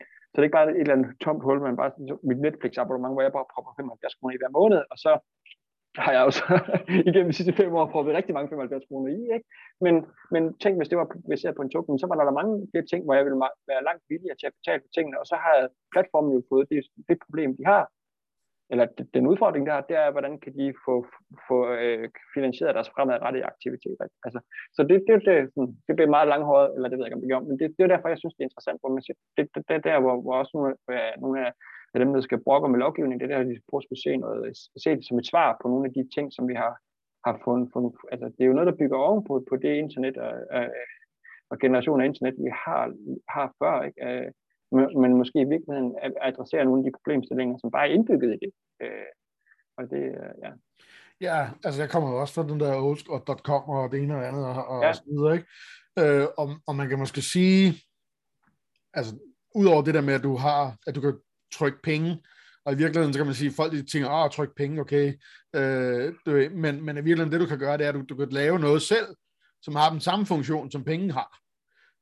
så 0.01 0.35
det 0.37 0.39
er 0.39 0.49
ikke 0.49 0.59
bare 0.61 0.71
et 0.71 0.81
eller 0.81 0.95
andet 0.95 1.21
tomt 1.21 1.43
hul, 1.43 1.61
men 1.61 1.77
bare 1.77 1.93
mit 2.23 2.41
Netflix 2.41 2.73
abonnement, 2.79 3.15
hvor 3.15 3.23
jeg 3.23 3.33
bare 3.33 3.53
propper 3.55 3.73
75 3.77 4.15
kroner 4.15 4.35
i 4.35 4.41
hver 4.41 4.59
måned, 4.59 4.83
og 4.93 4.99
så 5.05 5.13
har 6.05 6.13
jeg 6.13 6.23
også 6.29 6.43
igennem 7.09 7.31
de 7.31 7.37
sidste 7.39 7.59
fem 7.61 7.75
år 7.75 7.87
proppet 7.93 8.15
rigtig 8.15 8.35
mange 8.35 8.49
75 8.49 8.85
kroner 8.89 9.09
i, 9.17 9.21
ikke? 9.37 9.49
Men, 9.85 9.95
men 10.35 10.43
tænk, 10.63 10.75
hvis 10.77 10.91
det 10.91 10.99
var 10.99 11.09
baseret 11.33 11.57
på 11.57 11.63
en 11.63 11.71
token, 11.71 11.99
så 11.99 12.07
var 12.07 12.17
der, 12.17 12.25
der 12.25 12.41
mange 12.41 12.69
flere 12.71 12.87
ting, 12.87 13.01
hvor 13.05 13.15
jeg 13.15 13.25
ville 13.25 13.41
være 13.71 13.87
langt 13.89 14.05
villigere 14.11 14.37
til 14.39 14.47
at 14.51 14.57
betale 14.59 14.81
for 14.85 14.93
tingene, 14.97 15.21
og 15.21 15.27
så 15.31 15.37
har 15.45 15.55
platformen 15.95 16.33
jo 16.37 16.43
fået 16.53 16.67
det, 16.71 16.79
det 17.09 17.19
problem, 17.25 17.51
de 17.59 17.65
har, 17.73 17.83
eller 18.73 18.87
den 19.15 19.25
udfordring, 19.33 19.65
der 19.67 19.75
er, 19.75 19.85
det 19.91 19.97
er, 20.05 20.11
hvordan 20.15 20.35
kan 20.45 20.53
de 20.59 20.67
få, 20.87 20.95
få 21.49 21.59
øh, 21.83 22.09
finansieret 22.35 22.75
deres 22.77 22.91
fremadrettede 22.95 23.49
aktiviteter. 23.53 24.07
Altså, 24.27 24.41
så 24.77 24.81
det, 24.91 24.99
det, 25.09 25.15
det, 25.29 25.37
sådan, 25.55 25.73
det 25.87 25.95
bliver 25.97 26.15
meget 26.17 26.29
langhåret, 26.33 26.69
eller 26.75 26.89
det 26.89 26.97
ved 26.97 27.05
jeg 27.05 27.09
ikke, 27.09 27.19
om 27.19 27.23
det 27.25 27.31
gjorde, 27.33 27.47
men 27.49 27.59
det, 27.59 27.67
det 27.77 27.83
er 27.83 27.93
derfor, 27.95 28.09
jeg 28.09 28.21
synes, 28.21 28.35
det 28.35 28.43
er 28.43 28.51
interessant, 28.51 28.81
hvor 28.81 28.93
man 28.95 29.03
siger, 29.03 29.19
det, 29.37 29.45
det, 29.55 29.63
det 29.69 29.75
er 29.77 29.85
der, 29.91 29.99
hvor, 30.03 30.15
hvor 30.23 30.35
også 30.43 30.53
nogle, 30.57 30.71
øh, 30.95 31.13
nogle 31.25 31.37
af, 31.47 31.51
af 31.95 31.99
dem, 32.01 32.11
der 32.15 32.21
skal 32.21 32.45
brokke 32.47 32.69
med 32.69 32.79
lovgivning, 32.85 33.21
det 33.21 33.27
er 33.27 33.33
der, 33.33 33.51
de 33.51 33.67
prøver 33.69 33.83
at 33.97 34.03
se, 34.05 34.13
noget, 34.17 34.57
se 34.85 34.91
det 34.99 35.07
som 35.09 35.19
et 35.19 35.31
svar 35.31 35.49
på 35.61 35.67
nogle 35.73 35.87
af 35.89 35.93
de 35.97 36.05
ting, 36.15 36.27
som 36.37 36.45
vi 36.51 36.55
har, 36.63 36.73
har 37.27 37.35
fundet, 37.45 37.67
fundet. 37.73 37.93
Altså, 38.13 38.27
det 38.35 38.43
er 38.43 38.51
jo 38.51 38.57
noget, 38.59 38.71
der 38.71 38.81
bygger 38.81 38.99
ovenpå 38.99 39.35
på 39.51 39.55
det 39.65 39.73
internet 39.85 40.17
og, 40.27 40.35
og, 40.57 40.65
og 41.51 41.57
generation 41.65 42.01
af 42.01 42.07
internet, 42.07 42.35
vi 42.47 42.51
har, 42.65 42.83
har 43.35 43.47
før. 43.59 43.75
Ikke? 43.89 44.01
Øh, 44.09 44.29
Øh, 44.75 45.01
men 45.03 45.17
måske 45.21 45.41
i 45.41 45.51
virkeligheden 45.55 45.95
adressere 46.29 46.65
nogle 46.65 46.81
af 46.81 46.85
de 46.85 46.97
problemstillinger, 46.99 47.59
som 47.59 47.71
bare 47.71 47.89
er 47.89 47.95
indbygget 47.95 48.31
i 48.35 48.39
det. 48.45 48.53
Øh, 48.83 49.11
og 49.79 49.91
det, 49.91 50.03
ja. 50.45 50.51
Ja, 51.21 51.51
altså 51.65 51.83
jeg 51.83 51.91
kommer 51.91 52.11
jo 52.11 52.21
også 52.21 52.35
fra 52.35 52.49
den 52.49 52.61
der 52.61 52.83
oldschool.com 52.83 53.63
og 53.63 53.93
det 53.93 54.03
ene 54.03 54.17
og 54.17 54.29
andet 54.29 54.47
og, 54.47 54.67
og, 54.67 54.83
ja. 54.83 54.93
så 54.93 55.03
videre, 55.07 55.35
ikke? 55.35 55.49
Øh, 55.99 56.27
og, 56.39 56.51
og 56.67 56.77
man 56.77 56.89
kan 56.89 56.99
måske 56.99 57.23
sige, 57.23 57.75
altså 58.95 59.15
udover 59.55 59.83
det 59.83 59.95
der 59.95 60.01
med, 60.01 60.15
at 60.15 60.23
du 60.23 60.37
har, 60.37 60.77
at 60.87 60.95
du 60.95 61.01
kan 61.01 61.15
trykke 61.53 61.79
penge, 61.83 62.23
og 62.65 62.73
i 62.73 62.77
virkeligheden, 62.77 63.13
så 63.13 63.19
kan 63.19 63.27
man 63.27 63.35
sige, 63.35 63.49
at 63.49 63.55
folk 63.55 63.73
de 63.73 63.87
tænker, 63.87 64.11
åh, 64.11 64.31
tryk 64.31 64.57
penge, 64.57 64.81
okay. 64.81 65.15
Øh, 65.57 66.15
du, 66.27 66.31
men, 66.31 66.85
men 66.85 66.97
i 66.97 67.01
virkeligheden, 67.01 67.33
det 67.33 67.41
du 67.41 67.47
kan 67.47 67.59
gøre, 67.59 67.79
det 67.79 67.85
er, 67.85 67.89
at 67.89 67.95
du, 67.95 68.05
du 68.09 68.17
kan 68.17 68.29
lave 68.29 68.59
noget 68.59 68.83
selv, 68.83 69.07
som 69.63 69.75
har 69.75 69.91
den 69.91 70.01
samme 70.01 70.27
funktion, 70.27 70.71
som 70.71 70.85
penge 70.85 71.13
har. 71.13 71.39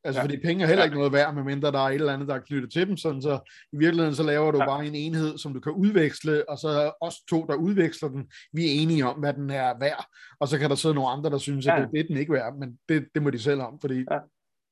Altså, 0.05 0.21
ja. 0.21 0.25
fordi 0.25 0.37
penge 0.37 0.63
er 0.65 0.69
heller 0.69 0.85
ikke 0.85 0.97
noget 0.97 1.13
værd, 1.13 1.35
medmindre 1.35 1.73
der 1.73 1.79
er 1.79 1.89
et 1.89 1.95
eller 1.95 2.13
andet, 2.13 2.29
der 2.29 2.35
er 2.35 2.39
knyttet 2.39 2.73
til 2.73 2.89
dem. 2.89 2.97
Sådan, 2.97 3.23
så 3.23 3.53
i 3.73 3.77
virkeligheden, 3.77 4.15
så 4.15 4.23
laver 4.23 4.51
du 4.51 4.59
ja. 4.59 4.67
bare 4.67 4.87
en 4.87 4.95
enhed, 4.95 5.39
som 5.39 5.55
du 5.55 5.61
kan 5.61 5.73
udveksle, 5.73 6.49
og 6.49 6.59
så 6.59 6.93
os 7.01 7.15
to, 7.31 7.47
der 7.47 7.55
udveksler 7.55 8.09
den, 8.09 8.27
vi 8.53 8.67
er 8.67 8.81
enige 8.83 9.07
om, 9.07 9.19
hvad 9.19 9.33
den 9.33 9.51
er 9.51 9.79
værd. 9.81 10.07
Og 10.41 10.49
så 10.49 10.59
kan 10.59 10.71
der 10.71 10.77
sidde 10.77 10.95
nogle 10.95 11.11
andre, 11.11 11.31
der 11.31 11.39
synes, 11.39 11.67
ja. 11.67 11.77
at 11.77 11.83
det, 11.83 11.91
det 11.93 12.01
er 12.01 12.07
den 12.07 12.17
ikke 12.17 12.33
værd, 12.33 12.59
men 12.59 12.79
det, 12.89 13.09
det 13.15 13.23
må 13.23 13.31
de 13.31 13.39
selv 13.39 13.61
om, 13.61 13.81
fordi 13.81 14.05
ja. 14.11 14.19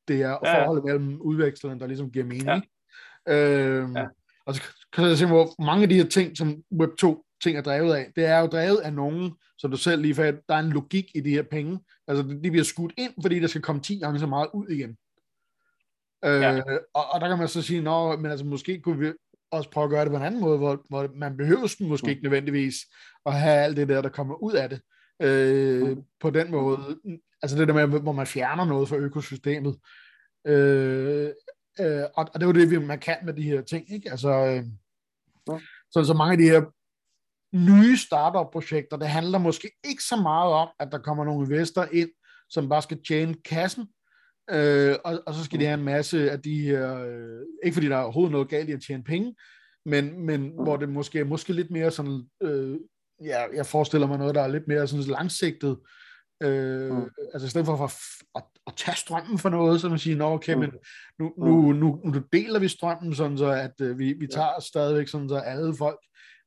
det 0.09 0.23
er 0.23 0.39
ja. 0.45 0.63
forholdet 0.63 0.85
mellem 0.85 1.21
udvekslerne, 1.21 1.81
der 1.81 1.87
ligesom 1.87 2.11
giver 2.11 2.25
mening. 2.25 2.63
Ja. 3.27 3.35
Øhm, 3.35 3.97
ja. 3.97 4.07
Og 4.47 4.55
så 4.55 4.63
kan 4.93 5.05
jeg 5.05 5.19
se, 5.19 5.27
hvor 5.27 5.63
mange 5.63 5.83
af 5.83 5.89
de 5.89 5.95
her 5.95 6.09
ting, 6.09 6.37
som 6.37 6.63
Web2 6.75 7.29
ting 7.43 7.59
er 7.59 7.63
drevet 7.63 7.95
af, 7.95 8.13
det 8.17 8.25
er 8.25 8.39
jo 8.39 8.47
drevet 8.47 8.79
af 8.79 8.93
nogen, 8.93 9.33
som 9.59 9.71
du 9.71 9.77
selv 9.77 10.03
lige 10.03 10.15
fandt, 10.15 10.41
der 10.49 10.55
er 10.55 10.59
en 10.59 10.73
logik 10.73 11.11
i 11.15 11.21
de 11.21 11.31
her 11.31 11.43
penge. 11.43 11.81
Altså, 12.09 12.39
de 12.45 12.51
bliver 12.51 12.65
skudt 12.65 12.93
ind, 12.99 13.13
fordi 13.23 13.41
der 13.41 13.47
skal 13.47 13.63
komme 13.63 13.83
10 13.83 13.99
gange 13.99 14.19
så 14.19 14.27
meget 14.27 14.49
ud 14.55 14.69
igen. 14.69 14.97
Ja. 16.23 16.57
Øh, 16.57 16.63
og, 16.95 17.05
og 17.13 17.21
der 17.21 17.29
kan 17.29 17.39
man 17.39 17.49
så 17.49 17.63
sige, 17.63 17.81
nå, 17.81 18.17
men 18.17 18.31
altså 18.31 18.47
måske 18.47 18.81
kunne 18.81 18.99
vi 18.99 19.13
også 19.51 19.71
prøve 19.71 19.85
at 19.85 19.91
gøre 19.91 20.05
det 20.05 20.11
på 20.11 20.17
en 20.17 20.23
anden 20.23 20.41
måde, 20.41 20.59
hvor, 20.59 20.85
hvor 20.89 21.09
man 21.15 21.37
behøver 21.37 21.89
måske 21.89 22.05
mm. 22.07 22.11
ikke 22.11 22.23
nødvendigvis 22.23 22.75
at 23.27 23.35
have 23.41 23.59
alt 23.65 23.77
det 23.77 23.89
der, 23.89 24.03
der 24.03 24.09
kommer 24.09 24.35
ud 24.35 24.53
af 24.53 24.69
det. 24.69 24.81
Øh, 25.23 25.89
mm. 25.89 26.03
På 26.21 26.31
den 26.31 26.51
måde, 26.51 26.99
altså 27.43 27.59
det 27.59 27.69
der 27.69 27.87
med, 27.87 28.01
hvor 28.01 28.13
man 28.13 28.27
fjerner 28.27 28.65
noget 28.65 28.89
fra 28.89 28.97
økosystemet. 28.97 29.79
Øh, 30.47 31.31
øh, 31.81 32.03
og, 32.15 32.29
og 32.35 32.35
det 32.35 32.43
er 32.43 32.47
jo 32.47 32.53
det, 32.53 32.83
man 32.83 32.99
kan 32.99 33.17
med 33.25 33.35
de 33.35 33.43
her 33.43 33.63
ting, 33.63 33.93
ikke? 33.93 34.11
Altså, 34.11 34.31
øh, 34.31 34.63
mm. 35.49 35.61
så, 35.91 36.05
så 36.05 36.15
mange 36.15 36.33
af 36.33 36.39
de 36.39 36.51
her 36.51 36.63
nye 37.57 37.97
startup-projekter, 37.97 38.97
det 38.97 39.09
handler 39.09 39.39
måske 39.39 39.71
ikke 39.85 40.03
så 40.03 40.17
meget 40.17 40.53
om, 40.53 40.69
at 40.79 40.89
der 40.93 40.99
kommer 40.99 41.25
nogle 41.25 41.47
investorer 41.47 41.89
ind, 41.93 42.11
som 42.51 42.69
bare 42.69 42.83
skal 42.83 43.03
tjene 43.09 43.35
kassen, 43.45 43.89
Øh, 44.51 44.97
og, 45.05 45.23
og 45.27 45.35
så 45.35 45.45
skal 45.45 45.61
de 45.61 45.65
have 45.65 45.79
en 45.79 45.85
masse 45.85 46.31
af 46.31 46.43
de 46.43 46.61
her, 46.61 47.05
øh, 47.05 47.41
ikke 47.65 47.75
fordi 47.75 47.89
der 47.89 47.97
er 47.97 48.03
overhovedet 48.03 48.33
noget 48.33 48.49
galt 48.49 48.69
i 48.69 48.73
at 48.73 48.83
tjene 48.87 49.05
penge, 49.05 49.35
men, 49.85 50.27
men 50.27 50.53
hvor 50.63 50.77
det 50.77 50.89
måske 50.89 51.25
måske 51.25 51.53
lidt 51.53 51.71
mere 51.71 51.91
sådan, 51.91 52.23
øh, 52.43 52.77
ja, 53.25 53.43
jeg 53.55 53.67
forestiller 53.67 54.07
mig 54.07 54.19
noget, 54.19 54.35
der 54.35 54.43
er 54.43 54.49
lidt 54.49 54.69
mere 54.69 54.87
sådan 54.87 55.05
langsigtet, 55.05 55.77
øh, 56.43 56.93
mm. 56.93 57.11
altså 57.35 57.47
i 57.47 57.51
stedet 57.51 57.67
for 57.67 57.85
at, 57.85 57.93
at, 58.35 58.43
at 58.67 58.73
tage 58.77 58.97
strømmen 58.97 59.39
for 59.39 59.49
noget, 59.49 59.81
så 59.81 59.89
man 59.89 59.99
siger, 59.99 60.17
nå 60.17 60.25
okay, 60.25 60.55
mm. 60.55 60.61
men 60.61 60.71
nu, 61.19 61.33
nu, 61.39 61.73
nu, 61.73 62.01
nu 62.05 62.23
deler 62.33 62.59
vi 62.59 62.69
strømmen, 62.69 63.15
sådan 63.15 63.39
så 63.39 63.51
at 63.51 63.81
øh, 63.81 63.99
vi, 63.99 64.13
vi 64.13 64.27
tager 64.27 64.47
ja. 64.47 64.61
stadigvæk 64.61 65.09
sådan 65.09 65.29
så 65.29 65.37
alle 65.37 65.75
folk, 65.77 65.99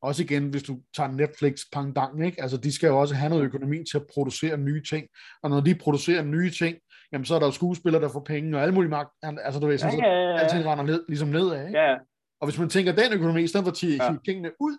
også 0.01 0.23
igen, 0.23 0.49
hvis 0.49 0.63
du 0.63 0.81
tager 0.95 1.11
Netflix 1.11 1.59
pangdang, 1.73 2.25
ikke? 2.25 2.41
altså 2.41 2.57
de 2.57 2.71
skal 2.71 2.87
jo 2.87 2.99
også 2.99 3.15
have 3.15 3.29
noget 3.29 3.43
økonomi 3.43 3.77
til 3.91 3.97
at 3.97 4.05
producere 4.13 4.57
nye 4.57 4.83
ting, 4.83 5.07
og 5.43 5.49
når 5.49 5.61
de 5.61 5.75
producerer 5.75 6.23
nye 6.23 6.51
ting, 6.51 6.77
jamen 7.11 7.25
så 7.25 7.35
er 7.35 7.39
der 7.39 7.45
jo 7.45 7.51
skuespillere, 7.51 8.01
der 8.01 8.09
får 8.09 8.19
penge, 8.19 8.57
og 8.57 8.61
alle 8.61 8.73
mulige 8.73 8.89
magt, 8.89 9.09
altså 9.23 9.59
du 9.59 9.67
ved, 9.67 9.77
sådan, 9.77 9.99
ja, 9.99 10.09
ja, 10.09 10.29
ja. 10.29 10.37
så 10.37 10.43
alting 10.43 10.65
render 10.65 10.85
ned, 10.85 11.05
ligesom 11.07 11.27
nedad, 11.27 11.67
ikke? 11.67 11.79
Ja. 11.79 11.95
Og 12.41 12.47
hvis 12.47 12.59
man 12.59 12.69
tænker 12.69 12.91
den 12.91 13.13
økonomi, 13.13 13.43
i 13.43 13.47
stedet 13.47 13.65
for 13.65 13.71
at 13.71 13.77
tage 13.77 14.03
ja. 14.03 14.17
tingene 14.25 14.51
ud, 14.59 14.77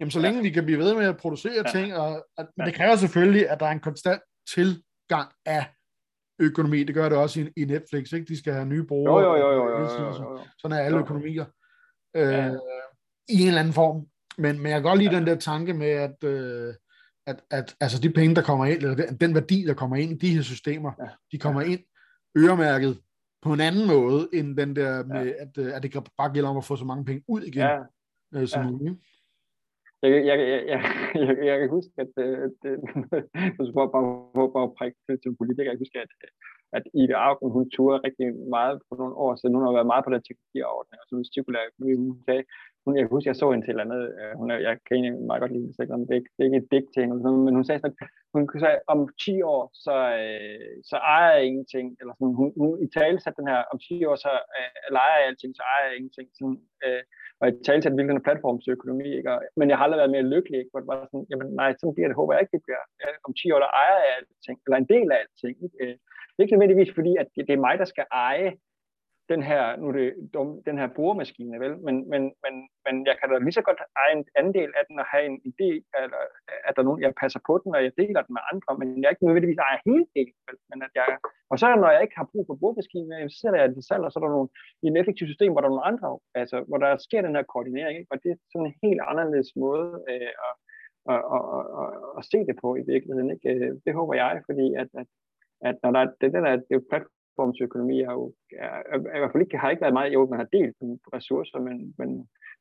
jamen 0.00 0.10
så 0.10 0.20
længe 0.20 0.36
ja. 0.36 0.42
vi 0.42 0.50
kan 0.50 0.64
blive 0.64 0.78
ved 0.78 0.94
med 0.94 1.04
at 1.04 1.16
producere 1.16 1.64
ja. 1.66 1.70
ting, 1.72 1.96
og, 1.96 2.26
og, 2.36 2.48
men 2.56 2.66
det 2.66 2.74
kræver 2.74 2.96
selvfølgelig, 2.96 3.50
at 3.50 3.60
der 3.60 3.66
er 3.66 3.70
en 3.70 3.80
konstant 3.80 4.22
tilgang 4.54 5.32
af 5.46 5.66
økonomi. 6.38 6.84
Det 6.84 6.94
gør 6.94 7.08
det 7.08 7.18
også 7.18 7.40
i, 7.40 7.48
i 7.56 7.64
Netflix, 7.64 8.12
ikke? 8.12 8.26
De 8.26 8.38
skal 8.38 8.52
have 8.52 8.66
nye 8.66 8.84
brugere. 8.84 9.22
Jo, 9.22 9.34
jo, 9.34 9.36
jo, 9.36 9.52
jo, 9.52 9.68
jo, 9.70 9.80
jo, 9.80 10.06
jo. 10.06 10.40
Sådan 10.58 10.76
er 10.78 10.82
alle 10.82 10.98
økonomier. 10.98 11.44
Øh, 12.16 12.32
ja. 12.32 12.54
I 13.28 13.42
en 13.42 13.48
eller 13.48 13.60
anden 13.60 13.74
form. 13.74 14.06
Men, 14.38 14.56
men 14.56 14.66
jeg 14.66 14.80
kan 14.80 14.82
godt 14.82 14.98
lide 14.98 15.10
ja. 15.12 15.18
den 15.18 15.26
der 15.26 15.36
tanke 15.36 15.74
med, 15.74 15.90
at, 15.90 16.24
øh, 16.24 16.74
at, 17.26 17.38
at 17.50 17.76
altså 17.80 17.98
de 18.02 18.10
penge, 18.18 18.34
der 18.34 18.42
kommer 18.42 18.64
ind, 18.66 18.78
eller 18.82 18.96
den, 18.96 19.16
den 19.16 19.34
værdi, 19.34 19.58
der 19.68 19.74
kommer 19.74 19.96
ind 19.96 20.10
i 20.12 20.18
de 20.26 20.34
her 20.34 20.42
systemer, 20.42 20.92
ja. 20.98 21.08
de 21.32 21.38
kommer 21.38 21.60
ja. 21.60 21.66
ind 21.72 21.82
øremærket 22.38 22.92
på 23.44 23.50
en 23.52 23.60
anden 23.68 23.86
måde, 23.94 24.28
end 24.36 24.56
den 24.62 24.76
der 24.76 24.92
med, 25.14 25.26
ja. 25.26 25.42
at, 25.44 25.52
øh, 25.62 25.76
at 25.76 25.82
det 25.82 25.90
bare 26.20 26.32
gælder 26.34 26.50
om 26.50 26.56
at 26.62 26.68
få 26.70 26.76
så 26.76 26.84
mange 26.84 27.04
penge 27.04 27.22
ud 27.28 27.42
igen, 27.50 27.66
ja. 27.68 27.78
øh, 28.34 28.46
som 28.52 28.62
ja. 28.62 28.70
muligt. 28.70 28.96
Jeg, 30.02 30.10
jeg, 30.30 30.36
jeg, 30.52 30.60
jeg, 30.72 30.80
jeg, 31.26 31.34
jeg 31.48 31.56
kan 31.60 31.68
huske, 31.76 31.92
at 32.04 32.10
det, 32.16 32.26
det, 32.62 32.72
bare, 33.76 33.90
bare, 33.94 34.48
bare 34.56 34.74
prikke 34.78 34.98
til 35.22 35.38
politikere, 35.40 35.72
jeg 35.72 35.82
husker, 35.84 35.98
at, 36.06 36.12
at 36.76 36.84
Ida 37.00 37.16
Augen, 37.26 37.52
hun 37.56 37.64
turde 37.74 37.98
rigtig 38.06 38.26
meget 38.56 38.76
for 38.86 38.96
nogle 39.00 39.14
år 39.24 39.32
siden. 39.36 39.56
Hun 39.56 39.66
har 39.66 39.76
været 39.78 39.90
meget 39.92 40.04
på 40.04 40.12
den 40.14 40.22
teknologiordning, 40.28 40.98
og 41.02 41.06
så 41.08 41.14
cirkulær 41.32 41.64
hun 42.10 42.22
sagde, 42.26 42.44
hun, 42.86 42.96
jeg 42.98 43.06
husker, 43.12 43.30
jeg 43.30 43.40
så 43.40 43.48
en 43.50 43.62
til 43.64 43.80
andet, 43.84 44.02
øh, 44.20 44.32
hun 44.40 44.48
er, 44.50 44.58
jeg 44.68 44.74
kan 44.84 44.94
egentlig 44.94 45.14
meget 45.30 45.42
godt 45.42 45.52
lide 45.52 45.66
det, 45.68 45.88
det, 46.08 46.12
er 46.14 46.20
ikke, 46.20 46.32
det 46.34 46.40
er 46.42 46.48
ikke 46.48 46.62
et 46.62 46.70
digt 46.72 46.88
til 46.90 47.02
hende, 47.02 47.16
men 47.46 47.54
hun 47.58 47.64
sagde 47.66 47.80
sådan, 47.80 47.98
hun 48.34 48.42
sagde, 48.64 48.78
om 48.92 49.00
10 49.24 49.42
år, 49.54 49.62
så, 49.84 49.96
øh, 50.22 50.70
så 50.90 50.96
ejer 51.14 51.32
jeg 51.36 51.44
ingenting, 51.50 51.86
eller 52.00 52.14
sådan, 52.14 52.38
hun, 52.40 52.48
hun 52.60 52.70
i 52.84 52.86
tale 52.98 53.18
satte 53.20 53.38
den 53.40 53.50
her, 53.52 53.60
om 53.72 53.78
10 53.78 54.04
år, 54.10 54.16
så 54.24 54.32
øh, 54.58 54.76
leger 54.96 55.16
jeg 55.18 55.26
alting, 55.28 55.52
så 55.56 55.62
ejer 55.72 55.86
jeg 55.88 55.96
ingenting, 55.98 56.28
sådan, 56.38 56.58
øh, 56.84 57.02
og 57.40 57.44
i 57.48 57.52
tale 57.66 57.82
satte 57.82 57.98
hvilken 57.98 58.26
platformsøkonomi, 58.26 59.08
ikke? 59.18 59.30
Og, 59.34 59.38
men 59.58 59.66
jeg 59.68 59.76
har 59.76 59.84
aldrig 59.84 60.00
været 60.02 60.14
mere 60.16 60.30
lykkelig, 60.34 60.58
ikke? 60.60 60.72
Hvor 60.72 60.80
det 60.82 60.90
var 60.92 60.98
sådan, 61.12 61.26
jamen 61.30 61.48
nej, 61.60 61.70
sådan 61.80 61.96
bliver 61.96 62.08
det, 62.10 62.20
håber 62.20 62.32
jeg 62.32 62.42
ikke, 62.42 62.56
det 62.56 62.66
bliver. 62.66 62.82
Om 63.26 63.32
10 63.40 63.54
år, 63.54 63.60
der 63.64 63.70
ejer 63.82 63.98
jeg 64.04 64.12
alting, 64.18 64.56
eller 64.64 64.78
en 64.78 64.90
del 64.94 65.08
af 65.14 65.18
alting, 65.22 65.54
ikke? 65.66 65.78
Øh, 65.84 65.96
det 66.32 66.38
er 66.38 66.46
ikke 66.46 66.56
nødvendigvis 66.56 66.92
fordi, 66.98 67.12
at 67.22 67.28
det, 67.34 67.42
det 67.48 67.54
er 67.54 67.66
mig, 67.66 67.74
der 67.82 67.88
skal 67.92 68.06
eje 68.28 68.50
den 69.32 69.42
her, 69.50 69.62
nu 69.82 69.86
det, 69.98 70.06
den 70.68 70.76
her 70.80 70.88
boremaskine, 70.96 71.60
vel? 71.64 71.74
Men, 71.86 71.96
men, 72.12 72.22
men, 72.44 72.54
men 72.86 72.94
jeg 73.08 73.14
kan 73.18 73.28
da 73.28 73.38
lige 73.38 73.58
så 73.58 73.64
godt 73.68 73.80
eje 74.02 74.12
en 74.18 74.24
andel 74.40 74.70
af 74.78 74.84
den 74.88 74.96
og 75.02 75.06
have 75.12 75.24
en 75.30 75.38
idé, 75.50 75.70
eller 76.02 76.20
at 76.66 76.72
der 76.74 76.82
er 76.82 76.88
nogen, 76.88 77.02
jeg 77.02 77.20
passer 77.22 77.40
på 77.48 77.54
den, 77.62 77.74
og 77.76 77.80
jeg 77.84 77.92
deler 78.00 78.22
den 78.26 78.34
med 78.36 78.44
andre, 78.52 78.70
men 78.80 78.88
jeg 79.00 79.06
er 79.06 79.14
ikke 79.14 79.26
nødvendigvis 79.26 79.62
ejer 79.66 79.80
hele 79.88 80.06
delen, 80.16 80.38
vel? 80.46 80.58
Men 80.70 80.78
at 80.86 80.92
jeg, 81.00 81.08
og 81.50 81.56
så 81.58 81.66
når 81.82 81.90
jeg 81.94 82.02
ikke 82.02 82.18
har 82.20 82.28
brug 82.32 82.44
for 82.46 82.56
boremaskinen, 82.60 83.30
så 83.30 83.38
sætter 83.42 83.58
jeg 83.60 83.68
det 83.76 83.84
selv, 83.90 84.02
og 84.04 84.10
så 84.10 84.16
er 84.18 84.24
der 84.24 84.36
nogle, 84.36 84.50
i 84.82 84.86
et 84.88 85.00
effektivt 85.00 85.30
system, 85.32 85.52
hvor 85.52 85.60
der 85.60 85.68
er 85.68 85.74
nogle 85.74 85.90
andre, 85.90 86.08
altså, 86.40 86.56
hvor 86.68 86.78
der 86.84 86.90
sker 87.06 87.22
den 87.22 87.36
her 87.36 87.44
koordinering, 87.52 87.94
ikke? 87.98 88.12
og 88.12 88.18
det 88.22 88.30
er 88.32 88.38
sådan 88.52 88.66
en 88.66 88.78
helt 88.84 89.00
anderledes 89.10 89.50
måde 89.64 89.90
øh, 90.10 90.32
at, 90.46 90.54
at, 91.12 91.20
at, 91.56 91.64
at, 91.80 91.88
at, 92.18 92.22
se 92.30 92.38
det 92.48 92.56
på 92.62 92.68
i 92.80 92.84
virkeligheden. 92.92 93.30
Ikke? 93.34 93.48
Øh, 93.52 93.72
det 93.84 93.92
håber 93.98 94.14
jeg, 94.22 94.32
fordi 94.48 94.66
at, 94.82 94.90
at 95.00 95.08
at 95.68 95.76
når 95.82 95.90
der 95.90 96.00
er, 96.00 96.10
det, 96.20 96.32
der, 96.32 96.40
det 96.40 96.70
er 96.70 96.80
jo 96.80 96.84
platformsøkonomi 97.36 97.98
har 98.08 98.12
jo, 98.20 98.24
er, 98.64 98.78
er, 98.92 98.98
er, 99.12 99.16
i 99.16 99.20
hvert 99.20 99.32
fald 99.32 99.44
ikke, 99.44 99.58
har 99.58 99.70
ikke 99.70 99.84
været 99.86 99.98
meget, 99.98 100.14
jo, 100.16 100.20
man 100.32 100.40
har 100.42 100.48
delt 100.56 100.76
ressourcer, 101.16 101.58
men, 101.68 101.76
men, 101.98 102.10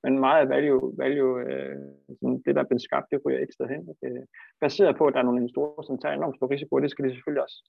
men 0.04 0.20
meget 0.26 0.42
af 0.44 0.50
value, 0.56 0.94
value 1.04 1.36
øh, 1.52 1.78
sådan 2.20 2.42
det, 2.46 2.56
der 2.56 2.62
er 2.62 2.70
blevet 2.70 2.88
skabt, 2.88 3.12
det 3.12 3.22
ryger 3.26 3.40
et 3.40 3.54
sted 3.54 3.68
hen. 3.74 3.84
Ikke? 3.94 4.06
Øh, 4.08 4.26
baseret 4.62 4.98
på, 4.98 5.04
at 5.08 5.14
der 5.14 5.20
er 5.20 5.28
nogle 5.28 5.42
investorer, 5.42 5.84
som 5.88 5.98
tager 6.00 6.16
enormt 6.16 6.38
stor 6.38 6.52
risiko, 6.56 6.72
og 6.76 6.82
det 6.82 6.92
skal 6.92 7.06
de 7.06 7.16
selvfølgelig 7.16 7.44
også 7.48 7.60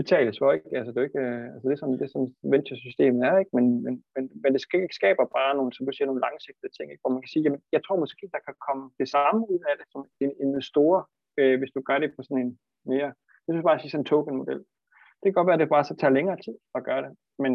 betales 0.00 0.36
for, 0.40 0.48
ikke? 0.56 0.68
Altså, 0.78 0.90
det 0.92 1.00
er 1.00 1.08
ikke, 1.10 1.24
øh, 1.26 1.46
altså 1.54 1.66
det 1.68 1.74
er 1.74 1.80
sådan, 1.82 1.96
det 1.98 2.04
er 2.06 2.14
sådan 2.14 2.32
venture-systemet 2.54 3.20
er, 3.28 3.36
ikke? 3.42 3.52
Men, 3.58 3.66
men, 3.84 3.94
men, 4.14 4.24
men 4.42 4.50
det 4.54 4.62
skaber 5.00 5.24
bare 5.38 5.56
nogle, 5.58 5.72
som 5.74 5.86
du 5.86 5.92
siger, 5.92 6.06
nogle 6.08 6.24
langsigtede 6.26 6.72
ting, 6.76 6.86
ikke? 6.90 7.02
Hvor 7.02 7.12
man 7.14 7.22
kan 7.22 7.32
sige, 7.32 7.44
jamen, 7.46 7.60
jeg 7.74 7.80
tror 7.82 7.96
måske, 8.04 8.24
der 8.34 8.42
kan 8.46 8.56
komme 8.66 8.84
det 9.00 9.08
samme 9.16 9.40
ud 9.52 9.60
af 9.70 9.74
det, 9.80 9.86
som 9.92 10.00
en 10.24 10.32
investor, 10.46 10.94
øh, 11.40 11.54
hvis 11.60 11.74
du 11.74 11.80
gør 11.88 11.98
det 12.02 12.10
på 12.16 12.20
sådan 12.22 12.42
en 12.44 12.52
mere 12.92 13.10
jeg 13.46 13.52
synes 13.54 13.66
bare 13.68 13.74
at 13.74 13.80
sige 13.80 13.90
sådan 13.90 14.00
en 14.00 14.12
token-model. 14.12 14.60
Det 15.24 15.28
kan 15.28 15.38
godt 15.38 15.46
være, 15.46 15.54
at 15.54 15.60
det 15.60 15.68
bare 15.68 15.84
så 15.84 15.96
tager 15.96 16.16
længere 16.18 16.36
tid 16.44 16.56
at 16.74 16.84
gøre 16.84 17.02
det, 17.02 17.12
men 17.38 17.52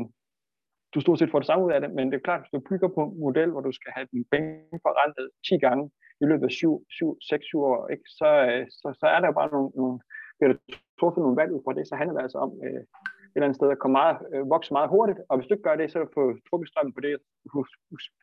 du 0.94 1.02
stort 1.02 1.20
set 1.20 1.32
får 1.32 1.40
det 1.40 1.48
samme 1.48 1.66
ud 1.66 1.72
af 1.72 1.82
det, 1.82 1.92
men 1.98 2.06
det 2.12 2.16
er 2.18 2.28
klart, 2.28 2.42
hvis 2.42 2.54
du 2.56 2.60
bygger 2.70 2.88
på 2.88 3.02
en 3.04 3.20
model, 3.20 3.50
hvor 3.52 3.62
du 3.62 3.72
skal 3.72 3.92
have 3.96 4.08
din 4.12 4.26
penge 4.32 4.80
forrentet 4.86 5.30
10 5.48 5.58
gange 5.58 5.92
i 6.22 6.26
løbet 6.26 6.46
af 6.46 6.52
7, 6.52 6.86
7, 6.90 7.18
6, 7.30 7.46
7 7.46 7.62
år, 7.62 7.88
ikke? 7.94 8.04
Så, 8.20 8.30
øh, 8.50 8.66
så, 8.80 8.88
så 9.00 9.06
er 9.16 9.20
der 9.20 9.28
jo 9.28 9.36
bare 9.40 9.52
nogle, 9.56 9.70
nogle 9.76 10.00
bliver 10.38 10.52
der 10.54 10.60
truffet 11.00 11.22
nogle 11.24 11.40
valg 11.42 11.52
ud 11.56 11.62
fra 11.66 11.74
det, 11.78 11.88
så 11.88 11.96
handler 11.96 12.16
det 12.16 12.24
altså 12.26 12.38
om 12.46 12.52
øh, 12.66 12.82
et 13.30 13.36
eller 13.36 13.46
andet 13.48 13.60
sted 13.60 13.70
at 13.72 13.82
komme 13.84 13.96
meget, 14.02 14.18
øh, 14.34 14.50
vokse 14.54 14.74
meget 14.78 14.90
hurtigt, 14.96 15.20
og 15.30 15.34
hvis 15.38 15.48
du 15.48 15.54
ikke 15.54 15.68
gør 15.70 15.76
det, 15.82 15.92
så 15.92 16.00
få 16.18 16.24
trukket 16.50 16.70
strømmen 16.70 16.94
på 16.94 17.02
det, 17.06 17.12
du 17.54 17.66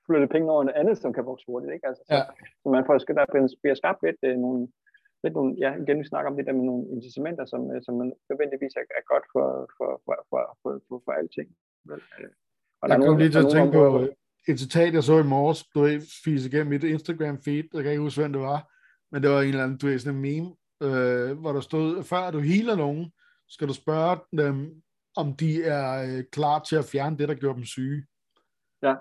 flytter 0.06 0.28
penge 0.34 0.50
over 0.52 0.64
noget 0.64 0.80
andet, 0.80 0.96
som 0.98 1.12
kan 1.12 1.26
vokse 1.30 1.46
hurtigt, 1.48 1.72
ikke? 1.74 1.86
Altså, 1.88 2.02
så, 2.08 2.14
ja. 2.14 2.22
så 2.62 2.66
man 2.76 2.86
får, 2.86 2.94
der 2.98 3.56
bliver 3.62 3.78
skabt 3.82 4.00
lidt 4.06 4.20
øh, 4.28 4.36
nogle, 4.44 4.68
lidt 5.22 5.34
nogle, 5.34 5.54
ja, 5.58 5.70
igen, 5.82 5.98
vi 5.98 6.08
snakker 6.12 6.30
om 6.30 6.36
det 6.36 6.46
der 6.46 6.52
med 6.52 6.64
nogle 6.64 6.84
incitamenter, 6.94 7.44
som, 7.52 7.60
øh, 7.72 7.82
som 7.82 7.94
nødvendigvis 8.30 8.74
er, 8.80 8.84
er 9.00 9.04
godt 9.12 9.26
for, 9.32 9.46
for, 9.76 9.90
for, 10.04 10.16
for, 10.30 10.58
for, 10.62 10.72
for, 10.88 11.02
for 11.04 11.12
alting. 11.12 11.48
Øh, 11.90 12.30
og 12.80 12.88
jeg 12.88 12.98
kom 13.06 13.18
lige 13.18 13.30
til 13.30 13.44
at 13.46 13.52
tænke 13.56 13.72
på 13.72 14.08
et 14.48 14.60
citat, 14.60 14.94
jeg 14.94 15.04
så 15.04 15.18
i 15.18 15.32
morges, 15.34 15.64
du 15.74 15.80
ved, 15.80 16.00
fise 16.24 16.48
igennem 16.48 16.72
mit 16.74 16.84
Instagram-feed, 16.84 17.68
jeg 17.74 17.82
kan 17.82 17.92
ikke 17.92 18.06
huske, 18.06 18.20
hvem 18.20 18.32
det 18.32 18.42
var, 18.42 18.60
men 19.10 19.22
det 19.22 19.30
var 19.30 19.40
en 19.40 19.48
eller 19.48 19.64
anden, 19.64 19.78
du 19.78 19.86
ved, 19.86 19.98
sådan 19.98 20.16
en 20.16 20.22
meme, 20.22 20.50
øh, 20.86 21.38
hvor 21.40 21.52
der 21.52 21.60
stod, 21.60 22.02
før 22.02 22.30
du 22.30 22.38
healer 22.38 22.76
nogen, 22.76 23.12
skal 23.48 23.68
du 23.68 23.74
spørge 23.74 24.16
dem, 24.42 24.82
om 25.16 25.36
de 25.36 25.64
er 25.64 26.16
øh, 26.18 26.24
klar 26.32 26.58
til 26.58 26.76
at 26.76 26.84
fjerne 26.84 27.18
det, 27.18 27.28
der 27.28 27.34
gjorde 27.34 27.56
dem 27.56 27.64
syge. 27.64 28.06
Ja. 28.82 28.94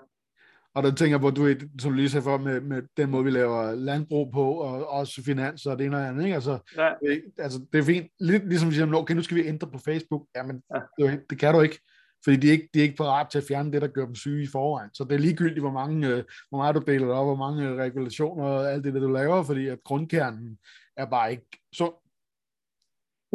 Og 0.76 0.82
der 0.82 0.90
tænker 0.90 1.18
på, 1.18 1.30
du 1.30 1.54
som 1.80 1.90
du 1.90 1.96
lige 1.96 2.10
sagde 2.10 2.22
for, 2.22 2.38
med, 2.38 2.60
med 2.60 2.82
den 2.96 3.10
måde, 3.10 3.24
vi 3.24 3.30
laver 3.30 3.74
landbrug 3.74 4.32
på, 4.32 4.52
og 4.52 4.90
også 4.90 5.22
finanser 5.24 5.70
og 5.70 5.78
det 5.78 5.86
ene 5.86 5.96
og 5.96 6.08
andet, 6.08 6.24
ikke? 6.24 6.34
Altså, 6.34 6.58
ja. 6.76 6.90
det, 7.02 7.22
altså, 7.38 7.60
det 7.72 7.78
er 7.78 7.82
fint. 7.82 8.06
Lidt 8.20 8.48
ligesom 8.48 8.70
vi 8.70 8.74
siger, 8.74 8.94
okay, 8.94 9.14
nu 9.14 9.22
skal 9.22 9.36
vi 9.36 9.46
ændre 9.46 9.70
på 9.70 9.78
Facebook. 9.78 10.26
Jamen, 10.36 10.62
ja. 10.74 10.80
det, 11.04 11.20
det 11.30 11.38
kan 11.38 11.54
du 11.54 11.60
ikke. 11.60 11.80
Fordi 12.24 12.36
de 12.36 12.48
er, 12.48 12.52
ikke, 12.52 12.68
de 12.74 12.78
er 12.78 12.82
ikke 12.82 12.96
parat 12.96 13.26
til 13.30 13.38
at 13.38 13.44
fjerne 13.48 13.72
det, 13.72 13.82
der 13.82 13.88
gør 13.88 14.04
dem 14.04 14.14
syge 14.14 14.42
i 14.42 14.48
forvejen. 14.52 14.90
Så 14.94 15.04
det 15.04 15.14
er 15.14 15.18
ligegyldigt, 15.18 15.60
hvor, 15.60 15.70
mange, 15.70 16.08
øh, 16.08 16.24
hvor 16.48 16.58
meget 16.58 16.74
du 16.74 16.82
deler 16.86 17.06
op, 17.06 17.26
hvor 17.26 17.36
mange 17.36 17.82
regulationer 17.82 18.44
og 18.44 18.72
alt 18.72 18.84
det, 18.84 18.94
der 18.94 19.00
du 19.00 19.12
laver, 19.12 19.42
fordi 19.42 19.66
at 19.66 19.78
grundkernen 19.84 20.58
er 20.96 21.06
bare 21.06 21.30
ikke 21.30 21.46
sund. 21.72 21.92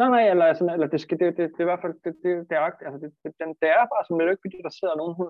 Nej, 0.02 0.10
nej, 0.16 0.26
eller, 0.34 0.48
sådan, 0.54 0.74
eller 0.76 0.90
det, 0.94 1.02
skal, 1.02 1.16
det, 1.20 1.28
det, 1.38 1.46
det, 1.54 1.60
er 1.62 1.68
i 1.68 1.72
hvert 1.72 1.84
fald, 1.86 1.96
det, 2.06 2.14
det, 2.24 2.32
det, 2.50 2.56
er, 2.58 2.64
altså, 2.88 3.00
det, 3.04 3.10
det, 3.24 3.32
den, 3.42 3.50
det 3.62 3.70
er 3.78 3.92
bare 3.94 4.04
som 4.06 4.16
det 4.16 4.24
er 4.24 4.36
ikke 4.36 4.48
fordi, 4.48 4.60
der 4.68 4.74
sidder 4.80 4.96
nogen, 5.02 5.16
hun, 5.20 5.28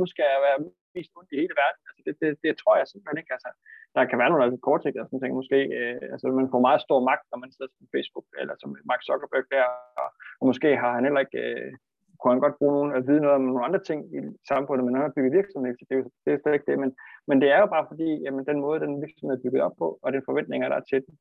nu 0.00 0.06
skal 0.12 0.26
jeg 0.32 0.40
være 0.48 0.58
mest 0.96 1.10
rundt 1.16 1.30
i 1.32 1.40
hele 1.42 1.54
verden. 1.62 1.80
Altså, 1.88 2.00
det, 2.06 2.14
det, 2.22 2.30
det, 2.44 2.52
tror 2.60 2.74
jeg 2.76 2.86
simpelthen 2.86 3.20
ikke. 3.20 3.34
Altså, 3.36 3.50
der 3.96 4.02
kan 4.08 4.18
være 4.20 4.30
nogle 4.30 4.44
altså, 4.46 4.58
kortsigtede 4.68 5.06
sådan 5.06 5.22
ting, 5.22 5.32
måske, 5.40 5.58
øh, 5.78 5.98
altså, 6.12 6.24
man 6.40 6.52
får 6.52 6.66
meget 6.68 6.84
stor 6.86 7.00
magt, 7.10 7.24
når 7.30 7.38
man 7.42 7.52
sidder 7.54 7.70
på 7.78 7.84
Facebook, 7.94 8.26
eller 8.40 8.54
som 8.62 8.70
Mark 8.90 9.02
Zuckerberg 9.06 9.46
der, 9.54 9.66
og, 10.02 10.08
og 10.40 10.44
måske 10.50 10.68
har 10.82 10.90
han 10.96 11.04
heller 11.06 11.22
ikke, 11.26 11.40
øh, 11.46 11.70
kunne 12.18 12.32
han 12.34 12.44
godt 12.44 12.58
bruge 12.58 12.74
nogen 12.76 12.92
at 12.98 13.06
vide 13.08 13.22
noget 13.24 13.38
om 13.40 13.46
nogle 13.48 13.66
andre 13.66 13.82
ting 13.88 14.00
i 14.16 14.18
samfundet, 14.52 14.82
men 14.84 14.94
han 14.94 15.04
har 15.04 15.16
bygget 15.16 15.38
virksomhed, 15.38 15.72
så 15.76 15.84
det 15.88 15.94
er 15.96 16.00
jo 16.00 16.06
det 16.24 16.30
er 16.50 16.58
ikke 16.58 16.70
det. 16.70 16.78
Men, 16.82 16.90
men 17.28 17.36
det 17.42 17.48
er 17.54 17.60
jo 17.62 17.68
bare 17.74 17.86
fordi, 17.90 18.08
jamen, 18.24 18.42
den 18.50 18.58
måde, 18.64 18.78
den 18.84 19.02
virksomhed 19.04 19.34
er 19.36 19.44
bygget 19.44 19.62
op 19.66 19.76
på, 19.82 19.88
og 20.02 20.08
den 20.14 20.22
forventninger, 20.28 20.68
der 20.68 20.76
er 20.78 20.86
til 20.90 21.00
den, 21.06 21.14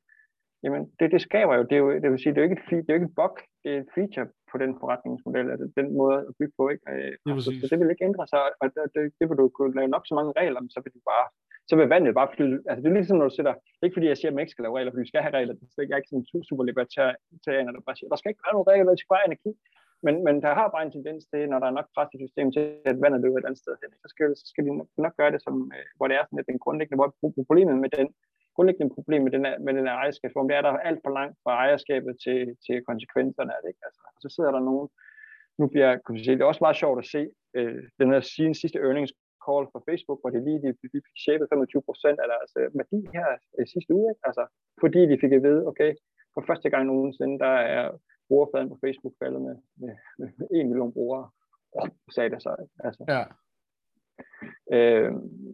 Jamen, 0.63 0.81
det, 0.99 1.07
det 1.13 1.21
skaber 1.27 1.53
jo, 1.57 1.63
det, 1.69 1.75
er 1.77 1.83
jo, 1.85 1.89
det 2.03 2.09
vil 2.11 2.19
sige, 2.19 2.33
det 2.33 2.39
er 2.39 2.45
jo 2.45 2.49
ikke 2.49 2.61
et, 2.61 2.69
det 2.69 2.89
er 2.89 2.95
jo 2.95 2.99
ikke 2.99 3.11
et 3.11 3.19
bug, 3.21 3.35
det 3.63 3.69
er 3.73 3.79
et 3.83 3.91
feature 3.97 4.27
på 4.51 4.55
den 4.63 4.71
forretningsmodel, 4.81 5.47
altså 5.53 5.67
den 5.79 5.87
måde 5.99 6.17
at 6.29 6.33
bygge 6.39 6.55
på, 6.59 6.63
ikke? 6.73 6.83
Ja, 7.25 7.31
så, 7.45 7.49
så, 7.59 7.65
det 7.71 7.79
vil 7.79 7.93
ikke 7.93 8.07
ændre 8.09 8.25
sig, 8.33 8.41
og 8.61 8.65
det, 8.73 8.81
det, 8.95 9.01
det 9.19 9.25
vil 9.29 9.37
du 9.41 9.45
kunne 9.57 9.75
lave 9.79 9.93
nok 9.95 10.05
så 10.07 10.13
mange 10.19 10.33
regler, 10.39 10.59
så 10.75 10.79
vil 10.83 10.95
du 10.97 11.01
bare, 11.11 11.25
så 11.69 11.73
vil 11.75 11.91
vandet 11.93 12.19
bare 12.19 12.33
flyde, 12.35 12.57
altså 12.69 12.81
det 12.81 12.89
er 12.89 12.97
ligesom, 12.99 13.17
når 13.17 13.29
du 13.29 13.35
sætter, 13.35 13.53
ikke 13.83 13.95
fordi 13.95 14.07
jeg 14.11 14.17
siger, 14.17 14.29
at 14.29 14.35
man 14.35 14.43
ikke 14.43 14.55
skal 14.55 14.63
lave 14.65 14.77
regler, 14.77 14.91
for 14.91 15.03
vi 15.03 15.11
skal 15.11 15.25
have 15.25 15.37
regler, 15.39 15.53
det 15.53 15.93
er 15.93 15.99
ikke 16.01 16.11
sådan 16.11 16.23
en 16.39 16.47
super 16.49 16.63
libertarianer, 16.69 17.71
der 17.73 17.81
bare 17.87 17.97
siger, 17.97 18.09
der 18.11 18.19
skal 18.19 18.31
ikke 18.31 18.45
være 18.45 18.55
nogen 18.55 18.69
regler, 18.71 18.85
der 18.85 19.01
skal 19.01 19.13
bare 19.15 19.29
energi, 19.31 19.51
men, 20.05 20.15
men 20.25 20.35
der 20.45 20.51
har 20.59 20.67
bare 20.75 20.85
en 20.85 20.95
tendens 20.97 21.21
til, 21.31 21.41
når 21.49 21.59
der 21.59 21.67
er 21.67 21.77
nok 21.77 21.89
pres 21.95 22.09
i 22.15 22.21
systemet 22.25 22.51
til, 22.53 22.65
at 22.89 23.01
vandet 23.03 23.21
løber 23.21 23.37
et 23.39 23.47
andet 23.47 23.61
sted 23.63 23.73
hen, 23.81 23.91
så 24.03 24.07
skal, 24.13 24.27
så 24.41 24.45
skal 24.51 24.63
de 24.65 24.71
nok, 24.79 24.89
nok 25.05 25.15
gøre 25.19 25.31
det, 25.33 25.41
som, 25.47 25.55
øh, 25.77 25.87
hvor 25.97 26.07
det 26.07 26.15
er 26.15 26.23
sådan 26.25 26.39
lidt 26.39 26.49
en 26.49 26.63
grundlæggende, 26.63 26.99
hvor 26.99 27.09
problemet 27.49 27.77
med 27.83 27.91
den 27.99 28.07
grundlæggende 28.59 28.95
problem 28.97 29.21
med 29.25 29.31
den, 29.35 29.43
her, 29.47 29.55
med 29.65 29.73
den 29.77 29.85
her 29.87 29.95
ejerskabsform, 30.01 30.47
det 30.47 30.55
er, 30.55 30.61
at 30.61 30.67
der 30.67 30.73
er 30.73 30.87
alt 30.89 31.01
for 31.05 31.11
langt 31.19 31.35
fra 31.43 31.51
ejerskabet 31.63 32.13
til, 32.23 32.39
til 32.65 32.75
konsekvenserne 32.89 33.51
af 33.55 33.59
det. 33.61 33.69
Ikke? 33.71 33.83
Altså, 33.87 34.01
og 34.15 34.19
så 34.23 34.27
sidder 34.35 34.51
der 34.55 34.67
nogen, 34.69 34.87
nu 35.59 35.65
bliver, 35.73 35.89
kan 36.05 36.17
sige, 36.17 36.35
det 36.37 36.43
er 36.43 36.53
også 36.53 36.65
meget 36.65 36.81
sjovt 36.83 36.99
at 37.03 37.11
se 37.15 37.21
øh, 37.57 37.83
den 37.99 38.07
her 38.11 38.21
sin 38.35 38.53
sidste 38.61 38.79
earnings 38.87 39.13
call 39.45 39.65
fra 39.71 39.85
Facebook, 39.87 40.19
hvor 40.21 40.31
de 40.33 40.39
lige 40.47 40.61
de, 40.63 40.69
de 40.81 40.87
fik 40.93 41.05
shapet 41.25 41.45
25 41.49 41.87
procent 41.89 42.17
af 42.23 42.27
deres 42.33 42.51
øh, 42.61 42.67
værdi 42.79 42.99
her 43.17 43.27
øh, 43.57 43.65
sidste 43.73 43.91
uge. 43.99 44.07
Ikke? 44.11 44.23
Altså, 44.29 44.43
fordi 44.83 45.01
de 45.11 45.21
fik 45.23 45.33
at 45.37 45.43
vide, 45.47 45.61
okay, 45.71 45.91
for 46.33 46.41
første 46.49 46.67
gang 46.73 46.83
nogensinde, 46.85 47.35
der 47.45 47.55
er 47.77 47.85
brugerfladen 48.29 48.69
på 48.71 48.77
Facebook 48.83 49.15
faldet 49.21 49.41
med, 49.47 49.55
med, 49.81 49.93
med 50.19 50.29
1 50.57 50.69
million 50.69 50.93
brugere. 50.97 51.25
Oh, 51.79 51.89
sagde 52.15 52.29
det 52.33 52.41
så. 52.45 52.51
Ikke? 52.63 52.75
Altså, 52.87 53.03
ja. 53.15 53.23
Øh, 54.75 55.11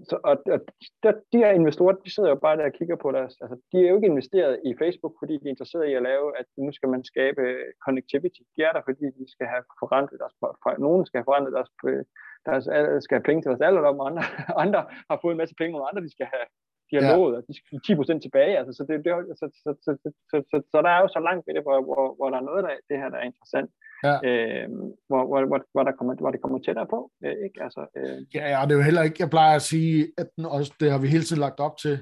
så, 0.10 0.16
og, 0.30 0.36
og 0.54 0.60
der, 1.04 1.12
de 1.32 1.38
her 1.44 1.52
investorer, 1.52 1.96
de 2.06 2.14
sidder 2.16 2.30
jo 2.30 2.40
bare 2.46 2.58
der 2.58 2.66
og 2.72 2.78
kigger 2.80 2.98
på 3.04 3.12
deres, 3.12 3.34
altså 3.42 3.56
de 3.72 3.78
er 3.78 3.90
jo 3.90 3.96
ikke 3.96 4.14
investeret 4.14 4.54
i 4.70 4.72
Facebook, 4.82 5.14
fordi 5.20 5.34
de 5.34 5.46
er 5.46 5.56
interesseret 5.56 5.88
i 5.88 5.98
at 6.00 6.08
lave, 6.12 6.28
at 6.40 6.46
nu 6.58 6.72
skal 6.72 6.90
man 6.90 7.04
skabe 7.12 7.42
connectivity. 7.86 8.42
De 8.56 8.62
er 8.68 8.72
der, 8.74 8.82
fordi 8.90 9.06
de 9.20 9.26
skal 9.34 9.48
have 9.54 9.64
forrentet 9.82 10.18
deres, 10.22 10.36
for, 10.40 10.50
nogen 10.88 11.06
skal 11.06 11.18
have 11.20 11.30
forrentet 11.30 11.54
deres, 11.58 11.72
øh, 11.90 12.04
deres, 12.48 12.64
skal 13.04 13.16
have 13.18 13.28
penge 13.30 13.42
til 13.42 13.50
deres 13.52 13.68
alderdom, 13.68 14.00
og 14.00 14.08
andre, 14.10 14.24
andre 14.66 14.82
har 15.10 15.20
fået 15.22 15.34
en 15.34 15.42
masse 15.44 15.56
penge, 15.62 15.80
og 15.80 15.90
andre 15.90 16.02
de 16.08 16.16
skal 16.16 16.28
have, 16.34 16.48
de 16.90 16.94
har 16.96 17.04
ja. 17.06 17.12
lovet, 17.12 17.34
at 17.38 17.44
de 17.48 17.54
skal 17.58 17.80
10% 17.88 18.20
tilbage. 18.26 18.58
Altså, 18.60 18.72
så, 18.78 18.82
det, 18.90 18.96
det, 19.06 19.12
så, 19.40 19.46
så, 19.64 19.70
så, 19.86 19.92
så, 20.04 20.10
så, 20.32 20.38
så, 20.52 20.58
så, 20.72 20.78
der 20.86 20.92
er 20.96 21.02
jo 21.06 21.10
så 21.16 21.22
langt 21.28 21.44
ved 21.48 21.54
det, 21.56 21.64
hvor, 21.68 21.78
hvor, 21.88 22.04
hvor 22.18 22.28
der 22.30 22.38
er 22.42 22.50
noget 22.52 22.64
af 22.72 22.78
det 22.90 22.98
her, 23.02 23.10
der 23.14 23.20
er 23.22 23.30
interessant. 23.32 23.70
Ja. 24.08 24.16
Øh, 24.28 24.70
hvor, 25.10 25.24
hvor, 25.30 25.40
hvor, 25.50 25.60
hvor, 25.74 25.84
der 25.88 25.94
kommer, 25.98 26.14
hvor 26.24 26.32
det 26.32 26.42
kommer 26.42 26.60
tættere 26.60 26.90
på. 26.96 27.00
Øh, 27.26 27.38
ikke? 27.46 27.58
Altså, 27.66 27.82
øh. 27.98 28.18
Ja, 28.36 28.44
ja, 28.54 28.60
det 28.66 28.72
er 28.72 28.80
jo 28.80 28.90
heller 28.90 29.04
ikke, 29.08 29.22
jeg 29.24 29.30
plejer 29.36 29.56
at 29.56 29.68
sige, 29.74 29.98
at 30.18 30.28
den 30.36 30.46
også, 30.46 30.72
det 30.80 30.92
har 30.92 31.00
vi 31.00 31.08
hele 31.08 31.24
tiden 31.24 31.46
lagt 31.46 31.60
op 31.60 31.78
til 31.84 31.96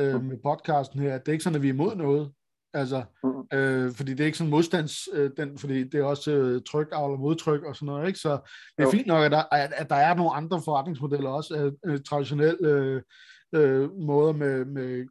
øh, 0.00 0.18
med 0.28 0.38
podcasten 0.48 1.00
her, 1.00 1.14
at 1.14 1.20
det 1.20 1.28
er 1.28 1.36
ikke 1.36 1.44
sådan, 1.44 1.60
at 1.60 1.62
vi 1.62 1.68
er 1.68 1.78
imod 1.78 1.94
noget. 1.96 2.32
Altså, 2.74 3.02
mm. 3.24 3.58
øh, 3.58 3.92
fordi 3.94 4.10
det 4.10 4.20
er 4.20 4.24
ikke 4.24 4.38
sådan 4.38 4.50
modstands, 4.50 5.08
øh, 5.12 5.30
den, 5.36 5.58
fordi 5.58 5.84
det 5.84 6.00
er 6.00 6.04
også 6.04 6.32
øh, 6.32 6.62
tryk, 6.70 6.88
og 6.92 7.20
modtryk 7.20 7.62
og 7.62 7.76
sådan 7.76 7.86
noget, 7.86 8.06
ikke? 8.06 8.18
Så 8.18 8.30
det 8.76 8.82
er 8.82 8.82
jo. 8.82 8.90
fint 8.90 9.06
nok, 9.06 9.24
at 9.24 9.30
der, 9.30 9.42
at, 9.52 9.72
at 9.76 9.90
der 9.90 9.96
er 9.96 10.14
nogle 10.14 10.32
andre 10.32 10.60
forretningsmodeller 10.64 11.30
også, 11.30 11.72
øh, 11.86 12.00
traditionelle 12.00 12.68
øh, 12.68 13.02
øh, 13.54 13.92
måder 13.98 14.32
med, 14.32 14.64
med 14.64 15.06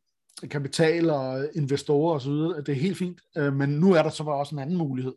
kapital 0.47 1.09
og 1.09 1.49
investorer 1.55 2.13
og 2.13 2.21
så. 2.21 2.63
Det 2.65 2.69
er 2.69 2.81
helt 2.81 2.97
fint, 2.97 3.21
øh, 3.37 3.53
men 3.53 3.69
nu 3.69 3.93
er 3.93 4.03
der 4.03 4.09
så 4.09 4.23
bare 4.23 4.35
også 4.35 4.55
en 4.55 4.61
anden 4.61 4.77
mulighed. 4.77 5.13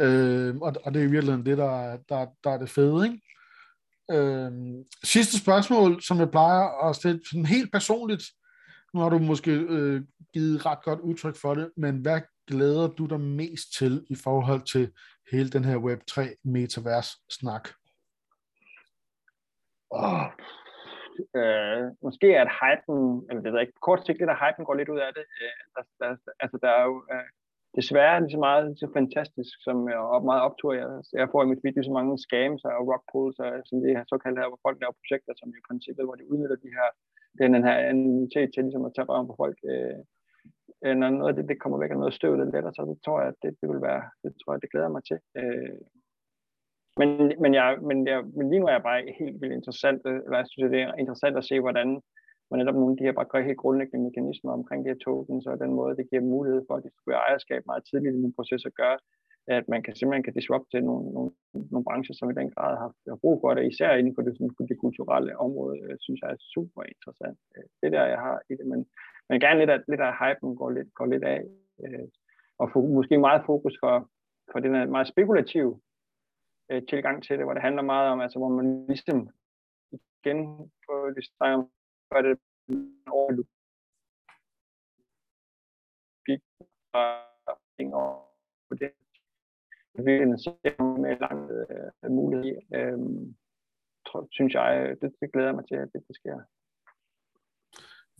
Øh, 0.00 0.56
og, 0.56 0.74
og 0.84 0.94
det 0.94 1.02
er 1.02 1.06
i 1.06 1.10
virkeligheden 1.10 1.46
det, 1.46 1.58
der, 1.58 1.96
der, 2.08 2.26
der 2.44 2.50
er 2.50 2.58
det 2.58 2.70
fede, 2.70 3.06
ikke? 3.06 3.20
Øh, 4.10 4.52
sidste 5.04 5.38
spørgsmål, 5.38 6.02
som 6.02 6.18
jeg 6.18 6.30
plejer 6.30 6.88
at 6.88 6.96
stille 6.96 7.20
sådan 7.30 7.46
helt 7.46 7.72
personligt, 7.72 8.24
nu 8.94 9.00
har 9.00 9.08
du 9.08 9.18
måske 9.18 9.50
øh, 9.50 10.02
givet 10.32 10.66
ret 10.66 10.82
godt 10.82 11.00
udtryk 11.00 11.36
for 11.36 11.54
det, 11.54 11.70
men 11.76 11.96
hvad 11.96 12.20
glæder 12.46 12.88
du 12.88 13.06
dig 13.06 13.20
mest 13.20 13.72
til 13.78 14.06
i 14.10 14.14
forhold 14.14 14.62
til 14.62 14.92
hele 15.32 15.50
den 15.50 15.64
her 15.64 15.76
Web3 15.76 16.40
metavers 16.44 17.08
snak? 17.30 17.68
Oh, 19.90 20.26
øh, 21.38 21.82
måske 22.06 22.28
er 22.34 22.44
at 22.46 22.54
hypen, 22.60 23.00
eller 23.28 23.40
det 23.42 23.50
er 23.50 23.66
ikke, 23.66 23.86
kort 23.88 24.00
sigt 24.06 24.18
lidt, 24.18 24.34
at 24.34 24.42
hypen 24.42 24.64
går 24.64 24.76
lidt 24.78 24.92
ud 24.94 25.00
af 25.06 25.12
det. 25.18 25.26
Øh, 25.42 25.62
der, 25.74 25.82
der, 26.00 26.08
altså, 26.42 26.56
der 26.64 26.70
er 26.78 26.84
jo 26.90 26.96
øh, 27.12 27.28
desværre 27.78 28.20
lige 28.20 28.34
så 28.36 28.40
meget 28.46 28.62
lige 28.64 28.82
så 28.84 28.88
fantastisk, 28.98 29.54
som 29.66 29.76
øh, 29.88 29.92
jeg 29.92 30.00
op, 30.16 30.24
meget 30.30 30.42
optur, 30.48 30.72
jeg, 30.80 30.88
jeg 31.20 31.28
får 31.32 31.42
i 31.42 31.50
mit 31.52 31.64
video 31.66 31.82
så 31.82 31.92
mange 31.98 32.12
scams 32.26 32.62
og 32.64 32.88
rock 32.90 33.04
pools, 33.10 33.36
og 33.44 33.48
sådan 33.66 33.82
det 33.84 33.96
her 33.96 34.04
såkaldte 34.12 34.40
her, 34.42 34.52
hvor 34.52 34.64
folk 34.66 34.76
laver 34.80 35.00
projekter, 35.00 35.32
som 35.36 35.48
i 35.58 35.66
princippet, 35.68 36.06
hvor 36.06 36.18
de 36.18 36.30
udnytter 36.30 36.58
de 36.64 36.74
her, 36.78 36.88
den, 37.38 37.54
den 37.56 37.64
her 37.68 37.76
anonymitet 37.90 38.48
til 38.50 38.64
ligesom 38.64 38.84
at 38.88 38.94
tage 38.94 39.08
røven 39.10 39.28
på 39.30 39.36
folk. 39.42 39.58
Øh, 39.72 39.98
øh 40.84 40.94
når 41.00 41.08
noget 41.10 41.30
af 41.32 41.36
det, 41.36 41.50
det 41.50 41.60
kommer 41.62 41.78
væk 41.82 41.92
af 41.94 42.00
noget 42.02 42.18
støv, 42.18 42.32
det 42.40 42.52
letter, 42.54 42.72
så 42.74 42.82
det 42.90 42.98
tror 43.04 43.18
jeg, 43.20 43.28
at 43.32 43.38
det, 43.42 43.50
det 43.60 43.66
vil 43.72 43.82
være, 43.88 44.02
det 44.22 44.30
tror 44.40 44.52
jeg, 44.52 44.62
det 44.62 44.72
glæder 44.72 44.90
mig 44.96 45.02
til. 45.10 45.18
Øh, 45.40 45.78
men, 47.00 47.08
men, 47.42 47.54
jeg, 47.54 47.78
men, 47.88 48.06
jeg, 48.06 48.20
men 48.36 48.50
lige 48.50 48.60
nu 48.60 48.66
er 48.66 48.76
jeg 48.76 48.82
bare 48.82 49.14
helt 49.20 49.40
vildt 49.40 49.54
interessant, 49.54 50.00
øh, 50.06 50.20
eller 50.24 50.38
jeg 50.38 50.46
synes, 50.48 50.70
det 50.70 50.80
er 50.82 50.94
interessant 51.02 51.36
at 51.36 51.48
se, 51.50 51.60
hvordan 51.60 51.88
man 52.50 52.58
netop 52.58 52.74
nogle 52.74 52.92
af 52.92 52.98
de 52.98 53.06
her 53.06 53.12
bare 53.12 53.42
helt 53.48 53.62
grundlæggende 53.62 54.06
mekanismer 54.08 54.52
omkring 54.52 54.84
de 54.84 54.90
her 54.92 55.02
tokens, 55.04 55.46
og 55.46 55.58
den 55.64 55.72
måde, 55.80 55.96
det 55.96 56.10
giver 56.10 56.32
mulighed 56.34 56.60
for 56.66 56.74
at 56.76 56.84
distribuere 56.86 57.24
ejerskab 57.26 57.62
meget 57.66 57.82
tidligt 57.88 58.16
i 58.16 58.20
nogle 58.20 58.38
processer, 58.38 58.70
gør, 58.80 58.94
at 59.46 59.64
man 59.68 59.82
kan 59.82 59.94
simpelthen 59.94 60.26
kan 60.26 60.38
disrupte 60.38 60.80
nogle, 60.80 61.04
nogle, 61.16 61.30
nogle 61.72 61.84
brancher, 61.84 62.14
som 62.14 62.30
i 62.30 62.38
den 62.40 62.50
grad 62.54 62.72
har, 62.82 62.90
har 63.08 63.18
brug 63.22 63.36
for 63.40 63.54
det, 63.54 63.72
især 63.72 63.90
inden 63.94 64.14
for 64.14 64.22
det, 64.22 64.32
sådan, 64.36 64.68
det 64.70 64.78
kulturelle 64.84 65.38
område, 65.46 65.76
øh, 65.84 65.96
synes 66.00 66.20
jeg 66.20 66.30
er 66.30 66.40
super 66.54 66.82
interessant. 66.92 67.38
Øh, 67.56 67.66
det 67.82 67.92
der, 67.92 68.04
jeg 68.14 68.20
har 68.26 68.36
i 68.50 68.52
det, 68.58 68.66
men, 68.72 68.80
men 69.28 69.40
gerne 69.40 69.60
lidt 69.60 69.70
af, 69.70 69.80
lidt 69.88 70.00
af 70.08 70.12
hypen 70.20 70.56
går 70.56 70.70
lidt, 70.70 70.94
går 70.98 71.06
lidt 71.06 71.24
af, 71.24 71.40
øh, 71.84 72.06
og 72.58 72.66
få, 72.72 72.78
måske 72.98 73.18
meget 73.18 73.42
fokus 73.46 73.74
for, 73.82 73.94
for 74.52 74.58
den 74.60 74.90
meget 74.96 75.08
spekulative 75.08 75.80
øh, 76.70 76.82
tilgang 76.90 77.22
til 77.24 77.36
det, 77.38 77.44
hvor 77.46 77.54
det 77.54 77.62
handler 77.62 77.82
meget 77.82 78.08
om, 78.12 78.20
altså 78.20 78.38
hvor 78.38 78.48
man 78.48 78.86
ligesom 78.86 79.30
igen 79.92 80.38
på 80.86 81.10
det 81.16 81.24
snakker 81.36 81.58
om, 81.58 81.70
gør 82.10 82.22
det 82.22 82.38
over 83.06 83.30
logik 83.30 83.48
og 87.92 88.08
på 88.68 88.74
det. 88.74 88.92
Ser 89.96 90.98
med 90.98 91.16
langt 91.20 91.52
øh, 91.52 92.10
mulighed 92.10 92.56
øh, 92.74 92.98
tror, 94.06 94.28
synes 94.30 94.54
jeg, 94.54 94.96
det, 95.00 95.14
det 95.20 95.32
glæder 95.32 95.52
mig 95.52 95.64
til, 95.68 95.74
at 95.74 95.88
det, 95.92 96.08
det 96.08 96.16
sker. 96.16 96.40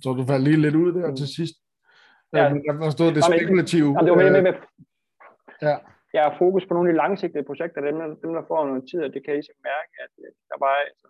Så 0.03 0.13
du 0.13 0.25
faldt 0.25 0.45
lige 0.45 0.63
lidt 0.63 0.75
ud 0.75 0.93
der 0.93 1.11
mm. 1.11 1.17
til 1.17 1.29
sidst. 1.37 1.57
Ja, 2.33 2.43
jeg 2.43 2.75
forstod 2.85 3.15
det 3.15 3.25
spekulative. 3.25 3.91
Ja, 3.97 4.01
det 4.05 4.11
var 4.11 4.17
med, 4.17 4.31
med, 4.31 4.43
med, 4.43 4.55
ja 5.63 5.77
jeg 6.15 6.23
har 6.27 6.35
fokus 6.43 6.65
på 6.67 6.75
nogle 6.75 6.89
af 6.89 6.93
de 6.93 7.01
langsigtede 7.03 7.49
projekter, 7.51 7.81
dem, 7.81 7.97
dem 8.25 8.33
der 8.37 8.45
får 8.51 8.61
noget 8.71 8.85
tid, 8.91 9.01
og 9.07 9.11
det 9.15 9.21
kan 9.23 9.33
I 9.35 9.37
ligesom 9.37 9.59
så 9.59 9.65
mærke, 9.73 9.93
at 10.05 10.13
øh, 10.25 10.31
der 10.51 10.59
var, 10.65 10.75
altså, 10.91 11.09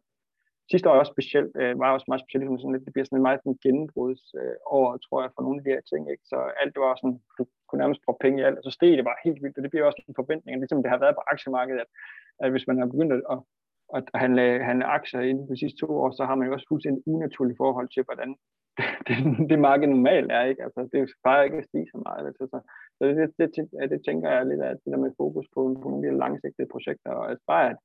sidste 0.71 0.87
år 0.91 0.97
også 1.03 1.15
specielt, 1.17 1.53
øh, 1.63 1.73
var 1.83 1.97
også 1.97 2.09
meget 2.09 2.23
specielt, 2.25 2.43
ligesom 2.43 2.61
sådan 2.61 2.75
lidt, 2.75 2.87
det 2.87 2.95
bliver 2.95 3.07
sådan 3.07 3.19
en 3.21 3.29
meget 3.29 3.41
sådan 3.41 3.63
gennembruds 3.65 4.25
øh, 4.41 4.57
over, 4.77 4.91
tror 5.07 5.19
jeg, 5.23 5.31
for 5.35 5.43
nogle 5.43 5.59
af 5.59 5.65
de 5.65 5.75
her 5.75 5.85
ting, 5.91 6.03
ikke? 6.13 6.25
så 6.33 6.39
alt 6.61 6.73
det 6.75 6.81
var 6.87 6.95
sådan, 6.97 7.19
du 7.39 7.43
kunne 7.67 7.83
nærmest 7.83 8.05
prøve 8.05 8.23
penge 8.25 8.39
i 8.39 8.45
alt, 8.47 8.57
altså, 8.57 8.69
og 8.69 8.73
så 8.73 8.77
steg 8.79 8.91
det 8.99 9.09
bare 9.11 9.25
helt 9.27 9.41
vildt, 9.43 9.59
og 9.59 9.63
det 9.65 9.73
bliver 9.73 9.87
også 9.89 10.01
en 10.03 10.21
forventning, 10.21 10.53
ligesom 10.55 10.83
det 10.83 10.93
har 10.93 11.03
været 11.05 11.19
på 11.19 11.25
aktiemarkedet, 11.33 11.81
at, 11.85 11.91
at 12.43 12.49
hvis 12.53 12.67
man 12.69 12.79
har 12.81 12.89
begyndt 12.93 13.13
at, 13.35 13.41
at 13.99 14.05
handle, 14.23 14.47
handle 14.69 14.87
aktier 14.99 15.21
inden 15.31 15.45
for 15.47 15.55
de 15.55 15.63
sidste 15.63 15.79
to 15.83 15.89
år, 16.03 16.11
så 16.19 16.23
har 16.29 16.35
man 16.37 16.47
jo 16.47 16.53
også 16.57 16.69
fuldstændig 16.71 17.03
unaturligt 17.15 17.61
forhold 17.63 17.89
til, 17.95 18.03
hvordan 18.09 18.31
det, 19.07 19.17
det 19.51 19.59
marked 19.69 19.89
normalt 19.89 20.31
er, 20.33 20.45
ikke? 20.51 20.63
Altså, 20.67 20.81
det 20.93 21.01
plejer 21.23 21.43
ikke 21.43 21.61
at 21.63 21.69
stige 21.71 21.89
så 21.93 21.99
meget. 22.07 22.27
Altså, 22.29 22.45
så, 22.53 22.59
så 22.97 23.03
det, 23.07 23.15
det, 23.39 23.49
det, 23.57 23.91
det, 23.93 24.01
tænker 24.07 24.29
jeg 24.31 24.47
lidt 24.47 24.63
af 24.69 24.73
det 24.83 24.93
der 24.93 25.05
med 25.05 25.19
fokus 25.23 25.47
på, 25.55 25.61
på 25.83 25.87
nogle 25.91 26.07
af 26.07 26.13
de 26.13 26.19
langsigtede 26.25 26.73
projekter, 26.75 27.11
og 27.19 27.25
altså 27.31 27.45
bare 27.53 27.71
at, 27.71 27.79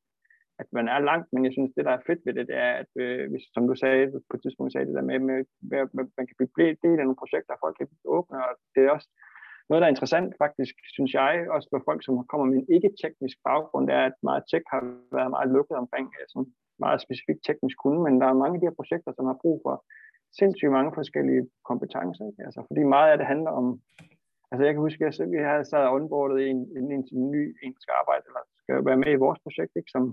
at 0.62 0.68
man 0.78 0.88
er 0.88 1.00
langt, 1.10 1.28
men 1.34 1.46
jeg 1.46 1.54
synes, 1.54 1.72
det 1.76 1.86
der 1.86 1.96
er 1.96 2.06
fedt 2.08 2.22
ved 2.26 2.34
det, 2.34 2.48
det 2.52 2.58
er, 2.68 2.74
at 2.84 2.92
øh, 3.04 3.24
hvis, 3.32 3.46
som 3.56 3.64
du 3.68 3.76
sagde, 3.76 4.04
på 4.30 4.34
et 4.36 4.42
tidspunkt 4.42 4.72
sagde 4.72 4.88
det 4.88 4.96
der 5.00 5.10
med, 5.10 5.20
med, 5.30 5.40
med, 5.72 5.82
med 5.96 6.04
man 6.18 6.28
kan 6.28 6.38
blive 6.38 6.82
del 6.86 7.00
af 7.00 7.06
nogle 7.08 7.22
projekter, 7.24 7.54
og 7.54 7.62
folk 7.64 7.76
kan 7.78 7.88
blive 7.90 8.14
åbne, 8.18 8.38
og 8.48 8.54
det 8.74 8.82
er 8.84 8.92
også 8.98 9.10
noget, 9.70 9.82
der 9.82 9.88
er 9.88 9.96
interessant 9.96 10.30
faktisk, 10.44 10.76
synes 10.96 11.12
jeg, 11.20 11.34
også 11.56 11.68
for 11.72 11.82
folk, 11.90 12.02
som 12.04 12.14
kommer 12.32 12.46
med 12.48 12.58
en 12.60 12.70
ikke-teknisk 12.76 13.38
baggrund, 13.50 13.88
det 13.88 13.96
er, 14.02 14.06
at 14.12 14.18
meget 14.30 14.44
tech 14.52 14.66
har 14.74 14.82
været 15.18 15.32
meget 15.36 15.50
lukket 15.56 15.78
omkring 15.84 16.08
øh, 16.18 16.26
sådan 16.32 16.50
meget 16.86 17.00
specifikt 17.06 17.42
teknisk 17.48 17.78
kunde, 17.84 18.00
men 18.06 18.14
der 18.22 18.28
er 18.28 18.42
mange 18.42 18.56
af 18.56 18.60
de 18.62 18.68
her 18.70 18.80
projekter, 18.80 19.12
som 19.14 19.26
har 19.32 19.38
brug 19.44 19.58
for 19.66 19.76
sindssygt 20.40 20.72
mange 20.78 20.92
forskellige 21.00 21.44
kompetencer. 21.70 22.26
Ikke? 22.30 22.44
Altså, 22.48 22.62
fordi 22.70 22.84
meget 22.84 23.12
af 23.12 23.18
det 23.18 23.28
handler 23.34 23.52
om, 23.62 23.66
altså 24.52 24.64
jeg 24.66 24.74
kan 24.74 24.86
huske, 24.88 25.06
at 25.06 25.20
jeg, 25.20 25.34
jeg 25.34 25.50
havde 25.54 25.70
sad 25.72 25.94
onboardet 25.98 26.38
en, 26.50 26.60
en, 26.78 26.86
en, 26.96 27.04
en 27.18 27.32
ny, 27.36 27.44
en 27.64 27.76
skal 27.84 27.96
arbejde, 28.02 28.24
eller 28.30 28.44
skal 28.62 28.86
være 28.90 29.02
med 29.04 29.12
i 29.14 29.24
vores 29.26 29.40
projekt, 29.46 29.74
ikke? 29.76 29.92
som 29.96 30.04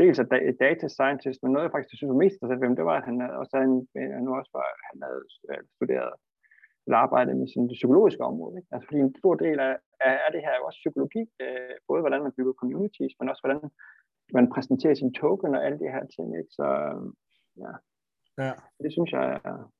dels 0.00 0.18
er 0.18 0.26
data 0.66 0.86
scientist, 0.88 1.38
men 1.42 1.52
noget 1.52 1.64
jeg 1.66 1.74
faktisk 1.74 1.96
synes 1.96 2.12
var 2.12 2.22
mest 2.22 2.34
interessant 2.34 2.60
ved 2.60 2.68
ham, 2.68 2.78
det 2.80 2.90
var, 2.90 2.96
at 2.98 3.08
han 3.08 3.16
også 3.40 3.52
havde, 3.56 3.68
en, 3.72 3.80
øh, 3.98 4.18
nu 4.24 4.30
også 4.40 4.52
var, 4.58 4.66
han 4.90 4.98
havde 5.06 5.22
øh, 5.50 5.62
studeret 5.76 6.12
eller 6.88 6.98
arbejdet 7.06 7.34
med 7.36 7.48
sådan 7.48 7.68
det 7.70 7.80
psykologiske 7.80 8.24
område. 8.30 8.54
Ikke? 8.58 8.70
Altså, 8.72 8.86
fordi 8.88 9.00
en 9.00 9.14
stor 9.22 9.34
del 9.44 9.58
af, 9.68 9.74
af 10.26 10.30
det 10.34 10.40
her 10.44 10.52
er 10.52 10.60
jo 10.60 10.68
også 10.68 10.80
psykologi, 10.82 11.22
øh, 11.44 11.74
både 11.88 12.00
hvordan 12.02 12.22
man 12.26 12.36
bygger 12.36 12.60
communities, 12.60 13.14
men 13.18 13.28
også 13.30 13.42
hvordan 13.44 13.62
man 14.36 14.46
præsenterer 14.54 14.94
sin 14.94 15.12
token 15.22 15.54
og 15.56 15.64
alle 15.66 15.78
de 15.82 15.92
her 15.94 16.04
ting. 16.16 16.28
Ikke? 16.40 16.52
Så 16.58 16.66
øhm, 16.86 17.10
ja, 17.62 17.72
Ja. 18.38 18.52
Det 18.82 18.92
synes 18.92 19.12
jeg 19.12 19.24
er, 19.24 19.38
er 19.52 19.70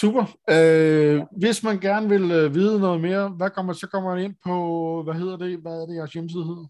Super. 0.00 0.24
Øh, 0.50 1.16
ja. 1.16 1.24
Hvis 1.42 1.64
man 1.64 1.80
gerne 1.80 2.08
vil 2.08 2.30
øh, 2.38 2.54
vide 2.54 2.80
noget 2.80 3.00
mere, 3.00 3.28
hvad 3.28 3.50
kommer, 3.50 3.72
så 3.72 3.88
kommer 3.92 4.14
man 4.14 4.24
ind 4.24 4.34
på, 4.46 4.54
hvad 5.02 5.14
hedder 5.14 5.36
det, 5.36 5.58
hvad 5.58 5.82
er 5.82 5.86
det, 5.86 5.96
jeres 5.96 6.12
hjemmeside 6.12 6.44
hedder? 6.44 6.66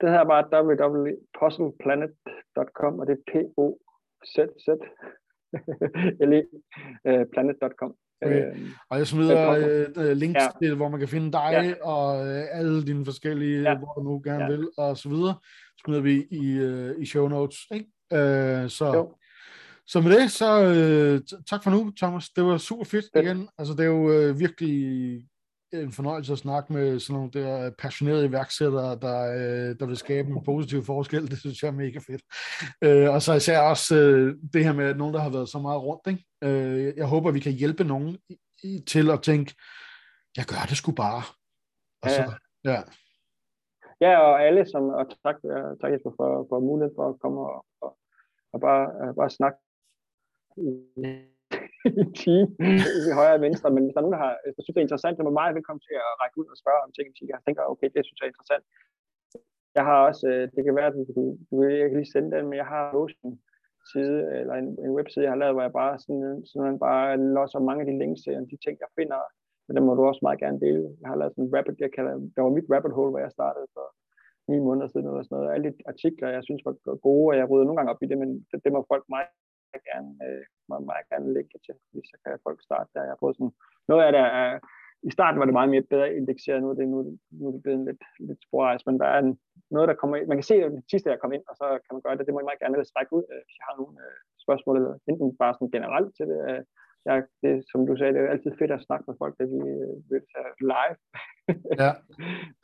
Det 0.00 0.10
her 0.10 0.18
er 0.18 0.24
bare 0.34 0.44
www.puzzleplanet.com, 0.52 2.98
og 3.00 3.06
det 3.06 3.18
er 3.18 3.22
P-O-Z-Z 3.30 4.68
øh, 7.08 7.26
planet.com. 7.32 7.94
Okay. 8.22 8.46
Øh, 8.46 8.56
og 8.90 8.98
jeg 8.98 9.06
smider 9.06 9.50
øh, 9.96 10.16
links 10.16 10.42
ja. 10.42 10.48
til, 10.62 10.76
hvor 10.76 10.88
man 10.88 11.00
kan 11.00 11.08
finde 11.08 11.32
dig 11.32 11.50
ja. 11.52 11.74
og 11.82 12.26
øh, 12.26 12.44
alle 12.50 12.86
dine 12.86 13.04
forskellige, 13.04 13.62
ja. 13.62 13.78
hvor 13.78 13.92
du 13.92 14.02
nu 14.02 14.20
gerne 14.24 14.44
ja. 14.44 14.50
vil, 14.50 14.68
og 14.76 14.96
så 14.96 15.08
videre, 15.08 15.34
smider 15.84 16.00
vi 16.00 16.26
i, 16.30 16.58
øh, 16.58 17.02
i 17.02 17.06
show 17.06 17.28
notes. 17.28 17.56
Ikke? 17.74 17.90
Øh, 18.12 18.70
så, 18.70 18.92
jo. 18.94 19.16
så 19.86 20.00
med 20.00 20.20
det, 20.20 20.30
så 20.30 20.64
øh, 20.64 21.20
tak 21.50 21.62
for 21.62 21.70
nu, 21.70 21.92
Thomas. 21.96 22.28
Det 22.28 22.44
var 22.44 22.58
super 22.58 22.84
fedt 22.84 23.04
ja. 23.14 23.20
igen. 23.20 23.48
Altså, 23.58 23.74
det 23.74 23.80
er 23.80 23.88
jo 23.88 24.12
øh, 24.12 24.38
virkelig 24.38 25.22
en 25.72 25.92
fornøjelse 25.92 26.32
at 26.32 26.38
snakke 26.38 26.72
med 26.72 27.00
sådan 27.00 27.14
nogle 27.14 27.30
der 27.30 27.70
passionerede 27.78 28.26
iværksættere, 28.26 28.98
der, 29.02 29.20
øh, 29.20 29.76
der 29.80 29.86
vil 29.86 29.96
skabe 29.96 30.28
en 30.28 30.44
positiv 30.44 30.84
forskel. 30.84 31.26
Det 31.30 31.38
synes 31.38 31.62
jeg 31.62 31.68
er 31.68 31.72
mega 31.72 31.98
fedt. 31.98 32.22
Øh, 32.82 33.10
og 33.10 33.22
så 33.22 33.34
især 33.34 33.60
også 33.60 33.96
øh, 33.96 34.36
det 34.52 34.64
her 34.64 34.72
med 34.72 34.94
nogen, 34.94 35.14
der 35.14 35.20
har 35.20 35.30
været 35.30 35.48
så 35.48 35.58
meget 35.58 35.82
rundt. 35.82 36.06
Ikke? 36.06 36.24
Øh, 36.44 36.92
jeg 36.96 37.06
håber, 37.06 37.30
vi 37.30 37.40
kan 37.40 37.52
hjælpe 37.52 37.84
nogen 37.84 38.18
i, 38.28 38.36
i, 38.62 38.80
til 38.86 39.10
at 39.10 39.22
tænke, 39.22 39.54
jeg 40.36 40.44
gør 40.44 40.66
det 40.68 40.76
sgu 40.76 40.92
bare. 40.92 41.22
Og 42.02 42.10
så, 42.10 42.32
ja 42.64 42.82
ja. 44.04 44.14
Og 44.26 44.34
alle, 44.46 44.62
som, 44.72 44.82
og 44.98 45.04
tak, 45.24 45.36
tak 45.80 45.92
Jesper 45.92 46.12
for, 46.18 46.30
for 46.48 46.58
muligheden 46.68 46.96
for 46.98 47.04
at 47.08 47.18
komme 47.22 47.40
og, 47.40 47.60
og, 47.84 47.90
og 48.52 48.58
bare, 48.66 48.84
øh, 49.00 49.14
bare 49.20 49.30
snakke 49.38 49.58
i 50.56 50.68
en 52.02 52.12
time 52.22 52.48
i 53.08 53.10
højre 53.18 53.38
og 53.38 53.44
venstre, 53.46 53.70
men 53.70 53.82
hvis 53.84 53.94
der 53.94 54.00
er 54.00 54.06
nogen, 54.06 54.16
der, 54.18 54.24
har, 54.26 54.34
der 54.54 54.60
synes, 54.62 54.74
det 54.74 54.82
er 54.82 54.88
interessant, 54.88 55.16
så 55.16 55.22
må 55.22 55.30
meget 55.30 55.56
velkommen 55.58 55.82
til 55.86 55.96
at 56.06 56.16
række 56.20 56.38
ud 56.40 56.48
og 56.54 56.60
spørge 56.62 56.84
om 56.84 56.92
ting, 56.92 57.06
hvis 57.08 57.30
jeg 57.34 57.40
tænker, 57.46 57.62
okay, 57.72 57.88
det 57.94 58.02
synes 58.02 58.18
jeg 58.18 58.26
er 58.26 58.34
interessant. 58.34 58.64
Jeg 59.78 59.84
har 59.90 59.98
også, 60.08 60.24
øh, 60.32 60.44
det 60.54 60.62
kan 60.64 60.76
være, 60.78 60.90
at 60.90 60.96
du, 61.16 61.22
du 61.50 61.54
jeg 61.62 61.88
kan 61.88 61.98
lige 61.98 62.14
sende 62.14 62.30
den, 62.34 62.44
men 62.48 62.56
jeg 62.62 62.68
har 62.72 62.82
også 63.02 63.16
en 63.24 63.34
side, 63.92 64.18
eller 64.40 64.54
en, 64.62 64.68
en 64.84 64.92
webside, 64.98 65.24
jeg 65.24 65.32
har 65.34 65.42
lavet, 65.42 65.54
hvor 65.54 65.66
jeg 65.66 65.78
bare 65.82 65.94
sådan, 66.04 66.46
sådan 66.50 66.78
bare 66.86 67.08
losser 67.36 67.66
mange 67.68 67.80
af 67.82 67.88
de 67.88 67.98
links 68.02 68.20
til, 68.22 68.32
de 68.52 68.56
ting, 68.64 68.76
jeg 68.84 68.90
finder, 68.98 69.20
så 69.64 69.70
det 69.74 69.82
må 69.82 69.92
du 69.94 70.02
også 70.06 70.22
meget 70.26 70.42
gerne 70.44 70.60
dele. 70.64 70.96
Jeg 71.00 71.08
har 71.10 71.16
lavet 71.18 71.32
sådan 71.32 71.44
en 71.44 71.54
rabbit, 71.56 71.84
jeg 71.84 71.92
kalder, 71.96 72.12
der 72.34 72.42
var 72.42 72.56
mit 72.56 72.70
rabbit 72.74 72.96
hole, 72.98 73.10
hvor 73.10 73.22
jeg 73.26 73.36
startede 73.38 73.66
for 73.74 73.86
ni 74.50 74.56
måneder 74.66 74.88
siden, 74.88 75.06
eller 75.06 75.22
sådan 75.22 75.34
noget. 75.36 75.54
Alle 75.54 75.70
de 75.70 75.88
artikler, 75.92 76.28
jeg 76.36 76.44
synes 76.44 76.62
var 76.66 76.96
gode, 77.06 77.28
og 77.32 77.36
jeg 77.38 77.50
rydder 77.50 77.66
nogle 77.66 77.78
gange 77.78 77.92
op 77.92 78.02
i 78.02 78.10
det, 78.10 78.18
men 78.22 78.30
det, 78.50 78.64
det 78.64 78.72
må 78.72 78.80
folk 78.92 79.04
meget 79.08 79.30
gerne 79.90 80.10
øh, 80.26 80.44
meget, 80.70 80.84
meget 80.90 81.06
gerne 81.12 81.32
lægge 81.36 81.58
til, 81.66 81.74
fordi 81.84 82.00
så 82.10 82.16
kan 82.22 82.44
folk 82.46 82.60
starte 82.68 82.90
der. 82.94 83.02
Jeg 83.06 83.14
har 83.14 83.22
fået 83.24 83.36
sådan, 83.36 83.54
noget 83.90 84.04
af 84.06 84.12
det 84.12 84.20
er, 84.20 84.58
i 85.08 85.10
starten 85.16 85.38
var 85.40 85.46
det 85.46 85.58
meget 85.58 85.72
mere 85.74 85.90
bedre 85.92 86.16
indekseret, 86.20 86.62
nu 86.62 86.70
er 86.70 86.76
det, 86.78 86.88
nu, 86.88 86.98
nu 87.38 87.44
er 87.48 87.52
det 87.52 87.62
blevet 87.62 87.84
lidt, 87.88 88.02
lidt 88.28 88.40
sporejs, 88.46 88.86
men 88.86 88.96
der 89.02 89.08
er 89.14 89.18
en, 89.24 89.32
noget, 89.70 89.88
der 89.88 90.00
kommer 90.00 90.16
ind. 90.16 90.26
Man 90.28 90.38
kan 90.38 90.50
se, 90.50 90.56
at 90.64 90.72
det 90.72 90.84
sidste, 90.90 91.10
jeg 91.10 91.20
kom 91.20 91.32
ind, 91.36 91.44
og 91.50 91.54
så 91.60 91.66
kan 91.84 91.92
man 91.94 92.04
gøre 92.04 92.16
det. 92.16 92.26
Det 92.26 92.34
må 92.34 92.40
jeg 92.40 92.48
meget 92.50 92.62
gerne 92.64 92.90
strække 92.92 93.12
ud, 93.18 93.24
øh, 93.32 93.40
hvis 93.44 93.58
jeg 93.58 93.66
har 93.68 93.76
nogle 93.80 93.96
øh, 94.04 94.16
spørgsmål, 94.44 94.76
eller 94.76 94.94
enten 95.10 95.36
bare 95.42 95.54
sådan 95.54 95.74
generelt 95.76 96.10
til 96.18 96.26
det, 96.32 96.40
øh, 96.50 96.62
jeg, 97.06 97.22
det, 97.42 97.64
som 97.70 97.86
du 97.86 97.96
sagde, 97.96 98.12
det 98.14 98.20
er 98.20 98.30
altid 98.34 98.52
fedt 98.58 98.70
at 98.70 98.84
snakke 98.86 99.04
med 99.08 99.14
folk, 99.22 99.34
der 99.38 99.46
vi 99.52 99.58
øh, 99.74 99.94
vil 100.10 100.22
tage 100.32 100.50
live. 100.72 100.96
Ja. 101.82 101.92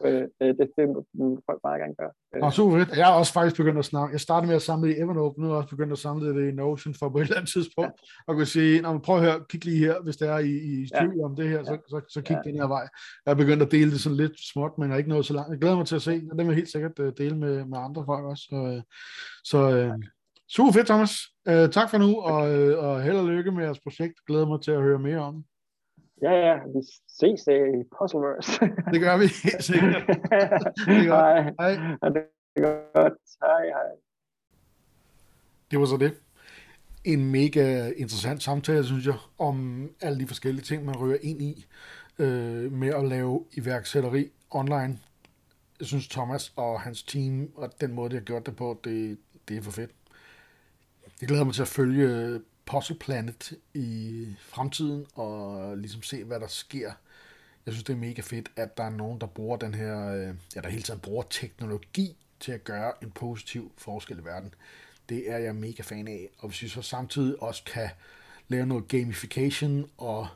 Øh, 0.05 0.29
det, 0.41 0.59
det, 0.59 0.71
det 0.77 0.89
må 0.89 1.41
folk 1.47 1.61
meget 1.65 1.81
gerne 1.81 1.95
gøre. 1.95 2.13
Og 2.43 2.53
super 2.53 2.79
fedt. 2.79 2.97
Jeg 2.97 3.07
har 3.07 3.19
også 3.19 3.33
faktisk 3.33 3.57
begyndt 3.57 3.79
at 3.79 3.85
snakke. 3.85 4.13
Jeg 4.13 4.21
startede 4.21 4.47
med 4.47 4.57
at 4.57 4.63
samle 4.63 4.89
det 4.89 4.97
i 4.97 5.01
Evernote, 5.01 5.41
nu 5.41 5.47
har 5.47 5.53
jeg 5.53 5.63
også 5.63 5.77
begyndt 5.77 5.93
at 5.93 5.99
samle 5.99 6.29
det 6.29 6.49
i 6.49 6.55
Notion 6.55 6.95
for 6.95 7.09
på 7.09 7.19
et 7.19 7.23
eller 7.23 7.37
andet 7.37 7.53
tidspunkt. 7.53 7.97
Ja. 8.03 8.23
Og 8.27 8.35
kunne 8.35 8.47
sige, 8.47 8.83
Nå, 8.83 8.99
prøv 8.99 9.17
at 9.17 9.23
høre, 9.23 9.45
kig 9.49 9.65
lige 9.65 9.79
her, 9.79 10.01
hvis 10.03 10.17
det 10.17 10.29
er 10.29 10.39
i, 10.39 10.55
i 10.73 10.89
tvivl 10.99 11.17
ja. 11.19 11.25
om 11.25 11.37
det 11.37 11.49
her, 11.49 11.65
så, 11.65 11.79
så, 11.89 12.01
så 12.09 12.23
kig 12.23 12.39
ja. 12.45 12.51
den 12.51 12.57
her 12.61 12.69
vej. 12.69 12.87
Jeg 13.25 13.31
har 13.31 13.35
begyndt 13.43 13.63
at 13.63 13.73
dele 13.73 13.91
det 13.91 14.01
sådan 14.01 14.17
lidt 14.17 14.37
småt, 14.53 14.79
men 14.79 14.85
jeg 14.87 14.93
har 14.93 14.99
ikke 14.99 15.11
nået 15.11 15.27
så 15.27 15.35
langt. 15.35 15.51
Jeg 15.51 15.59
glæder 15.59 15.77
mig 15.77 15.87
til 15.87 15.97
at 15.97 16.03
se, 16.03 16.23
og 16.31 16.39
det 16.39 16.47
vil 16.47 16.53
jeg 16.53 16.61
helt 16.63 16.73
sikkert 16.73 16.99
dele 17.19 17.37
med, 17.39 17.65
med 17.65 17.79
andre 17.79 18.05
folk 18.07 18.25
også. 18.25 18.45
Så, 18.51 18.83
så 19.45 19.59
Super 20.57 20.73
fedt, 20.73 20.87
Thomas. 20.87 21.13
Uh, 21.51 21.71
tak 21.71 21.91
for 21.91 21.99
nu, 21.99 22.21
og, 22.21 22.43
uh, 22.53 22.85
og 22.85 23.03
held 23.03 23.17
og 23.17 23.27
lykke 23.27 23.53
med 23.53 23.65
jeres 23.65 23.81
projekt. 23.81 24.15
Glæder 24.27 24.47
mig 24.47 24.63
til 24.63 24.71
at 24.71 24.83
høre 24.83 24.99
mere 24.99 25.19
om. 25.19 25.45
Ja, 26.23 26.33
ja, 26.33 26.55
vi 26.55 26.81
ses 27.21 27.47
i 27.47 27.83
Puzzleverse. 27.99 28.53
det 28.93 29.01
gør 29.01 29.17
vi 29.17 29.27
helt 29.45 29.65
sikkert. 29.71 30.07
det 30.07 30.97
er 30.97 31.09
godt. 31.09 31.45
Hej. 31.61 31.73
hej. 32.01 32.09
Det 32.09 32.23
er 32.57 32.93
godt. 32.95 33.13
Hej, 33.43 33.65
hej. 33.67 33.91
Det 35.71 35.79
var 35.79 35.87
så 35.87 35.97
det. 35.97 36.13
En 37.05 37.33
mega 37.33 37.91
interessant 37.97 38.43
samtale, 38.43 38.85
synes 38.85 39.07
jeg, 39.07 39.15
om 39.39 39.89
alle 40.01 40.21
de 40.21 40.27
forskellige 40.27 40.65
ting, 40.65 40.85
man 40.85 40.97
rører 40.97 41.19
ind 41.23 41.43
i 41.43 41.67
øh, 42.19 42.73
med 42.73 42.89
at 42.89 43.05
lave 43.05 43.45
iværksætteri 43.53 44.31
online. 44.51 44.99
Jeg 45.79 45.87
synes, 45.87 46.09
Thomas 46.09 46.53
og 46.57 46.81
hans 46.81 47.03
team, 47.03 47.51
og 47.57 47.81
den 47.81 47.93
måde, 47.93 48.11
de 48.11 48.15
har 48.15 48.23
gjort 48.23 48.47
det 48.47 48.57
på, 48.57 48.81
det, 48.85 49.19
det 49.49 49.57
er 49.57 49.63
for 49.63 49.71
fedt. 49.71 49.91
Jeg 51.21 51.29
glæder 51.29 51.45
mig 51.45 51.55
til 51.55 51.63
at 51.63 51.69
følge 51.69 52.41
Puzzle 52.67 52.97
Planet 52.97 53.53
i 53.75 54.27
fremtiden 54.39 55.07
og 55.15 55.77
ligesom 55.79 56.03
se, 56.03 56.25
hvad 56.25 56.41
der 56.41 56.47
sker. 56.47 56.93
Jeg 57.67 57.75
synes, 57.75 57.85
det 57.85 57.93
er 57.93 57.97
mega 57.97 58.23
fedt, 58.23 58.51
at 58.57 58.77
der 58.77 58.85
er 58.85 58.91
nogen, 58.91 59.21
der 59.21 59.27
bruger 59.27 59.57
den 59.57 59.75
her, 59.75 60.09
øh, 60.09 60.35
ja, 60.57 60.61
der 60.61 60.69
hele 60.69 60.83
tiden 60.83 61.01
bruger 61.01 61.23
teknologi 61.31 62.17
til 62.41 62.53
at 62.53 62.65
gøre 62.65 62.93
en 63.03 63.11
positiv 63.11 63.73
forskel 63.79 64.19
i 64.19 64.25
verden. 64.25 64.55
Det 65.09 65.31
er 65.31 65.39
jeg 65.39 65.55
mega 65.55 65.83
fan 65.83 66.09
af. 66.09 66.29
Og 66.39 66.49
hvis 66.49 66.63
vi 66.63 66.69
så 66.69 66.83
samtidig 66.83 67.43
også 67.43 67.63
kan 67.65 67.89
lave 68.49 68.67
noget 68.67 68.89
gamification 68.89 69.91
og 69.99 70.29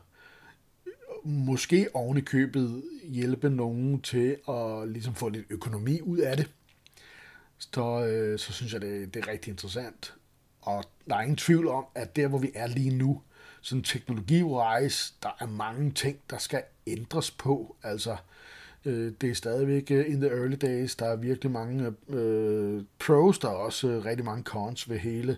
måske 1.23 1.87
oven 1.93 2.17
i 2.17 2.21
købet 2.21 2.83
hjælpe 3.03 3.49
nogen 3.49 4.01
til 4.01 4.37
at 4.49 4.89
ligesom 4.89 5.15
få 5.15 5.29
lidt 5.29 5.45
økonomi 5.49 6.01
ud 6.01 6.17
af 6.17 6.37
det, 6.37 6.51
så, 7.57 8.05
øh, 8.05 8.39
så 8.39 8.53
synes 8.53 8.73
jeg, 8.73 8.81
det, 8.81 9.13
det 9.13 9.23
er 9.25 9.31
rigtig 9.31 9.51
interessant. 9.51 10.13
Og 10.65 10.83
der 11.09 11.15
er 11.15 11.21
ingen 11.21 11.37
tvivl 11.37 11.67
om, 11.67 11.85
at 11.95 12.15
der, 12.15 12.27
hvor 12.27 12.37
vi 12.37 12.51
er 12.55 12.67
lige 12.67 12.97
nu, 12.97 13.21
sådan 13.61 13.83
teknologi-wise, 13.83 15.13
der 15.23 15.35
er 15.39 15.47
mange 15.47 15.91
ting, 15.91 16.19
der 16.29 16.37
skal 16.37 16.63
ændres 16.87 17.31
på. 17.31 17.75
Altså, 17.83 18.17
øh, 18.85 19.13
det 19.21 19.29
er 19.29 19.35
stadigvæk 19.35 19.91
øh, 19.91 20.11
in 20.11 20.21
the 20.21 20.29
early 20.29 20.55
days. 20.61 20.95
Der 20.95 21.05
er 21.05 21.15
virkelig 21.15 21.51
mange 21.51 21.93
øh, 22.09 22.83
pros, 22.99 23.39
der 23.39 23.49
er 23.49 23.53
også 23.53 23.87
øh, 23.87 24.05
rigtig 24.05 24.25
mange 24.25 24.43
cons 24.43 24.89
ved 24.89 24.99
hele 24.99 25.37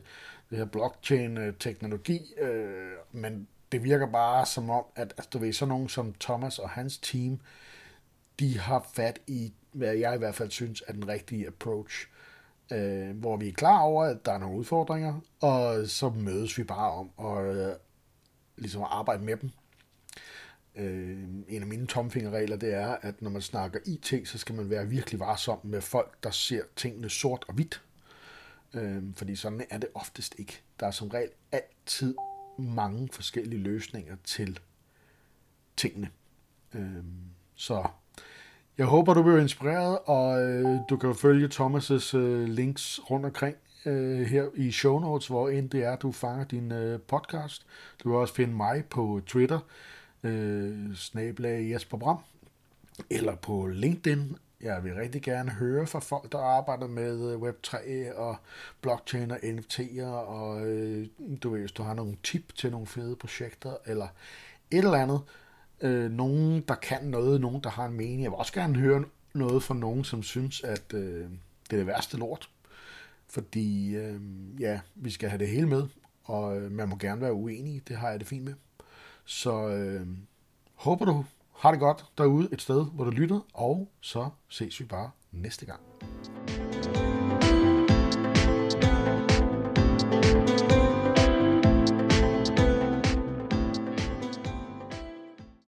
det 0.49 0.57
her 0.57 0.65
blockchain-teknologi. 0.65 2.33
Øh, 2.39 2.91
men 3.11 3.47
det 3.71 3.83
virker 3.83 4.11
bare 4.11 4.45
som 4.45 4.69
om, 4.69 4.83
at 4.95 5.13
altså, 5.17 5.29
du 5.33 5.37
ved, 5.37 5.53
sådan 5.53 5.69
nogen 5.69 5.89
som 5.89 6.13
Thomas 6.19 6.59
og 6.59 6.69
hans 6.69 6.97
team, 6.97 7.39
de 8.39 8.59
har 8.59 8.89
fat 8.93 9.19
i, 9.27 9.53
hvad 9.71 9.93
jeg 9.95 10.15
i 10.15 10.17
hvert 10.17 10.35
fald 10.35 10.51
synes 10.51 10.83
er 10.87 10.93
den 10.93 11.07
rigtige 11.07 11.47
approach 11.47 12.07
øh, 12.71 13.17
hvor 13.17 13.37
vi 13.37 13.47
er 13.47 13.53
klar 13.53 13.79
over, 13.79 14.03
at 14.03 14.25
der 14.25 14.31
er 14.31 14.37
nogle 14.37 14.57
udfordringer, 14.57 15.19
og 15.41 15.87
så 15.87 16.09
mødes 16.09 16.57
vi 16.57 16.63
bare 16.63 16.91
om 16.91 17.11
at 17.19 17.55
øh, 17.55 17.75
ligesom 18.57 18.83
arbejde 18.85 19.23
med 19.23 19.37
dem. 19.37 19.51
Øh, 20.75 21.23
en 21.47 21.61
af 21.61 21.67
mine 21.67 21.87
tomfingerregler, 21.87 22.57
det 22.57 22.73
er, 22.73 22.97
at 23.01 23.21
når 23.21 23.29
man 23.29 23.41
snakker 23.41 23.79
IT, 23.85 24.27
så 24.27 24.37
skal 24.37 24.55
man 24.55 24.69
være 24.69 24.87
virkelig 24.87 25.19
varsom 25.19 25.59
med 25.63 25.81
folk, 25.81 26.23
der 26.23 26.31
ser 26.31 26.61
tingene 26.75 27.09
sort 27.09 27.45
og 27.47 27.53
hvidt. 27.53 27.83
Øh, 28.73 29.03
fordi 29.15 29.35
sådan 29.35 29.65
er 29.69 29.77
det 29.77 29.89
oftest 29.93 30.35
ikke. 30.37 30.61
Der 30.79 30.87
er 30.87 30.91
som 30.91 31.07
regel 31.07 31.29
altid 31.51 32.15
mange 32.57 33.09
forskellige 33.11 33.61
løsninger 33.61 34.15
til 34.23 34.59
tingene. 35.77 36.09
Øh, 36.73 37.03
så 37.55 37.87
jeg 38.77 38.85
håber, 38.85 39.13
du 39.13 39.23
bliver 39.23 39.39
inspireret, 39.39 39.99
og 40.05 40.41
øh, 40.41 40.79
du 40.89 40.97
kan 40.97 41.15
følge 41.15 41.49
Thomas' 41.53 42.17
øh, 42.17 42.43
links 42.43 42.99
rundt 43.09 43.25
omkring 43.25 43.55
øh, 43.85 44.21
her 44.21 44.45
i 44.55 44.71
show 44.71 44.99
notes, 44.99 45.27
hvor 45.27 45.49
end 45.49 45.69
det 45.69 45.83
er, 45.83 45.95
du 45.95 46.11
fanger 46.11 46.45
din 46.45 46.71
øh, 46.71 46.99
podcast. 47.01 47.65
Du 48.03 48.09
kan 48.09 48.19
også 48.19 48.33
finde 48.33 48.53
mig 48.53 48.85
på 48.85 49.21
Twitter, 49.25 49.59
øh, 50.23 50.95
snablag 50.95 51.71
Jesper 51.71 51.97
Bram, 51.97 52.19
eller 53.09 53.35
på 53.35 53.67
LinkedIn. 53.67 54.35
Jeg 54.61 54.83
vil 54.83 54.93
rigtig 54.93 55.21
gerne 55.21 55.51
høre 55.51 55.87
fra 55.87 55.99
folk, 55.99 56.31
der 56.31 56.39
arbejder 56.39 56.87
med 56.87 57.31
øh, 57.31 57.41
Web3 57.41 57.77
og 58.15 58.35
blockchain 58.81 59.31
og 59.31 59.37
NFT'er, 59.37 60.05
og 60.05 60.67
øh, 60.67 61.07
du 61.43 61.49
ved, 61.49 61.59
hvis 61.59 61.71
du 61.71 61.83
har 61.83 61.93
nogle 61.93 62.17
tip 62.23 62.55
til 62.55 62.71
nogle 62.71 62.87
fede 62.87 63.15
projekter, 63.15 63.73
eller 63.85 64.07
et 64.71 64.77
eller 64.77 64.97
andet, 64.97 65.21
øh, 65.81 66.11
nogen, 66.11 66.63
der 66.67 66.75
kan 66.75 67.03
noget, 67.03 67.41
nogen, 67.41 67.63
der 67.63 67.69
har 67.69 67.85
en 67.85 67.93
mening. 67.93 68.23
Jeg 68.23 68.31
vil 68.31 68.37
også 68.37 68.53
gerne 68.53 68.75
høre 68.75 69.03
noget 69.33 69.63
fra 69.63 69.75
nogen, 69.75 70.03
som 70.03 70.23
synes, 70.23 70.63
at 70.63 70.93
øh, 70.93 71.29
det 71.69 71.73
er 71.73 71.77
det 71.77 71.87
værste 71.87 72.17
lort. 72.17 72.49
Fordi, 73.29 73.95
øh, 73.95 74.21
ja, 74.59 74.79
vi 74.95 75.09
skal 75.09 75.29
have 75.29 75.39
det 75.39 75.47
hele 75.47 75.67
med, 75.67 75.87
og 76.23 76.57
øh, 76.57 76.71
man 76.71 76.89
må 76.89 76.95
gerne 76.95 77.21
være 77.21 77.33
uenig, 77.33 77.87
det 77.87 77.97
har 77.97 78.09
jeg 78.09 78.19
det 78.19 78.27
fint 78.27 78.43
med. 78.43 78.53
Så 79.25 79.67
øh, 79.67 80.07
håber 80.75 81.05
du 81.05 81.25
har 81.57 81.71
det 81.71 81.79
godt 81.79 82.05
derude 82.17 82.49
et 82.51 82.61
sted, 82.61 82.85
hvor 82.93 83.03
du 83.03 83.11
lytter, 83.11 83.39
og 83.53 83.91
så 84.01 84.29
ses 84.49 84.79
vi 84.79 84.85
bare 84.85 85.11
næste 85.31 85.65
gang. 85.65 85.81